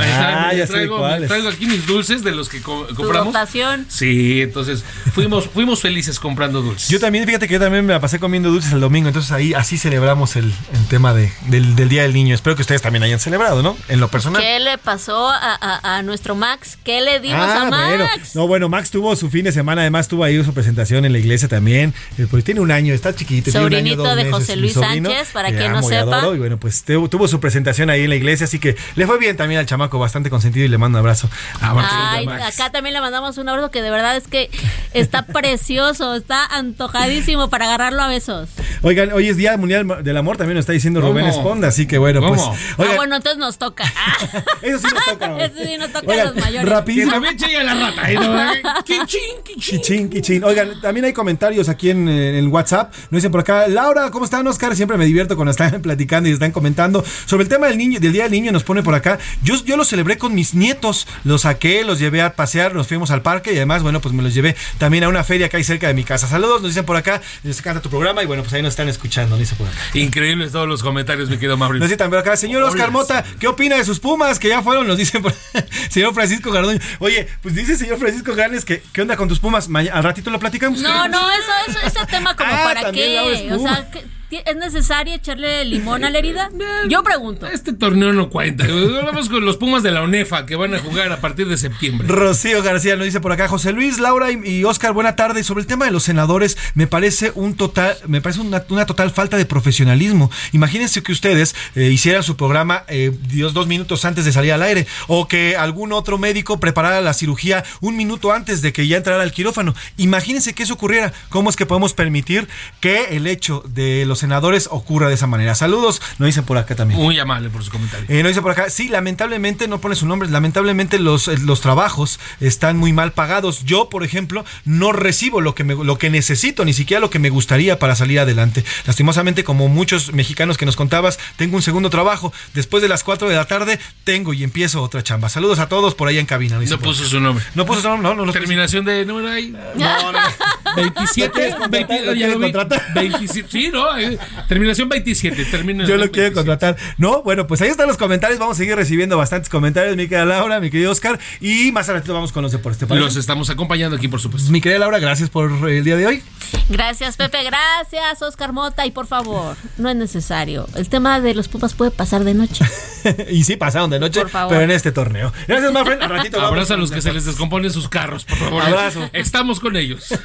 Ah, 0.00 0.52
ya 0.54 0.66
sé 0.66 0.72
traigo, 0.72 0.98
cuáles. 0.98 1.28
traigo 1.28 1.48
aquí 1.48 1.66
mis 1.66 1.86
dulces 1.86 2.22
de 2.24 2.32
los 2.32 2.48
que 2.48 2.60
co- 2.62 2.86
compramos. 2.94 3.28
rotación. 3.34 3.86
Sí, 3.88 4.42
entonces 4.42 4.84
fuimos, 5.14 5.46
fuimos 5.48 5.80
felices 5.80 6.18
comprando 6.20 6.62
dulces. 6.62 6.88
Yo 6.88 7.00
también, 7.00 7.24
fíjate 7.26 7.46
que 7.48 7.54
yo 7.54 7.60
también 7.60 7.84
me 7.86 7.92
la 7.92 8.00
pasé 8.00 8.18
comiendo 8.18 8.50
dulces 8.50 8.72
el 8.72 8.80
domingo, 8.80 9.08
entonces 9.08 9.32
ahí 9.32 9.54
así 9.54 9.78
celebramos 9.78 10.36
el, 10.36 10.44
el 10.46 10.86
tema 10.88 11.14
de, 11.14 11.30
del, 11.46 11.74
del 11.76 11.88
Día 11.88 12.02
del 12.02 12.12
Niño. 12.12 12.34
Espero 12.34 12.56
que 12.56 12.62
ustedes 12.62 12.82
también 12.82 13.02
hayan 13.02 13.20
celebrado, 13.20 13.62
¿no? 13.62 13.76
En 13.88 14.00
lo 14.00 14.08
personal. 14.08 14.42
¿Qué 14.42 14.60
le 14.60 14.78
pasó 14.78 15.28
a, 15.28 15.54
a- 15.54 15.96
a 15.98 16.02
nuestro 16.02 16.34
Max? 16.34 16.78
¿Qué 16.84 17.00
le 17.00 17.20
dimos 17.20 17.38
Ah, 17.40 17.62
a 17.62 17.70
Max? 17.70 17.86
bueno. 17.88 18.06
No, 18.34 18.46
bueno, 18.46 18.68
Max 18.68 18.90
tuvo 18.90 19.14
su 19.16 19.30
fin 19.30 19.44
de 19.44 19.52
semana, 19.52 19.82
además 19.82 20.08
tuvo 20.08 20.24
ahí 20.24 20.42
su 20.44 20.52
presentación 20.54 21.04
en 21.04 21.12
la 21.12 21.18
iglesia 21.18 21.48
también. 21.48 21.94
Eh, 22.18 22.26
Pues 22.30 22.44
tiene 22.44 22.60
un 22.60 22.70
año, 22.70 22.92
está 22.94 23.14
chiquito. 23.14 23.50
tiene 23.50 23.66
un 23.66 23.74
año, 23.74 23.78
Sobrinito 23.78 24.02
dos 24.04 24.16
de 24.16 24.24
meses, 24.24 24.32
José 24.40 24.56
Luis 24.56 24.72
sobrino. 24.74 25.08
Sánchez, 25.10 25.32
para 25.32 25.48
quien 25.50 25.72
no 25.72 25.82
sepa. 25.82 26.18
adoro, 26.18 26.34
Y 26.34 26.38
bueno, 26.38 26.58
pues 26.58 26.82
tuvo, 26.84 27.08
tuvo 27.08 27.26
su 27.28 27.40
presentación 27.40 27.88
ahí 27.90 28.02
en 28.04 28.10
la 28.10 28.16
iglesia, 28.16 28.44
así 28.44 28.58
que 28.58 28.76
le 28.96 29.06
fue 29.06 29.18
bien 29.18 29.36
también 29.36 29.60
al 29.60 29.66
chamaco, 29.66 29.87
bastante 29.96 30.28
consentido 30.28 30.66
y 30.66 30.68
le 30.68 30.76
mando 30.76 30.98
un 30.98 31.00
abrazo. 31.00 31.30
Ay, 31.60 32.26
acá 32.26 32.70
también 32.70 32.92
le 32.94 33.00
mandamos 33.00 33.38
un 33.38 33.48
abrazo 33.48 33.70
que 33.70 33.80
de 33.80 33.90
verdad 33.90 34.16
es 34.16 34.28
que 34.28 34.50
está 34.92 35.22
precioso, 35.26 36.14
está 36.14 36.44
antojadísimo 36.44 37.48
para 37.48 37.66
agarrarlo 37.66 38.02
a 38.02 38.08
besos. 38.08 38.50
Oigan, 38.82 39.12
hoy 39.12 39.28
es 39.28 39.36
Día 39.36 39.56
Mundial 39.56 40.02
del 40.02 40.16
Amor, 40.16 40.36
también 40.36 40.56
nos 40.56 40.64
está 40.64 40.72
diciendo 40.72 41.00
¿Cómo? 41.00 41.12
Rubén 41.12 41.26
Esponda, 41.26 41.68
así 41.68 41.86
que 41.86 41.98
bueno, 41.98 42.20
pues. 42.20 42.40
¿Cómo? 42.40 42.56
Oigan, 42.76 42.92
ah, 42.92 42.96
bueno, 42.96 43.16
entonces 43.16 43.38
nos 43.38 43.58
toca. 43.58 43.84
Ah, 44.08 44.42
eso 44.62 44.78
sí 44.78 44.94
nos 44.94 45.04
toca. 45.04 45.44
eso 45.44 45.54
sí 45.64 45.76
nos 45.78 45.92
toca 45.92 46.06
Oigan, 46.06 46.26
a 46.28 46.30
los 46.30 46.40
mayores. 46.40 46.68
rapidísimo. 46.68 47.20
Que 47.20 47.34
también 47.34 47.66
la 47.66 47.74
rata. 47.74 48.10
¿eh? 48.10 48.14
¿no? 48.14 48.84
Quichín, 48.84 49.20
quichín. 49.44 49.78
Quichín, 49.80 50.10
quichín. 50.10 50.44
Oigan, 50.44 50.80
también 50.80 51.06
hay 51.06 51.12
comentarios 51.12 51.68
aquí 51.68 51.90
en, 51.90 52.08
eh, 52.08 52.38
en 52.38 52.48
WhatsApp. 52.48 52.92
Nos 53.10 53.18
dicen 53.18 53.30
por 53.30 53.40
acá, 53.40 53.68
Laura, 53.68 54.10
¿cómo 54.10 54.24
están, 54.24 54.46
Oscar? 54.46 54.74
Siempre 54.76 54.96
me 54.96 55.04
divierto 55.04 55.36
cuando 55.36 55.50
están 55.50 55.82
platicando 55.82 56.28
y 56.28 56.32
están 56.32 56.52
comentando. 56.52 57.04
Sobre 57.26 57.42
el 57.44 57.48
tema 57.48 57.66
del 57.66 57.78
niño, 57.78 58.00
del 58.00 58.12
Día 58.12 58.24
del 58.24 58.32
Niño, 58.32 58.52
nos 58.52 58.64
pone 58.64 58.82
por 58.82 58.94
acá. 58.94 59.18
Yo, 59.42 59.56
yo 59.64 59.76
lo 59.78 59.84
celebré 59.84 60.18
con 60.18 60.34
mis 60.34 60.52
nietos. 60.54 61.06
Los 61.24 61.42
saqué, 61.42 61.84
los 61.84 61.98
llevé 61.98 62.20
a 62.20 62.34
pasear, 62.34 62.74
nos 62.74 62.86
fuimos 62.88 63.10
al 63.10 63.22
parque 63.22 63.52
y 63.52 63.56
además, 63.56 63.82
bueno, 63.82 64.00
pues 64.02 64.14
me 64.14 64.22
los 64.22 64.34
llevé 64.34 64.54
también 64.76 65.04
a 65.04 65.08
una 65.08 65.24
feria 65.24 65.48
que 65.48 65.56
hay 65.56 65.64
cerca 65.64 65.86
de 65.86 65.94
mi 65.94 66.04
casa. 66.04 66.26
Saludos, 66.28 66.60
nos 66.60 66.70
dicen 66.72 66.84
por 66.84 66.96
acá. 66.96 67.22
Les 67.44 67.58
encanta 67.58 67.80
tu 67.80 67.88
programa 67.88 68.22
y 68.22 68.26
bueno, 68.26 68.42
pues 68.42 68.52
ahí 68.52 68.60
nos 68.62 68.70
están 68.72 68.88
escuchando, 68.88 69.30
nos 69.30 69.38
dice 69.38 69.54
por 69.54 69.66
acá. 69.66 69.76
Increíbles 69.94 70.52
todos 70.52 70.68
los 70.68 70.82
comentarios, 70.82 71.30
mi 71.30 71.36
querido 71.36 71.56
Mauricio. 71.56 71.80
Nos 71.80 71.88
dice 71.88 71.96
también 71.96 72.22
por 72.22 72.28
acá, 72.28 72.36
señor 72.36 72.62
Oscar. 72.64 72.90
Mota, 72.90 73.24
¿qué 73.38 73.48
opina 73.48 73.76
de 73.76 73.84
sus 73.84 74.00
pumas? 74.00 74.38
Que 74.38 74.48
ya 74.48 74.60
fueron, 74.62 74.86
nos 74.86 74.98
dice 74.98 75.20
por- 75.20 75.34
señor 75.88 76.12
Francisco 76.12 76.50
Gardoño. 76.50 76.78
Oye, 76.98 77.28
pues 77.42 77.54
dice 77.54 77.76
señor 77.76 77.98
Francisco 77.98 78.34
Garnes 78.34 78.64
que 78.64 78.82
¿qué 78.92 79.02
onda 79.02 79.16
con 79.16 79.28
tus 79.28 79.38
pumas? 79.40 79.68
Ma- 79.68 79.80
al 79.80 80.02
ratito 80.02 80.30
lo 80.30 80.38
platicamos. 80.38 80.80
No, 80.80 81.08
no, 81.08 81.30
eso, 81.30 81.50
eso, 81.68 81.78
ese 81.86 82.06
tema 82.06 82.34
como 82.36 82.50
Ah, 82.52 82.60
para 82.64 82.90
qué. 82.92 83.48
O 83.52 83.58
sea, 83.58 83.88
¿qué- 83.90 84.00
ti- 84.00 84.06
¿es 84.30 84.56
necesario 84.56 85.14
echarle 85.14 85.64
limón 85.64 86.04
a 86.04 86.10
la 86.10 86.18
herida? 86.18 86.50
Yo 86.88 87.02
pregunto. 87.02 87.46
Este 87.46 87.72
torneo 87.72 88.12
no 88.12 88.28
cuenta. 88.28 88.66
Vamos 89.04 89.28
con 89.28 89.44
los 89.44 89.56
Pumas 89.56 89.82
de 89.82 89.90
la 89.90 90.02
UNEFA 90.02 90.46
que 90.46 90.56
van 90.56 90.74
a 90.74 90.78
jugar 90.78 91.10
a 91.12 91.20
partir 91.20 91.48
de 91.48 91.56
septiembre. 91.56 92.06
Rocío 92.08 92.62
García 92.62 92.96
nos 92.96 93.06
dice 93.06 93.20
por 93.20 93.32
acá, 93.32 93.48
José 93.48 93.72
Luis, 93.72 93.98
Laura 93.98 94.30
y, 94.30 94.38
y 94.44 94.64
Oscar, 94.64 94.92
buena 94.92 95.16
tarde. 95.16 95.42
Sobre 95.42 95.62
el 95.62 95.66
tema 95.66 95.86
de 95.86 95.90
los 95.90 96.02
senadores, 96.02 96.56
me 96.74 96.86
parece 96.86 97.32
un 97.34 97.56
total, 97.56 97.96
me 98.06 98.20
parece 98.20 98.40
una, 98.40 98.64
una 98.68 98.86
total 98.86 99.10
falta 99.10 99.36
de 99.36 99.46
profesionalismo. 99.46 100.30
Imagínense 100.52 101.02
que 101.02 101.12
ustedes 101.12 101.54
eh, 101.74 101.90
hicieran 101.90 102.22
su 102.22 102.36
programa 102.36 102.84
eh, 102.88 103.12
Dios 103.28 103.54
dos 103.54 103.66
minutos 103.66 104.04
antes 104.04 104.24
de 104.24 104.32
salir 104.32 104.52
al 104.52 104.62
aire, 104.62 104.86
o 105.06 105.28
que 105.28 105.56
algún 105.56 105.92
otro 105.92 106.18
médico 106.18 106.60
preparara 106.60 107.00
la 107.00 107.14
cirugía 107.14 107.64
un 107.80 107.96
minuto 107.96 108.32
antes 108.32 108.62
de 108.62 108.72
que 108.72 108.86
ya 108.86 108.96
entrara 108.96 109.22
al 109.22 109.32
quirófano. 109.32 109.74
Imagínense 109.96 110.54
que 110.54 110.62
eso 110.62 110.74
ocurriera. 110.74 111.12
¿Cómo 111.28 111.50
es 111.50 111.56
que 111.56 111.66
podemos 111.66 111.94
permitir 111.94 112.48
que 112.80 113.16
el 113.16 113.26
hecho 113.26 113.62
de 113.68 114.04
los 114.06 114.17
senadores 114.18 114.68
ocurra 114.70 115.08
de 115.08 115.14
esa 115.14 115.26
manera? 115.26 115.54
Saludos, 115.54 116.00
nos 116.18 116.26
dicen 116.26 116.44
por 116.44 116.58
acá 116.58 116.74
también. 116.74 117.00
Muy 117.00 117.18
amable 117.18 117.50
por 117.50 117.62
su 117.64 117.70
comentario. 117.70 118.06
Eh, 118.08 118.22
nos 118.22 118.30
dice 118.30 118.42
por 118.42 118.50
acá, 118.52 118.70
sí, 118.70 118.88
lamentablemente 118.88 119.68
no 119.68 119.80
pone 119.80 119.94
su 119.94 120.06
nombre, 120.06 120.28
lamentablemente 120.28 120.98
los, 120.98 121.28
eh, 121.28 121.38
los 121.38 121.60
trabajos 121.60 122.20
están 122.40 122.76
muy 122.76 122.92
mal 122.92 123.12
pagados. 123.12 123.64
Yo, 123.64 123.88
por 123.88 124.04
ejemplo, 124.04 124.44
no 124.64 124.92
recibo 124.92 125.40
lo 125.40 125.54
que, 125.54 125.64
me- 125.64 125.74
lo 125.84 125.98
que 125.98 126.10
necesito, 126.10 126.64
ni 126.64 126.72
siquiera 126.72 127.00
lo 127.00 127.10
que 127.10 127.18
me 127.18 127.30
gustaría 127.30 127.78
para 127.78 127.94
salir 127.94 128.20
adelante. 128.20 128.64
Lastimosamente, 128.86 129.44
como 129.44 129.68
muchos 129.68 130.12
mexicanos 130.12 130.56
que 130.58 130.66
nos 130.66 130.76
contabas, 130.76 131.18
tengo 131.36 131.56
un 131.56 131.62
segundo 131.62 131.90
trabajo. 131.90 132.32
Después 132.54 132.82
de 132.82 132.88
las 132.88 133.04
4 133.04 133.28
de 133.28 133.36
la 133.36 133.44
tarde, 133.46 133.78
tengo 134.04 134.32
y 134.34 134.42
empiezo 134.44 134.82
otra 134.82 135.02
chamba. 135.02 135.28
Saludos 135.28 135.58
a 135.58 135.68
todos 135.68 135.94
por 135.94 136.08
ahí 136.08 136.18
en 136.18 136.26
cabina. 136.26 136.58
No 136.58 136.78
puso 136.78 137.04
su 137.04 137.20
nombre. 137.20 137.44
No 137.54 137.66
puso 137.66 137.80
su 137.82 137.88
nombre, 137.88 138.14
no, 138.14 138.24
no. 138.26 138.32
Terminación 138.32 138.84
de 138.84 139.04
número 139.04 139.28
ahí. 139.30 139.50
No, 139.76 140.02
no, 140.02 140.12
no. 140.12 140.18
27, 140.76 141.26
¿Lo 141.28 141.32
quieres 141.32 141.58
20, 141.58 141.58
contratar? 141.58 142.00
¿Lo 142.06 142.14
ya 142.14 142.28
lo 142.28 142.38
vi. 142.38 142.52
contratar? 142.52 142.94
27, 142.94 143.48
sí, 143.50 143.70
¿no? 143.72 143.98
Eh, 143.98 144.18
Terminación 144.48 144.88
27. 144.88 145.44
Termina 145.46 145.84
Yo 145.84 145.96
lo 145.96 146.10
quiero 146.10 146.34
contratar. 146.34 146.76
No, 146.96 147.22
bueno, 147.22 147.46
pues 147.46 147.60
ahí 147.62 147.68
están 147.68 147.88
los 147.88 147.96
comentarios. 147.96 148.38
Vamos 148.38 148.56
a 148.56 148.58
seguir 148.58 148.76
recibiendo 148.76 149.16
bastantes 149.16 149.48
comentarios, 149.48 149.96
mi 149.96 150.08
querida 150.08 150.24
Laura, 150.24 150.60
mi 150.60 150.70
querido 150.70 150.92
Oscar. 150.92 151.18
Y 151.40 151.72
más 151.72 151.88
adelante 151.88 152.12
vamos 152.12 152.32
con 152.32 152.42
los 152.42 152.52
deportes. 152.52 152.86
¿te? 152.86 152.94
Los 152.94 153.16
estamos 153.16 153.50
acompañando 153.50 153.96
aquí, 153.96 154.08
por 154.08 154.20
supuesto. 154.20 154.50
Mi 154.50 154.60
querida 154.60 154.78
Laura, 154.78 154.98
gracias 154.98 155.30
por 155.30 155.68
el 155.68 155.84
día 155.84 155.96
de 155.96 156.06
hoy. 156.06 156.22
Gracias, 156.68 157.16
Pepe. 157.16 157.44
Gracias, 157.44 158.22
Oscar 158.22 158.52
Mota. 158.52 158.86
Y 158.86 158.90
por 158.90 159.06
favor, 159.06 159.56
no 159.76 159.88
es 159.88 159.96
necesario. 159.96 160.66
El 160.74 160.88
tema 160.88 161.20
de 161.20 161.34
los 161.34 161.48
pupas 161.48 161.74
puede 161.74 161.90
pasar 161.90 162.24
de 162.24 162.34
noche. 162.34 162.64
y 163.30 163.44
sí, 163.44 163.56
pasaron 163.56 163.90
de 163.90 163.98
noche, 163.98 164.20
Por 164.20 164.30
favor. 164.30 164.50
pero 164.50 164.62
en 164.62 164.70
este 164.70 164.92
torneo. 164.92 165.32
Gracias, 165.46 165.72
Manfred. 165.72 166.00
Al 166.00 166.10
ratito 166.10 166.40
Abraza 166.48 166.74
a 166.74 166.76
los 166.76 166.90
que 166.90 167.02
se 167.02 167.12
les 167.12 167.24
descomponen 167.24 167.70
sus 167.70 167.88
carros, 167.88 168.24
por 168.24 168.38
favor. 168.38 168.62
Abrazo. 168.62 169.08
Estamos 169.12 169.60
con 169.60 169.76
ellos. 169.76 170.08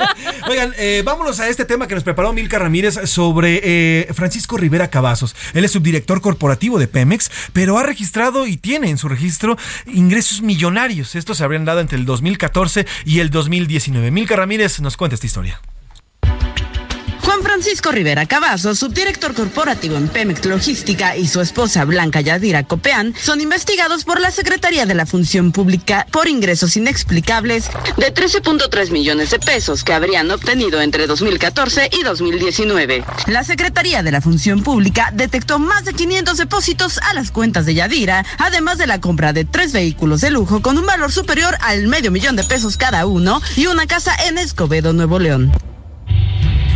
Oigan, 0.49 0.73
eh, 0.77 1.01
vámonos 1.05 1.39
a 1.39 1.49
este 1.49 1.65
tema 1.65 1.87
que 1.87 1.95
nos 1.95 2.03
preparó 2.03 2.33
Milka 2.33 2.59
Ramírez 2.59 2.99
sobre 3.05 3.61
eh, 3.63 4.07
Francisco 4.13 4.57
Rivera 4.57 4.89
Cavazos. 4.89 5.35
Él 5.53 5.65
es 5.65 5.71
subdirector 5.71 6.21
corporativo 6.21 6.79
de 6.79 6.87
Pemex, 6.87 7.31
pero 7.53 7.77
ha 7.77 7.83
registrado 7.83 8.47
y 8.47 8.57
tiene 8.57 8.89
en 8.89 8.97
su 8.97 9.09
registro 9.09 9.57
ingresos 9.85 10.41
millonarios. 10.41 11.15
Estos 11.15 11.37
se 11.37 11.43
habrían 11.43 11.65
dado 11.65 11.79
entre 11.79 11.97
el 11.97 12.05
2014 12.05 12.85
y 13.05 13.19
el 13.19 13.29
2019. 13.29 14.11
Milka 14.11 14.35
Ramírez 14.35 14.79
nos 14.79 14.97
cuenta 14.97 15.15
esta 15.15 15.27
historia. 15.27 15.61
Juan 17.25 17.41
Francisco 17.41 17.91
Rivera 17.91 18.25
Cavazos, 18.25 18.79
subdirector 18.79 19.33
corporativo 19.33 19.95
en 19.95 20.09
Pemex 20.09 20.45
Logística, 20.45 21.15
y 21.15 21.27
su 21.27 21.39
esposa 21.39 21.85
Blanca 21.85 22.19
Yadira 22.19 22.63
Copeán 22.63 23.13
son 23.19 23.39
investigados 23.39 24.03
por 24.03 24.19
la 24.19 24.29
Secretaría 24.29 24.85
de 24.85 24.93
la 24.93 25.05
Función 25.05 25.51
Pública 25.51 26.05
por 26.11 26.27
ingresos 26.27 26.75
inexplicables 26.75 27.69
de 27.97 28.13
13.3 28.13 28.91
millones 28.91 29.31
de 29.31 29.39
pesos 29.39 29.83
que 29.83 29.93
habrían 29.93 30.29
obtenido 30.31 30.81
entre 30.81 31.07
2014 31.07 31.89
y 31.93 32.03
2019. 32.03 33.03
La 33.27 33.43
Secretaría 33.43 34.03
de 34.03 34.11
la 34.11 34.21
Función 34.21 34.61
Pública 34.61 35.11
detectó 35.13 35.59
más 35.59 35.85
de 35.85 35.93
500 35.93 36.37
depósitos 36.37 36.97
a 36.97 37.13
las 37.13 37.31
cuentas 37.31 37.65
de 37.65 37.75
Yadira, 37.75 38.25
además 38.37 38.77
de 38.77 38.87
la 38.87 38.99
compra 38.99 39.31
de 39.31 39.45
tres 39.45 39.71
vehículos 39.71 40.21
de 40.21 40.31
lujo 40.31 40.61
con 40.61 40.77
un 40.77 40.85
valor 40.85 41.11
superior 41.11 41.57
al 41.61 41.87
medio 41.87 42.11
millón 42.11 42.35
de 42.35 42.43
pesos 42.43 42.77
cada 42.77 43.05
uno 43.05 43.41
y 43.55 43.67
una 43.67 43.87
casa 43.87 44.13
en 44.27 44.37
Escobedo, 44.37 44.91
Nuevo 44.93 45.19
León. 45.19 45.51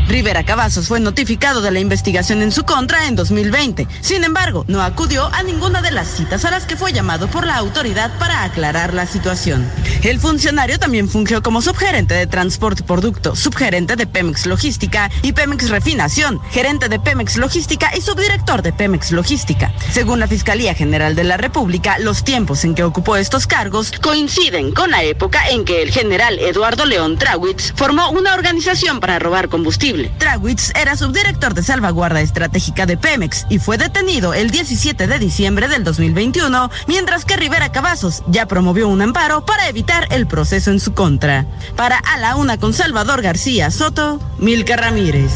Rivera 0.08 0.46
Cavazos 0.46 0.88
fue 0.88 1.02
notificado 1.02 1.62
de 1.62 1.70
la 1.70 1.82
investigación 1.82 2.42
en 2.42 2.54
su 2.54 2.64
contra 2.64 3.08
en 3.08 3.18
2020. 3.18 3.88
Sin 4.00 4.24
embargo, 4.24 4.64
no 4.70 4.82
acudió 4.82 5.26
a 5.34 5.44
ninguna 5.44 5.82
de 5.82 5.92
las 5.92 6.08
citas 6.08 6.46
a 6.46 6.52
las 6.52 6.66
que 6.66 6.78
fue 6.78 6.94
llamado 6.94 7.28
por 7.28 7.46
la 7.46 7.58
autoridad 7.58 8.18
para 8.18 8.44
aclarar 8.44 8.94
la 8.94 9.06
situación. 9.06 9.70
El 10.04 10.22
funcionario 10.22 10.80
también 10.80 11.10
fungió 11.10 11.44
como 11.44 11.62
subgerente 11.62 12.14
de 12.14 12.26
Transporte 12.26 12.84
Producto, 12.84 13.36
subgerente 13.36 13.98
de 13.98 14.08
Pemex 14.08 14.46
Logística 14.46 15.12
y 15.24 15.34
Pemex 15.34 15.70
Refinación, 15.70 16.40
gerente 16.52 16.88
de 16.88 17.00
Pemex 17.00 17.36
Logística 17.36 17.92
y 17.98 18.00
subdirector 18.00 18.62
de 18.62 18.72
Pemex 18.72 19.12
Logística. 19.12 19.74
Según 19.92 20.22
la 20.22 20.28
Fiscalía 20.28 20.74
General 20.74 21.16
de 21.16 21.26
la 21.26 21.36
República, 21.36 22.00
los 22.00 22.24
tiempos 22.24 22.64
en 22.64 22.76
que 22.76 22.84
ocupó 22.84 23.18
estos 23.18 23.46
cargos 23.46 23.92
coinciden 24.02 24.72
con 24.72 24.90
la 24.90 25.04
época 25.04 25.50
en 25.50 25.66
que 25.66 25.82
el 25.82 25.92
general 25.92 26.40
Eduardo 26.40 26.86
León 26.86 27.18
Trawitz 27.18 27.74
formó 27.76 28.10
una 28.12 28.36
organización 28.36 29.02
para 29.02 29.20
robar 29.20 29.50
combustible. 29.50 29.97
Trawitz 30.18 30.72
era 30.76 30.96
subdirector 30.96 31.54
de 31.54 31.64
salvaguarda 31.64 32.22
estratégica 32.22 32.86
de 32.86 32.98
Pemex 32.98 33.46
y 33.50 33.60
fue 33.60 33.78
detenido 33.78 34.34
el 34.34 34.52
17 34.52 35.08
de 35.08 35.20
diciembre 35.20 35.68
del 35.68 35.84
2021, 35.84 36.70
mientras 36.88 37.26
que 37.26 37.38
Rivera 37.38 37.72
Cavazos 37.72 38.24
ya 38.28 38.48
promovió 38.48 38.88
un 38.88 39.02
amparo 39.02 39.46
para 39.46 39.68
evitar 39.68 40.08
el 40.12 40.28
proceso 40.28 40.72
en 40.72 40.80
su 40.80 40.94
contra. 40.94 41.46
Para 41.76 41.98
A 41.98 42.18
la 42.18 42.36
Una 42.36 42.58
con 42.58 42.74
Salvador 42.74 43.22
García 43.22 43.72
Soto, 43.72 44.20
Milka 44.40 44.76
Ramírez. 44.76 45.32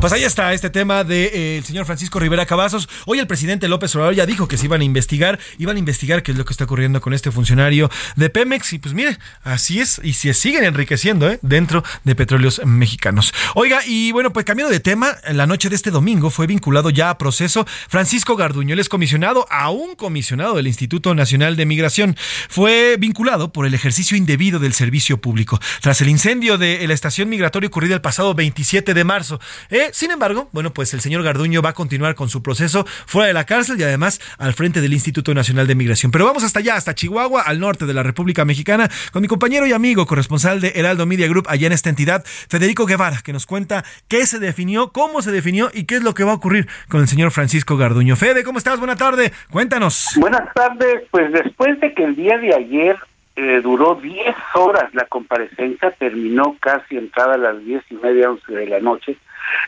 Pues 0.00 0.12
ahí 0.12 0.22
está 0.22 0.52
este 0.52 0.68
tema 0.68 1.02
del 1.02 1.30
de, 1.30 1.58
eh, 1.58 1.62
señor 1.62 1.86
Francisco 1.86 2.20
Rivera 2.20 2.44
Cavazos. 2.44 2.88
Hoy 3.06 3.18
el 3.20 3.26
presidente 3.26 3.68
López 3.68 3.94
Obrador 3.96 4.14
ya 4.14 4.26
dijo 4.26 4.48
que 4.48 4.58
se 4.58 4.66
iban 4.66 4.82
a 4.82 4.84
investigar, 4.84 5.38
iban 5.58 5.76
a 5.76 5.78
investigar 5.78 6.22
qué 6.22 6.32
es 6.32 6.38
lo 6.38 6.44
que 6.44 6.52
está 6.52 6.64
ocurriendo 6.64 7.00
con 7.00 7.14
este 7.14 7.30
funcionario 7.30 7.90
de 8.16 8.28
Pemex. 8.28 8.74
Y 8.74 8.78
pues 8.78 8.92
mire, 8.92 9.18
así 9.42 9.80
es, 9.80 10.00
y 10.04 10.12
se 10.12 10.34
siguen 10.34 10.64
enriqueciendo 10.64 11.30
¿eh? 11.30 11.38
dentro 11.42 11.82
de 12.04 12.14
petróleos 12.14 12.60
mexicanos. 12.64 13.32
Oiga, 13.54 13.80
y 13.86 14.12
bueno, 14.12 14.32
pues 14.32 14.44
cambiando 14.44 14.70
de 14.70 14.80
tema, 14.80 15.16
la 15.32 15.46
noche 15.46 15.70
de 15.70 15.76
este 15.76 15.90
domingo 15.90 16.28
fue 16.30 16.46
vinculado 16.46 16.90
ya 16.90 17.10
a 17.10 17.18
proceso 17.18 17.66
Francisco 17.88 18.36
Garduño. 18.36 18.74
Él 18.74 18.80
es 18.80 18.88
comisionado, 18.88 19.46
a 19.50 19.70
un 19.70 19.94
comisionado 19.94 20.54
del 20.54 20.66
Instituto 20.66 21.14
Nacional 21.14 21.56
de 21.56 21.66
Migración. 21.66 22.16
Fue 22.48 22.96
vinculado 22.98 23.52
por 23.52 23.66
el 23.66 23.74
ejercicio 23.74 24.16
indebido 24.16 24.58
del 24.58 24.74
servicio 24.74 25.18
público. 25.18 25.58
Tras 25.80 26.00
el 26.00 26.08
incendio 26.08 26.58
de 26.58 26.86
la 26.86 26.94
estación 26.94 27.28
migratoria 27.28 27.68
ocurrida 27.68 27.94
el 27.94 28.00
pasado 28.00 28.34
27 28.34 28.92
de 28.92 29.04
marzo. 29.04 29.40
Eh, 29.70 29.90
sin 29.92 30.10
embargo, 30.10 30.48
bueno, 30.52 30.72
pues 30.72 30.94
el 30.94 31.00
señor 31.00 31.22
Garduño 31.22 31.62
va 31.62 31.70
a 31.70 31.74
continuar 31.74 32.14
con 32.14 32.28
su 32.28 32.42
proceso 32.42 32.84
fuera 33.06 33.28
de 33.28 33.34
la 33.34 33.44
cárcel 33.44 33.78
y 33.78 33.82
además 33.82 34.20
al 34.38 34.54
frente 34.54 34.80
del 34.80 34.92
Instituto 34.92 35.34
Nacional 35.34 35.66
de 35.66 35.74
Migración. 35.74 36.12
Pero 36.12 36.24
vamos 36.24 36.44
hasta 36.44 36.60
allá, 36.60 36.76
hasta 36.76 36.94
Chihuahua, 36.94 37.42
al 37.42 37.60
norte 37.60 37.86
de 37.86 37.94
la 37.94 38.02
República 38.02 38.44
Mexicana, 38.44 38.90
con 39.12 39.22
mi 39.22 39.28
compañero 39.28 39.66
y 39.66 39.72
amigo 39.72 40.06
corresponsal 40.06 40.60
de 40.60 40.72
Heraldo 40.74 41.06
Media 41.06 41.28
Group 41.28 41.46
allá 41.48 41.66
en 41.66 41.72
esta 41.72 41.90
entidad, 41.90 42.24
Federico 42.24 42.86
Guevara, 42.86 43.18
que 43.24 43.32
nos 43.32 43.46
cuenta 43.46 43.84
qué 44.08 44.26
se 44.26 44.38
definió, 44.38 44.92
cómo 44.92 45.22
se 45.22 45.32
definió 45.32 45.70
y 45.72 45.84
qué 45.84 45.96
es 45.96 46.02
lo 46.02 46.14
que 46.14 46.24
va 46.24 46.32
a 46.32 46.36
ocurrir 46.36 46.68
con 46.88 47.00
el 47.00 47.08
señor 47.08 47.30
Francisco 47.30 47.76
Garduño. 47.76 48.16
Fede, 48.16 48.44
¿cómo 48.44 48.58
estás? 48.58 48.78
Buena 48.78 48.96
tarde, 48.96 49.32
cuéntanos. 49.50 50.12
Buenas 50.16 50.52
tardes, 50.54 51.02
pues 51.10 51.32
después 51.32 51.80
de 51.80 51.94
que 51.94 52.04
el 52.04 52.16
día 52.16 52.38
de 52.38 52.54
ayer 52.54 52.96
eh, 53.36 53.60
duró 53.62 53.96
10 53.96 54.36
horas 54.54 54.94
la 54.94 55.06
comparecencia, 55.06 55.90
terminó 55.92 56.56
casi 56.60 56.96
entrada 56.96 57.34
a 57.34 57.38
las 57.38 57.64
10 57.64 57.82
y 57.90 57.94
media, 57.94 58.30
11 58.30 58.52
de 58.52 58.66
la 58.66 58.80
noche, 58.80 59.16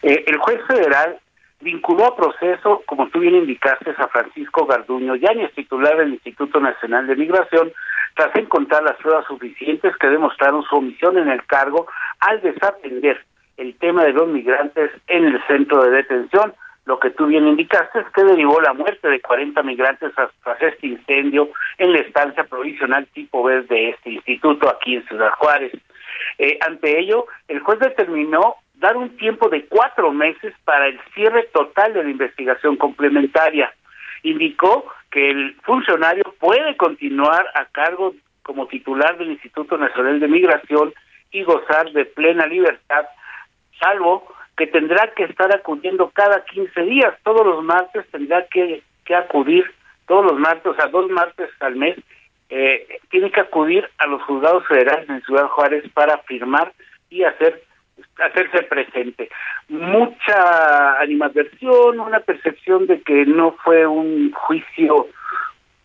eh, 0.02 0.24
el 0.26 0.36
juez 0.38 0.60
federal 0.66 1.18
vinculó 1.60 2.06
a 2.06 2.16
proceso, 2.16 2.82
como 2.86 3.08
tú 3.08 3.20
bien 3.20 3.34
indicaste, 3.34 3.94
a 3.96 4.08
Francisco 4.08 4.66
Garduño, 4.66 5.14
es 5.14 5.52
titular 5.54 5.96
del 5.96 6.14
Instituto 6.14 6.60
Nacional 6.60 7.06
de 7.06 7.16
Migración, 7.16 7.72
tras 8.14 8.34
encontrar 8.36 8.82
las 8.82 8.96
pruebas 8.96 9.26
suficientes 9.26 9.96
que 9.96 10.08
demostraron 10.08 10.62
su 10.64 10.76
omisión 10.76 11.18
en 11.18 11.28
el 11.28 11.44
cargo 11.46 11.86
al 12.20 12.40
desatender 12.40 13.24
el 13.56 13.74
tema 13.76 14.04
de 14.04 14.12
los 14.12 14.28
migrantes 14.28 14.90
en 15.06 15.24
el 15.26 15.42
centro 15.46 15.82
de 15.84 15.90
detención. 15.90 16.54
Lo 16.84 17.00
que 17.00 17.10
tú 17.10 17.26
bien 17.26 17.46
indicaste 17.46 17.98
es 17.98 18.06
que 18.14 18.22
derivó 18.22 18.60
la 18.60 18.72
muerte 18.72 19.08
de 19.08 19.20
40 19.20 19.62
migrantes 19.64 20.12
tras 20.14 20.62
este 20.62 20.86
incendio 20.86 21.50
en 21.78 21.92
la 21.92 21.98
estancia 21.98 22.44
provisional 22.44 23.06
tipo 23.08 23.42
B 23.42 23.62
de 23.62 23.90
este 23.90 24.10
instituto 24.10 24.68
aquí 24.68 24.94
en 24.94 25.06
Ciudad 25.08 25.32
Juárez. 25.32 25.72
Eh, 26.38 26.58
ante 26.60 26.98
ello, 26.98 27.26
el 27.48 27.60
juez 27.60 27.80
determinó 27.80 28.56
dar 28.76 28.96
un 28.96 29.16
tiempo 29.16 29.48
de 29.48 29.66
cuatro 29.66 30.12
meses 30.12 30.54
para 30.64 30.88
el 30.88 31.00
cierre 31.14 31.44
total 31.52 31.94
de 31.94 32.04
la 32.04 32.10
investigación 32.10 32.76
complementaria. 32.76 33.72
Indicó 34.22 34.86
que 35.10 35.30
el 35.30 35.56
funcionario 35.62 36.24
puede 36.38 36.76
continuar 36.76 37.46
a 37.54 37.66
cargo 37.66 38.14
como 38.42 38.66
titular 38.66 39.16
del 39.18 39.32
Instituto 39.32 39.76
Nacional 39.76 40.20
de 40.20 40.28
Migración 40.28 40.94
y 41.32 41.42
gozar 41.42 41.90
de 41.92 42.04
plena 42.04 42.46
libertad, 42.46 43.06
salvo 43.80 44.26
que 44.56 44.66
tendrá 44.66 45.12
que 45.14 45.24
estar 45.24 45.54
acudiendo 45.54 46.10
cada 46.10 46.44
15 46.44 46.80
días. 46.82 47.14
Todos 47.24 47.44
los 47.46 47.62
martes 47.62 48.06
tendrá 48.10 48.46
que, 48.46 48.82
acudir, 49.14 49.70
todos 50.06 50.24
los 50.24 50.38
martes, 50.38 50.66
o 50.66 50.74
sea, 50.74 50.86
dos 50.86 51.10
martes 51.10 51.50
al 51.60 51.76
mes, 51.76 51.96
eh, 52.48 53.00
tiene 53.10 53.30
que 53.30 53.40
acudir 53.40 53.88
a 53.98 54.06
los 54.06 54.22
juzgados 54.22 54.66
federales 54.66 55.08
en 55.10 55.22
Ciudad 55.22 55.48
Juárez 55.48 55.84
para 55.92 56.18
firmar 56.18 56.72
y 57.10 57.24
hacer 57.24 57.62
hacerse 58.18 58.62
presente. 58.64 59.28
Mucha 59.68 60.98
animadversión, 61.00 62.00
una 62.00 62.20
percepción 62.20 62.86
de 62.86 63.00
que 63.02 63.26
no 63.26 63.52
fue 63.64 63.86
un 63.86 64.32
juicio 64.32 65.08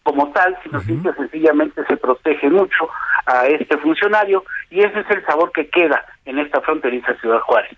como 0.03 0.31
tal, 0.31 0.57
sino 0.63 0.79
que 0.79 1.13
sencillamente 1.13 1.85
se 1.85 1.97
protege 1.97 2.49
mucho 2.49 2.89
a 3.25 3.45
este 3.47 3.77
funcionario 3.77 4.43
y 4.69 4.79
ese 4.79 4.99
es 4.99 5.09
el 5.11 5.25
sabor 5.25 5.51
que 5.51 5.69
queda 5.69 6.03
en 6.25 6.39
esta 6.39 6.61
fronteriza 6.61 7.13
Ciudad 7.19 7.39
Juárez. 7.41 7.77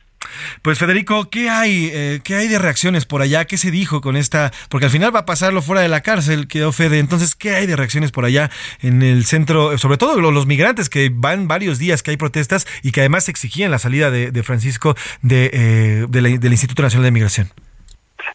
Pues 0.61 0.79
Federico, 0.79 1.29
¿qué 1.29 1.49
hay, 1.49 1.89
eh, 1.93 2.21
¿qué 2.23 2.35
hay 2.35 2.47
de 2.47 2.59
reacciones 2.59 3.05
por 3.05 3.21
allá? 3.21 3.45
¿Qué 3.45 3.57
se 3.57 3.71
dijo 3.71 4.01
con 4.01 4.15
esta? 4.15 4.51
Porque 4.69 4.85
al 4.85 4.91
final 4.91 5.13
va 5.13 5.19
a 5.19 5.25
pasarlo 5.25 5.61
fuera 5.61 5.81
de 5.81 5.87
la 5.87 6.01
cárcel, 6.01 6.47
quedó 6.47 6.71
Fede. 6.71 6.99
Entonces, 6.99 7.35
¿qué 7.35 7.55
hay 7.55 7.65
de 7.65 7.75
reacciones 7.75 8.11
por 8.11 8.25
allá 8.25 8.49
en 8.81 9.01
el 9.01 9.25
centro? 9.25 9.77
Sobre 9.77 9.97
todo 9.97 10.19
los, 10.19 10.45
migrantes 10.45 10.89
que 10.89 11.09
van 11.13 11.47
varios 11.47 11.79
días 11.79 12.03
que 12.03 12.11
hay 12.11 12.17
protestas 12.17 12.67
y 12.81 12.91
que 12.91 12.99
además 13.01 13.29
exigían 13.29 13.71
la 13.71 13.79
salida 13.79 14.11
de, 14.11 14.43
Francisco 14.43 14.95
de, 15.21 15.49
eh, 15.53 16.05
del 16.09 16.51
Instituto 16.51 16.83
Nacional 16.83 17.05
de 17.05 17.11
Migración. 17.11 17.49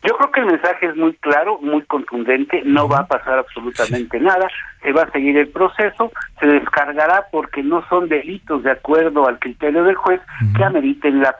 Yo 0.03 0.17
creo 0.17 0.31
que 0.33 0.41
el 0.41 0.47
mensaje 0.47 0.87
es 0.87 0.97
muy 0.97 1.15
claro, 1.15 1.59
muy 1.61 1.83
contundente, 1.83 2.63
no 2.65 2.89
va 2.89 3.01
a 3.01 3.07
pasar 3.07 3.39
absolutamente 3.39 4.21
nada, 4.21 4.49
se 4.83 4.93
va 4.93 5.03
a 5.03 5.11
seguir 5.11 5.37
el 5.37 5.49
proceso, 5.49 6.13
se 6.41 6.47
descargará 6.47 7.27
porque 7.33 7.63
no 7.63 7.87
son 7.89 8.09
delitos 8.09 8.63
de 8.63 8.71
acuerdo 8.71 9.27
al 9.27 9.39
criterio 9.39 9.85
del 9.85 9.97
juez 9.97 10.21
que 10.57 10.65
ameriten 10.65 11.21
la, 11.21 11.37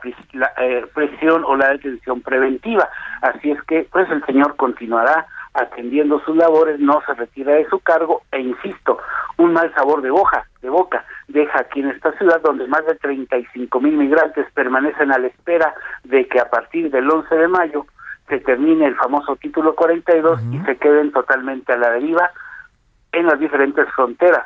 eh, 0.61 0.85
presión 0.93 1.43
o 1.45 1.55
la 1.55 1.69
detención 1.69 2.21
preventiva. 2.21 2.89
Así 3.21 3.51
es 3.51 3.61
que 3.63 3.87
pues 3.91 4.09
el 4.09 4.23
señor 4.25 4.55
continuará 4.55 5.25
atendiendo 5.53 6.21
sus 6.25 6.35
labores, 6.35 6.79
no 6.79 7.01
se 7.05 7.13
retira 7.13 7.53
de 7.53 7.67
su 7.69 7.79
cargo 7.79 8.21
e 8.31 8.39
insisto, 8.39 8.99
un 9.37 9.53
mal 9.53 9.73
sabor 9.73 10.01
de 10.01 10.11
boca, 10.11 10.45
de 10.61 10.69
boca 10.69 11.03
deja 11.29 11.61
aquí 11.61 11.79
en 11.79 11.89
esta 11.89 12.11
ciudad 12.13 12.41
donde 12.41 12.67
más 12.67 12.85
de 12.85 12.95
35 12.95 13.79
mil 13.79 13.95
migrantes 13.95 14.45
permanecen 14.53 15.11
a 15.11 15.17
la 15.17 15.27
espera 15.27 15.73
de 16.03 16.27
que 16.27 16.39
a 16.39 16.49
partir 16.49 16.89
del 16.91 17.09
11 17.09 17.33
de 17.33 17.47
mayo 17.47 17.85
se 18.29 18.39
termine 18.39 18.85
el 18.85 18.95
famoso 18.95 19.35
título 19.35 19.75
42 19.75 20.41
y 20.53 20.59
se 20.65 20.77
queden 20.77 21.11
totalmente 21.11 21.73
a 21.73 21.77
la 21.77 21.91
deriva 21.91 22.31
en 23.11 23.25
las 23.25 23.39
diferentes 23.39 23.85
fronteras 23.95 24.45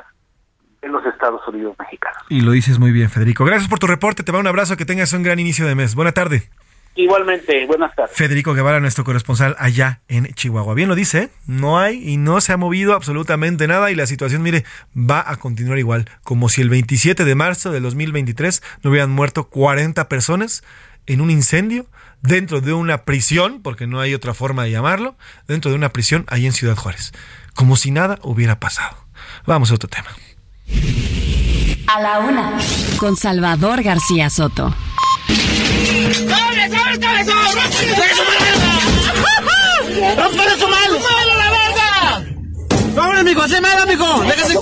de 0.81 0.87
los 0.87 1.05
Estados 1.05 1.45
Unidos 1.47 1.75
mexicanos. 1.79 2.23
Y 2.29 2.41
lo 2.41 2.51
dices 2.51 2.79
muy 2.79 2.91
bien, 2.91 3.09
Federico. 3.09 3.45
Gracias 3.45 3.69
por 3.69 3.79
tu 3.79 3.87
reporte, 3.87 4.23
te 4.23 4.31
va 4.31 4.39
un 4.39 4.47
abrazo, 4.47 4.77
que 4.77 4.85
tengas 4.85 5.13
un 5.13 5.23
gran 5.23 5.39
inicio 5.39 5.67
de 5.67 5.75
mes. 5.75 5.95
Buena 5.95 6.11
tarde. 6.11 6.49
Igualmente, 6.95 7.65
buenas 7.65 7.95
tardes. 7.95 8.15
Federico 8.15 8.53
Guevara, 8.53 8.79
nuestro 8.79 9.03
corresponsal 9.03 9.55
allá 9.57 10.01
en 10.07 10.27
Chihuahua. 10.27 10.75
Bien 10.75 10.87
lo 10.87 10.95
dice, 10.95 11.23
¿eh? 11.23 11.29
no 11.47 11.79
hay 11.79 12.07
y 12.07 12.17
no 12.17 12.39
se 12.39 12.53
ha 12.53 12.57
movido 12.57 12.93
absolutamente 12.93 13.67
nada 13.67 13.89
y 13.89 13.95
la 13.95 14.05
situación, 14.05 14.43
mire, 14.43 14.63
va 14.95 15.23
a 15.27 15.37
continuar 15.37 15.79
igual, 15.79 16.05
como 16.23 16.49
si 16.49 16.61
el 16.61 16.69
27 16.69 17.25
de 17.25 17.35
marzo 17.35 17.71
de 17.71 17.79
2023 17.79 18.61
no 18.83 18.91
hubieran 18.91 19.09
muerto 19.09 19.45
40 19.45 20.07
personas 20.07 20.63
en 21.07 21.21
un 21.21 21.31
incendio 21.31 21.87
dentro 22.23 22.61
de 22.61 22.73
una 22.73 23.03
prisión, 23.03 23.61
porque 23.61 23.85
no 23.85 23.99
hay 23.99 24.15
otra 24.15 24.33
forma 24.33 24.63
de 24.63 24.71
llamarlo, 24.71 25.15
dentro 25.47 25.69
de 25.69 25.77
una 25.77 25.93
prisión 25.93 26.25
ahí 26.29 26.47
en 26.47 26.53
Ciudad 26.53 26.75
Juárez, 26.75 27.11
como 27.53 27.75
si 27.75 27.91
nada 27.91 28.17
hubiera 28.23 28.59
pasado. 28.59 28.97
Vamos 29.45 29.69
a 29.69 29.75
otro 29.75 29.89
tema. 29.89 30.09
A 31.87 32.01
la 32.01 32.19
una, 32.19 32.57
con 32.97 33.15
Salvador 33.15 33.83
García 33.83 34.29
Soto. 34.29 34.73
¡Sobre, 35.27 36.69
sobre, 36.69 36.99
cabezón! 36.99 37.35
¡Rómpele 37.35 38.15
su 38.15 38.23
mano! 38.23 40.15
¡Rómpele 40.15 40.57
su 40.57 40.67
mano! 40.67 41.22
¡Rómpele 42.95 43.01
la 43.01 43.01
verga! 43.01 43.03
¡Sobre 43.03 43.15
mal, 43.15 43.25
mijo, 43.25 43.41
hace 43.41 43.61
mal, 43.61 43.87
mijo. 43.87 44.23
Déjase. 44.23 44.57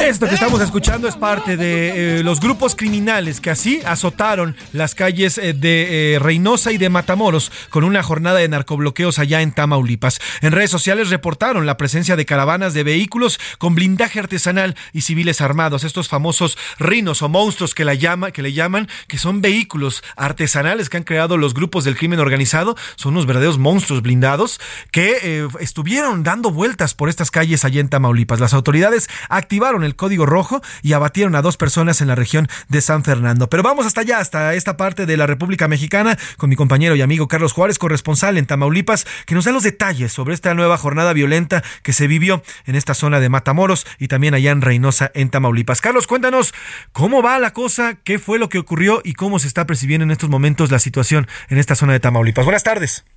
Esto 0.00 0.28
que 0.28 0.34
estamos 0.34 0.60
escuchando 0.60 1.08
es 1.08 1.16
parte 1.16 1.56
de 1.56 2.18
eh, 2.18 2.22
los 2.22 2.38
grupos 2.38 2.76
criminales 2.76 3.40
que 3.40 3.50
así 3.50 3.80
azotaron 3.84 4.56
las 4.72 4.94
calles 4.94 5.38
eh, 5.38 5.52
de 5.52 6.14
eh, 6.14 6.18
Reynosa 6.18 6.70
y 6.70 6.78
de 6.78 6.90
Matamoros 6.90 7.50
con 7.70 7.82
una 7.82 8.02
jornada 8.02 8.38
de 8.38 8.48
narcobloqueos 8.48 9.18
allá 9.18 9.42
en 9.42 9.52
Tamaulipas. 9.52 10.20
En 10.42 10.52
redes 10.52 10.70
sociales 10.70 11.10
reportaron 11.10 11.66
la 11.66 11.76
presencia 11.76 12.14
de 12.14 12.26
caravanas 12.26 12.74
de 12.74 12.84
vehículos 12.84 13.40
con 13.58 13.74
blindaje 13.74 14.20
artesanal 14.20 14.76
y 14.92 15.00
civiles 15.00 15.40
armados, 15.40 15.82
estos 15.82 16.08
famosos 16.08 16.56
rinos 16.78 17.22
o 17.22 17.28
monstruos 17.28 17.74
que, 17.74 17.84
la 17.84 17.94
llama, 17.94 18.30
que 18.30 18.42
le 18.42 18.52
llaman, 18.52 18.88
que 19.08 19.18
son 19.18 19.40
vehículos 19.40 20.04
artesanales 20.16 20.88
que 20.88 20.98
han 20.98 21.04
creado 21.04 21.36
los 21.36 21.54
grupos 21.54 21.84
del 21.84 21.96
crimen 21.96 22.20
organizado, 22.20 22.76
son 22.96 23.12
unos 23.12 23.26
verdaderos 23.26 23.58
monstruos 23.58 24.02
blindados 24.02 24.60
que 24.92 25.48
estuvieron 25.58 26.22
dando 26.22 26.50
vueltas 26.50 26.85
por 26.94 27.08
estas 27.08 27.30
calles 27.30 27.64
allá 27.64 27.80
en 27.80 27.88
Tamaulipas. 27.88 28.40
Las 28.40 28.54
autoridades 28.54 29.08
activaron 29.28 29.84
el 29.84 29.96
código 29.96 30.26
rojo 30.26 30.62
y 30.82 30.92
abatieron 30.92 31.34
a 31.34 31.42
dos 31.42 31.56
personas 31.56 32.00
en 32.00 32.08
la 32.08 32.14
región 32.14 32.48
de 32.68 32.80
San 32.80 33.04
Fernando. 33.04 33.48
Pero 33.48 33.62
vamos 33.62 33.86
hasta 33.86 34.02
allá, 34.02 34.18
hasta 34.18 34.54
esta 34.54 34.76
parte 34.76 35.06
de 35.06 35.16
la 35.16 35.26
República 35.26 35.68
Mexicana, 35.68 36.18
con 36.36 36.50
mi 36.50 36.56
compañero 36.56 36.96
y 36.96 37.02
amigo 37.02 37.28
Carlos 37.28 37.52
Juárez, 37.52 37.78
corresponsal 37.78 38.38
en 38.38 38.46
Tamaulipas, 38.46 39.06
que 39.26 39.34
nos 39.34 39.44
da 39.44 39.52
los 39.52 39.62
detalles 39.62 40.12
sobre 40.12 40.34
esta 40.34 40.54
nueva 40.54 40.78
jornada 40.78 41.12
violenta 41.12 41.62
que 41.82 41.92
se 41.92 42.06
vivió 42.06 42.42
en 42.64 42.76
esta 42.76 42.94
zona 42.94 43.20
de 43.20 43.28
Matamoros 43.28 43.86
y 43.98 44.08
también 44.08 44.34
allá 44.34 44.50
en 44.50 44.62
Reynosa, 44.62 45.10
en 45.14 45.30
Tamaulipas. 45.30 45.80
Carlos, 45.80 46.06
cuéntanos 46.06 46.54
cómo 46.92 47.22
va 47.22 47.38
la 47.38 47.52
cosa, 47.52 47.94
qué 48.02 48.18
fue 48.18 48.38
lo 48.38 48.48
que 48.48 48.58
ocurrió 48.58 49.00
y 49.04 49.14
cómo 49.14 49.38
se 49.38 49.48
está 49.48 49.66
percibiendo 49.66 50.04
en 50.04 50.10
estos 50.10 50.30
momentos 50.30 50.70
la 50.70 50.78
situación 50.78 51.26
en 51.48 51.58
esta 51.58 51.74
zona 51.74 51.92
de 51.92 52.00
Tamaulipas. 52.00 52.44
Buenas 52.44 52.62
tardes. 52.62 53.15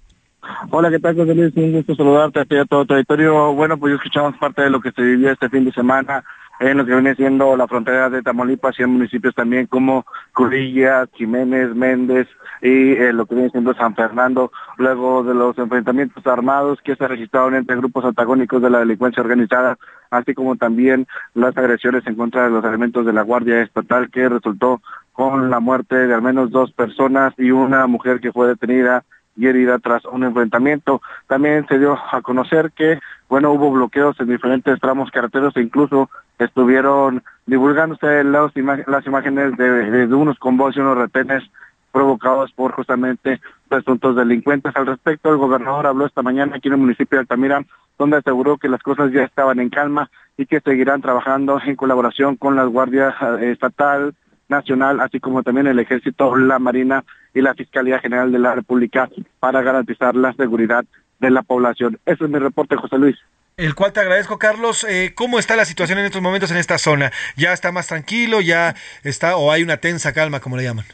Hola, 0.72 0.90
¿qué 0.90 1.00
tal, 1.00 1.16
José 1.16 1.36
Luis? 1.36 1.56
Un 1.56 1.74
gusto 1.74 1.96
saludarte 1.96 2.40
a 2.40 2.66
todo 2.66 2.82
el 2.82 2.88
territorio. 2.88 3.54
Bueno, 3.54 3.78
pues 3.78 3.96
escuchamos 3.96 4.38
parte 4.38 4.62
de 4.62 4.70
lo 4.70 4.80
que 4.80 4.92
se 4.92 5.02
vivió 5.02 5.32
este 5.32 5.50
fin 5.50 5.66
de 5.66 5.72
semana 5.72 6.24
en 6.60 6.78
lo 6.78 6.86
que 6.86 6.94
viene 6.94 7.16
siendo 7.16 7.56
la 7.56 7.68
frontera 7.68 8.10
de 8.10 8.22
Tamaulipas 8.22 8.78
y 8.78 8.84
en 8.84 8.92
municipios 8.92 9.34
también 9.34 9.68
como 9.68 10.06
Curilla, 10.34 11.08
Jiménez, 11.14 11.74
Méndez 11.74 12.28
y 12.62 12.92
eh, 12.94 13.14
lo 13.14 13.26
que 13.26 13.36
viene 13.36 13.50
siendo 13.50 13.74
San 13.74 13.96
Fernando, 13.96 14.52
luego 14.78 15.24
de 15.24 15.34
los 15.34 15.58
enfrentamientos 15.58 16.26
armados 16.28 16.80
que 16.84 16.98
se 16.98 17.08
registraron 17.08 17.56
entre 17.56 17.78
grupos 17.78 18.04
antagónicos 18.04 18.62
de 18.62 18.70
la 18.70 18.80
delincuencia 18.80 19.24
organizada, 19.24 19.78
así 20.12 20.34
como 20.34 20.58
también 20.58 21.08
las 21.34 21.56
agresiones 21.56 22.06
en 22.06 22.16
contra 22.16 22.44
de 22.44 22.50
los 22.50 22.66
elementos 22.66 23.06
de 23.06 23.14
la 23.14 23.22
Guardia 23.22 23.62
Estatal 23.62 24.10
que 24.12 24.28
resultó 24.28 24.82
con 25.14 25.50
la 25.50 25.62
muerte 25.62 25.96
de 25.96 26.14
al 26.14 26.22
menos 26.22 26.52
dos 26.52 26.74
personas 26.74 27.34
y 27.38 27.52
una 27.52 27.88
mujer 27.88 28.20
que 28.20 28.34
fue 28.34 28.48
detenida 28.48 29.06
y 29.40 29.82
tras 29.82 30.04
un 30.06 30.24
enfrentamiento. 30.24 31.02
También 31.28 31.66
se 31.68 31.80
dio 31.80 31.98
a 32.12 32.22
conocer 32.22 32.72
que, 32.72 33.00
bueno, 33.30 33.52
hubo 33.52 33.72
bloqueos 33.72 34.20
en 34.20 34.28
diferentes 34.28 34.80
tramos 34.80 35.12
carreteros 35.12 35.56
e 35.56 35.62
incluso 35.62 36.10
estuvieron 36.38 37.24
divulgándose 37.46 38.24
las, 38.24 38.52
las 38.88 39.06
imágenes 39.06 39.56
de, 39.58 40.06
unos 40.14 40.38
convoys 40.40 40.76
y 40.76 40.80
unos 40.80 40.98
retenes 40.98 41.44
provocados 41.92 42.52
por 42.52 42.74
justamente 42.74 43.42
presuntos 43.68 44.16
delincuentes. 44.16 44.76
Al 44.76 44.86
respecto, 44.86 45.32
el 45.32 45.38
gobernador 45.38 45.88
habló 45.88 46.06
esta 46.06 46.22
mañana 46.22 46.58
aquí 46.58 46.68
en 46.68 46.76
el 46.76 46.80
municipio 46.80 47.18
de 47.18 47.22
Altamira, 47.22 47.64
donde 47.98 48.18
aseguró 48.18 48.58
que 48.58 48.70
las 48.70 48.84
cosas 48.84 49.12
ya 49.12 49.24
estaban 49.24 49.60
en 49.60 49.70
calma 49.70 50.10
y 50.38 50.46
que 50.46 50.60
seguirán 50.62 51.02
trabajando 51.02 51.60
en 51.66 51.76
colaboración 51.76 52.36
con 52.36 52.56
la 52.56 52.66
Guardia 52.66 53.16
eh, 53.40 53.52
Estatal, 53.52 54.14
Nacional, 54.48 55.00
así 55.00 55.20
como 55.20 55.44
también 55.44 55.68
el 55.68 55.80
Ejército, 55.80 56.36
la 56.36 56.60
Marina 56.60 57.04
y 57.34 57.42
la 57.42 57.54
Fiscalía 57.54 58.00
General 58.00 58.32
de 58.32 58.40
la 58.40 58.56
República 58.56 59.10
para 59.40 59.62
garantizar 59.62 60.16
la 60.16 60.34
seguridad 60.34 60.86
de 61.20 61.30
la 61.30 61.44
población. 61.44 62.00
Ese 62.06 62.24
es 62.24 62.30
mi 62.30 62.40
reporte, 62.40 62.76
José 62.76 62.98
Luis. 62.98 63.18
El 63.58 63.76
cual 63.76 63.92
te 63.92 64.00
agradezco, 64.00 64.38
Carlos. 64.38 64.86
Eh, 64.90 65.12
¿Cómo 65.16 65.38
está 65.38 65.58
la 65.58 65.66
situación 65.66 66.00
en 66.00 66.06
estos 66.06 66.22
momentos 66.22 66.50
en 66.50 66.58
esta 66.58 66.78
zona? 66.78 67.12
¿Ya 67.36 67.52
está 67.52 67.74
más 67.74 67.88
tranquilo? 67.88 68.40
¿Ya 68.40 68.74
está 69.04 69.36
o 69.36 69.52
hay 69.52 69.64
una 69.64 69.78
tensa 69.78 70.14
calma, 70.14 70.40
como 70.40 70.56
le 70.56 70.64
llaman? 70.64 70.86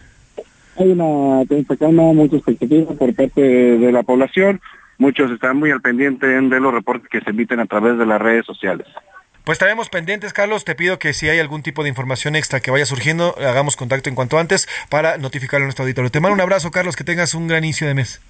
Hay 0.77 0.89
una 0.89 1.45
tensa 1.45 1.77
calma, 1.77 2.11
mucha 2.13 2.37
expectativa 2.37 2.91
por 2.93 3.13
parte 3.13 3.41
de 3.41 3.91
la 3.91 4.01
población. 4.01 4.59
Muchos 4.97 5.29
están 5.29 5.57
muy 5.57 5.69
al 5.69 5.81
pendiente 5.81 6.25
de 6.25 6.59
los 6.59 6.73
reportes 6.73 7.07
que 7.09 7.21
se 7.21 7.29
emiten 7.29 7.59
a 7.59 7.67
través 7.67 7.99
de 7.99 8.05
las 8.05 8.19
redes 8.19 8.45
sociales. 8.45 8.87
Pues 9.45 9.57
estaremos 9.57 9.89
pendientes, 9.89 10.33
Carlos. 10.33 10.65
Te 10.65 10.73
pido 10.73 10.97
que 10.97 11.13
si 11.13 11.29
hay 11.29 11.37
algún 11.37 11.61
tipo 11.61 11.83
de 11.83 11.89
información 11.89 12.35
extra 12.35 12.61
que 12.61 12.71
vaya 12.71 12.87
surgiendo, 12.87 13.35
hagamos 13.37 13.75
contacto 13.75 14.09
en 14.09 14.15
cuanto 14.15 14.39
antes 14.39 14.67
para 14.89 15.19
notificarlo 15.19 15.65
a 15.65 15.67
nuestro 15.67 15.83
auditorio. 15.83 16.09
Te 16.09 16.19
mando 16.19 16.33
un 16.33 16.41
abrazo, 16.41 16.71
Carlos, 16.71 16.95
que 16.95 17.03
tengas 17.03 17.35
un 17.35 17.47
gran 17.47 17.63
inicio 17.63 17.85
de 17.85 17.93
mes. 17.93 18.21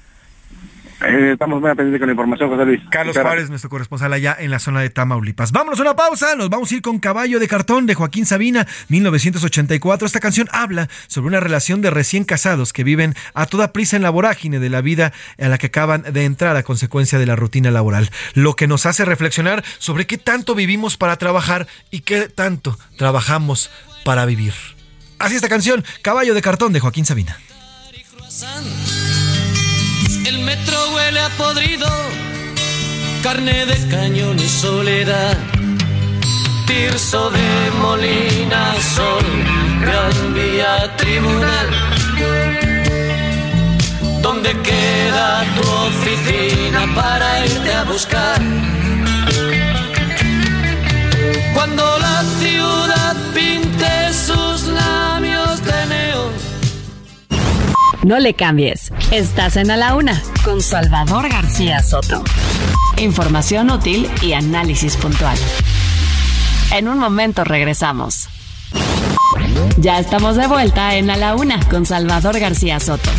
Eh, 1.02 1.32
estamos 1.34 1.60
muy 1.60 1.70
atentos 1.70 2.00
con 2.00 2.08
la 2.08 2.14
información, 2.14 2.50
José 2.50 2.66
Luis. 2.66 2.82
Carlos 2.90 3.18
Juárez, 3.18 3.50
nuestro 3.50 3.70
corresponsal 3.70 4.14
allá 4.14 4.36
en 4.40 4.50
la 4.50 4.60
zona 4.60 4.82
de 4.82 4.90
Tamaulipas. 4.90 5.52
Vámonos 5.52 5.80
a 5.80 5.82
una 5.82 5.96
pausa, 5.96 6.36
nos 6.36 6.50
vamos 6.50 6.72
a 6.72 6.76
ir 6.76 6.82
con 6.82 7.00
Caballo 7.00 7.40
de 7.40 7.48
Cartón 7.48 7.86
de 7.86 7.96
Joaquín 7.96 8.26
Sabina, 8.26 8.66
1984. 8.88 10.06
Esta 10.06 10.20
canción 10.22 10.48
habla 10.52 10.88
sobre 11.08 11.28
una 11.28 11.42
relación 11.42 11.82
de 11.82 11.90
recién 11.90 12.24
casados 12.24 12.72
que 12.72 12.86
viven 12.86 13.14
a 13.34 13.46
toda 13.46 13.74
prisa 13.74 13.98
en 13.98 14.04
la 14.04 14.10
vorágine 14.10 14.60
de 14.60 14.70
la 14.70 14.82
vida 14.82 15.12
a 15.38 15.48
la 15.50 15.58
que 15.58 15.68
acaban 15.68 16.04
de 16.04 16.24
entrar 16.24 16.56
a 16.56 16.64
consecuencia 16.64 17.20
de 17.20 17.26
la 17.26 17.36
rutina 17.36 17.72
laboral. 17.72 18.10
Lo 18.34 18.56
que 18.56 18.68
nos 18.68 18.86
hace 18.86 19.04
reflexionar 19.04 19.64
sobre 19.80 20.08
qué 20.08 20.18
tanto 20.18 20.56
vivimos 20.56 20.96
para 20.96 21.18
trabajar 21.18 21.68
y 21.92 22.02
qué 22.02 22.30
tanto 22.30 22.78
trabajamos 22.98 23.70
para 24.06 24.26
vivir. 24.26 24.54
Así 25.20 25.36
esta 25.36 25.50
canción, 25.50 25.84
Caballo 26.02 26.34
de 26.34 26.42
Cartón 26.42 26.72
de 26.72 26.80
Joaquín 26.80 27.06
Sabina. 27.06 27.38
Metro 30.58 30.80
huele 30.94 31.20
a 31.20 31.30
podrido, 31.32 31.88
carne 33.22 33.66
de 33.66 33.78
cañón 33.90 34.40
y 34.40 34.48
soledad. 34.48 35.38
Tirso 36.66 37.30
de 37.30 37.50
Molina, 37.82 38.64
Sol, 38.96 39.28
Gran 39.82 40.34
Vía 40.34 40.96
Tribunal. 40.96 41.68
¿Dónde 44.22 44.52
queda 44.70 45.44
tu 45.56 45.64
oficina 45.90 46.82
para 46.96 47.46
irte 47.46 47.74
a 47.74 47.84
buscar? 47.84 48.42
Cuando 51.54 51.84
la 52.00 52.24
ciudad 52.40 53.16
pinte 53.34 53.65
no 58.06 58.20
le 58.20 58.36
cambies. 58.36 58.94
Estás 59.12 59.58
en 59.58 59.72
A 59.72 59.78
la 59.78 59.96
Una 59.96 60.22
con 60.44 60.62
Salvador 60.62 61.28
García 61.28 61.82
Soto. 61.82 62.24
Información 62.98 63.72
útil 63.72 64.08
y 64.22 64.34
análisis 64.34 64.96
puntual. 64.96 65.38
En 66.72 66.88
un 66.88 67.00
momento 67.00 67.44
regresamos. 67.44 68.30
Ya 69.78 70.00
estamos 70.00 70.36
de 70.36 70.46
vuelta 70.46 70.96
en 70.96 71.10
A 71.10 71.18
la 71.18 71.36
Una 71.36 71.60
con 71.68 71.88
Salvador 71.88 72.40
García 72.40 72.80
Soto. 72.80 73.10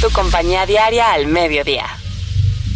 Tu 0.00 0.10
compañía 0.10 0.64
diaria 0.64 1.12
al 1.12 1.26
mediodía. 1.26 1.84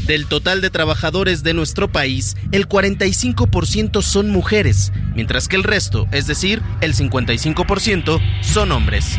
Del 0.07 0.27
total 0.27 0.61
de 0.61 0.69
trabajadores 0.69 1.43
de 1.43 1.55
nuestro 1.55 1.89
país, 1.89 2.37
el 2.53 2.69
45% 2.69 4.03
son 4.03 4.31
mujeres, 4.31 4.93
mientras 5.15 5.49
que 5.49 5.57
el 5.57 5.65
resto, 5.65 6.07
es 6.13 6.27
decir, 6.27 6.63
el 6.83 6.95
55%, 6.95 8.21
son 8.43 8.73
hombres. 8.73 9.19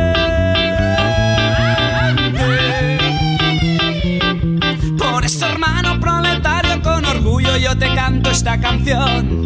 Te 7.81 7.95
canto 7.95 8.29
esta 8.29 8.59
canción. 8.59 9.45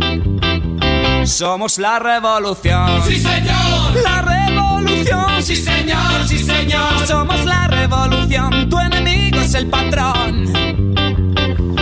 Somos 1.26 1.78
la 1.78 2.00
revolución. 2.00 3.02
Sí, 3.08 3.18
señor. 3.18 3.96
La 4.04 4.22
revolución. 4.22 5.42
Sí, 5.42 5.56
señor, 5.56 6.28
sí, 6.28 6.40
señor. 6.40 7.08
Somos 7.08 7.46
la 7.46 7.68
revolución. 7.68 8.70
Tu 8.70 8.78
enemigo 8.78 9.40
es 9.40 9.54
el 9.54 9.68
patrón. 9.68 10.52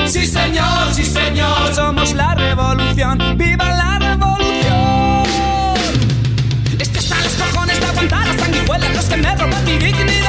Sí, 0.05 0.27
señor, 0.27 0.93
sí, 0.93 1.03
señor. 1.05 1.73
Somos 1.73 2.13
la 2.13 2.35
revolución. 2.35 3.17
¡Viva 3.35 3.67
la 3.71 3.97
revolución! 3.97 5.23
Este 6.79 6.99
está 6.99 7.15
los 7.19 7.33
cojones 7.33 7.79
de 7.79 7.85
aguantar 7.87 8.27
a 8.29 8.37
sanguijuelas 8.37 8.95
los 8.95 9.05
que 9.05 9.17
me 9.17 9.35
roban 9.35 9.65
mi 9.65 9.77
dignidad. 9.77 10.22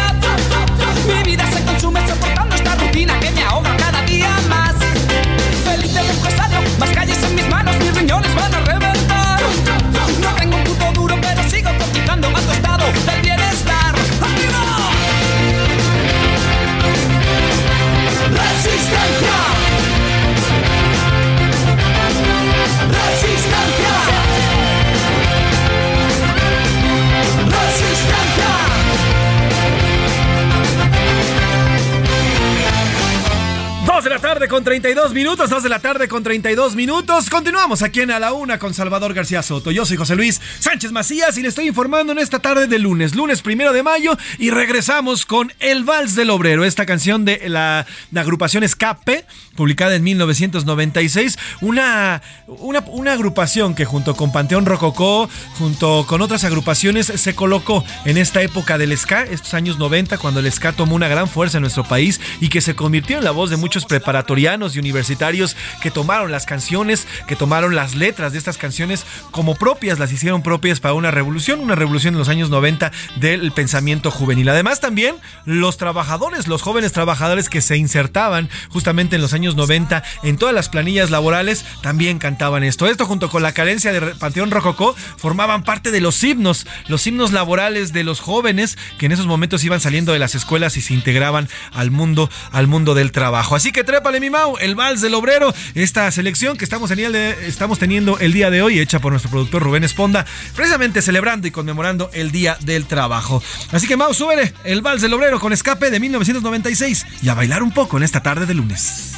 Con 34.49 34.63
32 34.63 35.13
minutos, 35.13 35.51
2 35.51 35.63
de 35.65 35.69
la 35.69 35.81
tarde 35.81 36.07
con 36.07 36.23
32 36.23 36.77
minutos. 36.77 37.29
Continuamos 37.29 37.83
aquí 37.83 38.01
en 38.01 38.13
A 38.13 38.21
la 38.21 38.33
Una 38.33 38.59
con 38.59 38.73
Salvador 38.73 39.13
García 39.13 39.43
Soto. 39.43 39.73
Yo 39.73 39.85
soy 39.85 39.97
José 39.97 40.15
Luis 40.15 40.41
Sánchez 40.61 40.93
Macías 40.93 41.37
y 41.37 41.43
le 41.43 41.49
estoy 41.49 41.67
informando 41.67 42.13
en 42.13 42.19
esta 42.19 42.39
tarde 42.39 42.69
de 42.69 42.79
lunes, 42.79 43.17
lunes 43.17 43.43
primero 43.43 43.73
de 43.73 43.83
mayo, 43.83 44.17
y 44.39 44.51
regresamos 44.51 45.27
con 45.27 45.53
El 45.59 45.83
Vals 45.83 46.15
del 46.15 46.31
Obrero, 46.31 46.65
esta 46.65 46.87
canción 46.87 47.25
de 47.25 47.49
la, 47.49 47.87
agrupación 48.15 48.63
Escape, 48.63 49.27
publicada 49.57 49.97
en 49.97 50.05
1996. 50.05 51.37
Una, 51.61 52.23
una, 52.47 53.13
agrupación 53.13 53.75
que 53.75 53.85
junto 53.85 54.15
con 54.15 54.33
Panteón 54.33 54.65
Rococó, 54.65 55.29
junto 55.59 56.07
con 56.07 56.23
otras 56.23 56.45
agrupaciones, 56.45 57.07
se 57.07 57.35
colocó 57.35 57.85
en 58.05 58.17
esta 58.17 58.43
época 58.43 58.79
del 58.79 58.97
ska, 58.97 59.25
estos 59.25 59.55
años 59.55 59.79
90, 59.79 60.19
cuando 60.19 60.41
el 60.41 60.51
ska 60.53 60.73
tomó 60.73 60.95
una 60.95 61.09
gran 61.09 61.29
fuerza 61.29 61.59
en 61.59 61.63
nuestro 61.63 61.85
país 61.85 62.21
y 62.41 62.49
que 62.49 62.61
se 62.61 62.77
convirtió 62.77 63.19
en 63.19 63.25
la 63.25 63.33
voz 63.33 63.51
de 63.51 63.57
muchos 63.57 63.85
preparatorianos 64.05 64.77
y 64.77 64.79
universitarios 64.79 65.57
que 65.81 65.91
tomaron 65.91 66.31
las 66.31 66.45
canciones, 66.45 67.07
que 67.27 67.37
tomaron 67.37 67.75
las 67.75 67.95
letras 67.95 68.33
de 68.33 68.39
estas 68.39 68.59
canciones 68.59 69.07
como 69.31 69.55
propias, 69.55 69.99
las 69.99 70.13
hicieron 70.13 70.43
propias 70.43 70.79
para 70.79 70.93
una 70.93 71.11
revolución, 71.11 71.61
una 71.61 71.75
revolución 71.75 72.13
en 72.13 72.19
los 72.19 72.29
años 72.29 72.51
90 72.51 72.93
del 73.17 73.51
pensamiento 73.53 74.11
juvenil. 74.11 74.49
Además 74.51 74.81
también 74.81 75.17
los 75.47 75.79
trabajadores, 75.79 76.49
los 76.49 76.61
jóvenes 76.61 76.93
trabajadores 76.93 77.49
que 77.49 77.63
se 77.63 77.79
insertaban 77.79 78.51
justamente 78.69 79.17
en 79.17 79.23
los 79.23 79.33
años 79.33 79.57
90 79.57 80.03
en 80.23 80.37
todas 80.37 80.55
las 80.55 80.69
planillas 80.69 81.11
laborales, 81.11 81.65
también 81.81 82.19
cantaban 82.19 82.63
esto. 82.63 82.87
Esto 82.87 83.07
junto 83.07 83.31
con 83.31 83.43
la 83.43 83.53
carencia 83.53 83.91
de 83.91 84.15
Panteón 84.17 84.51
Rococó 84.51 84.95
formaban 85.17 85.65
parte 85.65 85.91
de 85.91 86.03
los 86.03 86.23
himnos, 86.23 86.67
los 86.89 87.07
himnos 87.07 87.33
laborales 87.33 87.95
de 87.95 88.05
los 88.05 88.21
jóvenes 88.21 88.77
que 88.99 89.07
en 89.07 89.13
esos 89.13 89.27
momentos 89.27 89.65
iban 89.65 89.81
saliendo 89.81 90.13
de 90.13 90.19
las 90.19 90.35
escuelas 90.35 90.77
y 90.77 90.83
se 90.83 90.93
integraban 90.93 91.49
al 91.73 91.91
mundo, 91.91 92.29
al 92.53 92.67
mundo 92.67 92.95
del 92.95 93.13
trabajo. 93.13 93.57
Así 93.57 93.73
que 93.73 93.84
trépale 93.85 94.21
mi 94.21 94.31
Mau, 94.31 94.57
el 94.59 94.75
vals 94.75 95.01
del 95.01 95.15
obrero, 95.15 95.55
esta 95.75 96.11
selección 96.11 96.57
que 96.57 96.65
estamos 96.65 96.89
teniendo, 96.89 97.19
estamos 97.19 97.79
teniendo 97.79 98.19
el 98.19 98.33
día 98.33 98.51
de 98.51 98.63
hoy, 98.63 98.81
hecha 98.81 98.99
por 98.99 99.13
nuestro 99.13 99.31
productor 99.31 99.63
Rubén 99.63 99.85
Esponda, 99.85 100.27
precisamente 100.55 101.03
celebrando 101.03 101.47
y 101.47 101.51
conmemorando 101.51 102.11
el 102.13 102.31
Día 102.31 102.57
del 102.61 102.87
Trabajo. 102.87 103.43
Así 103.73 103.87
que 103.87 103.97
Mau, 103.97 104.13
súbele 104.15 104.53
el 104.65 104.83
vals 104.83 105.03
del 105.03 105.13
obrero 105.15 105.39
con 105.41 105.53
escape 105.53 105.91
de 105.91 106.01
1996 106.01 107.07
y 107.23 107.29
a 107.29 107.35
bailar 107.35 107.63
un 107.63 107.73
poco 107.73 107.97
en 107.97 108.03
esta 108.03 108.23
tarde 108.23 108.47
de 108.47 108.55
lunes. 108.55 109.13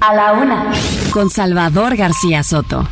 A 0.00 0.14
la 0.14 0.32
una, 0.34 0.72
con 1.10 1.30
Salvador 1.30 1.96
García 1.96 2.42
Soto. 2.42 2.86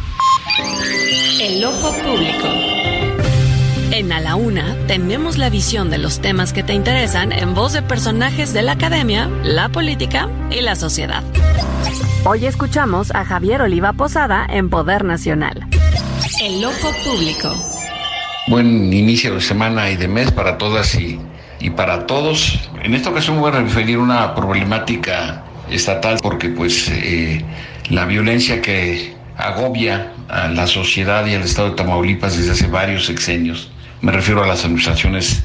El 1.40 1.62
ojo 1.64 1.92
público. 1.92 2.46
En 3.90 4.10
A 4.10 4.20
la 4.20 4.36
Una 4.36 4.74
tenemos 4.86 5.36
la 5.36 5.50
visión 5.50 5.90
de 5.90 5.98
los 5.98 6.20
temas 6.20 6.54
que 6.54 6.62
te 6.62 6.72
interesan 6.72 7.30
en 7.30 7.54
voz 7.54 7.74
de 7.74 7.82
personajes 7.82 8.54
de 8.54 8.62
la 8.62 8.72
academia, 8.72 9.28
la 9.42 9.68
política 9.68 10.30
y 10.50 10.62
la 10.62 10.76
sociedad. 10.76 11.22
Hoy 12.24 12.46
escuchamos 12.46 13.14
a 13.14 13.24
Javier 13.24 13.60
Oliva 13.60 13.92
Posada 13.92 14.46
en 14.48 14.70
Poder 14.70 15.04
Nacional. 15.04 15.68
El 16.40 16.64
ojo 16.64 16.90
público. 17.04 17.54
Buen 18.48 18.92
inicio 18.92 19.34
de 19.34 19.40
semana 19.42 19.90
y 19.90 19.96
de 19.96 20.08
mes 20.08 20.32
para 20.32 20.56
todas 20.56 20.94
y, 20.94 21.20
y 21.60 21.70
para 21.70 22.06
todos. 22.06 22.58
En 22.82 22.94
esta 22.94 23.10
ocasión 23.10 23.38
voy 23.40 23.52
a 23.52 23.60
referir 23.60 23.98
una 23.98 24.34
problemática 24.34 25.43
estatal 25.70 26.18
porque 26.22 26.48
pues 26.48 26.88
eh, 26.88 27.44
la 27.90 28.04
violencia 28.04 28.60
que 28.60 29.14
agobia 29.36 30.12
a 30.28 30.48
la 30.48 30.66
sociedad 30.66 31.26
y 31.26 31.34
al 31.34 31.42
estado 31.42 31.70
de 31.70 31.76
Tamaulipas 31.76 32.36
desde 32.36 32.52
hace 32.52 32.66
varios 32.66 33.06
sexenios, 33.06 33.70
me 34.00 34.12
refiero 34.12 34.42
a 34.42 34.46
las 34.46 34.64
administraciones 34.64 35.44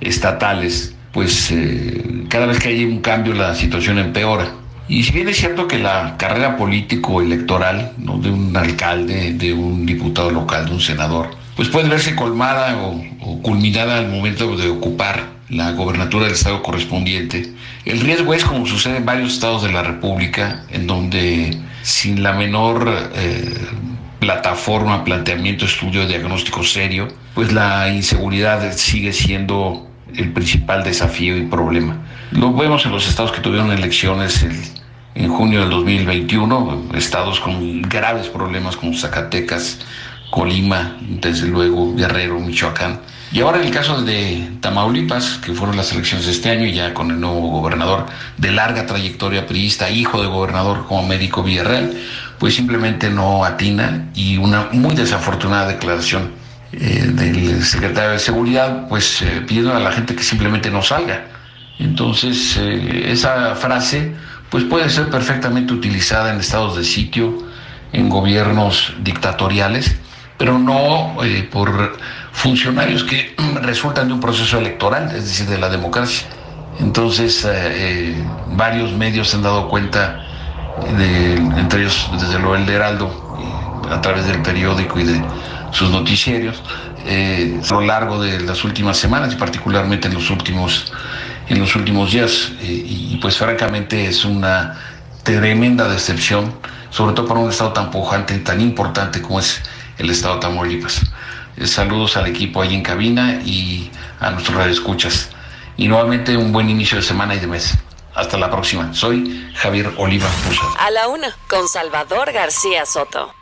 estatales, 0.00 0.94
pues 1.12 1.50
eh, 1.50 2.24
cada 2.28 2.46
vez 2.46 2.58
que 2.58 2.68
hay 2.68 2.84
un 2.84 3.00
cambio 3.00 3.34
la 3.34 3.54
situación 3.54 3.98
empeora. 3.98 4.52
Y 4.88 5.04
si 5.04 5.12
bien 5.12 5.28
es 5.28 5.36
cierto 5.36 5.68
que 5.68 5.78
la 5.78 6.16
carrera 6.16 6.56
político-electoral 6.56 7.92
¿no? 7.98 8.18
de 8.18 8.30
un 8.30 8.56
alcalde, 8.56 9.32
de 9.34 9.52
un 9.52 9.86
diputado 9.86 10.30
local, 10.30 10.66
de 10.66 10.72
un 10.72 10.80
senador, 10.80 11.30
pues 11.54 11.68
puede 11.68 11.88
verse 11.88 12.16
colmada 12.16 12.76
o, 12.78 13.00
o 13.20 13.40
culminada 13.42 13.98
al 13.98 14.08
momento 14.08 14.56
de 14.56 14.68
ocupar 14.68 15.39
la 15.50 15.72
gobernatura 15.72 16.24
del 16.24 16.34
estado 16.34 16.62
correspondiente. 16.62 17.52
El 17.84 18.00
riesgo 18.00 18.32
es, 18.34 18.44
como 18.44 18.66
sucede 18.66 18.98
en 18.98 19.06
varios 19.06 19.34
estados 19.34 19.62
de 19.62 19.72
la 19.72 19.82
República, 19.82 20.64
en 20.70 20.86
donde 20.86 21.58
sin 21.82 22.22
la 22.22 22.32
menor 22.32 23.10
eh, 23.14 23.68
plataforma, 24.20 25.04
planteamiento, 25.04 25.64
estudio, 25.64 26.06
diagnóstico 26.06 26.62
serio, 26.62 27.08
pues 27.34 27.52
la 27.52 27.88
inseguridad 27.90 28.72
sigue 28.76 29.12
siendo 29.12 29.88
el 30.14 30.32
principal 30.32 30.84
desafío 30.84 31.36
y 31.36 31.46
problema. 31.46 31.96
Lo 32.30 32.52
vemos 32.52 32.84
en 32.86 32.92
los 32.92 33.08
estados 33.08 33.32
que 33.32 33.40
tuvieron 33.40 33.72
elecciones 33.72 34.42
el, 34.42 34.56
en 35.14 35.30
junio 35.30 35.60
del 35.60 35.70
2021, 35.70 36.90
estados 36.94 37.40
con 37.40 37.82
graves 37.82 38.28
problemas 38.28 38.76
como 38.76 38.94
Zacatecas, 38.94 39.80
Colima, 40.30 40.96
desde 41.00 41.48
luego 41.48 41.94
Guerrero, 41.94 42.38
Michoacán. 42.38 43.00
Y 43.32 43.40
ahora 43.40 43.60
en 43.60 43.66
el 43.66 43.72
caso 43.72 44.02
de 44.02 44.50
Tamaulipas, 44.60 45.38
que 45.44 45.52
fueron 45.52 45.76
las 45.76 45.92
elecciones 45.92 46.26
de 46.26 46.32
este 46.32 46.50
año, 46.50 46.66
ya 46.66 46.92
con 46.92 47.12
el 47.12 47.20
nuevo 47.20 47.48
gobernador 47.48 48.06
de 48.36 48.50
larga 48.50 48.86
trayectoria 48.86 49.46
priista, 49.46 49.88
hijo 49.88 50.20
de 50.20 50.26
gobernador 50.26 50.86
como 50.88 51.06
médico 51.06 51.44
Villarreal, 51.44 51.96
pues 52.40 52.56
simplemente 52.56 53.08
no 53.08 53.44
atina 53.44 54.08
y 54.14 54.36
una 54.36 54.68
muy 54.72 54.96
desafortunada 54.96 55.68
declaración 55.68 56.32
eh, 56.72 57.04
del 57.12 57.64
secretario 57.64 58.12
de 58.12 58.18
Seguridad, 58.18 58.88
pues 58.88 59.22
eh, 59.22 59.44
pidiendo 59.46 59.76
a 59.76 59.78
la 59.78 59.92
gente 59.92 60.16
que 60.16 60.24
simplemente 60.24 60.68
no 60.70 60.82
salga. 60.82 61.26
Entonces, 61.78 62.56
eh, 62.58 63.12
esa 63.12 63.54
frase 63.54 64.12
pues 64.50 64.64
puede 64.64 64.90
ser 64.90 65.08
perfectamente 65.08 65.72
utilizada 65.72 66.32
en 66.32 66.40
estados 66.40 66.76
de 66.76 66.82
sitio, 66.82 67.44
en 67.92 68.08
gobiernos 68.08 68.92
dictatoriales, 69.02 69.96
pero 70.36 70.58
no 70.58 71.16
por 71.52 71.96
funcionarios 72.32 73.04
que 73.04 73.34
resultan 73.62 74.08
de 74.08 74.14
un 74.14 74.20
proceso 74.20 74.58
electoral, 74.58 75.14
es 75.14 75.24
decir, 75.24 75.46
de 75.46 75.58
la 75.58 75.68
democracia. 75.68 76.26
Entonces, 76.78 77.46
eh, 77.48 78.14
varios 78.52 78.92
medios 78.92 79.28
se 79.28 79.36
han 79.36 79.42
dado 79.42 79.68
cuenta, 79.68 80.24
entre 80.88 81.80
ellos, 81.80 82.08
desde 82.12 82.38
luego 82.38 82.56
el 82.56 82.66
de 82.66 82.74
Heraldo, 82.74 83.38
a 83.90 84.00
través 84.00 84.26
del 84.26 84.40
periódico 84.40 84.98
y 85.00 85.04
de 85.04 85.22
sus 85.72 85.90
noticiarios, 85.90 86.62
eh, 87.06 87.60
a 87.68 87.74
lo 87.74 87.80
largo 87.82 88.22
de 88.22 88.40
las 88.40 88.64
últimas 88.64 88.96
semanas 88.96 89.32
y 89.32 89.36
particularmente 89.36 90.08
en 90.08 90.14
los 90.14 90.30
últimos, 90.30 90.92
en 91.48 91.58
los 91.58 91.74
últimos 91.76 92.12
días. 92.12 92.52
y 92.62 93.18
pues 93.20 93.36
francamente 93.36 94.06
es 94.06 94.24
una 94.24 94.78
tremenda 95.22 95.88
decepción, 95.88 96.52
sobre 96.90 97.14
todo 97.14 97.26
para 97.26 97.40
un 97.40 97.50
estado 97.50 97.72
tan 97.72 97.90
pujante 97.90 98.34
y 98.34 98.38
tan 98.38 98.60
importante 98.60 99.20
como 99.20 99.40
es 99.40 99.60
el 99.98 100.10
estado 100.10 100.34
de 100.34 100.40
Tamaulipas. 100.40 101.02
Saludos 101.64 102.16
al 102.16 102.26
equipo 102.26 102.62
ahí 102.62 102.74
en 102.74 102.82
cabina 102.82 103.40
y 103.44 103.90
a 104.18 104.30
nuestros 104.30 104.56
radioescuchas. 104.56 105.30
Y 105.76 105.88
nuevamente 105.88 106.36
un 106.36 106.52
buen 106.52 106.70
inicio 106.70 106.96
de 106.96 107.02
semana 107.02 107.34
y 107.34 107.38
de 107.38 107.46
mes. 107.46 107.74
Hasta 108.14 108.36
la 108.38 108.50
próxima. 108.50 108.92
Soy 108.92 109.50
Javier 109.54 109.92
Oliva 109.98 110.28
A 110.78 110.90
la 110.90 111.08
una, 111.08 111.36
con 111.48 111.68
Salvador 111.68 112.32
García 112.32 112.84
Soto. 112.86 113.34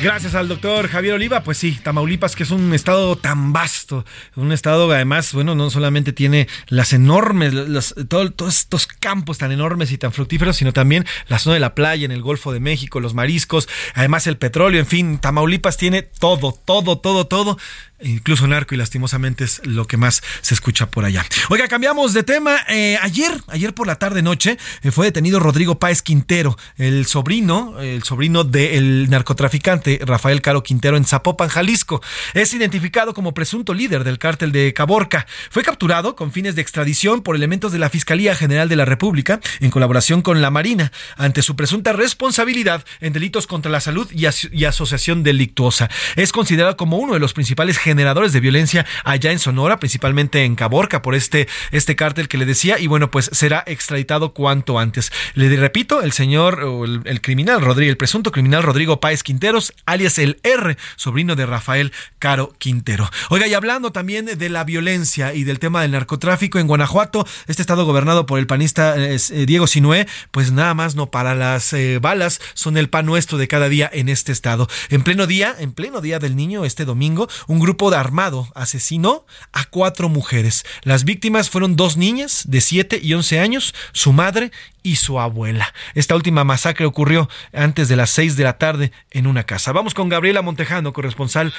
Gracias 0.00 0.36
al 0.36 0.46
doctor 0.46 0.86
Javier 0.86 1.14
Oliva. 1.14 1.42
Pues 1.42 1.58
sí, 1.58 1.72
Tamaulipas, 1.82 2.36
que 2.36 2.44
es 2.44 2.52
un 2.52 2.72
estado 2.72 3.16
tan 3.16 3.52
vasto, 3.52 4.04
un 4.36 4.52
estado 4.52 4.92
además, 4.92 5.32
bueno, 5.32 5.56
no 5.56 5.70
solamente 5.70 6.12
tiene 6.12 6.46
las 6.68 6.92
enormes, 6.92 7.52
los, 7.52 7.96
todos 8.08 8.56
estos 8.56 8.86
campos 8.86 9.38
tan 9.38 9.50
enormes 9.50 9.90
y 9.90 9.98
tan 9.98 10.12
fructíferos, 10.12 10.56
sino 10.56 10.72
también 10.72 11.04
la 11.26 11.40
zona 11.40 11.54
de 11.54 11.60
la 11.60 11.74
playa 11.74 12.04
en 12.04 12.12
el 12.12 12.22
Golfo 12.22 12.52
de 12.52 12.60
México, 12.60 13.00
los 13.00 13.14
mariscos, 13.14 13.68
además 13.94 14.28
el 14.28 14.36
petróleo, 14.36 14.78
en 14.78 14.86
fin, 14.86 15.18
Tamaulipas 15.18 15.76
tiene 15.76 16.02
todo, 16.02 16.52
todo, 16.52 16.98
todo, 16.98 17.26
todo 17.26 17.58
incluso 18.00 18.46
narco 18.46 18.74
y 18.74 18.78
lastimosamente 18.78 19.44
es 19.44 19.60
lo 19.64 19.86
que 19.86 19.96
más 19.96 20.22
se 20.40 20.54
escucha 20.54 20.90
por 20.90 21.04
allá. 21.04 21.24
Oiga, 21.48 21.68
cambiamos 21.68 22.12
de 22.12 22.22
tema. 22.22 22.58
Eh, 22.68 22.98
ayer, 23.02 23.32
ayer 23.48 23.74
por 23.74 23.86
la 23.86 23.96
tarde 23.96 24.22
noche, 24.22 24.58
eh, 24.82 24.90
fue 24.90 25.06
detenido 25.06 25.40
Rodrigo 25.40 25.78
Páez 25.78 26.02
Quintero, 26.02 26.56
el 26.76 27.06
sobrino, 27.06 27.80
el 27.80 28.02
sobrino 28.02 28.44
del 28.44 29.10
narcotraficante 29.10 30.00
Rafael 30.04 30.42
Caro 30.42 30.62
Quintero 30.62 30.96
en 30.96 31.04
Zapopan, 31.04 31.48
Jalisco. 31.48 32.02
Es 32.34 32.54
identificado 32.54 33.14
como 33.14 33.34
presunto 33.34 33.74
líder 33.74 34.04
del 34.04 34.18
cártel 34.18 34.52
de 34.52 34.72
Caborca. 34.74 35.26
Fue 35.50 35.62
capturado 35.62 36.14
con 36.16 36.32
fines 36.32 36.54
de 36.54 36.62
extradición 36.62 37.22
por 37.22 37.36
elementos 37.36 37.72
de 37.72 37.78
la 37.78 37.90
Fiscalía 37.90 38.34
General 38.34 38.68
de 38.68 38.76
la 38.76 38.84
República 38.84 39.40
en 39.60 39.70
colaboración 39.70 40.22
con 40.22 40.42
la 40.42 40.50
Marina 40.50 40.92
ante 41.16 41.42
su 41.42 41.56
presunta 41.56 41.92
responsabilidad 41.92 42.84
en 43.00 43.12
delitos 43.12 43.46
contra 43.46 43.70
la 43.70 43.80
salud 43.80 44.08
y, 44.12 44.26
y 44.52 44.64
asociación 44.64 45.22
delictuosa. 45.22 45.88
Es 46.16 46.32
considerado 46.32 46.76
como 46.76 46.98
uno 46.98 47.14
de 47.14 47.20
los 47.20 47.32
principales 47.32 47.78
generadores 47.88 48.32
de 48.32 48.40
violencia 48.40 48.86
allá 49.04 49.32
en 49.32 49.38
Sonora, 49.38 49.78
principalmente 49.78 50.44
en 50.44 50.54
Caborca, 50.54 51.02
por 51.02 51.14
este, 51.14 51.48
este 51.72 51.96
cártel 51.96 52.28
que 52.28 52.38
le 52.38 52.46
decía, 52.46 52.78
y 52.78 52.86
bueno, 52.86 53.10
pues 53.10 53.30
será 53.32 53.64
extraditado 53.66 54.34
cuanto 54.34 54.78
antes. 54.78 55.10
Le 55.34 55.54
repito, 55.56 56.02
el 56.02 56.12
señor, 56.12 56.60
el, 56.84 57.00
el 57.04 57.20
criminal 57.20 57.60
Rodrigo, 57.60 57.90
el 57.90 57.96
presunto 57.96 58.30
criminal 58.30 58.62
Rodrigo 58.62 59.00
Páez 59.00 59.22
Quinteros, 59.22 59.72
alias 59.86 60.18
el 60.18 60.38
R, 60.42 60.76
sobrino 60.96 61.34
de 61.34 61.46
Rafael 61.46 61.92
Caro 62.18 62.54
Quintero. 62.58 63.10
Oiga, 63.30 63.46
y 63.46 63.54
hablando 63.54 63.90
también 63.90 64.26
de 64.26 64.48
la 64.48 64.64
violencia 64.64 65.32
y 65.34 65.44
del 65.44 65.58
tema 65.58 65.82
del 65.82 65.92
narcotráfico 65.92 66.58
en 66.58 66.66
Guanajuato, 66.66 67.26
este 67.46 67.62
estado 67.62 67.86
gobernado 67.86 68.26
por 68.26 68.38
el 68.38 68.46
panista 68.46 68.94
eh, 68.96 69.18
Diego 69.46 69.66
Sinué, 69.66 70.06
pues 70.30 70.52
nada 70.52 70.74
más 70.74 70.94
no 70.94 71.10
para 71.10 71.34
las 71.34 71.72
eh, 71.72 71.98
balas, 72.00 72.40
son 72.54 72.76
el 72.76 72.88
pan 72.88 73.06
nuestro 73.06 73.38
de 73.38 73.48
cada 73.48 73.68
día 73.68 73.88
en 73.92 74.08
este 74.08 74.32
estado. 74.32 74.68
En 74.90 75.02
pleno 75.02 75.26
día, 75.26 75.54
en 75.58 75.72
pleno 75.72 76.00
día 76.00 76.18
del 76.18 76.36
niño, 76.36 76.64
este 76.64 76.84
domingo, 76.84 77.28
un 77.46 77.60
grupo 77.60 77.77
de 77.78 77.96
armado 77.96 78.48
asesinó 78.54 79.24
a 79.52 79.64
cuatro 79.64 80.08
mujeres. 80.08 80.66
Las 80.82 81.04
víctimas 81.04 81.48
fueron 81.48 81.76
dos 81.76 81.96
niñas 81.96 82.42
de 82.48 82.60
7 82.60 82.98
y 83.00 83.14
11 83.14 83.38
años, 83.38 83.74
su 83.92 84.12
madre 84.12 84.50
y 84.88 84.96
su 84.96 85.20
abuela. 85.20 85.74
Esta 85.94 86.14
última 86.14 86.44
masacre 86.44 86.86
ocurrió 86.86 87.28
antes 87.52 87.88
de 87.88 87.96
las 87.96 88.10
6 88.10 88.36
de 88.36 88.44
la 88.44 88.58
tarde 88.58 88.92
en 89.10 89.26
una 89.26 89.44
casa. 89.44 89.72
Vamos 89.72 89.92
con 89.92 90.08
Gabriela 90.08 90.40
Montejano, 90.40 90.92
corresponsal, 90.92 91.52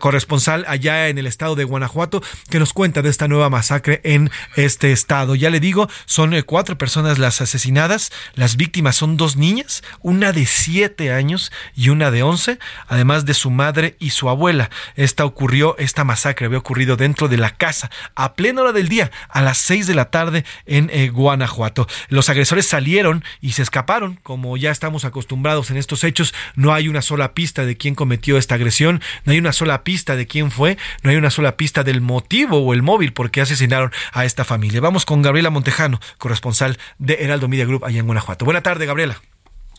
corresponsal 0.00 0.64
allá 0.66 1.08
en 1.08 1.16
el 1.18 1.26
estado 1.26 1.54
de 1.54 1.64
Guanajuato, 1.64 2.22
que 2.50 2.58
nos 2.58 2.72
cuenta 2.72 3.00
de 3.00 3.08
esta 3.08 3.28
nueva 3.28 3.50
masacre 3.50 4.00
en 4.04 4.30
este 4.56 4.90
estado. 4.90 5.34
Ya 5.34 5.50
le 5.50 5.60
digo, 5.60 5.88
son 6.06 6.34
eh, 6.34 6.42
cuatro 6.42 6.76
personas 6.76 7.18
las 7.18 7.40
asesinadas. 7.40 8.10
Las 8.34 8.56
víctimas 8.56 8.96
son 8.96 9.16
dos 9.16 9.36
niñas, 9.36 9.84
una 10.00 10.32
de 10.32 10.44
7 10.44 11.12
años 11.12 11.52
y 11.76 11.90
una 11.90 12.10
de 12.10 12.22
11, 12.22 12.58
además 12.88 13.24
de 13.24 13.34
su 13.34 13.50
madre 13.50 13.96
y 14.00 14.10
su 14.10 14.28
abuela. 14.28 14.70
Esta 14.96 15.24
ocurrió, 15.24 15.61
esta 15.78 16.04
masacre 16.04 16.46
había 16.46 16.58
ocurrido 16.58 16.96
dentro 16.96 17.28
de 17.28 17.36
la 17.36 17.50
casa 17.50 17.90
a 18.14 18.34
plena 18.34 18.62
hora 18.62 18.72
del 18.72 18.88
día, 18.88 19.10
a 19.28 19.42
las 19.42 19.58
6 19.58 19.86
de 19.86 19.94
la 19.94 20.10
tarde 20.10 20.44
en 20.66 20.90
eh, 20.92 21.08
Guanajuato. 21.08 21.86
Los 22.08 22.28
agresores 22.28 22.66
salieron 22.66 23.24
y 23.40 23.52
se 23.52 23.62
escaparon, 23.62 24.18
como 24.22 24.56
ya 24.56 24.70
estamos 24.70 25.04
acostumbrados 25.04 25.70
en 25.70 25.76
estos 25.76 26.04
hechos, 26.04 26.34
no 26.54 26.72
hay 26.72 26.88
una 26.88 27.02
sola 27.02 27.34
pista 27.34 27.64
de 27.64 27.76
quién 27.76 27.94
cometió 27.94 28.38
esta 28.38 28.54
agresión, 28.56 29.00
no 29.24 29.32
hay 29.32 29.38
una 29.38 29.52
sola 29.52 29.84
pista 29.84 30.16
de 30.16 30.26
quién 30.26 30.50
fue, 30.50 30.76
no 31.02 31.10
hay 31.10 31.16
una 31.16 31.30
sola 31.30 31.56
pista 31.56 31.84
del 31.84 32.00
motivo 32.00 32.58
o 32.58 32.74
el 32.74 32.82
móvil 32.82 33.12
por 33.12 33.30
qué 33.30 33.40
asesinaron 33.40 33.92
a 34.12 34.24
esta 34.24 34.44
familia. 34.44 34.80
Vamos 34.80 35.04
con 35.04 35.22
Gabriela 35.22 35.50
Montejano, 35.50 36.00
corresponsal 36.18 36.78
de 36.98 37.18
Heraldo 37.20 37.48
Media 37.48 37.66
Group 37.66 37.84
allá 37.84 38.00
en 38.00 38.06
Guanajuato. 38.06 38.44
Buena 38.44 38.62
tarde, 38.62 38.86
Gabriela. 38.86 39.20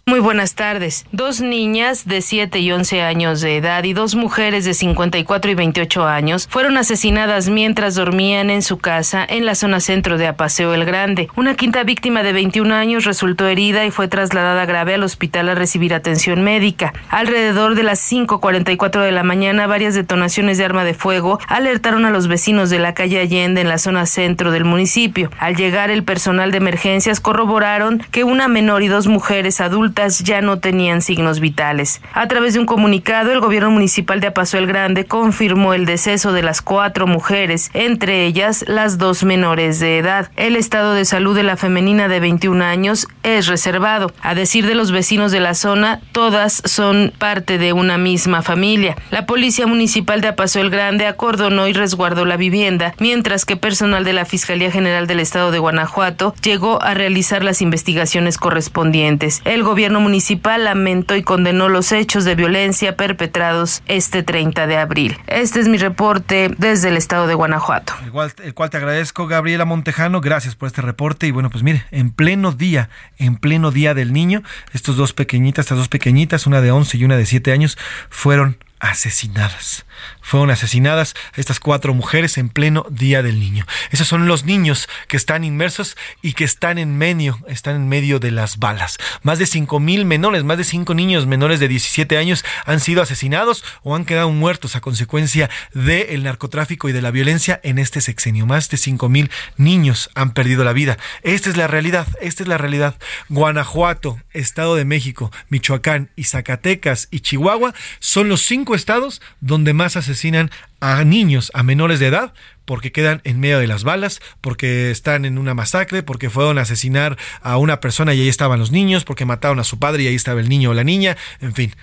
Muy 0.05 0.19
buenas 0.19 0.55
tardes. 0.55 1.05
Dos 1.13 1.39
niñas 1.39 2.05
de 2.05 2.21
7 2.21 2.59
y 2.59 2.73
11 2.73 3.01
años 3.03 3.39
de 3.39 3.55
edad 3.55 3.85
y 3.85 3.93
dos 3.93 4.15
mujeres 4.15 4.65
de 4.65 4.73
54 4.73 5.49
y 5.49 5.55
28 5.55 6.05
años 6.05 6.45
fueron 6.51 6.75
asesinadas 6.75 7.47
mientras 7.47 7.95
dormían 7.95 8.49
en 8.49 8.63
su 8.63 8.79
casa 8.79 9.25
en 9.25 9.45
la 9.45 9.55
zona 9.55 9.79
centro 9.79 10.17
de 10.17 10.27
Apaseo 10.27 10.73
el 10.73 10.83
Grande. 10.83 11.29
Una 11.37 11.55
quinta 11.55 11.85
víctima 11.85 12.21
de 12.21 12.33
21 12.33 12.75
años 12.75 13.05
resultó 13.05 13.47
herida 13.47 13.85
y 13.85 13.91
fue 13.91 14.09
trasladada 14.09 14.65
grave 14.65 14.95
al 14.95 15.03
hospital 15.03 15.47
a 15.47 15.55
recibir 15.55 15.93
atención 15.93 16.43
médica. 16.43 16.91
Alrededor 17.09 17.75
de 17.75 17.83
las 17.83 18.01
5.44 18.11 19.03
de 19.03 19.11
la 19.13 19.23
mañana, 19.23 19.67
varias 19.67 19.95
detonaciones 19.95 20.57
de 20.57 20.65
arma 20.65 20.83
de 20.83 20.95
fuego 20.95 21.39
alertaron 21.47 22.03
a 22.03 22.11
los 22.11 22.27
vecinos 22.27 22.69
de 22.69 22.79
la 22.79 22.93
calle 22.93 23.21
Allende 23.21 23.61
en 23.61 23.69
la 23.69 23.77
zona 23.77 24.05
centro 24.05 24.51
del 24.51 24.65
municipio. 24.65 25.31
Al 25.39 25.55
llegar 25.55 25.89
el 25.91 26.03
personal 26.03 26.51
de 26.51 26.57
emergencias 26.57 27.21
corroboraron 27.21 28.03
que 28.11 28.25
una 28.25 28.49
menor 28.49 28.83
y 28.83 28.89
dos 28.89 29.07
mujeres 29.07 29.61
adultas 29.61 29.92
ya 29.95 30.41
no 30.41 30.59
tenían 30.59 31.01
signos 31.01 31.39
vitales. 31.39 32.01
A 32.13 32.27
través 32.27 32.53
de 32.53 32.59
un 32.59 32.65
comunicado, 32.65 33.31
el 33.31 33.39
gobierno 33.39 33.71
municipal 33.71 34.19
de 34.19 34.27
Apaso 34.27 34.57
el 34.57 34.67
Grande 34.67 35.05
confirmó 35.05 35.73
el 35.73 35.85
deceso 35.85 36.33
de 36.33 36.43
las 36.43 36.61
cuatro 36.61 37.07
mujeres, 37.07 37.69
entre 37.73 38.25
ellas 38.25 38.65
las 38.67 38.97
dos 38.97 39.23
menores 39.23 39.79
de 39.79 39.97
edad. 39.99 40.31
El 40.35 40.55
estado 40.55 40.93
de 40.93 41.05
salud 41.05 41.35
de 41.35 41.43
la 41.43 41.57
femenina 41.57 42.07
de 42.07 42.19
21 42.19 42.63
años 42.63 43.07
es 43.23 43.47
reservado. 43.47 44.11
A 44.21 44.35
decir 44.35 44.65
de 44.65 44.75
los 44.75 44.91
vecinos 44.91 45.31
de 45.31 45.39
la 45.39 45.53
zona, 45.53 46.01
todas 46.11 46.61
son 46.65 47.13
parte 47.17 47.57
de 47.57 47.73
una 47.73 47.97
misma 47.97 48.41
familia. 48.41 48.95
La 49.11 49.25
policía 49.25 49.67
municipal 49.67 50.21
de 50.21 50.29
Apaso 50.29 50.59
el 50.59 50.69
Grande 50.69 51.07
acordonó 51.07 51.67
y 51.67 51.73
resguardó 51.73 52.25
la 52.25 52.37
vivienda, 52.37 52.93
mientras 52.99 53.45
que 53.45 53.57
personal 53.57 54.03
de 54.03 54.13
la 54.13 54.25
Fiscalía 54.25 54.71
General 54.71 55.07
del 55.07 55.19
Estado 55.19 55.51
de 55.51 55.59
Guanajuato 55.59 56.33
llegó 56.41 56.81
a 56.81 56.93
realizar 56.93 57.43
las 57.43 57.61
investigaciones 57.61 58.37
correspondientes. 58.37 59.41
El 59.45 59.63
gobierno 59.63 59.82
gobierno 59.83 59.99
municipal 59.99 60.63
lamentó 60.63 61.13
y 61.13 61.23
condenó 61.23 61.67
los 61.67 61.91
hechos 61.91 62.23
de 62.23 62.35
violencia 62.35 62.95
perpetrados 62.95 63.83
este 63.85 64.23
30 64.23 64.65
de 64.65 64.77
abril. 64.77 65.17
Este 65.27 65.59
es 65.59 65.67
mi 65.67 65.77
reporte 65.77 66.49
desde 66.57 66.87
el 66.87 66.95
estado 66.95 67.27
de 67.27 67.33
Guanajuato. 67.33 67.91
Igual, 68.05 68.31
el 68.45 68.53
cual 68.53 68.69
te 68.69 68.77
agradezco, 68.77 69.27
Gabriela 69.27 69.65
Montejano. 69.65 70.21
Gracias 70.21 70.55
por 70.55 70.67
este 70.67 70.81
reporte. 70.81 71.27
Y 71.27 71.31
bueno, 71.31 71.49
pues 71.49 71.65
mire, 71.65 71.83
en 71.91 72.11
pleno 72.11 72.53
día, 72.53 72.87
en 73.17 73.35
pleno 73.35 73.71
día 73.71 73.93
del 73.93 74.13
niño, 74.13 74.41
estos 74.71 74.95
dos 74.95 75.11
pequeñitas, 75.11 75.65
estas 75.65 75.79
dos 75.79 75.89
pequeñitas, 75.89 76.47
una 76.47 76.61
de 76.61 76.71
11 76.71 76.95
y 76.95 77.03
una 77.03 77.17
de 77.17 77.25
7 77.25 77.51
años, 77.51 77.77
fueron 78.09 78.55
asesinadas 78.83 79.85
fueron 80.21 80.51
asesinadas 80.51 81.13
estas 81.35 81.59
cuatro 81.59 81.93
mujeres 81.93 82.37
en 82.37 82.49
pleno 82.49 82.85
Día 82.89 83.21
del 83.21 83.39
Niño. 83.39 83.65
Esos 83.91 84.07
son 84.07 84.27
los 84.27 84.45
niños 84.45 84.87
que 85.07 85.17
están 85.17 85.43
inmersos 85.43 85.97
y 86.21 86.33
que 86.33 86.43
están 86.43 86.77
en 86.77 86.97
medio, 86.97 87.39
están 87.47 87.75
en 87.75 87.89
medio 87.89 88.19
de 88.19 88.31
las 88.31 88.57
balas. 88.57 88.97
Más 89.21 89.37
de 89.37 89.45
cinco 89.45 89.79
mil 89.79 90.05
menores, 90.05 90.43
más 90.43 90.57
de 90.57 90.63
cinco 90.63 90.93
niños 90.93 91.27
menores 91.27 91.59
de 91.59 91.67
17 91.67 92.17
años 92.17 92.45
han 92.65 92.79
sido 92.79 93.01
asesinados 93.01 93.63
o 93.83 93.95
han 93.95 94.05
quedado 94.05 94.31
muertos 94.31 94.75
a 94.75 94.81
consecuencia 94.81 95.49
del 95.73 96.23
narcotráfico 96.23 96.89
y 96.89 96.93
de 96.93 97.01
la 97.01 97.11
violencia 97.11 97.59
en 97.63 97.77
este 97.77 98.01
sexenio. 98.01 98.45
Más 98.45 98.69
de 98.69 98.77
cinco 98.77 99.09
mil 99.09 99.29
niños 99.57 100.09
han 100.15 100.33
perdido 100.33 100.63
la 100.63 100.73
vida. 100.73 100.97
Esta 101.21 101.49
es 101.49 101.57
la 101.57 101.67
realidad, 101.67 102.07
esta 102.21 102.43
es 102.43 102.49
la 102.49 102.57
realidad. 102.57 102.95
Guanajuato, 103.29 104.19
Estado 104.31 104.75
de 104.75 104.85
México, 104.85 105.31
Michoacán 105.49 106.09
y 106.15 106.23
Zacatecas 106.23 107.07
y 107.11 107.19
Chihuahua 107.19 107.73
son 107.99 108.29
los 108.29 108.41
cinco 108.41 108.72
estados 108.75 109.21
donde 109.41 109.73
más 109.73 109.95
asesinan 109.97 110.51
a 110.79 111.03
niños, 111.03 111.51
a 111.53 111.63
menores 111.63 111.99
de 111.99 112.07
edad, 112.07 112.33
porque 112.65 112.91
quedan 112.91 113.21
en 113.23 113.39
medio 113.39 113.59
de 113.59 113.67
las 113.67 113.83
balas, 113.83 114.21
porque 114.41 114.91
están 114.91 115.25
en 115.25 115.37
una 115.37 115.53
masacre, 115.53 116.03
porque 116.03 116.29
fueron 116.29 116.57
a 116.57 116.61
asesinar 116.61 117.17
a 117.41 117.57
una 117.57 117.79
persona 117.79 118.13
y 118.13 118.21
ahí 118.21 118.29
estaban 118.29 118.59
los 118.59 118.71
niños, 118.71 119.05
porque 119.05 119.25
mataron 119.25 119.59
a 119.59 119.63
su 119.63 119.79
padre 119.79 120.03
y 120.03 120.07
ahí 120.07 120.15
estaba 120.15 120.39
el 120.39 120.49
niño 120.49 120.71
o 120.71 120.73
la 120.73 120.83
niña, 120.83 121.17
en 121.41 121.53
fin. 121.53 121.73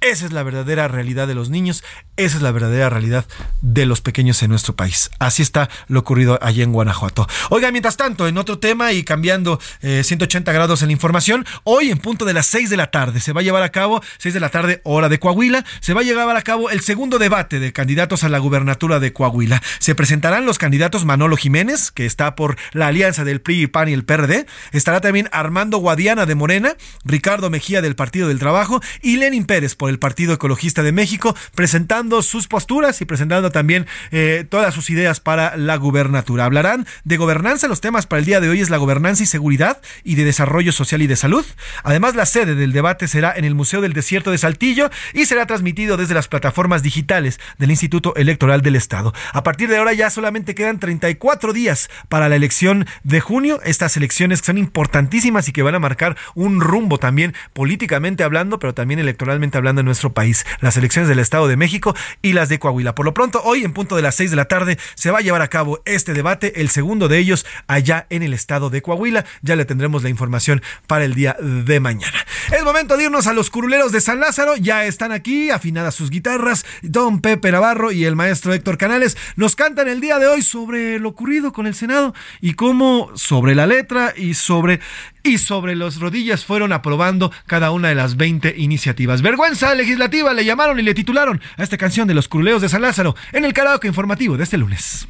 Esa 0.00 0.26
es 0.26 0.32
la 0.32 0.42
verdadera 0.42 0.88
realidad 0.88 1.26
de 1.26 1.34
los 1.34 1.48
niños, 1.48 1.82
esa 2.16 2.36
es 2.36 2.42
la 2.42 2.52
verdadera 2.52 2.90
realidad 2.90 3.24
de 3.62 3.86
los 3.86 4.02
pequeños 4.02 4.42
en 4.42 4.50
nuestro 4.50 4.76
país. 4.76 5.10
Así 5.18 5.42
está 5.42 5.70
lo 5.88 6.00
ocurrido 6.00 6.38
allí 6.42 6.62
en 6.62 6.72
Guanajuato. 6.72 7.26
Oiga, 7.48 7.72
mientras 7.72 7.96
tanto, 7.96 8.28
en 8.28 8.36
otro 8.36 8.58
tema 8.58 8.92
y 8.92 9.04
cambiando 9.04 9.58
180 9.80 10.50
eh, 10.50 10.54
grados 10.54 10.82
en 10.82 10.88
la 10.88 10.92
información, 10.92 11.46
hoy 11.64 11.90
en 11.90 11.98
punto 11.98 12.26
de 12.26 12.34
las 12.34 12.46
6 12.46 12.68
de 12.68 12.76
la 12.76 12.90
tarde 12.90 13.20
se 13.20 13.32
va 13.32 13.40
a 13.40 13.44
llevar 13.44 13.62
a 13.62 13.70
cabo, 13.70 14.02
6 14.18 14.34
de 14.34 14.40
la 14.40 14.50
tarde, 14.50 14.80
hora 14.84 15.08
de 15.08 15.18
Coahuila, 15.18 15.64
se 15.80 15.94
va 15.94 16.02
a 16.02 16.04
llevar 16.04 16.36
a 16.36 16.42
cabo 16.42 16.70
el 16.70 16.80
segundo 16.80 17.18
debate 17.18 17.58
de 17.58 17.72
candidatos 17.72 18.22
a 18.22 18.28
la 18.28 18.38
gubernatura 18.38 19.00
de 19.00 19.14
Coahuila. 19.14 19.62
Se 19.78 19.94
presentarán 19.94 20.44
los 20.44 20.58
candidatos 20.58 21.06
Manolo 21.06 21.36
Jiménez, 21.36 21.90
que 21.90 22.04
está 22.04 22.36
por 22.36 22.56
la 22.72 22.88
alianza 22.88 23.24
del 23.24 23.40
PRI, 23.40 23.66
PAN 23.66 23.88
y 23.88 23.94
el 23.94 24.04
PRD. 24.04 24.46
Estará 24.72 25.00
también 25.00 25.28
Armando 25.32 25.78
Guadiana 25.78 26.26
de 26.26 26.34
Morena, 26.34 26.76
Ricardo 27.04 27.48
Mejía 27.48 27.80
del 27.80 27.96
Partido 27.96 28.28
del 28.28 28.38
Trabajo 28.38 28.82
y 29.00 29.16
Lenin 29.16 29.46
Pérez 29.46 29.74
por 29.74 29.85
el 29.88 29.98
Partido 29.98 30.34
Ecologista 30.34 30.82
de 30.82 30.92
México, 30.92 31.36
presentando 31.54 32.22
sus 32.22 32.48
posturas 32.48 33.00
y 33.00 33.04
presentando 33.04 33.50
también 33.50 33.86
eh, 34.10 34.46
todas 34.48 34.74
sus 34.74 34.90
ideas 34.90 35.20
para 35.20 35.56
la 35.56 35.76
gubernatura. 35.76 36.44
Hablarán 36.44 36.86
de 37.04 37.16
gobernanza. 37.16 37.68
Los 37.68 37.80
temas 37.80 38.06
para 38.06 38.20
el 38.20 38.26
día 38.26 38.40
de 38.40 38.48
hoy 38.48 38.60
es 38.60 38.70
la 38.70 38.76
gobernanza 38.76 39.22
y 39.22 39.26
seguridad 39.26 39.80
y 40.04 40.14
de 40.14 40.24
desarrollo 40.24 40.72
social 40.72 41.02
y 41.02 41.06
de 41.06 41.16
salud. 41.16 41.44
Además, 41.82 42.14
la 42.14 42.26
sede 42.26 42.54
del 42.54 42.72
debate 42.72 43.08
será 43.08 43.32
en 43.36 43.44
el 43.44 43.54
Museo 43.54 43.80
del 43.80 43.92
Desierto 43.92 44.30
de 44.30 44.38
Saltillo 44.38 44.90
y 45.12 45.26
será 45.26 45.46
transmitido 45.46 45.96
desde 45.96 46.14
las 46.14 46.28
plataformas 46.28 46.82
digitales 46.82 47.40
del 47.58 47.70
Instituto 47.70 48.14
Electoral 48.16 48.62
del 48.62 48.76
Estado. 48.76 49.12
A 49.32 49.42
partir 49.42 49.68
de 49.68 49.76
ahora 49.78 49.92
ya 49.92 50.10
solamente 50.10 50.54
quedan 50.54 50.78
34 50.78 51.52
días 51.52 51.90
para 52.08 52.28
la 52.28 52.36
elección 52.36 52.86
de 53.04 53.20
junio. 53.20 53.60
Estas 53.64 53.96
elecciones 53.96 54.40
son 54.40 54.58
importantísimas 54.58 55.48
y 55.48 55.52
que 55.52 55.62
van 55.62 55.74
a 55.74 55.78
marcar 55.78 56.16
un 56.34 56.60
rumbo 56.60 56.98
también 56.98 57.34
políticamente 57.52 58.24
hablando, 58.24 58.58
pero 58.58 58.74
también 58.74 59.00
electoralmente 59.00 59.58
hablando 59.58 59.75
jugando 59.76 59.80
en 59.80 59.86
nuestro 59.86 60.14
país, 60.14 60.46
las 60.60 60.76
elecciones 60.76 61.08
del 61.08 61.18
Estado 61.18 61.48
de 61.48 61.56
México 61.56 61.94
y 62.22 62.32
las 62.32 62.48
de 62.48 62.58
Coahuila. 62.58 62.94
Por 62.94 63.04
lo 63.04 63.12
pronto, 63.12 63.42
hoy 63.44 63.62
en 63.62 63.74
punto 63.74 63.94
de 63.96 64.02
las 64.02 64.14
6 64.14 64.30
de 64.30 64.36
la 64.36 64.46
tarde 64.46 64.78
se 64.94 65.10
va 65.10 65.18
a 65.18 65.20
llevar 65.20 65.42
a 65.42 65.48
cabo 65.48 65.82
este 65.84 66.14
debate, 66.14 66.60
el 66.60 66.70
segundo 66.70 67.08
de 67.08 67.18
ellos 67.18 67.44
allá 67.66 68.06
en 68.08 68.22
el 68.22 68.32
Estado 68.32 68.70
de 68.70 68.80
Coahuila. 68.80 69.26
Ya 69.42 69.54
le 69.54 69.64
tendremos 69.66 70.02
la 70.02 70.08
información 70.08 70.62
para 70.86 71.04
el 71.04 71.14
día 71.14 71.36
de 71.40 71.80
mañana. 71.80 72.16
Es 72.52 72.64
momento 72.64 72.96
de 72.96 73.04
irnos 73.04 73.26
a 73.26 73.34
los 73.34 73.50
curuleros 73.50 73.92
de 73.92 74.00
San 74.00 74.20
Lázaro, 74.20 74.56
ya 74.56 74.86
están 74.86 75.12
aquí, 75.12 75.50
afinadas 75.50 75.94
sus 75.94 76.10
guitarras, 76.10 76.64
don 76.82 77.20
Pepe 77.20 77.52
Navarro 77.52 77.92
y 77.92 78.04
el 78.04 78.16
maestro 78.16 78.54
Héctor 78.54 78.78
Canales 78.78 79.16
nos 79.36 79.56
cantan 79.56 79.88
el 79.88 80.00
día 80.00 80.18
de 80.18 80.26
hoy 80.26 80.42
sobre 80.42 80.98
lo 80.98 81.10
ocurrido 81.10 81.52
con 81.52 81.66
el 81.66 81.74
Senado 81.74 82.14
y 82.40 82.54
cómo 82.54 83.10
sobre 83.14 83.54
la 83.54 83.66
letra 83.66 84.14
y 84.16 84.34
sobre 84.34 84.80
y 85.26 85.38
sobre 85.38 85.74
los 85.74 85.98
rodillas 85.98 86.44
fueron 86.44 86.72
aprobando 86.72 87.32
cada 87.46 87.72
una 87.72 87.88
de 87.88 87.96
las 87.96 88.16
20 88.16 88.54
iniciativas. 88.58 89.22
Vergüenza 89.22 89.65
legislativa 89.74 90.32
le 90.32 90.44
llamaron 90.44 90.78
y 90.78 90.82
le 90.82 90.94
titularon 90.94 91.40
a 91.56 91.62
esta 91.62 91.76
canción 91.76 92.06
de 92.06 92.14
los 92.14 92.28
curuleos 92.28 92.62
de 92.62 92.68
San 92.68 92.82
Lázaro 92.82 93.16
en 93.32 93.44
el 93.44 93.52
karaoke 93.52 93.88
informativo 93.88 94.36
de 94.36 94.44
este 94.44 94.58
lunes. 94.58 95.08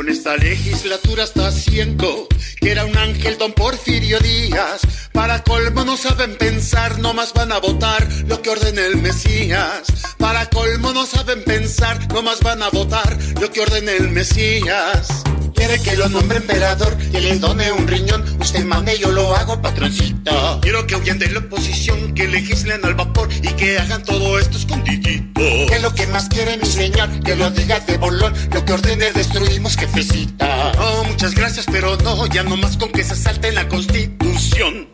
Con 0.00 0.08
esta 0.08 0.34
legislatura 0.34 1.24
está 1.24 1.48
haciendo 1.48 2.26
que 2.58 2.70
era 2.70 2.86
un 2.86 2.96
ángel 2.96 3.36
don 3.36 3.52
Porfirio 3.52 4.18
Díaz. 4.20 4.80
Para 5.12 5.42
colmo 5.42 5.84
no 5.84 5.94
saben 5.94 6.38
pensar, 6.38 6.98
nomás 7.00 7.34
van 7.34 7.52
a 7.52 7.58
votar 7.58 8.08
lo 8.26 8.40
que 8.40 8.48
ordene 8.48 8.86
el 8.86 8.96
Mesías. 8.96 9.82
Para 10.16 10.48
colmo 10.48 10.94
no 10.94 11.04
saben 11.04 11.44
pensar, 11.44 11.98
nomás 12.14 12.40
van 12.40 12.62
a 12.62 12.70
votar 12.70 13.14
lo 13.42 13.52
que 13.52 13.60
ordene 13.60 13.94
el 13.98 14.08
Mesías. 14.08 15.22
Quiere 15.54 15.78
que 15.82 15.94
lo 15.94 16.08
nombre 16.08 16.38
emperador, 16.38 16.96
que 16.96 17.20
le 17.20 17.38
done 17.38 17.70
un 17.70 17.86
riñón. 17.86 18.24
Usted 18.40 18.64
mande, 18.64 18.98
yo 18.98 19.10
lo 19.12 19.36
hago, 19.36 19.60
patroncito. 19.60 20.58
Quiero 20.62 20.86
que 20.86 20.96
huyan 20.96 21.18
de 21.18 21.28
la 21.28 21.40
oposición, 21.40 22.14
que 22.14 22.26
legislen 22.28 22.82
al 22.82 22.94
vapor 22.94 23.28
y 23.42 23.48
que 23.48 23.78
hagan 23.78 24.02
todo 24.02 24.38
esto 24.38 24.56
escondidito. 24.56 25.40
Que 25.68 25.78
lo 25.80 25.94
que 25.94 26.06
más 26.06 26.30
quiere 26.30 26.56
mi 26.56 26.64
señor, 26.64 27.08
que 27.20 27.36
lo 27.36 27.50
diga 27.50 27.78
de 27.80 27.98
bolón. 27.98 28.32
Lo 28.54 28.64
que 28.64 28.72
ordene 28.72 29.12
destruimos, 29.12 29.76
jefecita. 29.90 30.72
Oh, 30.78 31.04
muchas 31.04 31.34
gracias, 31.34 31.66
pero 31.70 31.96
no, 31.98 32.26
ya 32.26 32.42
no 32.42 32.56
más 32.56 32.76
con 32.76 32.90
que 32.92 33.04
se 33.04 33.16
salte 33.16 33.52
la 33.52 33.68
constitución. 33.68 34.88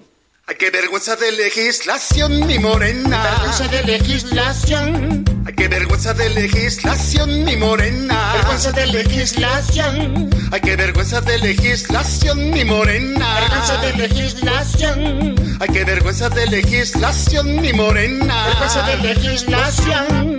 Ay, 0.48 0.56
qué 0.58 0.70
vergüenza 0.70 1.16
de 1.16 1.32
legislación, 1.32 2.46
mi 2.46 2.58
morena. 2.58 3.22
Vergüenza 3.22 3.68
de 3.68 3.82
legislación. 3.82 5.24
Ay, 5.44 5.54
qué 5.54 5.68
vergüenza 5.68 6.14
de 6.14 6.30
legislación, 6.30 7.44
mi 7.44 7.56
morena. 7.56 8.32
Vergüenza 8.34 8.72
de 8.72 8.86
legislación. 8.86 10.30
Ay, 10.52 10.60
qué 10.60 10.76
vergüenza 10.76 11.20
de 11.20 11.38
legislación, 11.38 12.50
mi 12.50 12.64
morena. 12.64 13.40
Vergüenza 13.40 13.76
de 13.78 13.92
legislación. 13.94 15.34
Ay, 15.60 15.68
qué 15.72 15.84
vergüenza 15.84 16.28
de 16.28 16.46
legislación, 16.46 17.60
mi 17.60 17.72
morena. 17.72 18.46
Vergüenza 18.46 18.82
de 18.82 18.96
legislación. 18.98 20.35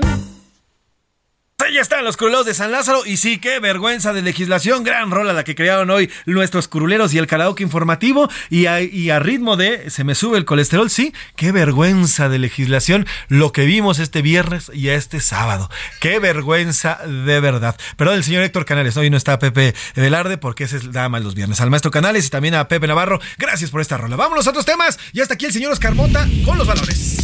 Ya 1.73 1.81
están 1.81 2.05
los 2.05 2.17
curuleros 2.17 2.45
de 2.45 2.53
San 2.53 2.71
Lázaro 2.71 3.03
y 3.03 3.17
sí, 3.17 3.39
qué 3.39 3.59
vergüenza 3.59 4.13
de 4.13 4.21
legislación, 4.21 4.83
gran 4.83 5.09
rola 5.09 5.33
la 5.33 5.43
que 5.43 5.55
crearon 5.55 5.89
hoy 5.89 6.09
nuestros 6.27 6.67
curuleros 6.67 7.15
y 7.15 7.17
el 7.17 7.25
karaoke 7.25 7.63
informativo 7.63 8.29
y 8.51 8.67
a, 8.67 9.19
ritmo 9.19 9.57
de 9.57 9.89
se 9.89 10.03
me 10.03 10.13
sube 10.13 10.37
el 10.37 10.45
colesterol, 10.45 10.89
sí, 10.91 11.13
qué 11.35 11.51
vergüenza 11.51 12.29
de 12.29 12.37
legislación 12.37 13.07
lo 13.27 13.51
que 13.51 13.65
vimos 13.65 13.97
este 13.97 14.21
viernes 14.21 14.71
y 14.71 14.89
este 14.89 15.19
sábado, 15.19 15.69
qué 15.99 16.19
vergüenza 16.19 16.99
de 17.05 17.39
verdad. 17.39 17.75
Perdón, 17.97 18.17
el 18.17 18.23
señor 18.23 18.43
Héctor 18.43 18.63
Canales, 18.63 18.95
hoy 18.95 19.09
no 19.09 19.17
está 19.17 19.39
Pepe 19.39 19.73
Velarde 19.95 20.37
porque 20.37 20.65
es 20.65 20.85
nada 20.85 21.09
más 21.09 21.23
los 21.23 21.33
viernes. 21.33 21.59
Al 21.59 21.71
maestro 21.71 21.89
Canales 21.89 22.27
y 22.27 22.29
también 22.29 22.53
a 22.53 22.67
Pepe 22.67 22.87
Navarro, 22.87 23.19
gracias 23.39 23.71
por 23.71 23.81
esta 23.81 23.97
rola. 23.97 24.15
Vámonos 24.15 24.45
a 24.45 24.51
otros 24.51 24.65
temas 24.65 24.99
y 25.11 25.21
hasta 25.21 25.33
aquí 25.33 25.47
el 25.47 25.53
señor 25.53 25.73
Oscar 25.73 25.95
Mota 25.95 26.27
con 26.45 26.57
los 26.57 26.67
valores. 26.67 27.17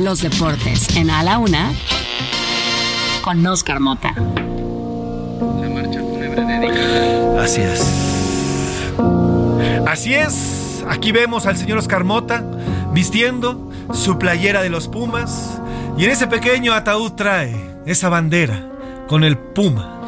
Los 0.00 0.22
deportes 0.22 0.96
en 0.96 1.10
A 1.10 1.22
la 1.22 1.38
Una 1.38 1.72
con 3.22 3.44
Oscar 3.46 3.80
Mota. 3.80 4.12
La 4.14 5.68
marcha 5.68 6.00
fúnebre 6.00 6.44
dedicada. 6.44 7.42
Así 7.42 7.60
es. 7.60 7.86
Así 9.86 10.14
es. 10.14 10.84
Aquí 10.88 11.12
vemos 11.12 11.46
al 11.46 11.56
señor 11.56 11.78
Oscar 11.78 12.04
Mota 12.04 12.44
vistiendo 12.92 13.70
su 13.92 14.18
playera 14.18 14.62
de 14.62 14.70
los 14.70 14.88
Pumas 14.88 15.60
y 15.96 16.04
en 16.04 16.10
ese 16.10 16.26
pequeño 16.26 16.72
ataúd 16.72 17.12
trae 17.12 17.54
esa 17.86 18.08
bandera 18.08 18.70
con 19.08 19.24
el 19.24 19.36
Puma. 19.36 20.06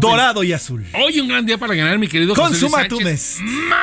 dorado 0.00 0.42
y 0.42 0.52
azul. 0.52 0.86
Hoy 0.94 1.20
un 1.20 1.28
gran 1.28 1.46
día 1.46 1.58
para 1.58 1.74
ganar, 1.74 1.98
mi 1.98 2.08
querido 2.08 2.34
José 2.34 2.50
Luis 2.50 2.60
Consuma 2.62 2.78
Sánchez. 2.82 2.98
tu 2.98 3.04
mes. 3.04 3.38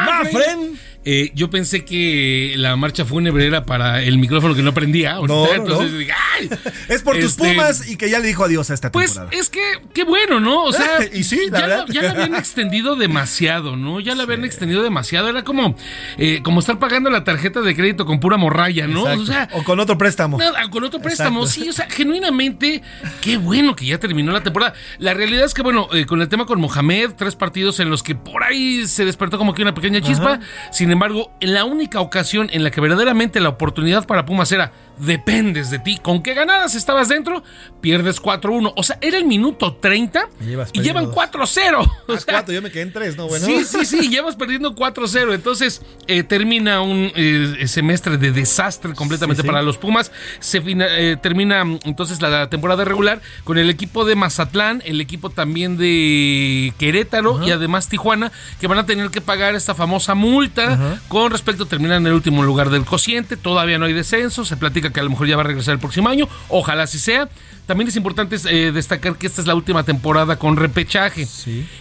Mafren. 0.06 0.80
Eh, 1.08 1.32
yo 1.36 1.50
pensé 1.52 1.86
que 1.86 2.54
la 2.58 2.76
marcha 2.76 3.06
fúnebre 3.06 3.46
era 3.46 3.64
para 3.66 4.02
el 4.02 4.18
micrófono 4.18 4.56
que 4.56 4.64
no 4.64 4.74
prendía. 4.74 5.14
No, 5.16 5.28
no, 5.28 5.54
entonces 5.54 5.92
no. 5.92 5.98
dije, 6.00 6.12
¡ay! 6.40 6.50
Es 6.90 7.02
por 7.04 7.16
tus 7.16 7.26
Este, 7.32 7.44
Pumas 7.50 7.88
y 7.88 7.96
que 7.96 8.10
ya 8.10 8.20
le 8.20 8.28
dijo 8.28 8.44
adiós 8.44 8.70
a 8.72 8.74
esta 8.74 8.92
Pues 8.92 9.14
temporada. 9.14 9.40
es 9.40 9.50
que, 9.50 9.62
qué 9.94 10.04
bueno, 10.04 10.40
¿no? 10.40 10.64
O 10.64 10.74
sea, 10.74 11.00
Y 11.14 11.24
sí, 11.24 11.40
la 11.52 11.60
ya, 11.60 11.68
verdad. 11.68 11.86
la- 11.88 11.94
ya 11.94 12.02
la 12.02 12.12
habían 12.12 12.36
extendido 12.36 12.96
demasiado, 12.96 13.76
¿no? 13.76 14.00
Ya 14.00 14.16
la 14.16 14.24
habían 14.24 14.44
extendido 14.46 14.82
demasiado. 14.84 15.30
Era 15.30 15.44
como, 15.44 15.76
eh, 16.18 16.42
como 16.44 16.60
estar 16.60 16.80
pagando 16.80 17.10
la 17.10 17.24
tarjeta 17.24 17.62
de 17.62 17.76
crédito 17.76 18.06
con 18.06 18.20
pura 18.20 18.38
morralla, 18.38 18.88
¿no? 18.88 19.02
Exacto. 19.02 19.22
O 19.22 19.26
sea, 19.26 19.50
o 19.54 19.64
con 19.64 19.80
otro 19.80 19.98
préstamo. 19.98 20.38
Nada, 20.40 20.68
con 20.70 20.84
otro 20.84 21.00
préstamo, 21.02 21.42
Exacto. 21.44 21.64
sí, 21.64 21.70
o 21.70 21.74
sea, 21.74 21.88
genuinamente, 21.90 22.82
qué 23.22 23.38
bueno 23.38 23.76
que 23.76 23.86
ya 23.86 24.00
terminó 24.00 24.32
la 24.32 24.42
temporada. 24.42 24.74
La 24.98 25.14
realidad 25.14 25.46
es 25.46 25.54
que, 25.54 25.62
bueno, 25.62 25.88
eh, 25.94 26.06
con 26.06 26.22
el 26.22 26.30
tema 26.30 26.46
con 26.46 26.60
Mohamed, 26.60 27.12
tres 27.18 27.36
partidos 27.36 27.80
en 27.80 27.90
los 27.90 28.02
que 28.04 28.16
por 28.16 28.44
ahí 28.44 28.88
se 28.88 29.06
despertó 29.06 29.38
como 29.38 29.54
que 29.54 29.62
una 29.62 29.74
pequeña 29.76 30.02
chispa. 30.02 30.40
Sin 30.72 30.95
embargo, 30.96 31.32
en 31.40 31.54
la 31.54 31.64
única 31.66 32.00
ocasión 32.02 32.50
en 32.52 32.64
la 32.64 32.72
que 32.72 32.82
verdaderamente 32.82 33.40
la 33.40 33.50
oportunidad 33.50 34.06
para 34.08 34.26
Pumas 34.26 34.52
era 34.52 34.72
dependes 34.98 35.70
de 35.70 35.80
ti, 35.80 35.98
con 36.02 36.24
que 36.24 36.34
ganaras 36.34 36.74
estabas 36.74 37.10
dentro, 37.10 37.44
pierdes 37.82 38.22
4-1. 38.22 38.72
O 38.78 38.84
sea, 38.84 38.98
era 39.02 39.18
el 39.18 39.26
minuto 39.26 39.74
30 39.76 40.30
Y 40.40 40.46
llevan 40.46 40.68
perdiendo 40.72 41.14
4-0. 41.14 41.76
O 42.08 42.14
Ah, 42.14 42.18
sea, 42.20 42.34
cuatro, 42.36 42.54
yo 42.54 42.62
me 42.62 42.72
quedé 42.72 42.84
en 42.84 42.94
tres, 42.94 43.18
¿no? 43.18 43.28
Bueno. 43.28 43.46
Sí, 43.46 43.66
sí, 43.66 43.86
sí, 43.86 44.08
llevas 44.10 44.36
perdiendo 44.38 44.74
4-0. 44.74 45.34
Entonces 45.34 45.82
eh, 46.08 46.24
termina 46.24 46.82
un 46.82 47.12
eh, 47.16 47.66
semestre 47.68 48.18
de 48.18 48.32
desastre 48.32 48.94
completamente 48.94 49.42
Sí, 49.42 49.46
sí. 49.48 49.52
para 49.52 49.62
los 49.64 49.78
Pumas. 49.78 50.12
Se 50.40 50.62
fina- 50.62 50.88
eh, 50.90 51.18
termina 51.22 51.66
mm, 51.66 51.80
entonces 51.84 52.22
la 52.22 52.50
temporada 52.50 52.86
regular 52.86 53.22
con 53.44 53.58
el 53.58 53.70
equipo 53.70 54.06
de 54.06 54.16
Mazatlán, 54.16 54.82
el 54.86 55.02
equipo 55.02 55.30
también 55.30 55.78
de 55.78 56.74
Querétaro 56.78 57.46
y 57.46 57.52
además 57.52 57.90
Tijuana, 57.90 58.32
que 58.62 58.68
van 58.68 58.78
a 58.80 58.86
tener 58.86 59.10
que 59.10 59.20
pagar 59.20 59.56
esta 59.56 59.76
famosa 59.76 60.16
multa 60.16 60.78
con 61.08 61.32
respecto 61.32 61.64
a 61.64 61.68
terminar 61.68 61.98
en 61.98 62.08
el 62.08 62.14
último 62.14 62.44
lugar 62.44 62.70
del 62.70 62.86
cociente. 62.86 63.38
Todavía 63.38 63.78
no 63.78 63.86
hay 63.86 63.94
descenso. 63.94 64.46
Se 64.46 64.58
platica 64.58 64.92
que 64.92 65.00
a 65.00 65.04
lo 65.04 65.10
mejor 65.10 65.28
ya 65.28 65.36
va 65.36 65.44
a 65.44 65.48
regresar 65.48 65.74
el 65.74 65.80
próximo 65.80 66.10
año. 66.10 66.28
Ojalá 66.50 66.84
así 66.84 67.00
sea. 67.00 67.30
También 67.66 67.88
es 67.88 67.96
importante 67.96 68.36
eh, 68.50 68.72
destacar 68.72 69.16
que 69.18 69.28
esta 69.28 69.42
es 69.42 69.48
la 69.48 69.56
última 69.56 69.84
temporada 69.84 70.38
con 70.38 70.56
repechaje. 70.56 71.28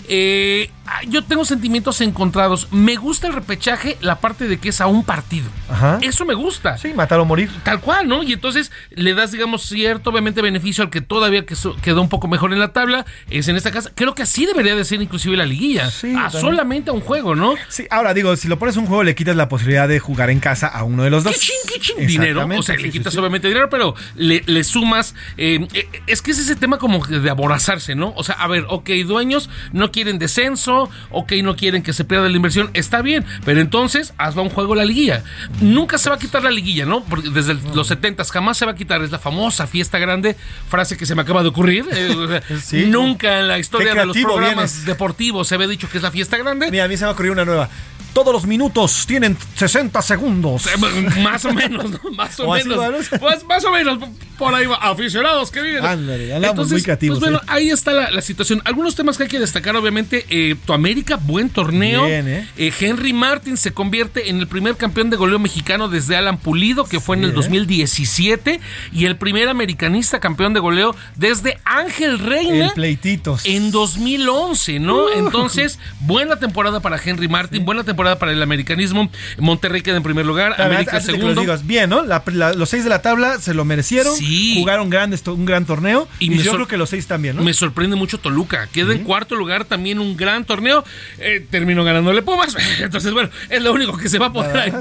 Eh, 0.08 0.70
ah, 0.86 1.00
yo 1.08 1.22
tengo 1.24 1.44
sentimientos 1.44 2.00
encontrados. 2.00 2.68
Me 2.72 2.96
gusta 2.96 3.26
el 3.26 3.32
repechaje, 3.34 3.96
la 4.00 4.20
parte 4.20 4.48
de 4.48 4.58
que 4.58 4.70
es 4.70 4.80
a 4.80 4.86
un 4.86 5.04
partido. 5.04 5.46
Ajá. 5.68 5.98
Eso 6.02 6.24
me 6.24 6.34
gusta. 6.34 6.78
Sí, 6.78 6.92
matar 6.94 7.20
o 7.20 7.24
morir. 7.24 7.50
Tal 7.64 7.80
cual, 7.80 8.08
¿no? 8.08 8.22
Y 8.22 8.32
entonces 8.32 8.72
le 8.90 9.14
das, 9.14 9.32
digamos, 9.32 9.62
cierto, 9.62 10.10
obviamente, 10.10 10.40
beneficio 10.42 10.84
al 10.84 10.90
que 10.90 11.00
todavía 11.00 11.44
que- 11.46 11.54
quedó 11.82 12.00
un 12.02 12.08
poco 12.08 12.28
mejor 12.28 12.52
en 12.52 12.60
la 12.60 12.72
tabla. 12.72 13.04
Es 13.30 13.48
en 13.48 13.56
esta 13.56 13.70
casa. 13.70 13.90
Creo 13.94 14.14
que 14.14 14.22
así 14.22 14.46
debería 14.46 14.74
de 14.74 14.84
ser 14.84 15.00
inclusive 15.02 15.36
la 15.36 15.46
liguilla. 15.46 15.90
Sí, 15.90 16.14
a 16.16 16.30
solamente 16.30 16.90
a 16.90 16.92
un 16.92 17.00
juego, 17.00 17.34
¿no? 17.34 17.54
Sí, 17.68 17.86
ahora 17.90 18.14
digo, 18.14 18.34
si 18.36 18.48
lo 18.48 18.58
pones 18.58 18.76
un 18.76 18.86
juego, 18.86 19.02
le 19.04 19.14
quitas 19.14 19.36
la 19.36 19.48
posibilidad 19.48 19.88
de 19.88 20.00
jugar 20.00 20.30
en 20.30 20.40
casa 20.40 20.66
a 20.66 20.84
uno 20.84 21.02
de 21.04 21.10
los 21.10 21.24
dos. 21.24 21.34
¿Qué 21.34 21.40
chin, 21.40 21.56
qué 21.72 21.80
chin? 21.80 22.06
Dinero. 22.06 22.46
O 22.58 22.62
sea, 22.62 22.76
le 22.76 22.82
sí, 22.84 22.90
quitas 22.90 23.12
sí, 23.12 23.16
sí. 23.16 23.20
obviamente 23.20 23.48
dinero, 23.48 23.68
pero 23.70 23.94
le, 24.16 24.42
le 24.46 24.64
sumas. 24.64 25.14
eh, 25.36 25.66
es 26.06 26.22
que 26.22 26.30
es 26.30 26.38
ese 26.38 26.56
tema 26.56 26.78
como 26.78 27.04
de 27.06 27.30
aborazarse, 27.30 27.94
¿no? 27.94 28.12
O 28.16 28.24
sea, 28.24 28.36
a 28.36 28.46
ver, 28.48 28.64
ok, 28.68 28.90
dueños 29.06 29.48
no 29.72 29.90
quieren 29.90 30.18
descenso, 30.18 30.88
ok, 31.10 31.32
no 31.42 31.56
quieren 31.56 31.82
que 31.82 31.92
se 31.92 32.04
pierda 32.04 32.28
la 32.28 32.36
inversión, 32.36 32.70
está 32.74 33.02
bien, 33.02 33.24
pero 33.44 33.60
entonces 33.60 34.14
hazlo 34.18 34.42
a 34.42 34.44
un 34.44 34.50
juego 34.50 34.74
la 34.74 34.84
liguilla. 34.84 35.22
Nunca 35.60 35.98
se 35.98 36.08
va 36.10 36.16
a 36.16 36.18
quitar 36.18 36.42
la 36.42 36.50
liguilla, 36.50 36.86
¿no? 36.86 37.02
Porque 37.04 37.30
desde 37.30 37.52
el- 37.52 37.60
los 37.74 37.88
70 37.88 38.24
jamás 38.24 38.56
se 38.58 38.64
va 38.66 38.72
a 38.72 38.74
quitar. 38.74 39.02
Es 39.02 39.10
la 39.10 39.18
famosa 39.18 39.66
fiesta 39.66 39.98
grande, 39.98 40.36
frase 40.68 40.96
que 40.96 41.06
se 41.06 41.14
me 41.14 41.22
acaba 41.22 41.42
de 41.42 41.48
ocurrir. 41.48 41.84
eh, 41.92 42.40
Sí. 42.62 42.86
Nunca 42.86 43.40
en 43.40 43.48
la 43.48 43.58
historia 43.58 43.94
de 43.94 44.06
los 44.06 44.16
programas 44.16 44.72
vienes. 44.74 44.84
deportivos 44.86 45.48
se 45.48 45.54
había 45.56 45.66
dicho 45.68 45.88
que 45.90 45.98
es 45.98 46.02
la 46.02 46.10
fiesta 46.10 46.36
grande. 46.38 46.70
Mira, 46.70 46.84
a 46.84 46.88
mí 46.88 46.96
se 46.96 47.04
me 47.04 47.10
ocurrió 47.10 47.32
una 47.32 47.44
nueva. 47.44 47.68
Todos 48.14 48.32
los 48.32 48.46
minutos 48.46 49.04
tienen 49.06 49.36
60 49.56 50.00
segundos. 50.00 50.66
Eh, 50.66 51.20
Más 51.22 51.44
o 51.44 51.52
menos, 51.52 51.90
¿no? 51.90 51.98
Más 52.16 52.40
o, 52.40 52.44
¿O 52.48 52.54
menos. 52.54 53.08
Pues 53.20 53.44
más 53.44 53.64
o 53.64 53.70
menos, 53.72 53.98
por 54.38 54.54
ahí 54.54 54.66
va. 54.66 54.76
Aficionados 54.76 55.50
que 55.50 55.60
vienen. 55.60 55.84
Ándale, 55.84 56.34
andamos 56.34 56.70
muy 56.70 56.82
creativos, 56.82 57.18
Pues 57.18 57.30
bueno, 57.30 57.44
¿eh? 57.44 57.48
ahí 57.52 57.70
está 57.70 57.92
la, 57.92 58.10
la 58.10 58.22
situación. 58.22 58.62
Algunos 58.64 58.94
temas 58.94 59.16
que 59.16 59.24
hay 59.24 59.28
que 59.28 59.38
destacar, 59.38 59.74
obviamente, 59.76 60.24
eh, 60.30 60.54
tu 60.64 60.72
América, 60.72 61.16
buen 61.16 61.50
torneo. 61.50 62.06
Bien, 62.06 62.28
¿eh? 62.28 62.48
Eh, 62.56 62.72
Henry 62.78 63.12
Martin 63.12 63.56
se 63.56 63.72
convierte 63.72 64.30
en 64.30 64.38
el 64.38 64.46
primer 64.46 64.76
campeón 64.76 65.10
de 65.10 65.16
goleo 65.16 65.38
mexicano 65.38 65.88
desde 65.88 66.16
Alan 66.16 66.38
Pulido, 66.38 66.84
que 66.84 67.00
fue 67.00 67.16
en 67.16 67.24
el 67.24 67.30
¿eh? 67.30 67.34
2017, 67.34 68.60
y 68.92 69.06
el 69.06 69.16
primer 69.16 69.48
americanista 69.48 70.20
campeón 70.20 70.54
de 70.54 70.60
goleo 70.60 70.94
desde 71.16 71.58
Ángel 71.64 72.18
Reina 72.20 72.66
El 72.66 72.72
pleititos. 72.72 73.44
en 73.44 73.70
2011, 73.70 74.78
¿no? 74.80 75.10
Entonces, 75.10 75.78
buena 76.00 76.36
temporada 76.38 76.80
para 76.80 77.00
Henry 77.02 77.28
Martin, 77.28 77.64
buena 77.64 77.82
temporada 77.84 78.03
temporada 78.04 78.18
para 78.18 78.32
el 78.32 78.42
americanismo. 78.42 79.10
Monterrey 79.38 79.80
queda 79.82 79.96
en 79.96 80.02
primer 80.02 80.26
lugar, 80.26 80.60
América 80.60 80.92
Antes 80.96 81.06
segundo. 81.06 81.28
los 81.34 81.40
digas, 81.40 81.66
bien, 81.66 81.88
¿no? 81.90 82.04
La- 82.04 82.22
la- 82.26 82.52
los 82.52 82.68
seis 82.68 82.84
de 82.84 82.90
la 82.90 83.00
tabla 83.02 83.38
se 83.40 83.54
lo 83.54 83.64
merecieron. 83.64 84.14
Sí. 84.16 84.56
Jugaron 84.58 84.90
gran, 84.90 85.12
esto- 85.14 85.34
un 85.34 85.44
gran 85.46 85.64
torneo. 85.64 86.06
Y, 86.18 86.36
yo 86.42 86.52
creo 86.52 86.68
que 86.68 86.76
los 86.76 86.90
seis 86.90 87.06
también, 87.06 87.36
¿no? 87.36 87.42
Me 87.42 87.54
sorprende 87.54 87.96
mucho 87.96 88.18
Toluca. 88.18 88.68
Queda 88.72 88.92
en 88.92 89.04
cuarto 89.04 89.34
lugar 89.36 89.64
también 89.64 89.98
un 90.00 90.16
gran 90.16 90.44
torneo. 90.44 90.84
Eh, 91.18 91.46
terminó 91.50 91.82
ganándole 91.84 92.20
Pumas. 92.22 92.56
Entonces, 92.80 93.12
bueno, 93.12 93.30
es 93.48 93.62
lo 93.62 93.72
único 93.72 93.96
que 93.96 94.08
se 94.08 94.18
va 94.18 94.26
a 94.26 94.32
poder, 94.32 94.74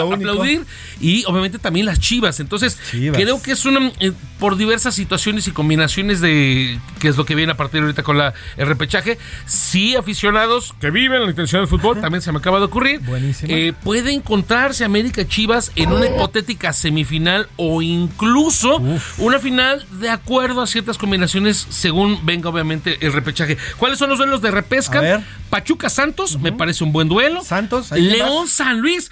aplaudir. 0.00 0.64
Y 1.00 1.24
obviamente 1.26 1.58
también 1.58 1.86
las 1.86 2.00
Chivas. 2.00 2.40
Entonces, 2.40 2.78
Chivas. 2.90 3.20
creo 3.20 3.42
que 3.42 3.52
es 3.52 3.64
una. 3.66 3.92
eh, 4.00 4.12
por 4.38 4.56
diversas 4.56 4.94
situaciones 4.94 5.46
y 5.48 5.50
combinaciones 5.52 6.20
de. 6.20 6.78
que 6.98 7.08
es 7.08 7.16
lo 7.16 7.24
que 7.26 7.34
viene 7.34 7.52
a 7.52 7.56
partir 7.56 7.82
ahorita 7.82 8.02
con 8.02 8.16
la, 8.16 8.32
el 8.56 8.66
repechaje. 8.66 9.18
Sí, 9.46 9.96
aficionados 9.96 10.74
que 10.80 10.90
viven 10.90 11.22
la 11.22 11.28
intención 11.28 11.60
del 11.60 11.68
fútbol, 11.68 12.00
también 12.00 12.22
se 12.22 12.32
me 12.32 12.38
acaba 12.38 12.58
de 12.58 12.64
ocurrir. 12.70 13.00
Buenísimo. 13.00 13.52
Eh, 13.54 13.72
puede 13.84 14.12
encontrarse 14.12 14.84
América 14.84 15.26
Chivas 15.28 15.72
en 15.76 15.92
una 15.92 16.06
hipotética 16.06 16.72
semifinal 16.72 17.48
o 17.56 17.82
incluso 17.82 18.82
una 19.18 19.38
final 19.38 19.84
de 20.00 20.08
acuerdo 20.10 20.62
a 20.62 20.66
ciertas 20.66 20.96
combinaciones 20.98 21.66
según 21.68 22.24
venga 22.24 22.48
obviamente 22.48 22.96
el 23.04 23.12
repechaje. 23.12 23.58
¿Cuáles 23.76 23.98
son 23.98 24.08
los 24.10 24.18
duelos 24.18 24.40
de 24.42 24.50
repesca? 24.50 24.98
A 24.98 25.02
ver. 25.02 25.20
Pachuca 25.50 25.90
Santos, 25.90 26.38
me 26.38 26.52
parece 26.52 26.84
un 26.84 26.92
buen 26.92 27.08
duelo. 27.08 27.42
Santos, 27.44 27.92
¿ahí 27.92 28.00
quién 28.02 28.18
León? 28.18 28.48
San 28.48 28.80
Luis. 28.80 29.10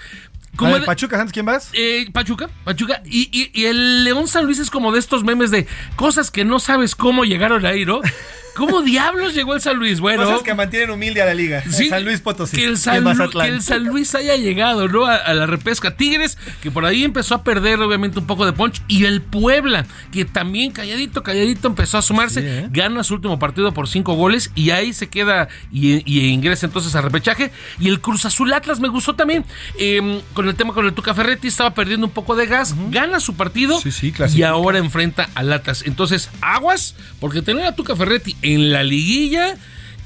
A 0.55 0.57
Como 0.57 0.73
ver, 0.73 0.81
de- 0.81 0.87
Pachuca, 0.87 1.17
Santos, 1.17 1.33
¿quién 1.33 1.47
vas? 1.47 1.69
eh, 1.73 2.09
Pachuca, 2.13 2.49
Pachuca. 2.65 3.01
Y, 3.05 3.29
y- 3.31 3.51
y 3.53 3.67
el 3.67 4.03
León 4.05 4.27
San 4.27 4.45
Luis 4.47 4.59
es 4.59 4.71
como 4.71 4.91
de 4.93 4.99
estos 4.99 5.23
memes 5.23 5.51
de 5.51 5.67
cosas 5.95 6.31
que 6.31 6.45
no 6.45 6.59
sabes 6.59 6.95
cómo 6.97 7.25
llegaron 7.25 7.65
ahí, 7.67 7.85
¿no? 7.85 8.01
¿Cómo 8.59 8.83
diablos 8.83 9.35
llegó 9.35 9.55
el 9.55 9.61
San 9.61 9.77
Luis? 9.77 10.01
Bueno, 10.01 10.25
Cosas 10.25 10.43
que 10.43 10.53
mantienen 10.53 10.91
humilde 10.91 11.23
a 11.23 11.25
la 11.27 11.33
liga. 11.35 11.63
Sí, 11.71 11.89
San 11.89 12.05
Luis 12.05 12.21
Potosí. 12.21 12.57
que 12.57 12.65
el, 12.67 12.73
y 12.75 12.77
San, 12.77 12.97
Lu- 12.99 13.11
Mazatlán. 13.11 13.47
que 13.49 13.55
el 13.55 13.63
San 13.63 13.85
Luis 13.85 14.15
haya 14.15 14.37
llegado 14.37 14.89
¿no? 14.89 15.07
a, 15.07 15.15
a 15.15 15.33
la 15.33 15.47
repesca. 15.47 15.97
Tigres, 15.97 16.37
que 16.63 16.71
por 16.71 16.85
ahí 16.85 17.05
empezó 17.05 17.35
a 17.37 17.45
perder 17.45 17.81
obviamente 17.81 18.19
un 18.19 18.27
poco 18.27 18.45
de 18.45 18.53
punch. 18.53 18.83
Y 18.89 19.05
el 19.05 19.23
Puebla, 19.23 19.87
que 20.13 20.25
también 20.25 20.73
calladito, 20.73 21.23
calladito 21.23 21.69
empezó 21.69 21.99
a 21.99 22.03
sumarse. 22.03 22.41
Sí, 22.41 22.47
¿eh? 22.49 22.69
Gana 22.71 23.05
su 23.05 23.15
último 23.15 23.39
partido 23.39 23.73
por 23.73 23.89
cinco 23.89 24.15
goles 24.15 24.51
y 24.57 24.71
ahí 24.71 24.93
se 24.93 25.09
queda 25.09 25.49
y, 25.73 26.03
y 26.05 26.27
ingresa 26.29 26.67
entonces 26.67 26.95
a 26.97 27.01
repechaje. 27.01 27.53
Y 27.79 27.89
el 27.89 28.01
Cruz 28.01 28.25
Azul 28.25 28.53
Atlas 28.53 28.81
me 28.81 28.89
gustó 28.89 29.15
también. 29.15 29.45
eh, 29.79 30.21
con 30.35 30.49
el 30.49 30.55
tema 30.57 30.75
con 30.75 30.85
el 30.85 30.93
Tuca 30.95 31.15
Ferretti, 31.15 31.47
estaba 31.49 31.75
perdiendo 31.75 32.07
un 32.07 32.13
poco 32.13 32.35
de 32.35 32.47
gas. 32.47 32.75
Gana 32.91 33.21
su 33.21 33.35
partido 33.37 33.81
Sí, 33.81 33.93
sí, 33.93 34.09
y 34.09 34.13
clasifica. 34.13 34.49
ahora 34.49 34.79
enfrenta 34.79 35.29
al 35.35 35.53
Atlas. 35.53 35.85
Entonces, 35.87 36.29
aguas, 36.41 36.97
porque 37.21 37.43
tener 37.43 37.65
a 37.65 37.75
Tuca 37.77 37.95
Ferretti 37.95 38.37
en 38.55 38.73
la 38.73 38.83
liguilla 38.83 39.57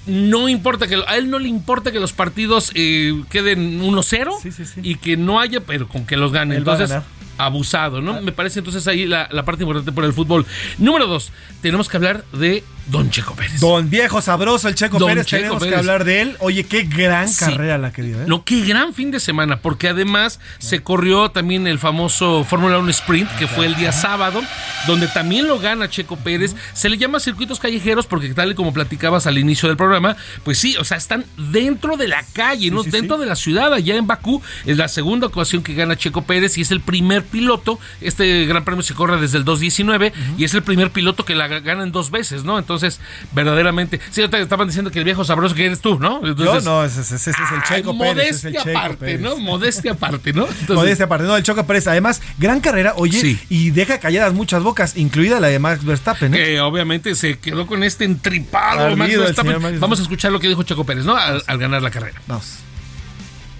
no 0.06 0.48
importa 0.48 0.88
que 0.88 0.96
a 1.06 1.16
él 1.16 1.30
no 1.30 1.38
le 1.38 1.48
importa 1.48 1.92
que 1.92 2.00
los 2.00 2.12
partidos 2.12 2.72
eh, 2.74 3.22
queden 3.30 3.80
1-0 3.80 4.30
Sí, 4.42 4.50
sí, 4.50 4.64
sí. 4.64 4.80
y 4.82 4.96
que 4.96 5.16
no 5.16 5.38
haya, 5.38 5.60
pero 5.60 5.86
con 5.86 6.06
que 6.06 6.16
los 6.16 6.32
gane. 6.32 6.56
Él 6.56 6.58
Entonces, 6.66 6.92
abusado, 7.38 8.00
¿no? 8.02 8.20
Me 8.20 8.32
parece 8.32 8.58
entonces 8.58 8.86
ahí 8.88 9.06
la, 9.06 9.28
la 9.30 9.44
parte 9.44 9.62
importante 9.62 9.92
por 9.92 10.04
el 10.04 10.12
fútbol. 10.12 10.44
Número 10.78 11.06
dos, 11.06 11.30
tenemos 11.60 11.88
que 11.88 11.96
hablar 11.96 12.24
de 12.32 12.64
Don 12.86 13.10
Checo 13.10 13.34
Pérez. 13.34 13.60
Don 13.60 13.88
viejo 13.88 14.20
sabroso, 14.20 14.68
el 14.68 14.74
Checo 14.74 14.98
Don 14.98 15.08
Pérez, 15.08 15.26
Checo 15.26 15.40
tenemos 15.42 15.64
que 15.64 15.74
hablar 15.74 16.04
de 16.04 16.22
él. 16.22 16.36
Oye, 16.40 16.64
qué 16.64 16.82
gran 16.82 17.28
Sí. 17.28 17.44
carrera 17.44 17.78
la 17.78 17.92
que 17.92 18.02
dio, 18.02 18.20
¿eh? 18.20 18.24
No, 18.26 18.44
qué 18.44 18.60
gran 18.62 18.92
fin 18.94 19.10
de 19.10 19.20
semana, 19.20 19.58
porque 19.60 19.88
además 19.88 20.40
se 20.58 20.82
corrió 20.82 21.30
también 21.30 21.66
el 21.66 21.78
famoso 21.78 22.44
Fórmula 22.44 22.78
1 22.78 22.90
Sprint, 22.90 23.30
que 23.38 23.46
fue 23.46 23.66
el 23.66 23.76
día 23.76 23.92
sábado, 23.92 24.42
donde 24.86 25.06
también 25.08 25.46
lo 25.48 25.58
gana 25.58 25.88
Checo 25.88 26.16
Pérez. 26.16 26.54
Se 26.74 26.88
le 26.88 26.98
llama 26.98 27.20
circuitos 27.20 27.58
callejeros 27.60 28.06
porque 28.06 28.28
tal 28.34 28.50
y 28.50 28.54
como 28.54 28.72
platicabas 28.72 29.26
al 29.26 29.38
inicio 29.38 29.68
del 29.68 29.76
programa, 29.76 30.16
pues 30.44 30.58
sí, 30.58 30.76
o 30.76 30.84
sea, 30.84 30.96
están 30.96 31.24
dentro 31.36 31.96
de 31.96 32.08
la 32.08 32.24
calle, 32.32 32.70
¿no? 32.70 32.82
dentro 32.82 33.16
de 33.18 33.26
la 33.26 33.36
ciudad, 33.36 33.72
allá 33.72 33.94
en 33.96 34.06
Bakú. 34.06 34.42
Es 34.66 34.76
la 34.76 34.88
segunda 34.88 35.28
ocasión 35.28 35.62
que 35.62 35.74
gana 35.74 35.96
Checo 35.96 36.22
Pérez 36.22 36.58
y 36.58 36.62
es 36.62 36.70
el 36.72 36.80
primer 36.80 37.22
piloto. 37.24 37.78
Este 38.00 38.44
gran 38.46 38.64
premio 38.64 38.82
se 38.82 38.94
corre 38.94 39.20
desde 39.20 39.38
el 39.38 39.44
2019 39.44 40.12
y 40.36 40.44
es 40.44 40.54
el 40.54 40.62
primer 40.62 40.90
piloto 40.90 41.24
que 41.24 41.34
la 41.34 41.46
ganan 41.48 41.92
dos 41.92 42.10
veces, 42.10 42.44
¿no? 42.44 42.58
Entonces, 42.58 42.71
verdaderamente, 43.32 44.00
sí, 44.10 44.26
te 44.28 44.40
estaban 44.40 44.66
diciendo 44.68 44.90
que 44.90 44.98
el 44.98 45.04
viejo 45.04 45.24
sabroso 45.24 45.54
que 45.54 45.66
eres 45.66 45.80
tú, 45.80 45.98
¿no? 45.98 46.20
Entonces, 46.26 46.64
no, 46.64 46.84
ese, 46.84 47.00
ese- 47.00 47.16
ese 47.16 47.30
es 47.30 47.36
el 47.38 47.44
Ay, 47.68 47.76
Checo 47.82 47.98
Pérez. 47.98 48.28
ese 48.28 48.30
es 48.30 48.44
el 48.44 48.52
modestia 48.52 48.62
Checo 48.64 48.78
aparte, 48.78 48.96
Pérez. 49.06 49.20
¿no? 49.20 49.36
Modestia 49.38 49.92
aparte, 49.92 50.32
¿no? 50.32 50.42
Entonces, 50.46 50.76
Modestia 50.76 51.06
aparte, 51.06 51.26
no, 51.26 51.36
el 51.36 51.42
Checo 51.42 51.64
Pérez. 51.66 51.86
Además, 51.86 52.20
gran 52.38 52.60
carrera, 52.60 52.94
oye, 52.96 53.20
Sí. 53.20 53.38
y 53.48 53.70
deja 53.70 53.98
calladas 53.98 54.32
muchas 54.34 54.62
bocas, 54.62 54.96
incluida 54.96 55.40
la 55.40 55.48
de 55.48 55.58
Max 55.58 55.84
Verstappen, 55.84 56.34
¿eh? 56.34 56.36
que 56.38 56.60
obviamente 56.60 57.14
se 57.14 57.38
quedó 57.38 57.66
con 57.66 57.82
este 57.82 58.04
entripado 58.04 58.80
Ardido 58.80 58.96
Max 58.96 59.16
Verstappen. 59.16 59.80
Vamos 59.80 59.98
a 59.98 60.02
escuchar 60.02 60.32
lo 60.32 60.40
que 60.40 60.48
dijo 60.48 60.62
Checo 60.62 60.84
Pérez, 60.84 61.04
¿no? 61.04 61.16
Al, 61.16 61.42
al 61.46 61.58
ganar 61.58 61.82
la 61.82 61.90
carrera. 61.90 62.20
Vamos. 62.26 62.58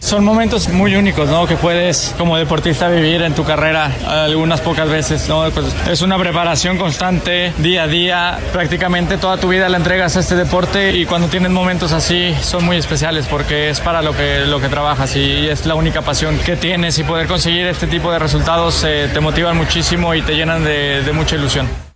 Son 0.03 0.25
momentos 0.25 0.69
muy 0.69 0.97
únicos, 0.97 1.29
¿no? 1.29 1.47
Que 1.47 1.57
puedes 1.57 2.13
como 2.19 2.37
deportista 2.37 2.89
vivir 2.89 3.23
en 3.23 3.35
tu 3.35 3.45
carrera 3.45 3.91
algunas 4.25 4.61
pocas 4.61 4.91
veces, 4.91 5.29
¿no? 5.29 5.49
Pues 5.51 5.67
es 5.89 6.03
una 6.03 6.19
preparación 6.19 6.77
constante, 6.77 7.53
día 7.59 7.85
a 7.85 7.87
día, 7.87 8.39
prácticamente 8.53 9.17
toda 9.17 9.37
tu 9.37 9.49
vida 9.49 9.69
la 9.69 9.77
entregas 9.77 10.17
a 10.17 10.21
este 10.21 10.35
deporte 10.35 10.97
y 10.97 11.07
cuando 11.07 11.29
tienes 11.29 11.53
momentos 11.53 11.93
así 11.93 12.35
son 12.43 12.65
muy 12.65 12.79
especiales 12.79 13.29
porque 13.29 13.71
es 13.71 13.79
para 13.79 14.03
lo 14.03 14.15
que, 14.15 14.41
lo 14.45 14.61
que 14.61 14.69
trabajas 14.69 15.15
y 15.15 15.47
es 15.47 15.67
la 15.67 15.77
única 15.77 16.03
pasión 16.03 16.37
que 16.45 16.57
tienes 16.57 16.99
y 16.99 17.05
poder 17.05 17.29
conseguir 17.29 17.67
este 17.67 17.87
tipo 17.87 18.11
de 18.11 18.19
resultados 18.19 18.83
eh, 18.85 19.09
te 19.11 19.21
motivan 19.21 19.57
muchísimo 19.57 20.15
y 20.17 20.23
te 20.23 20.35
llenan 20.35 20.65
de, 20.65 21.03
de 21.05 21.13
mucha 21.13 21.37
ilusión. 21.37 21.92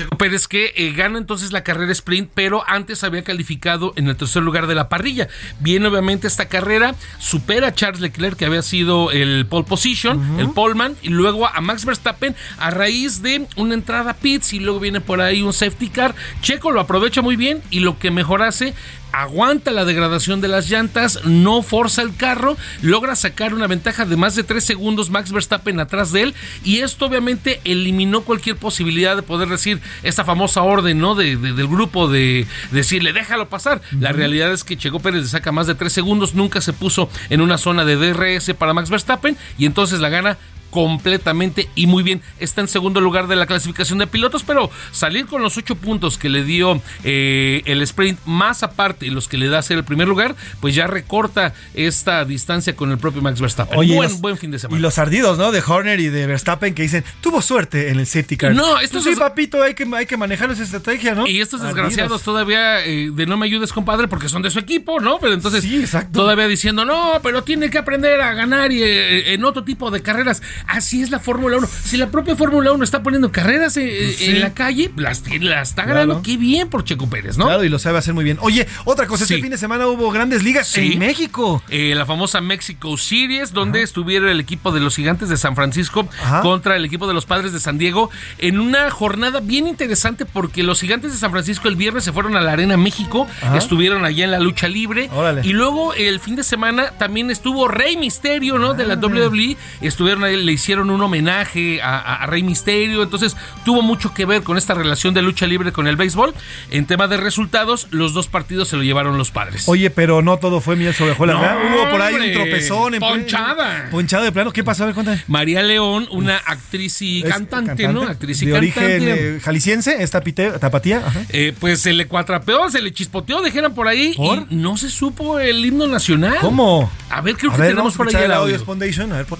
Checo 0.00 0.16
Pérez 0.16 0.48
que 0.48 0.72
eh, 0.76 0.92
gana 0.92 1.18
entonces 1.18 1.52
la 1.52 1.62
carrera 1.62 1.92
sprint, 1.92 2.30
pero 2.32 2.64
antes 2.66 3.04
había 3.04 3.22
calificado 3.22 3.92
en 3.96 4.08
el 4.08 4.16
tercer 4.16 4.42
lugar 4.42 4.66
de 4.66 4.74
la 4.74 4.88
parrilla. 4.88 5.28
Viene 5.60 5.88
obviamente 5.88 6.26
esta 6.26 6.48
carrera, 6.48 6.94
supera 7.18 7.68
a 7.68 7.74
Charles 7.74 8.00
Leclerc, 8.00 8.38
que 8.38 8.46
había 8.46 8.62
sido 8.62 9.10
el 9.10 9.44
pole 9.46 9.66
position, 9.66 10.40
el 10.40 10.48
poleman, 10.52 10.96
y 11.02 11.10
luego 11.10 11.46
a 11.46 11.60
Max 11.60 11.84
Verstappen 11.84 12.34
a 12.56 12.70
raíz 12.70 13.20
de 13.20 13.46
una 13.56 13.74
entrada 13.74 14.12
a 14.12 14.14
pits 14.14 14.54
y 14.54 14.60
luego 14.60 14.80
viene 14.80 15.02
por 15.02 15.20
ahí 15.20 15.42
un 15.42 15.52
safety 15.52 15.90
car. 15.90 16.14
Checo 16.40 16.70
lo 16.70 16.80
aprovecha 16.80 17.20
muy 17.20 17.36
bien 17.36 17.62
y 17.68 17.80
lo 17.80 17.98
que 17.98 18.10
mejor 18.10 18.40
hace 18.40 18.72
aguanta 19.12 19.70
la 19.70 19.84
degradación 19.84 20.40
de 20.40 20.48
las 20.48 20.68
llantas, 20.70 21.20
no 21.24 21.62
forza 21.62 22.02
el 22.02 22.14
carro, 22.16 22.56
logra 22.82 23.16
sacar 23.16 23.54
una 23.54 23.66
ventaja 23.66 24.04
de 24.04 24.16
más 24.16 24.34
de 24.36 24.44
3 24.44 24.62
segundos 24.64 25.10
Max 25.10 25.32
Verstappen 25.32 25.80
atrás 25.80 26.12
de 26.12 26.22
él 26.22 26.34
y 26.64 26.78
esto 26.78 27.06
obviamente 27.06 27.60
eliminó 27.64 28.22
cualquier 28.22 28.56
posibilidad 28.56 29.16
de 29.16 29.22
poder 29.22 29.48
decir 29.48 29.80
esta 30.02 30.24
famosa 30.24 30.62
orden 30.62 30.98
¿no? 30.98 31.14
de, 31.14 31.36
de- 31.36 31.52
del 31.52 31.66
grupo 31.68 32.08
de 32.08 32.46
decirle 32.70 33.12
déjalo 33.12 33.48
pasar. 33.48 33.80
La 33.98 34.12
realidad 34.12 34.52
es 34.52 34.64
que 34.64 34.76
Checo 34.76 35.00
Pérez 35.00 35.22
le 35.22 35.28
saca 35.28 35.52
más 35.52 35.66
de 35.66 35.74
3 35.74 35.92
segundos, 35.92 36.34
nunca 36.34 36.60
se 36.60 36.72
puso 36.72 37.10
en 37.30 37.40
una 37.40 37.58
zona 37.58 37.84
de 37.84 37.96
DRS 37.96 38.54
para 38.54 38.74
Max 38.74 38.90
Verstappen 38.90 39.36
y 39.58 39.66
entonces 39.66 40.00
la 40.00 40.08
gana 40.08 40.38
completamente 40.70 41.68
y 41.74 41.86
muy 41.86 42.02
bien. 42.02 42.22
Está 42.38 42.60
en 42.60 42.68
segundo 42.68 43.00
lugar 43.00 43.26
de 43.28 43.36
la 43.36 43.46
clasificación 43.46 43.98
de 43.98 44.06
pilotos, 44.06 44.42
pero 44.44 44.70
salir 44.92 45.26
con 45.26 45.42
los 45.42 45.56
ocho 45.56 45.74
puntos 45.76 46.18
que 46.18 46.28
le 46.28 46.44
dio 46.44 46.80
eh, 47.04 47.62
el 47.66 47.82
sprint, 47.82 48.18
más 48.26 48.62
aparte 48.62 49.06
los 49.10 49.28
que 49.28 49.38
le 49.38 49.48
da 49.48 49.62
ser 49.62 49.78
el 49.78 49.84
primer 49.84 50.08
lugar, 50.08 50.34
pues 50.60 50.74
ya 50.74 50.86
recorta 50.86 51.54
esta 51.74 52.24
distancia 52.24 52.74
con 52.76 52.90
el 52.90 52.98
propio 52.98 53.22
Max 53.22 53.40
Verstappen. 53.40 53.78
Oye, 53.78 53.94
y 53.94 53.96
buen, 53.96 54.10
los- 54.10 54.20
buen 54.20 54.36
fin 54.38 54.50
de 54.50 54.56
Y 54.56 54.60
semana. 54.60 54.80
los 54.80 54.98
ardidos, 54.98 55.38
¿no? 55.38 55.50
De 55.52 55.62
Horner 55.66 56.00
y 56.00 56.08
de 56.08 56.26
Verstappen 56.26 56.74
que 56.74 56.82
dicen, 56.82 57.04
tuvo 57.20 57.42
suerte 57.42 57.90
en 57.90 57.98
el 58.00 58.06
safety 58.06 58.36
car. 58.36 58.54
No, 58.54 58.78
estos 58.80 59.02
Pues 59.04 59.14
sí, 59.14 59.20
papito, 59.20 59.62
hay 59.62 59.74
que, 59.74 59.86
hay 59.96 60.06
que 60.06 60.16
manejar 60.16 60.50
esa 60.50 60.62
estrategia, 60.62 61.14
¿no? 61.14 61.26
Y 61.26 61.40
estos 61.40 61.60
Ardidos. 61.60 61.76
desgraciados 61.76 62.22
todavía 62.22 62.84
eh, 62.84 63.10
de 63.12 63.26
no 63.26 63.36
me 63.36 63.46
ayudes, 63.46 63.72
compadre, 63.72 64.08
porque 64.08 64.28
son 64.28 64.42
de 64.42 64.50
su 64.50 64.58
equipo, 64.58 65.00
¿no? 65.00 65.18
Pero 65.18 65.34
entonces 65.34 65.62
Sí, 65.62 65.76
exacto. 65.80 66.20
todavía 66.20 66.46
diciendo, 66.48 66.84
no, 66.84 67.20
pero 67.22 67.42
tiene 67.44 67.70
que 67.70 67.78
aprender 67.78 68.20
a 68.20 68.34
ganar 68.34 68.72
y, 68.72 68.82
eh, 68.82 69.34
en 69.34 69.44
otro 69.44 69.64
tipo 69.64 69.90
de 69.90 70.02
carreras. 70.02 70.42
Así 70.66 71.02
es 71.02 71.10
la 71.10 71.18
Fórmula 71.18 71.58
1. 71.58 71.68
Si 71.84 71.96
la 71.96 72.08
propia 72.10 72.36
Fórmula 72.36 72.72
1 72.72 72.84
está 72.84 73.02
poniendo 73.02 73.30
carreras 73.32 73.76
eh, 73.76 74.14
Sí. 74.16 74.26
en 74.26 74.40
la 74.40 74.54
calle, 74.54 74.90
las, 74.96 75.22
las 75.40 75.68
está 75.70 75.84
ganando. 75.84 76.14
Claro. 76.14 76.22
Qué 76.22 76.36
bien 76.36 76.68
por 76.68 76.84
Checo 76.84 77.08
Pérez, 77.08 77.36
¿no? 77.38 77.46
Claro, 77.46 77.64
y 77.64 77.68
lo 77.68 77.78
sabe 77.78 77.98
hacer 77.98 78.14
muy 78.14 78.24
bien. 78.24 78.38
Oye, 78.40 78.66
otra 78.84 79.06
cosa, 79.06 79.24
Sí. 79.26 79.34
este 79.34 79.42
fin 79.42 79.50
de 79.50 79.58
semana 79.58 79.86
hubo 79.86 80.10
grandes 80.10 80.42
ligas 80.42 80.68
Sí. 80.68 80.92
en 80.92 80.98
México. 80.98 81.62
Eh, 81.68 81.94
la 81.96 82.06
famosa 82.06 82.40
Mexico 82.40 82.96
Series, 82.96 83.52
donde 83.52 83.82
estuvieron 83.82 84.28
el 84.28 84.40
equipo 84.40 84.72
de 84.72 84.80
los 84.80 84.96
gigantes 84.96 85.28
de 85.28 85.36
San 85.36 85.54
Francisco 85.56 86.08
Ajá. 86.22 86.40
contra 86.42 86.76
el 86.76 86.84
equipo 86.84 87.06
de 87.06 87.14
los 87.14 87.26
padres 87.26 87.52
de 87.52 87.60
San 87.60 87.78
Diego, 87.78 88.10
en 88.38 88.60
una 88.60 88.90
jornada 88.90 89.40
bien 89.40 89.66
interesante 89.66 90.24
porque 90.26 90.62
los 90.62 90.80
gigantes 90.80 91.12
de 91.12 91.18
San 91.18 91.30
Francisco 91.30 91.68
el 91.68 91.76
viernes 91.76 92.04
se 92.04 92.12
fueron 92.12 92.36
a 92.36 92.40
la 92.40 92.52
Arena 92.52 92.76
México, 92.76 93.26
Ajá. 93.42 93.56
estuvieron 93.56 94.04
allá 94.04 94.24
en 94.24 94.30
la 94.30 94.40
lucha 94.40 94.68
libre, 94.68 95.08
Órale. 95.12 95.42
y 95.44 95.52
luego 95.52 95.94
el 95.94 96.20
fin 96.20 96.36
de 96.36 96.44
semana 96.44 96.90
también 96.98 97.30
estuvo 97.30 97.68
Rey 97.68 97.96
Misterio, 97.96 98.58
¿no? 98.58 98.74
De 98.74 98.86
la 98.86 98.96
WWE, 98.96 99.56
estuvieron 99.80 100.24
ahí 100.24 100.34
el 100.34 100.46
le 100.50 100.54
hicieron 100.54 100.90
un 100.90 101.00
homenaje 101.00 101.80
a, 101.80 102.22
a 102.22 102.26
Rey 102.26 102.42
Misterio, 102.42 103.04
entonces 103.04 103.36
tuvo 103.64 103.82
mucho 103.82 104.12
que 104.12 104.26
ver 104.26 104.42
con 104.42 104.58
esta 104.58 104.74
relación 104.74 105.14
de 105.14 105.22
lucha 105.22 105.46
libre 105.46 105.70
con 105.70 105.86
el 105.86 105.94
béisbol. 105.94 106.34
En 106.70 106.86
tema 106.86 107.06
de 107.06 107.16
resultados, 107.16 107.86
los 107.92 108.14
dos 108.14 108.26
partidos 108.26 108.66
se 108.66 108.76
lo 108.76 108.82
llevaron 108.82 109.16
los 109.16 109.30
padres. 109.30 109.68
Oye, 109.68 109.90
pero 109.90 110.22
no 110.22 110.38
todo 110.38 110.60
fue 110.60 110.74
miel 110.74 110.92
sobre 110.92 111.12
hojuelas. 111.12 111.36
No. 111.40 111.74
Hubo 111.76 111.90
por 111.90 112.02
ahí 112.02 112.14
un 112.14 112.32
tropezón. 112.32 112.94
En 112.94 113.00
ponchada. 113.00 113.88
Ponchada 113.90 114.24
de 114.24 114.32
plano. 114.32 114.52
¿Qué 114.52 114.64
pasó? 114.64 114.82
A 114.82 114.86
ver, 114.86 114.94
cuéntame. 114.94 115.22
María 115.28 115.62
León, 115.62 116.08
una 116.10 116.36
actriz 116.36 117.00
y 117.00 117.22
cantante, 117.22 117.86
¿no? 117.88 118.02
Actriz 118.02 118.42
y 118.42 118.46
de 118.46 118.52
cantante. 118.52 118.84
origen 118.96 119.08
eh, 119.36 119.40
jalisciense, 119.40 120.02
es 120.02 120.12
tapite- 120.12 120.58
tapatía. 120.58 120.98
Ajá. 121.06 121.22
Eh, 121.28 121.54
pues 121.60 121.80
se 121.80 121.92
le 121.92 122.06
cuatrapeó, 122.08 122.68
se 122.70 122.82
le 122.82 122.92
chispoteó, 122.92 123.40
dijeron 123.42 123.72
por 123.72 123.86
ahí 123.86 124.14
y 124.18 124.54
no 124.54 124.76
se 124.76 124.90
supo 124.90 125.38
el 125.38 125.64
himno 125.64 125.86
nacional. 125.86 126.38
¿Cómo? 126.40 126.90
A 127.08 127.20
ver, 127.20 127.36
creo 127.36 127.52
A 127.52 127.54
que 127.54 127.60
ver, 127.62 127.70
tenemos 127.70 127.96
por 127.96 128.08
ahí 128.08 128.24
el 128.24 128.32
audio 128.32 128.58
Foundation. 128.64 129.12
A 129.12 129.18
ver, 129.18 129.26
por... 129.26 129.38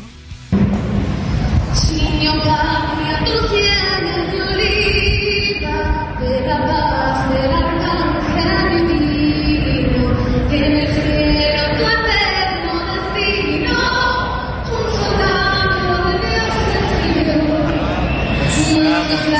Signor 2.20 2.42
cambia 2.42 3.24
tu 3.24 3.48
sienes 3.48 3.79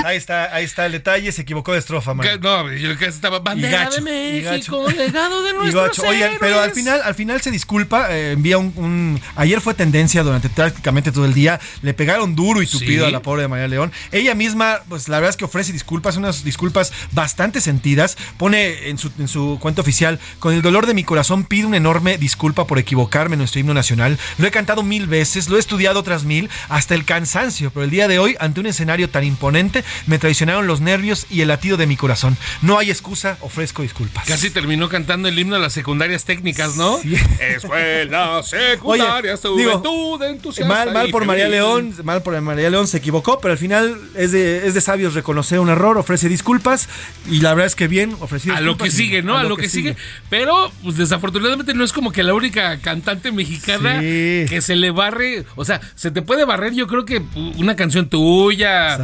Ahí 0.04 0.16
está, 0.16 0.54
ahí 0.54 0.64
está 0.64 0.86
el 0.86 0.92
detalle. 0.92 1.30
Se 1.32 1.42
equivocó 1.42 1.72
de 1.72 1.78
estrofa, 1.78 2.14
man. 2.14 2.26
No, 2.40 2.72
yo 2.72 2.96
que 2.96 3.06
estaba 3.06 3.38
bandera 3.40 3.84
gacho, 3.84 3.96
de 3.96 4.00
México, 4.02 4.86
legado 4.90 5.42
de 5.42 5.52
nuestros. 5.52 5.98
Oye, 6.00 6.30
pero 6.40 6.60
al 6.60 6.72
final, 6.72 7.00
al 7.04 7.14
final 7.14 7.40
se 7.40 7.50
disculpa, 7.50 8.08
eh, 8.10 8.32
envía 8.32 8.58
un, 8.58 8.72
un- 8.76 9.20
ayer 9.36 9.60
fue 9.60 9.74
tendencia 9.74 10.22
durante 10.22 10.48
prácticamente 10.48 11.12
todo 11.12 11.24
el 11.24 11.34
día, 11.34 11.60
le 11.82 11.94
pegaron 11.94 12.34
duro 12.34 12.62
y 12.62 12.66
tupido 12.66 13.04
Sí. 13.04 13.08
a 13.08 13.12
la 13.12 13.22
pobre 13.22 13.42
de 13.42 13.48
María 13.48 13.68
León. 13.68 13.92
Ella 14.12 14.34
misma, 14.34 14.80
pues 14.88 15.08
la 15.08 15.16
verdad 15.18 15.30
es 15.30 15.36
que 15.36 15.44
ofrece 15.44 15.72
disculpas, 15.72 16.16
unas 16.16 16.44
disculpas 16.44 16.92
bastante 17.12 17.60
sentidas, 17.60 18.16
pone 18.36 18.88
en 18.88 18.98
su, 18.98 19.10
en 19.18 19.28
su 19.28 19.58
cuenta 19.60 19.80
oficial, 19.82 20.18
con 20.38 20.54
el 20.54 20.62
dolor 20.62 20.86
de 20.86 20.94
mi 20.94 21.04
corazón 21.04 21.44
pido 21.44 21.68
una 21.68 21.76
enorme 21.76 22.18
disculpa 22.18 22.66
por 22.66 22.78
equivocarme 22.78 23.34
en 23.34 23.38
nuestro 23.38 23.60
himno 23.60 23.74
nacional. 23.74 24.18
Lo 24.38 24.46
he 24.46 24.50
cantado 24.50 24.82
mil 24.82 25.06
veces, 25.06 25.48
lo 25.48 25.56
he 25.56 25.60
estudiado 25.60 26.00
otras 26.00 26.24
mil, 26.24 26.48
hasta 26.68 26.94
el 26.94 27.04
cansancio, 27.04 27.70
pero 27.70 27.84
el 27.84 27.90
día 27.90 28.08
de 28.08 28.18
hoy, 28.18 28.36
ante 28.40 28.60
un 28.60 28.66
escenario 28.66 29.08
tan 29.10 29.24
imponente, 29.24 29.59
me 30.06 30.18
traicionaron 30.18 30.66
los 30.66 30.80
nervios 30.80 31.26
y 31.30 31.40
el 31.42 31.48
latido 31.48 31.76
de 31.76 31.86
mi 31.86 31.96
corazón. 31.96 32.36
No 32.62 32.78
hay 32.78 32.90
excusa, 32.90 33.36
ofrezco 33.40 33.82
disculpas. 33.82 34.26
Casi 34.26 34.50
terminó 34.50 34.88
cantando 34.88 35.28
el 35.28 35.38
himno 35.38 35.56
de 35.56 35.60
las 35.60 35.72
secundarias 35.72 36.24
técnicas, 36.24 36.76
¿no? 36.76 36.98
Escuela 37.38 38.42
secundaria, 38.42 39.36
digo, 39.36 39.78
juventud 39.78 40.22
entusiasta. 40.22 40.72
Mal, 40.72 40.92
mal 40.92 41.10
por 41.10 41.24
María. 41.24 41.48
León, 41.48 41.94
mal 42.04 42.22
por 42.22 42.40
María 42.40 42.70
León, 42.70 42.86
se 42.86 42.98
equivocó, 42.98 43.40
pero 43.40 43.52
al 43.52 43.58
final 43.58 43.98
es 44.14 44.32
de, 44.32 44.66
es 44.66 44.74
de 44.74 44.80
sabios 44.80 45.14
reconocer 45.14 45.58
un 45.58 45.68
error, 45.68 45.98
ofrece 45.98 46.28
disculpas 46.28 46.88
y 47.28 47.40
la 47.40 47.50
verdad 47.50 47.66
es 47.66 47.74
que 47.74 47.88
bien, 47.88 48.16
ofreció 48.20 48.54
A 48.54 48.60
lo 48.60 48.76
que 48.76 48.90
sigue, 48.90 49.22
¿no? 49.22 49.36
A, 49.36 49.44
lo, 49.44 49.56
que, 49.56 49.68
sigue. 49.68 49.96
Pero, 50.28 50.70
pues 50.82 50.96
desafortunadamente 50.96 51.74
no 51.74 51.84
es 51.84 51.92
como 51.92 52.12
que 52.12 52.22
la 52.22 52.34
única 52.34 52.78
cantante 52.80 53.32
mexicana 53.32 54.00
Sí. 54.00 54.46
que 54.48 54.60
se 54.62 54.76
le 54.76 54.90
barre. 54.90 55.44
O 55.56 55.64
sea, 55.64 55.80
se 55.94 56.10
te 56.10 56.22
puede 56.22 56.44
barrer, 56.44 56.72
yo 56.74 56.86
creo 56.86 57.04
que 57.04 57.22
una 57.56 57.76
canción 57.76 58.08
tuya, 58.08 58.98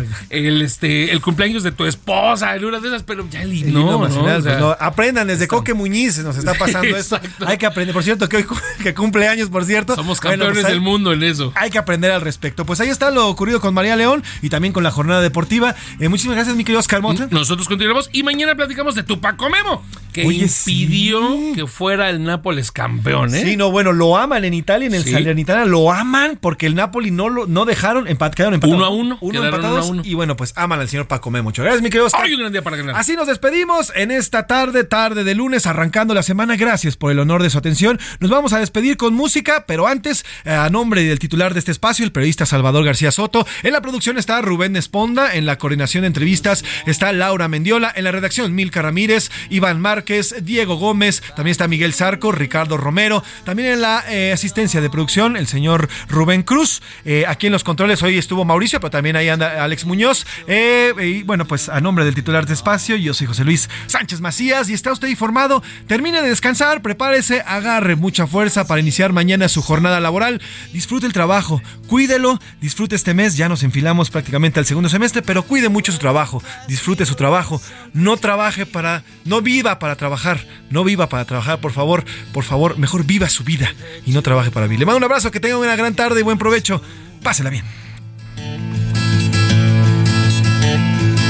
el 0.49 0.63
este, 0.63 1.13
el 1.13 1.21
cumpleaños 1.21 1.63
de 1.63 1.73
tu 1.73 1.85
esposa, 1.85 2.55
en 2.57 2.65
una 2.65 2.81
de 2.81 2.89
esas, 2.89 3.03
pero 3.03 3.27
ya 3.31 3.43
el 3.43 3.51
El 3.51 3.57
himno, 3.69 3.81
himno 3.81 3.91
¿no? 3.93 3.99
O 4.01 4.11
sea, 4.11 4.41
pues, 4.43 4.59
no, 4.59 4.77
aprendan 4.79 5.27
desde 5.29 5.49
Coque 5.49 5.75
Muñiz, 5.75 6.19
nos 6.19 6.37
está 6.37 6.55
pasando 6.55 6.97
esto. 6.97 7.19
Hay 7.47 7.59
que 7.59 7.67
aprender. 7.67 7.93
Por 7.95 8.03
cierto, 8.05 8.29
que 8.29 8.39
hoy 8.39 8.47
que 8.83 8.95
cumple 8.95 9.29
años, 9.29 9.49
por 9.51 9.65
cierto. 9.65 9.95
Somos 9.95 10.21
Bueno, 10.21 10.45
campeones 10.45 10.55
pues, 10.55 10.65
hay- 10.67 10.73
del 10.73 10.81
mundo 10.81 11.13
en 11.13 11.23
eso. 11.23 11.53
Hay 11.55 11.71
que 11.71 11.79
aprender 11.79 12.11
al 12.11 12.21
respecto. 12.21 12.65
Pues 12.67 12.81
ahí 12.81 12.89
está 12.89 13.11
lo 13.11 13.29
ocurrido 13.29 13.61
con 13.61 13.75
María 13.75 13.97
León 13.97 14.23
y 14.43 14.49
también 14.49 14.73
con 14.73 14.83
la 14.83 14.91
jornada 14.91 15.21
deportiva. 15.21 15.75
Eh, 16.01 16.09
muchísimas 16.09 16.37
gracias, 16.37 16.57
mi 16.57 16.65
querido 16.65 16.81
Oscar 16.81 17.01
Mota. 17.03 17.29
Nosotros 17.31 17.69
continuamos 17.69 18.11
y 18.13 18.23
mañana 18.23 18.55
platicamos 18.55 18.95
de 18.95 19.03
Tupaco 19.03 19.49
Memo, 19.51 19.85
que 20.13 20.27
Oye, 20.27 20.45
impidió 20.45 21.21
que 21.55 21.67
fuera 21.67 22.11
el 22.11 22.23
Nápoles 22.25 22.71
campeón, 22.73 23.35
¿eh? 23.35 23.43
Sí, 23.45 23.57
no, 23.57 23.71
bueno, 23.71 23.93
lo 23.93 24.17
aman 24.17 24.45
en 24.45 24.55
Italia, 24.55 24.87
en 24.87 24.95
el 24.95 25.05
Sí. 25.05 25.13
Salernitana 25.13 25.65
lo 25.65 25.93
aman 25.93 26.39
porque 26.41 26.67
el 26.67 26.75
Napoli 26.75 27.11
no 27.11 27.29
lo 27.29 27.47
no 27.47 27.65
dejaron, 27.65 28.09
empat, 28.09 28.35
quedaron 28.35 28.55
empatados. 28.55 28.77
Uno 28.77 28.85
a 28.85 28.91
uno, 28.91 29.19
Uno 29.21 29.45
empatados 29.45 29.87
uno 29.87 29.87
a 29.87 29.91
uno. 29.91 30.03
y 30.05 30.15
bueno, 30.15 30.36
pues 30.37 30.53
aman 30.57 30.81
al 30.81 30.89
señor 30.89 31.09
Paco 31.09 31.31
Memo. 31.31 31.45
Muchas 31.45 31.65
gracias, 31.65 31.83
mi 31.83 31.91
querido 31.91 32.07
Oscar. 32.07 32.25
Hoy 32.25 32.35
un 32.35 32.41
gran 32.41 32.53
día 32.53 32.63
para 32.63 32.77
ganar. 32.77 32.97
Así 32.97 33.15
nos 33.15 33.27
despedimos 33.27 33.93
en 33.95 34.11
esta 34.11 34.47
tarde, 34.47 34.85
tarde 34.85 35.25
de 35.25 35.35
lunes, 35.35 35.67
arrancando 35.67 36.15
la 36.15 36.23
semana. 36.23 36.57
Gracias 36.57 36.97
por 36.97 37.13
el 37.13 37.19
honor 37.19 37.43
de 37.43 37.51
su 37.51 37.59
atención. 37.59 37.99
Nos 38.21 38.31
vamos 38.31 38.53
a 38.53 38.59
despedir 38.59 38.97
con 38.97 39.15
música, 39.15 39.65
pero 39.67 39.87
antes, 39.87 40.25
eh, 40.45 40.51
a 40.51 40.69
nombre 40.71 41.05
del 41.05 41.19
titular 41.19 41.53
de 41.53 41.61
este 41.61 41.73
espacio, 41.73 42.05
el 42.05 42.13
periodista 42.13 42.47
Salvador 42.47 42.85
García 42.85 43.11
Soto. 43.11 43.47
En 43.63 43.73
la 43.73 43.81
producción 43.81 44.19
está 44.19 44.41
Rubén 44.41 44.77
Esponda, 44.77 45.35
en 45.35 45.47
la 45.47 45.59
coordinación 45.59 46.03
de 46.03 46.09
entrevistas 46.09 46.65
está 46.87 47.13
Laura 47.13 47.49
Mendiola, 47.49 47.93
en 47.95 48.05
la 48.05 48.13
redacción 48.13 48.55
Milka 48.55 48.83
Ramírez, 48.83 49.31
Iván 49.51 49.81
Márquez, 49.81 50.35
Diego 50.43 50.77
Gómez, 50.77 51.23
también 51.35 51.53
está 51.53 51.69
Miguel 51.69 51.95
Zarco, 51.95 52.33
Ricardo 52.33 52.77
Romero, 52.77 53.23
también 53.45 53.69
en 53.69 53.81
la 53.81 54.05
eh, 54.09 54.33
asistencia 54.33 54.81
de 54.81 54.91
producción 54.91 55.37
el 55.37 55.47
señor 55.47 55.89
Rubén 56.09 56.43
Cruz. 56.43 56.83
Eh, 57.05 57.25
aquí 57.27 57.47
en 57.47 57.53
los 57.53 57.65
controles 57.65 58.03
hoy 58.03 58.19
estuvo 58.19 58.45
Mauricio, 58.45 58.81
pero 58.81 58.91
también 58.91 59.17
ahí 59.17 59.29
anda 59.29 59.63
Alex 59.65 59.85
Muñoz. 59.85 60.26
Eh, 60.47 60.93
y 60.99 61.23
bueno, 61.23 61.47
pues 61.47 61.69
a 61.69 61.81
nombre 61.81 62.05
del 62.05 62.15
titular 62.15 62.47
de 62.47 62.55
espacio, 62.55 62.97
yo 62.97 63.15
soy 63.15 63.27
José 63.27 63.45
Luis 63.45 63.69
Sánchez 63.87 64.21
Macías 64.21 64.69
y 64.69 64.75
está 64.75 64.93
usted 64.93 65.09
informado. 65.09 65.63
Termine 65.87 66.23
de 66.23 66.29
descansar, 66.29 66.83
prepárese, 66.83 67.43
agarre 67.47 67.97
mucha 67.97 68.27
fuerza 68.27 68.67
para 68.67 68.81
iniciar 68.81 69.13
mañana 69.13 69.49
su 69.49 69.63
jornada 69.63 70.01
laboral. 70.01 70.41
Disfrute 70.73 71.07
el 71.07 71.13
trabajo, 71.13 71.63
cuídelo, 71.87 72.39
disfrute 72.61 72.97
este 72.97 73.15
mes. 73.15 73.37
Ya 73.37 73.49
nos 73.49 73.63
enfilamos 73.63 74.11
prácticamente 74.11 74.61
al 74.61 74.67
segundo 74.67 74.89
semestre, 74.89 75.23
pero 75.23 75.43
cuide 75.43 75.69
mucho 75.69 75.93
su 75.93 75.99
trabajo, 75.99 76.43
disfrute 76.69 77.07
su 77.07 77.15
trabajo. 77.15 77.61
No 77.93 78.17
trabaje 78.17 78.67
para, 78.67 79.05
no 79.25 79.41
viva 79.41 79.79
para 79.79 79.97
trabajar, 79.97 80.41
no 80.71 80.85
viva 80.85 81.09
para 81.09 81.25
trabajar, 81.25 81.61
por 81.61 81.73
favor, 81.73 82.05
por 82.33 82.45
favor, 82.45 82.79
mejor 82.79 83.05
viva 83.05 83.29
su 83.29 83.45
vida 83.45 83.73
y 84.05 84.13
no 84.13 84.23
trabaje 84.23 84.51
para 84.51 84.67
vivir. 84.67 84.81
Le 84.81 84.87
mando 84.87 84.99
un 84.99 85.05
abrazo, 85.05 85.31
que 85.31 85.41
tenga 85.41 85.57
una 85.57 85.77
gran 85.77 85.95
tarde 85.95 86.21
y 86.21 86.23
buen 86.23 86.39
provecho. 86.39 86.83
Pásela 87.23 87.51
bien. 87.51 87.65